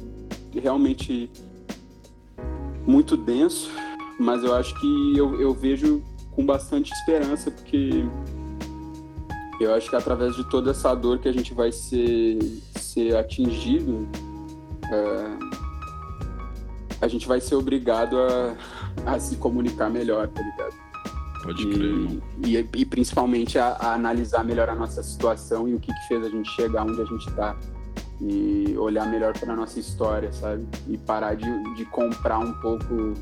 e 0.53 0.61
realmente 0.61 1.31
muito 2.87 3.17
denso. 3.17 3.71
Mas 4.19 4.43
eu 4.45 4.55
acho 4.55 4.79
que 4.81 5.17
eu, 5.17 5.41
eu 5.41 5.55
vejo 5.55 6.03
com 6.33 6.45
bastante 6.45 6.93
esperança, 6.93 7.51
porque 7.51 8.05
eu 9.59 9.75
acho 9.75 9.89
que 9.89 9.97
através 9.97 10.37
de 10.37 10.45
toda 10.45 10.71
essa 10.71 10.95
dor 10.95 11.19
que 11.19 11.29
a 11.29 11.33
gente 11.33 11.55
vai 11.55 11.73
ser, 11.73 12.39
ser 12.79 13.17
atingido, 13.17 14.07
é, 14.93 15.66
a 17.01 17.09
gente 17.09 17.27
vai 17.27 17.41
ser 17.41 17.55
obrigado 17.55 18.17
a, 18.19 18.57
a 19.15 19.19
se 19.19 19.37
comunicar 19.37 19.91
melhor, 19.91 20.29
tá 20.29 20.43
ligado? 20.43 20.75
Pode 21.43 21.63
e, 21.63 21.71
crer, 21.71 21.85
irmão. 21.85 22.23
e, 22.45 22.57
e 22.57 22.85
principalmente 22.85 23.59
a, 23.59 23.69
a 23.69 23.95
analisar 23.95 24.45
melhor 24.45 24.69
a 24.69 24.75
nossa 24.75 25.03
situação 25.03 25.69
e 25.69 25.75
o 25.75 25.81
que, 25.81 25.93
que 25.93 26.09
fez 26.09 26.25
a 26.25 26.29
gente 26.29 26.51
chegar 26.51 26.85
onde 26.85 27.01
a 27.01 27.05
gente 27.05 27.31
tá. 27.33 27.57
E 28.19 28.75
olhar 28.79 29.07
melhor 29.07 29.39
para 29.39 29.55
nossa 29.55 29.79
história, 29.79 30.33
sabe? 30.33 30.67
E 30.89 30.97
parar 30.97 31.35
de, 31.35 31.75
de 31.75 31.85
comprar 31.85 32.39
um 32.39 32.53
pouco 32.55 33.13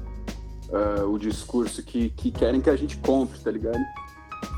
ah, 0.72 1.05
o 1.06 1.18
discurso 1.18 1.82
que, 1.82 2.10
que 2.10 2.30
querem 2.30 2.60
que 2.60 2.70
a 2.70 2.76
gente 2.76 2.96
compre, 2.98 3.38
tá 3.38 3.51
ligado? 3.51 3.78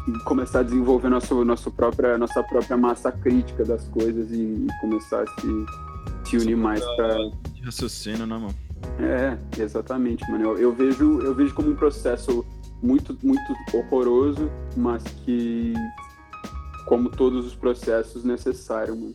E 0.08 0.18
começar 0.24 0.60
a 0.60 0.62
desenvolver 0.62 1.08
nosso, 1.08 1.44
nosso 1.44 1.70
própria, 1.70 2.16
nossa 2.16 2.42
própria 2.42 2.76
massa 2.76 3.10
crítica 3.10 3.64
das 3.64 3.88
coisas 3.88 4.30
e, 4.30 4.36
e 4.36 4.66
começar 4.80 5.22
a 5.22 5.26
se, 5.26 6.30
se 6.30 6.36
unir 6.36 6.56
mais 6.56 6.84
para 6.96 7.16
raciocínio, 7.64 8.26
né, 8.26 8.36
mano? 8.36 8.65
É, 8.98 9.38
exatamente, 9.60 10.28
mano. 10.30 10.44
Eu, 10.44 10.58
eu 10.58 10.74
vejo, 10.74 11.20
eu 11.20 11.34
vejo 11.34 11.54
como 11.54 11.70
um 11.70 11.76
processo 11.76 12.44
muito, 12.82 13.16
muito 13.22 13.54
horroroso, 13.74 14.50
mas 14.76 15.02
que, 15.24 15.74
como 16.86 17.10
todos 17.10 17.46
os 17.46 17.54
processos, 17.54 18.24
necessário, 18.24 18.96
mano. 18.96 19.14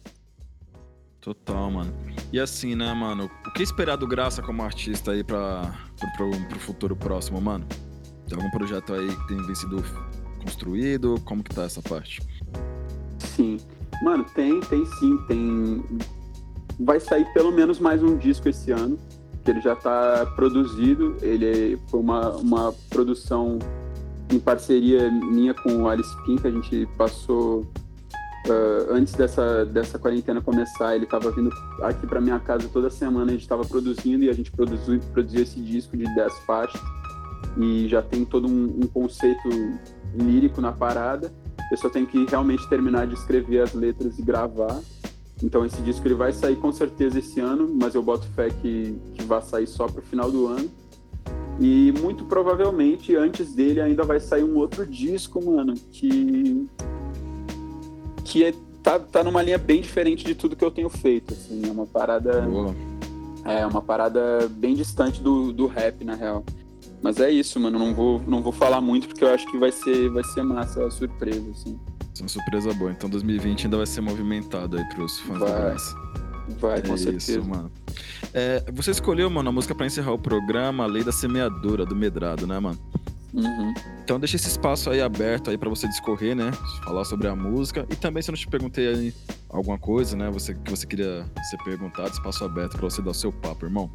Total, 1.20 1.70
mano. 1.70 1.94
E 2.34 2.40
assim, 2.40 2.76
né, 2.76 2.92
mano? 2.94 3.30
O 3.46 3.52
que 3.54 3.62
esperar 3.62 3.96
do 3.96 4.08
Graça 4.08 4.42
como 4.42 4.64
artista 4.64 5.12
aí 5.12 5.24
pra, 5.24 5.72
pro, 6.00 6.32
pro, 6.32 6.46
pro 6.48 6.60
futuro 6.60 6.96
próximo, 6.96 7.40
mano? 7.40 7.66
Tem 8.28 8.36
algum 8.36 8.50
projeto 8.50 8.94
aí 8.94 9.08
que 9.08 9.28
tem 9.28 9.56
sido 9.56 9.84
construído? 10.42 11.22
Como 11.24 11.44
que 11.44 11.54
tá 11.54 11.64
essa 11.64 11.82
parte? 11.82 12.22
Sim. 13.20 13.58
Mano, 14.02 14.26
tem, 14.34 14.60
tem 14.62 14.84
sim, 14.86 15.18
tem. 15.28 15.84
Vai 16.80 17.00
sair 17.00 17.26
pelo 17.34 17.52
menos 17.52 17.80
mais 17.80 18.02
um 18.02 18.18
disco 18.18 18.50
esse 18.50 18.72
ano, 18.72 18.98
que 19.44 19.52
ele 19.52 19.62
já 19.62 19.76
tá 19.76 20.26
produzido. 20.36 21.16
Ele 21.22 21.80
foi 21.88 22.00
uma, 22.00 22.30
uma 22.38 22.74
produção 22.90 23.60
em 24.30 24.40
parceria 24.40 25.10
minha 25.12 25.54
com 25.54 25.84
o 25.84 25.90
Alice 25.90 26.16
Pin, 26.26 26.38
que 26.38 26.48
a 26.48 26.52
gente 26.52 26.88
passou 26.98 27.68
ah, 28.50 28.88
antes 28.90 29.14
dessa, 29.14 29.66
dessa 29.66 30.00
quarentena 30.00 30.42
começar, 30.42 30.96
ele 30.96 31.06
estava 31.06 31.32
vindo 31.32 31.52
aqui 31.84 32.08
para 32.08 32.20
minha 32.20 32.40
casa 32.40 32.68
toda 32.72 32.90
semana, 32.90 33.28
a 33.28 33.34
gente 33.34 33.42
estava 33.42 33.64
produzindo 33.64 34.24
e 34.24 34.30
a 34.30 34.34
gente 34.34 34.52
produziu, 34.52 35.00
produziu 35.14 35.44
esse 35.44 35.60
disco 35.60 35.96
de 35.96 36.04
10 36.16 36.40
faixas 36.40 36.82
e 37.58 37.88
já 37.88 38.02
tem 38.02 38.26
todo 38.26 38.48
um, 38.48 38.80
um 38.84 38.88
conceito 38.88 39.50
lírico 40.16 40.62
na 40.62 40.72
parada. 40.72 41.32
Eu 41.72 41.78
só 41.78 41.90
tenho 41.90 42.08
que 42.08 42.26
realmente 42.26 42.68
terminar 42.68 43.08
de 43.08 43.14
escrever 43.14 43.62
as 43.62 43.74
letras 43.74 44.18
e 44.18 44.22
gravar. 44.22 44.80
Então 45.44 45.66
esse 45.66 45.82
disco 45.82 46.08
ele 46.08 46.16
vai 46.16 46.32
sair 46.32 46.56
com 46.56 46.72
certeza 46.72 47.20
esse 47.20 47.40
ano, 47.40 47.70
mas 47.74 47.96
eu 47.96 48.04
boto 48.04 48.28
fé 48.36 48.50
que, 48.50 48.96
que 49.16 49.24
vai 49.24 49.42
sair 49.42 49.68
só 49.68 49.88
pro 49.88 50.02
final 50.02 50.32
do 50.32 50.48
ano. 50.48 50.70
E 51.60 51.92
muito 52.02 52.26
provavelmente 52.26 53.16
antes 53.16 53.54
dele 53.54 53.82
ainda 53.82 54.04
vai 54.04 54.20
sair 54.20 54.44
um 54.44 54.58
outro 54.58 54.86
disco, 54.86 55.44
mano, 55.44 55.74
que 55.92 56.68
que 58.24 58.46
é, 58.46 58.54
tá, 58.82 58.98
tá 58.98 59.24
numa 59.24 59.42
linha 59.42 59.58
bem 59.58 59.82
diferente 59.82 60.24
de 60.24 60.34
tudo 60.34 60.56
que 60.56 60.64
eu 60.64 60.72
tenho 60.72 60.90
feito, 60.90 61.34
assim, 61.34 61.64
é 61.68 61.72
uma 61.72 61.86
parada 61.86 62.42
Boa. 62.42 62.74
é 63.44 63.66
uma 63.66 63.82
parada 63.82 64.48
bem 64.50 64.74
distante 64.74 65.22
do, 65.22 65.52
do 65.52 65.68
rap, 65.68 66.06
na 66.06 66.16
real. 66.16 66.44
Mas 67.02 67.20
é 67.20 67.30
isso, 67.30 67.60
mano, 67.60 67.78
não 67.78 67.94
vou, 67.94 68.22
não 68.26 68.42
vou 68.42 68.54
falar 68.54 68.80
muito 68.80 69.08
porque 69.08 69.24
eu 69.24 69.30
acho 69.30 69.50
que 69.52 69.58
vai 69.58 69.72
ser, 69.72 70.10
vai 70.10 70.24
ser 70.24 70.44
massa 70.44 70.86
a 70.86 70.92
surpresa, 70.92 71.50
assim. 71.52 71.78
Uma 72.22 72.30
surpresa 72.30 72.74
boa. 72.74 72.92
Então 72.92 73.10
2020 73.10 73.66
ainda 73.66 73.78
vai 73.78 73.86
ser 73.86 74.02
movimentado 74.02 74.78
aí 74.78 74.86
pros 74.90 75.20
fãs 75.20 75.40
do 75.40 75.46
Vai. 75.46 75.62
Graça. 75.62 75.96
Vai, 76.60 76.82
com 76.82 76.94
é 76.94 76.98
certeza. 76.98 77.40
Isso, 77.40 77.50
mano. 77.50 77.72
É, 78.34 78.64
você 78.72 78.92
escolheu, 78.92 79.30
mano, 79.30 79.50
a 79.50 79.52
música 79.52 79.74
pra 79.74 79.86
encerrar 79.86 80.14
o 80.14 80.20
programa, 80.20 80.84
a 80.84 80.88
Lei 80.88 81.04
da 81.04 81.12
Semeadura, 81.12 81.86
do 81.86 81.96
Medrado, 81.96 82.46
né, 82.46 82.60
mano? 82.60 82.80
Uhum. 83.34 83.74
Então 84.04 84.20
deixa 84.20 84.36
esse 84.36 84.50
espaço 84.50 84.90
aí 84.90 85.02
aberto 85.02 85.50
aí 85.50 85.58
para 85.58 85.70
você 85.70 85.88
discorrer, 85.88 86.36
né? 86.36 86.52
Falar 86.84 87.06
sobre 87.06 87.28
a 87.28 87.36
música. 87.36 87.86
E 87.90 87.96
também 87.96 88.22
se 88.22 88.30
eu 88.30 88.34
não 88.34 88.40
te 88.40 88.48
perguntei 88.48 88.88
aí 88.88 89.14
alguma 89.50 89.80
coisa, 89.80 90.16
né? 90.18 90.30
Você, 90.32 90.54
que 90.54 90.70
você 90.70 90.86
queria 90.86 91.26
ser 91.50 91.58
perguntado, 91.64 92.10
espaço 92.10 92.44
aberto 92.44 92.78
para 92.78 92.90
você 92.90 93.02
dar 93.02 93.12
o 93.12 93.16
seu 93.16 93.32
papo, 93.32 93.66
irmão. 93.66 93.90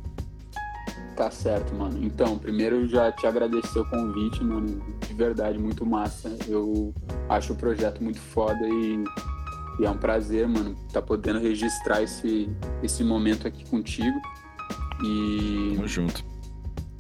Tá 1.17 1.31
certo, 1.31 1.75
mano. 1.75 1.99
Então, 2.05 2.37
primeiro 2.39 2.87
já 2.87 3.11
te 3.11 3.27
agradecer 3.27 3.79
o 3.79 3.85
convite, 3.87 4.45
mano. 4.45 4.83
De 5.01 5.15
verdade, 5.15 5.59
muito 5.59 5.87
massa. 5.87 6.37
Eu 6.47 6.93
acho 7.27 7.55
o 7.55 7.57
projeto 7.57 8.05
muito 8.05 8.21
foda 8.21 8.69
e, 8.69 9.03
e 9.81 9.87
é 9.87 9.91
um 9.91 9.97
prazer, 9.97 10.47
mano, 10.47 10.77
tá 10.93 11.01
podendo 11.01 11.39
registrar 11.39 12.03
esse, 12.03 12.51
esse 12.83 13.03
momento 13.03 13.49
aqui 13.49 13.65
contigo. 13.65 14.21
E. 15.03 15.73
Tamo 15.75 15.89
junto. 15.89 16.23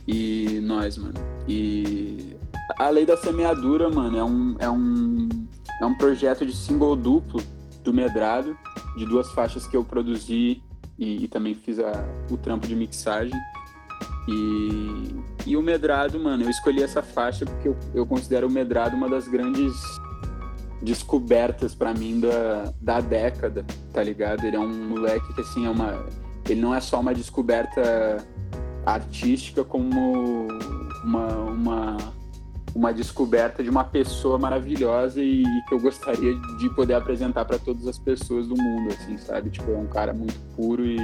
E 0.08 0.60
nós, 0.62 0.96
mano. 0.96 1.14
E 1.46 2.34
a 2.78 2.88
Lei 2.88 3.04
da 3.04 3.18
Semeadura, 3.18 3.90
mano, 3.90 4.16
é 4.16 4.24
um, 4.24 4.56
é 4.58 4.70
um, 4.70 5.28
é 5.78 5.84
um 5.84 5.94
projeto 5.94 6.46
de 6.46 6.56
single 6.56 6.96
duplo 6.96 7.42
do 7.84 7.92
Medrado, 7.92 8.56
de 8.96 9.04
duas 9.04 9.30
faixas 9.32 9.66
que 9.66 9.76
eu 9.76 9.84
produzi 9.84 10.62
e, 10.98 11.24
e 11.24 11.28
também 11.28 11.54
fiz 11.54 11.78
a, 11.78 11.92
o 12.30 12.38
trampo 12.38 12.66
de 12.66 12.74
mixagem. 12.74 13.38
E, 14.28 15.14
e 15.46 15.56
o 15.56 15.62
Medrado, 15.62 16.18
mano, 16.18 16.42
eu 16.42 16.50
escolhi 16.50 16.82
essa 16.82 17.02
faixa 17.02 17.44
porque 17.44 17.68
eu, 17.68 17.76
eu 17.94 18.06
considero 18.06 18.48
o 18.48 18.50
Medrado 18.50 18.96
uma 18.96 19.08
das 19.08 19.28
grandes 19.28 19.74
descobertas 20.82 21.74
pra 21.74 21.94
mim 21.94 22.20
da, 22.20 22.72
da 22.80 23.00
década, 23.00 23.64
tá 23.92 24.02
ligado? 24.02 24.44
Ele 24.44 24.56
é 24.56 24.60
um 24.60 24.88
moleque 24.88 25.32
que, 25.34 25.40
assim, 25.40 25.66
é 25.66 25.70
uma. 25.70 26.04
Ele 26.48 26.60
não 26.60 26.74
é 26.74 26.80
só 26.80 27.00
uma 27.00 27.14
descoberta 27.14 28.24
artística, 28.84 29.64
como 29.64 30.46
uma, 31.02 31.26
uma, 31.36 31.96
uma 32.74 32.92
descoberta 32.92 33.62
de 33.62 33.70
uma 33.70 33.82
pessoa 33.82 34.38
maravilhosa 34.38 35.20
e, 35.20 35.42
e 35.42 35.62
que 35.68 35.74
eu 35.74 35.80
gostaria 35.80 36.34
de 36.58 36.70
poder 36.70 36.94
apresentar 36.94 37.44
pra 37.44 37.58
todas 37.58 37.86
as 37.88 37.98
pessoas 37.98 38.46
do 38.46 38.56
mundo, 38.56 38.92
assim, 38.92 39.18
sabe? 39.18 39.50
Tipo, 39.50 39.72
é 39.72 39.76
um 39.76 39.88
cara 39.88 40.12
muito 40.12 40.38
puro 40.54 40.84
e, 40.86 40.98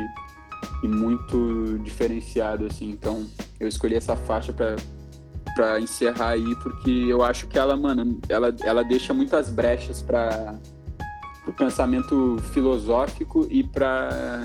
e 0.82 0.88
muito 0.88 1.78
diferenciado, 1.82 2.66
assim. 2.66 2.90
Então, 2.90 3.26
eu 3.58 3.68
escolhi 3.68 3.94
essa 3.94 4.16
faixa 4.16 4.52
pra 4.52 4.76
para 5.54 5.80
encerrar 5.80 6.30
aí, 6.30 6.54
porque 6.62 6.90
eu 6.90 7.22
acho 7.22 7.46
que 7.46 7.58
ela, 7.58 7.76
mano, 7.76 8.18
ela, 8.28 8.54
ela 8.62 8.82
deixa 8.82 9.12
muitas 9.12 9.50
brechas 9.50 10.00
para 10.00 10.58
o 11.46 11.52
pensamento 11.52 12.38
filosófico 12.52 13.46
e 13.50 13.62
para 13.62 14.44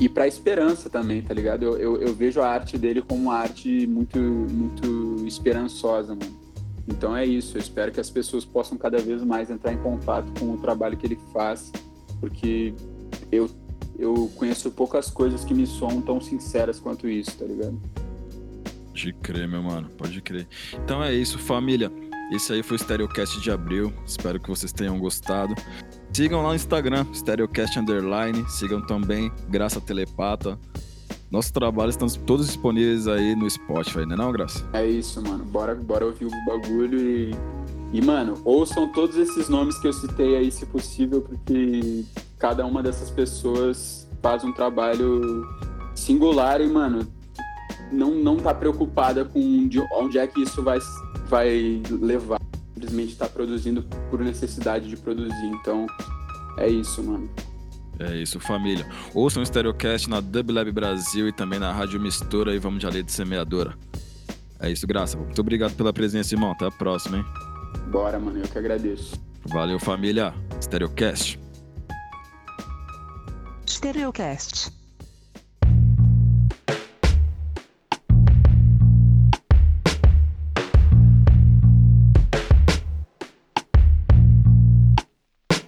e 0.00 0.08
para 0.08 0.28
esperança 0.28 0.88
também, 0.88 1.20
tá 1.22 1.34
ligado? 1.34 1.64
Eu, 1.64 1.76
eu, 1.76 1.96
eu, 2.02 2.14
vejo 2.14 2.40
a 2.40 2.48
arte 2.48 2.78
dele 2.78 3.02
como 3.02 3.22
uma 3.22 3.34
arte 3.34 3.86
muito 3.86 4.18
muito 4.18 5.26
esperançosa, 5.26 6.14
mano. 6.14 6.38
Então 6.86 7.16
é 7.16 7.26
isso. 7.26 7.56
Eu 7.56 7.60
espero 7.60 7.90
que 7.92 8.00
as 8.00 8.08
pessoas 8.08 8.44
possam 8.44 8.78
cada 8.78 8.98
vez 8.98 9.22
mais 9.22 9.50
entrar 9.50 9.72
em 9.72 9.78
contato 9.78 10.32
com 10.38 10.52
o 10.52 10.58
trabalho 10.58 10.96
que 10.96 11.04
ele 11.04 11.18
faz, 11.32 11.72
porque 12.20 12.72
eu 13.30 13.50
eu 13.98 14.30
conheço 14.36 14.70
poucas 14.70 15.10
coisas 15.10 15.44
que 15.44 15.52
me 15.52 15.66
soam 15.66 16.00
tão 16.00 16.20
sinceras 16.20 16.78
quanto 16.78 17.08
isso, 17.08 17.36
tá 17.36 17.44
ligado? 17.44 17.78
Pode 18.88 19.12
crer, 19.14 19.48
meu 19.48 19.62
mano, 19.62 19.88
pode 19.90 20.20
crer. 20.20 20.46
Então 20.84 21.02
é 21.02 21.12
isso, 21.14 21.38
família. 21.38 21.90
Esse 22.30 22.52
aí 22.52 22.62
foi 22.62 22.76
o 22.76 22.78
Stereocast 22.78 23.40
de 23.40 23.50
abril. 23.50 23.92
Espero 24.06 24.38
que 24.38 24.48
vocês 24.48 24.72
tenham 24.72 24.98
gostado. 24.98 25.54
Sigam 26.12 26.42
lá 26.42 26.50
no 26.50 26.54
Instagram, 26.54 27.06
Stereocast 27.14 27.78
Underline. 27.78 28.44
Sigam 28.50 28.84
também 28.86 29.32
Graça 29.48 29.80
Telepata. 29.80 30.58
Nossos 31.30 31.50
trabalhos 31.50 31.94
estão 31.94 32.08
todos 32.24 32.46
disponíveis 32.46 33.06
aí 33.06 33.34
no 33.34 33.48
Spotify, 33.48 34.06
né 34.06 34.16
não, 34.16 34.32
Graça? 34.32 34.68
É 34.72 34.86
isso, 34.86 35.22
mano. 35.22 35.44
Bora, 35.44 35.74
bora 35.74 36.06
ouvir 36.06 36.26
o 36.26 36.30
bagulho 36.46 37.00
e. 37.00 37.30
E, 37.90 38.02
mano, 38.02 38.38
ouçam 38.44 38.92
todos 38.92 39.16
esses 39.16 39.48
nomes 39.48 39.78
que 39.78 39.88
eu 39.88 39.92
citei 39.94 40.36
aí, 40.36 40.50
se 40.50 40.66
possível, 40.66 41.22
porque 41.22 42.04
cada 42.38 42.64
uma 42.64 42.82
dessas 42.82 43.10
pessoas 43.10 44.08
faz 44.22 44.44
um 44.44 44.52
trabalho 44.52 45.46
singular 45.94 46.60
e, 46.60 46.68
mano, 46.68 47.06
não, 47.90 48.14
não 48.14 48.36
tá 48.36 48.54
preocupada 48.54 49.24
com 49.24 49.66
de 49.66 49.80
onde 49.92 50.18
é 50.18 50.26
que 50.26 50.42
isso 50.42 50.62
vai, 50.62 50.78
vai 51.26 51.82
levar. 51.90 52.38
Simplesmente 52.74 53.16
tá 53.16 53.28
produzindo 53.28 53.82
por 54.08 54.20
necessidade 54.20 54.88
de 54.88 54.96
produzir. 54.96 55.46
Então, 55.46 55.86
é 56.56 56.68
isso, 56.68 57.02
mano. 57.02 57.28
É 57.98 58.16
isso, 58.16 58.38
família. 58.38 58.86
Ouçam 59.12 59.42
o 59.42 59.46
Stereocast 59.46 60.08
na 60.08 60.20
Dub 60.20 60.52
Lab 60.52 60.70
Brasil 60.70 61.26
e 61.26 61.32
também 61.32 61.58
na 61.58 61.72
Rádio 61.72 62.00
Mistura 62.00 62.54
e 62.54 62.58
vamos 62.58 62.78
de 62.78 62.86
Alê 62.86 63.02
de 63.02 63.10
Semeadora. 63.10 63.74
É 64.60 64.70
isso, 64.70 64.86
Graça. 64.86 65.16
Muito 65.16 65.40
obrigado 65.40 65.74
pela 65.74 65.92
presença, 65.92 66.34
irmão. 66.34 66.52
Até 66.52 66.66
a 66.66 66.70
próxima, 66.70 67.18
hein? 67.18 67.24
Bora, 67.90 68.18
mano. 68.20 68.38
Eu 68.38 68.48
que 68.48 68.58
agradeço. 68.58 69.16
Valeu, 69.44 69.80
família. 69.80 70.32
Stereocast. 70.62 71.47
Stereocast. 73.68 74.72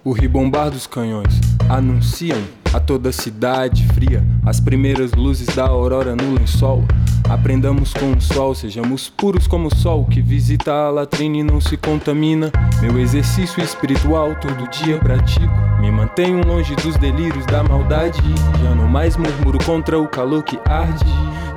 O 0.03 0.13
ribombar 0.13 0.71
dos 0.71 0.87
canhões 0.87 1.39
anunciam 1.69 2.41
a 2.73 2.79
toda 2.79 3.11
cidade 3.11 3.87
fria 3.93 4.25
as 4.43 4.59
primeiras 4.59 5.13
luzes 5.13 5.55
da 5.55 5.67
aurora 5.67 6.15
no 6.15 6.33
lençol. 6.33 6.83
Aprendamos 7.29 7.93
com 7.93 8.13
o 8.13 8.19
sol, 8.19 8.55
sejamos 8.55 9.09
puros 9.09 9.45
como 9.45 9.67
o 9.67 9.75
sol 9.75 10.05
que 10.05 10.21
visita 10.21 10.73
a 10.73 10.89
latrina 10.89 11.37
e 11.37 11.43
não 11.43 11.61
se 11.61 11.77
contamina. 11.77 12.51
Meu 12.81 12.99
exercício 12.99 13.63
espiritual 13.63 14.35
todo 14.39 14.67
dia 14.69 14.97
pratico. 14.97 15.70
Me 15.81 15.89
mantenho 15.89 16.45
longe 16.45 16.75
dos 16.75 16.95
delírios 16.97 17.43
da 17.47 17.63
maldade. 17.63 18.21
Já 18.61 18.75
não 18.75 18.87
mais 18.87 19.17
murmuro 19.17 19.57
contra 19.65 19.99
o 19.99 20.07
calor 20.07 20.43
que 20.43 20.59
arde. 20.63 21.03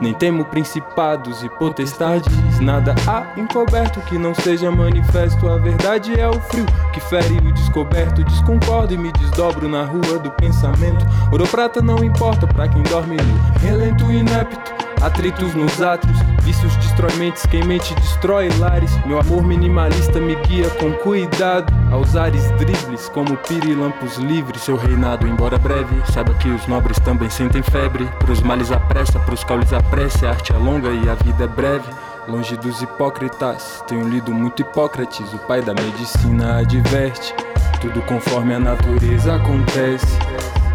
Nem 0.00 0.14
temo 0.14 0.46
principados 0.46 1.44
e 1.44 1.48
potestades. 1.50 2.32
Nada 2.58 2.94
há 3.06 3.38
encoberto 3.38 4.00
que 4.00 4.16
não 4.16 4.34
seja 4.34 4.70
manifesto. 4.70 5.46
A 5.46 5.58
verdade 5.58 6.18
é 6.18 6.26
o 6.26 6.40
frio 6.40 6.64
que 6.94 7.00
fere 7.00 7.36
o 7.36 7.52
descoberto. 7.52 8.24
Desconcordo 8.24 8.94
e 8.94 8.96
me 8.96 9.12
desdobro 9.12 9.68
na 9.68 9.84
rua 9.84 10.18
do 10.18 10.30
pensamento. 10.30 11.04
Ouro 11.30 11.46
prata 11.46 11.82
não 11.82 12.02
importa 12.02 12.46
pra 12.46 12.66
quem 12.66 12.82
dorme 12.84 13.16
no 13.16 13.58
relento 13.60 14.10
inepto. 14.10 14.58
Atritos 15.04 15.54
nos 15.54 15.82
átrios, 15.82 16.16
vícios 16.42 16.74
destrói 16.76 17.12
mentes, 17.16 17.44
quem 17.44 17.62
mente 17.62 17.94
destrói 17.96 18.48
lares. 18.58 18.90
Meu 19.04 19.20
amor 19.20 19.42
minimalista 19.42 20.18
me 20.18 20.34
guia 20.34 20.70
com 20.70 20.94
cuidado 20.94 21.70
aos 21.92 22.16
ares 22.16 22.50
dribles, 22.52 23.10
como 23.10 23.36
pirilampos 23.36 24.16
livres. 24.16 24.62
Seu 24.62 24.76
reinado, 24.76 25.28
embora 25.28 25.58
breve, 25.58 25.94
saiba 26.10 26.32
que 26.32 26.48
os 26.48 26.66
nobres 26.66 26.98
também 27.00 27.28
sentem 27.28 27.62
febre. 27.62 28.08
Pros 28.20 28.40
males 28.40 28.72
a 28.72 28.80
pressa, 28.80 29.18
pros 29.20 29.44
caules 29.44 29.74
a 29.74 29.82
prece, 29.82 30.24
a 30.24 30.30
arte 30.30 30.54
é 30.54 30.56
longa 30.56 30.88
e 30.88 31.06
a 31.06 31.14
vida 31.16 31.44
é 31.44 31.48
breve. 31.48 31.84
Longe 32.26 32.56
dos 32.56 32.80
hipócritas, 32.80 33.84
tenho 33.86 34.08
lido 34.08 34.32
muito 34.32 34.62
Hipócrates, 34.62 35.34
o 35.34 35.38
pai 35.40 35.60
da 35.60 35.74
medicina 35.74 36.60
adverte. 36.60 37.34
Tudo 37.78 38.00
conforme 38.06 38.54
a 38.54 38.58
natureza 38.58 39.36
acontece. 39.36 40.18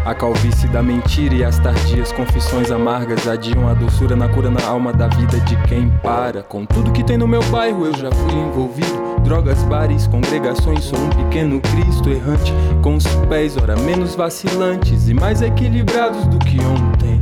A 0.04 0.14
calvície 0.14 0.66
da 0.68 0.82
mentira 0.82 1.34
e 1.34 1.44
as 1.44 1.58
tardias 1.58 2.10
confissões 2.10 2.70
amargas 2.70 3.28
adiam 3.28 3.68
a 3.68 3.74
doçura 3.74 4.16
na 4.16 4.28
cura 4.28 4.50
na 4.50 4.64
alma 4.66 4.92
da 4.92 5.08
vida 5.08 5.38
de 5.40 5.56
quem 5.64 5.90
para. 6.02 6.42
Com 6.42 6.64
tudo 6.64 6.90
que 6.90 7.04
tem 7.04 7.18
no 7.18 7.28
meu 7.28 7.42
bairro 7.44 7.84
eu 7.84 7.94
já 7.94 8.10
fui 8.10 8.32
envolvido. 8.32 9.20
Drogas, 9.22 9.62
bares, 9.64 10.06
congregações, 10.06 10.84
sou 10.84 10.98
um 10.98 11.10
pequeno 11.10 11.60
Cristo 11.60 12.08
errante. 12.08 12.52
Com 12.82 12.96
os 12.96 13.06
pés, 13.28 13.56
ora 13.58 13.76
menos 13.76 14.14
vacilantes 14.14 15.08
e 15.08 15.14
mais 15.14 15.42
equilibrados 15.42 16.26
do 16.26 16.38
que 16.38 16.58
ontem. 16.60 17.20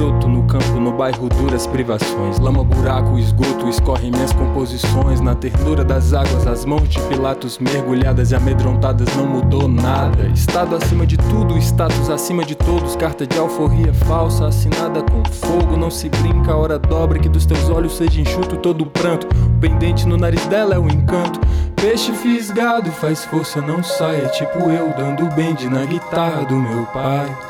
No 0.00 0.44
campo, 0.44 0.80
no 0.80 0.92
bairro, 0.92 1.28
duras 1.28 1.66
privações. 1.66 2.38
Lama, 2.38 2.64
buraco, 2.64 3.18
esgoto, 3.18 3.68
escorrem 3.68 4.10
minhas 4.10 4.32
composições. 4.32 5.20
Na 5.20 5.34
ternura 5.34 5.84
das 5.84 6.14
águas, 6.14 6.46
as 6.46 6.64
mãos 6.64 6.88
de 6.88 6.98
Pilatos 7.02 7.58
mergulhadas 7.58 8.30
e 8.30 8.34
amedrontadas 8.34 9.14
não 9.14 9.26
mudou 9.26 9.68
nada. 9.68 10.26
Estado 10.28 10.74
acima 10.74 11.06
de 11.06 11.18
tudo, 11.18 11.58
status 11.58 12.08
acima 12.08 12.46
de 12.46 12.54
todos. 12.54 12.96
Carta 12.96 13.26
de 13.26 13.38
alforria 13.38 13.92
falsa, 13.92 14.46
assinada 14.46 15.02
com 15.02 15.22
fogo. 15.22 15.76
Não 15.76 15.90
se 15.90 16.08
brinca, 16.08 16.56
hora 16.56 16.78
dobra 16.78 17.18
que 17.18 17.28
dos 17.28 17.44
teus 17.44 17.68
olhos 17.68 17.94
seja 17.94 18.22
enxuto 18.22 18.56
todo 18.56 18.80
o 18.84 18.86
pranto. 18.86 19.26
O 19.26 19.60
pendente 19.60 20.08
no 20.08 20.16
nariz 20.16 20.46
dela 20.46 20.76
é 20.76 20.78
o 20.78 20.88
encanto. 20.88 21.38
Peixe 21.76 22.12
fisgado 22.12 22.90
faz 22.90 23.26
força, 23.26 23.60
não 23.60 23.82
sai. 23.82 24.24
É 24.24 24.28
tipo 24.28 24.60
eu 24.70 24.94
dando 24.96 25.26
bend 25.34 25.68
na 25.68 25.84
guitarra 25.84 26.46
do 26.46 26.56
meu 26.56 26.86
pai. 26.86 27.49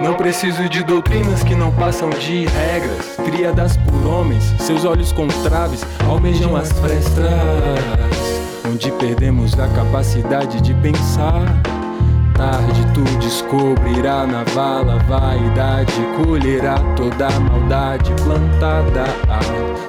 Não 0.00 0.14
preciso 0.14 0.68
de 0.68 0.84
doutrinas 0.84 1.42
que 1.42 1.56
não 1.56 1.72
passam 1.72 2.08
de 2.10 2.46
regras. 2.46 3.16
Criadas 3.24 3.76
por 3.76 4.06
homens, 4.06 4.44
seus 4.60 4.84
olhos 4.84 5.10
com 5.10 5.26
traves 5.26 5.84
almejam 6.08 6.54
as 6.54 6.70
frestas. 6.70 7.26
Onde 8.64 8.92
perdemos 8.92 9.58
a 9.58 9.66
capacidade 9.68 10.60
de 10.60 10.72
pensar. 10.74 11.42
Tarde 12.38 12.86
tu 12.94 13.02
descobrirá 13.18 14.24
na 14.24 14.44
vala 14.54 14.96
vaidade, 15.08 15.92
colherá 16.16 16.78
toda 16.94 17.26
a 17.26 17.40
maldade 17.40 18.14
plantada 18.22 19.04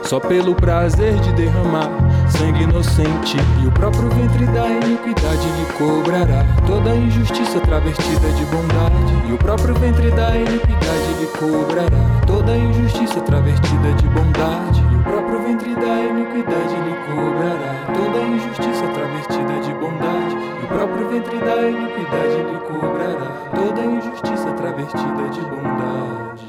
só 0.04 0.20
pelo 0.20 0.56
prazer 0.56 1.14
de 1.20 1.32
derramar 1.34 1.92
sangue 2.28 2.64
inocente 2.64 3.38
e 3.62 3.68
o 3.68 3.72
próprio 3.72 4.10
ventre 4.10 4.48
da 4.48 4.68
iniquidade 4.68 5.48
lhe 5.48 5.66
cobrará. 5.78 6.44
Toda 6.66 6.90
a 6.90 6.96
injustiça 6.96 7.60
travestida 7.60 8.32
de 8.32 8.46
bondade 8.46 9.30
e 9.30 9.34
o 9.34 9.38
próprio 9.38 9.76
ventre 9.76 10.10
da 10.10 10.36
iniquidade 10.36 11.14
lhe 11.20 11.28
cobrará. 11.38 12.22
Toda 12.26 12.52
a 12.52 12.58
injustiça 12.58 13.22
travestida 13.22 13.94
de 13.94 14.08
bondade 14.08 14.82
e 14.92 14.96
o 14.96 15.04
próprio 15.04 15.44
ventre 15.44 15.76
da 15.76 16.02
iniquidade 16.02 16.76
lhe 16.76 16.96
cobrará. 17.06 17.86
Toda 17.94 18.18
a 18.18 18.28
injustiça 18.28 18.88
travestida 18.88 19.60
de 19.62 19.74
bondade 19.74 20.59
próprio 20.70 21.10
ventre 21.10 21.38
da 21.40 21.68
iniquidade 21.68 22.36
lhe 22.44 22.60
cobrará 22.68 23.52
toda 23.56 23.86
injustiça 23.86 24.54
travestida 24.54 25.30
de 25.30 25.42
bondade 25.42 26.48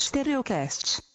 Stereocast. 0.00 0.98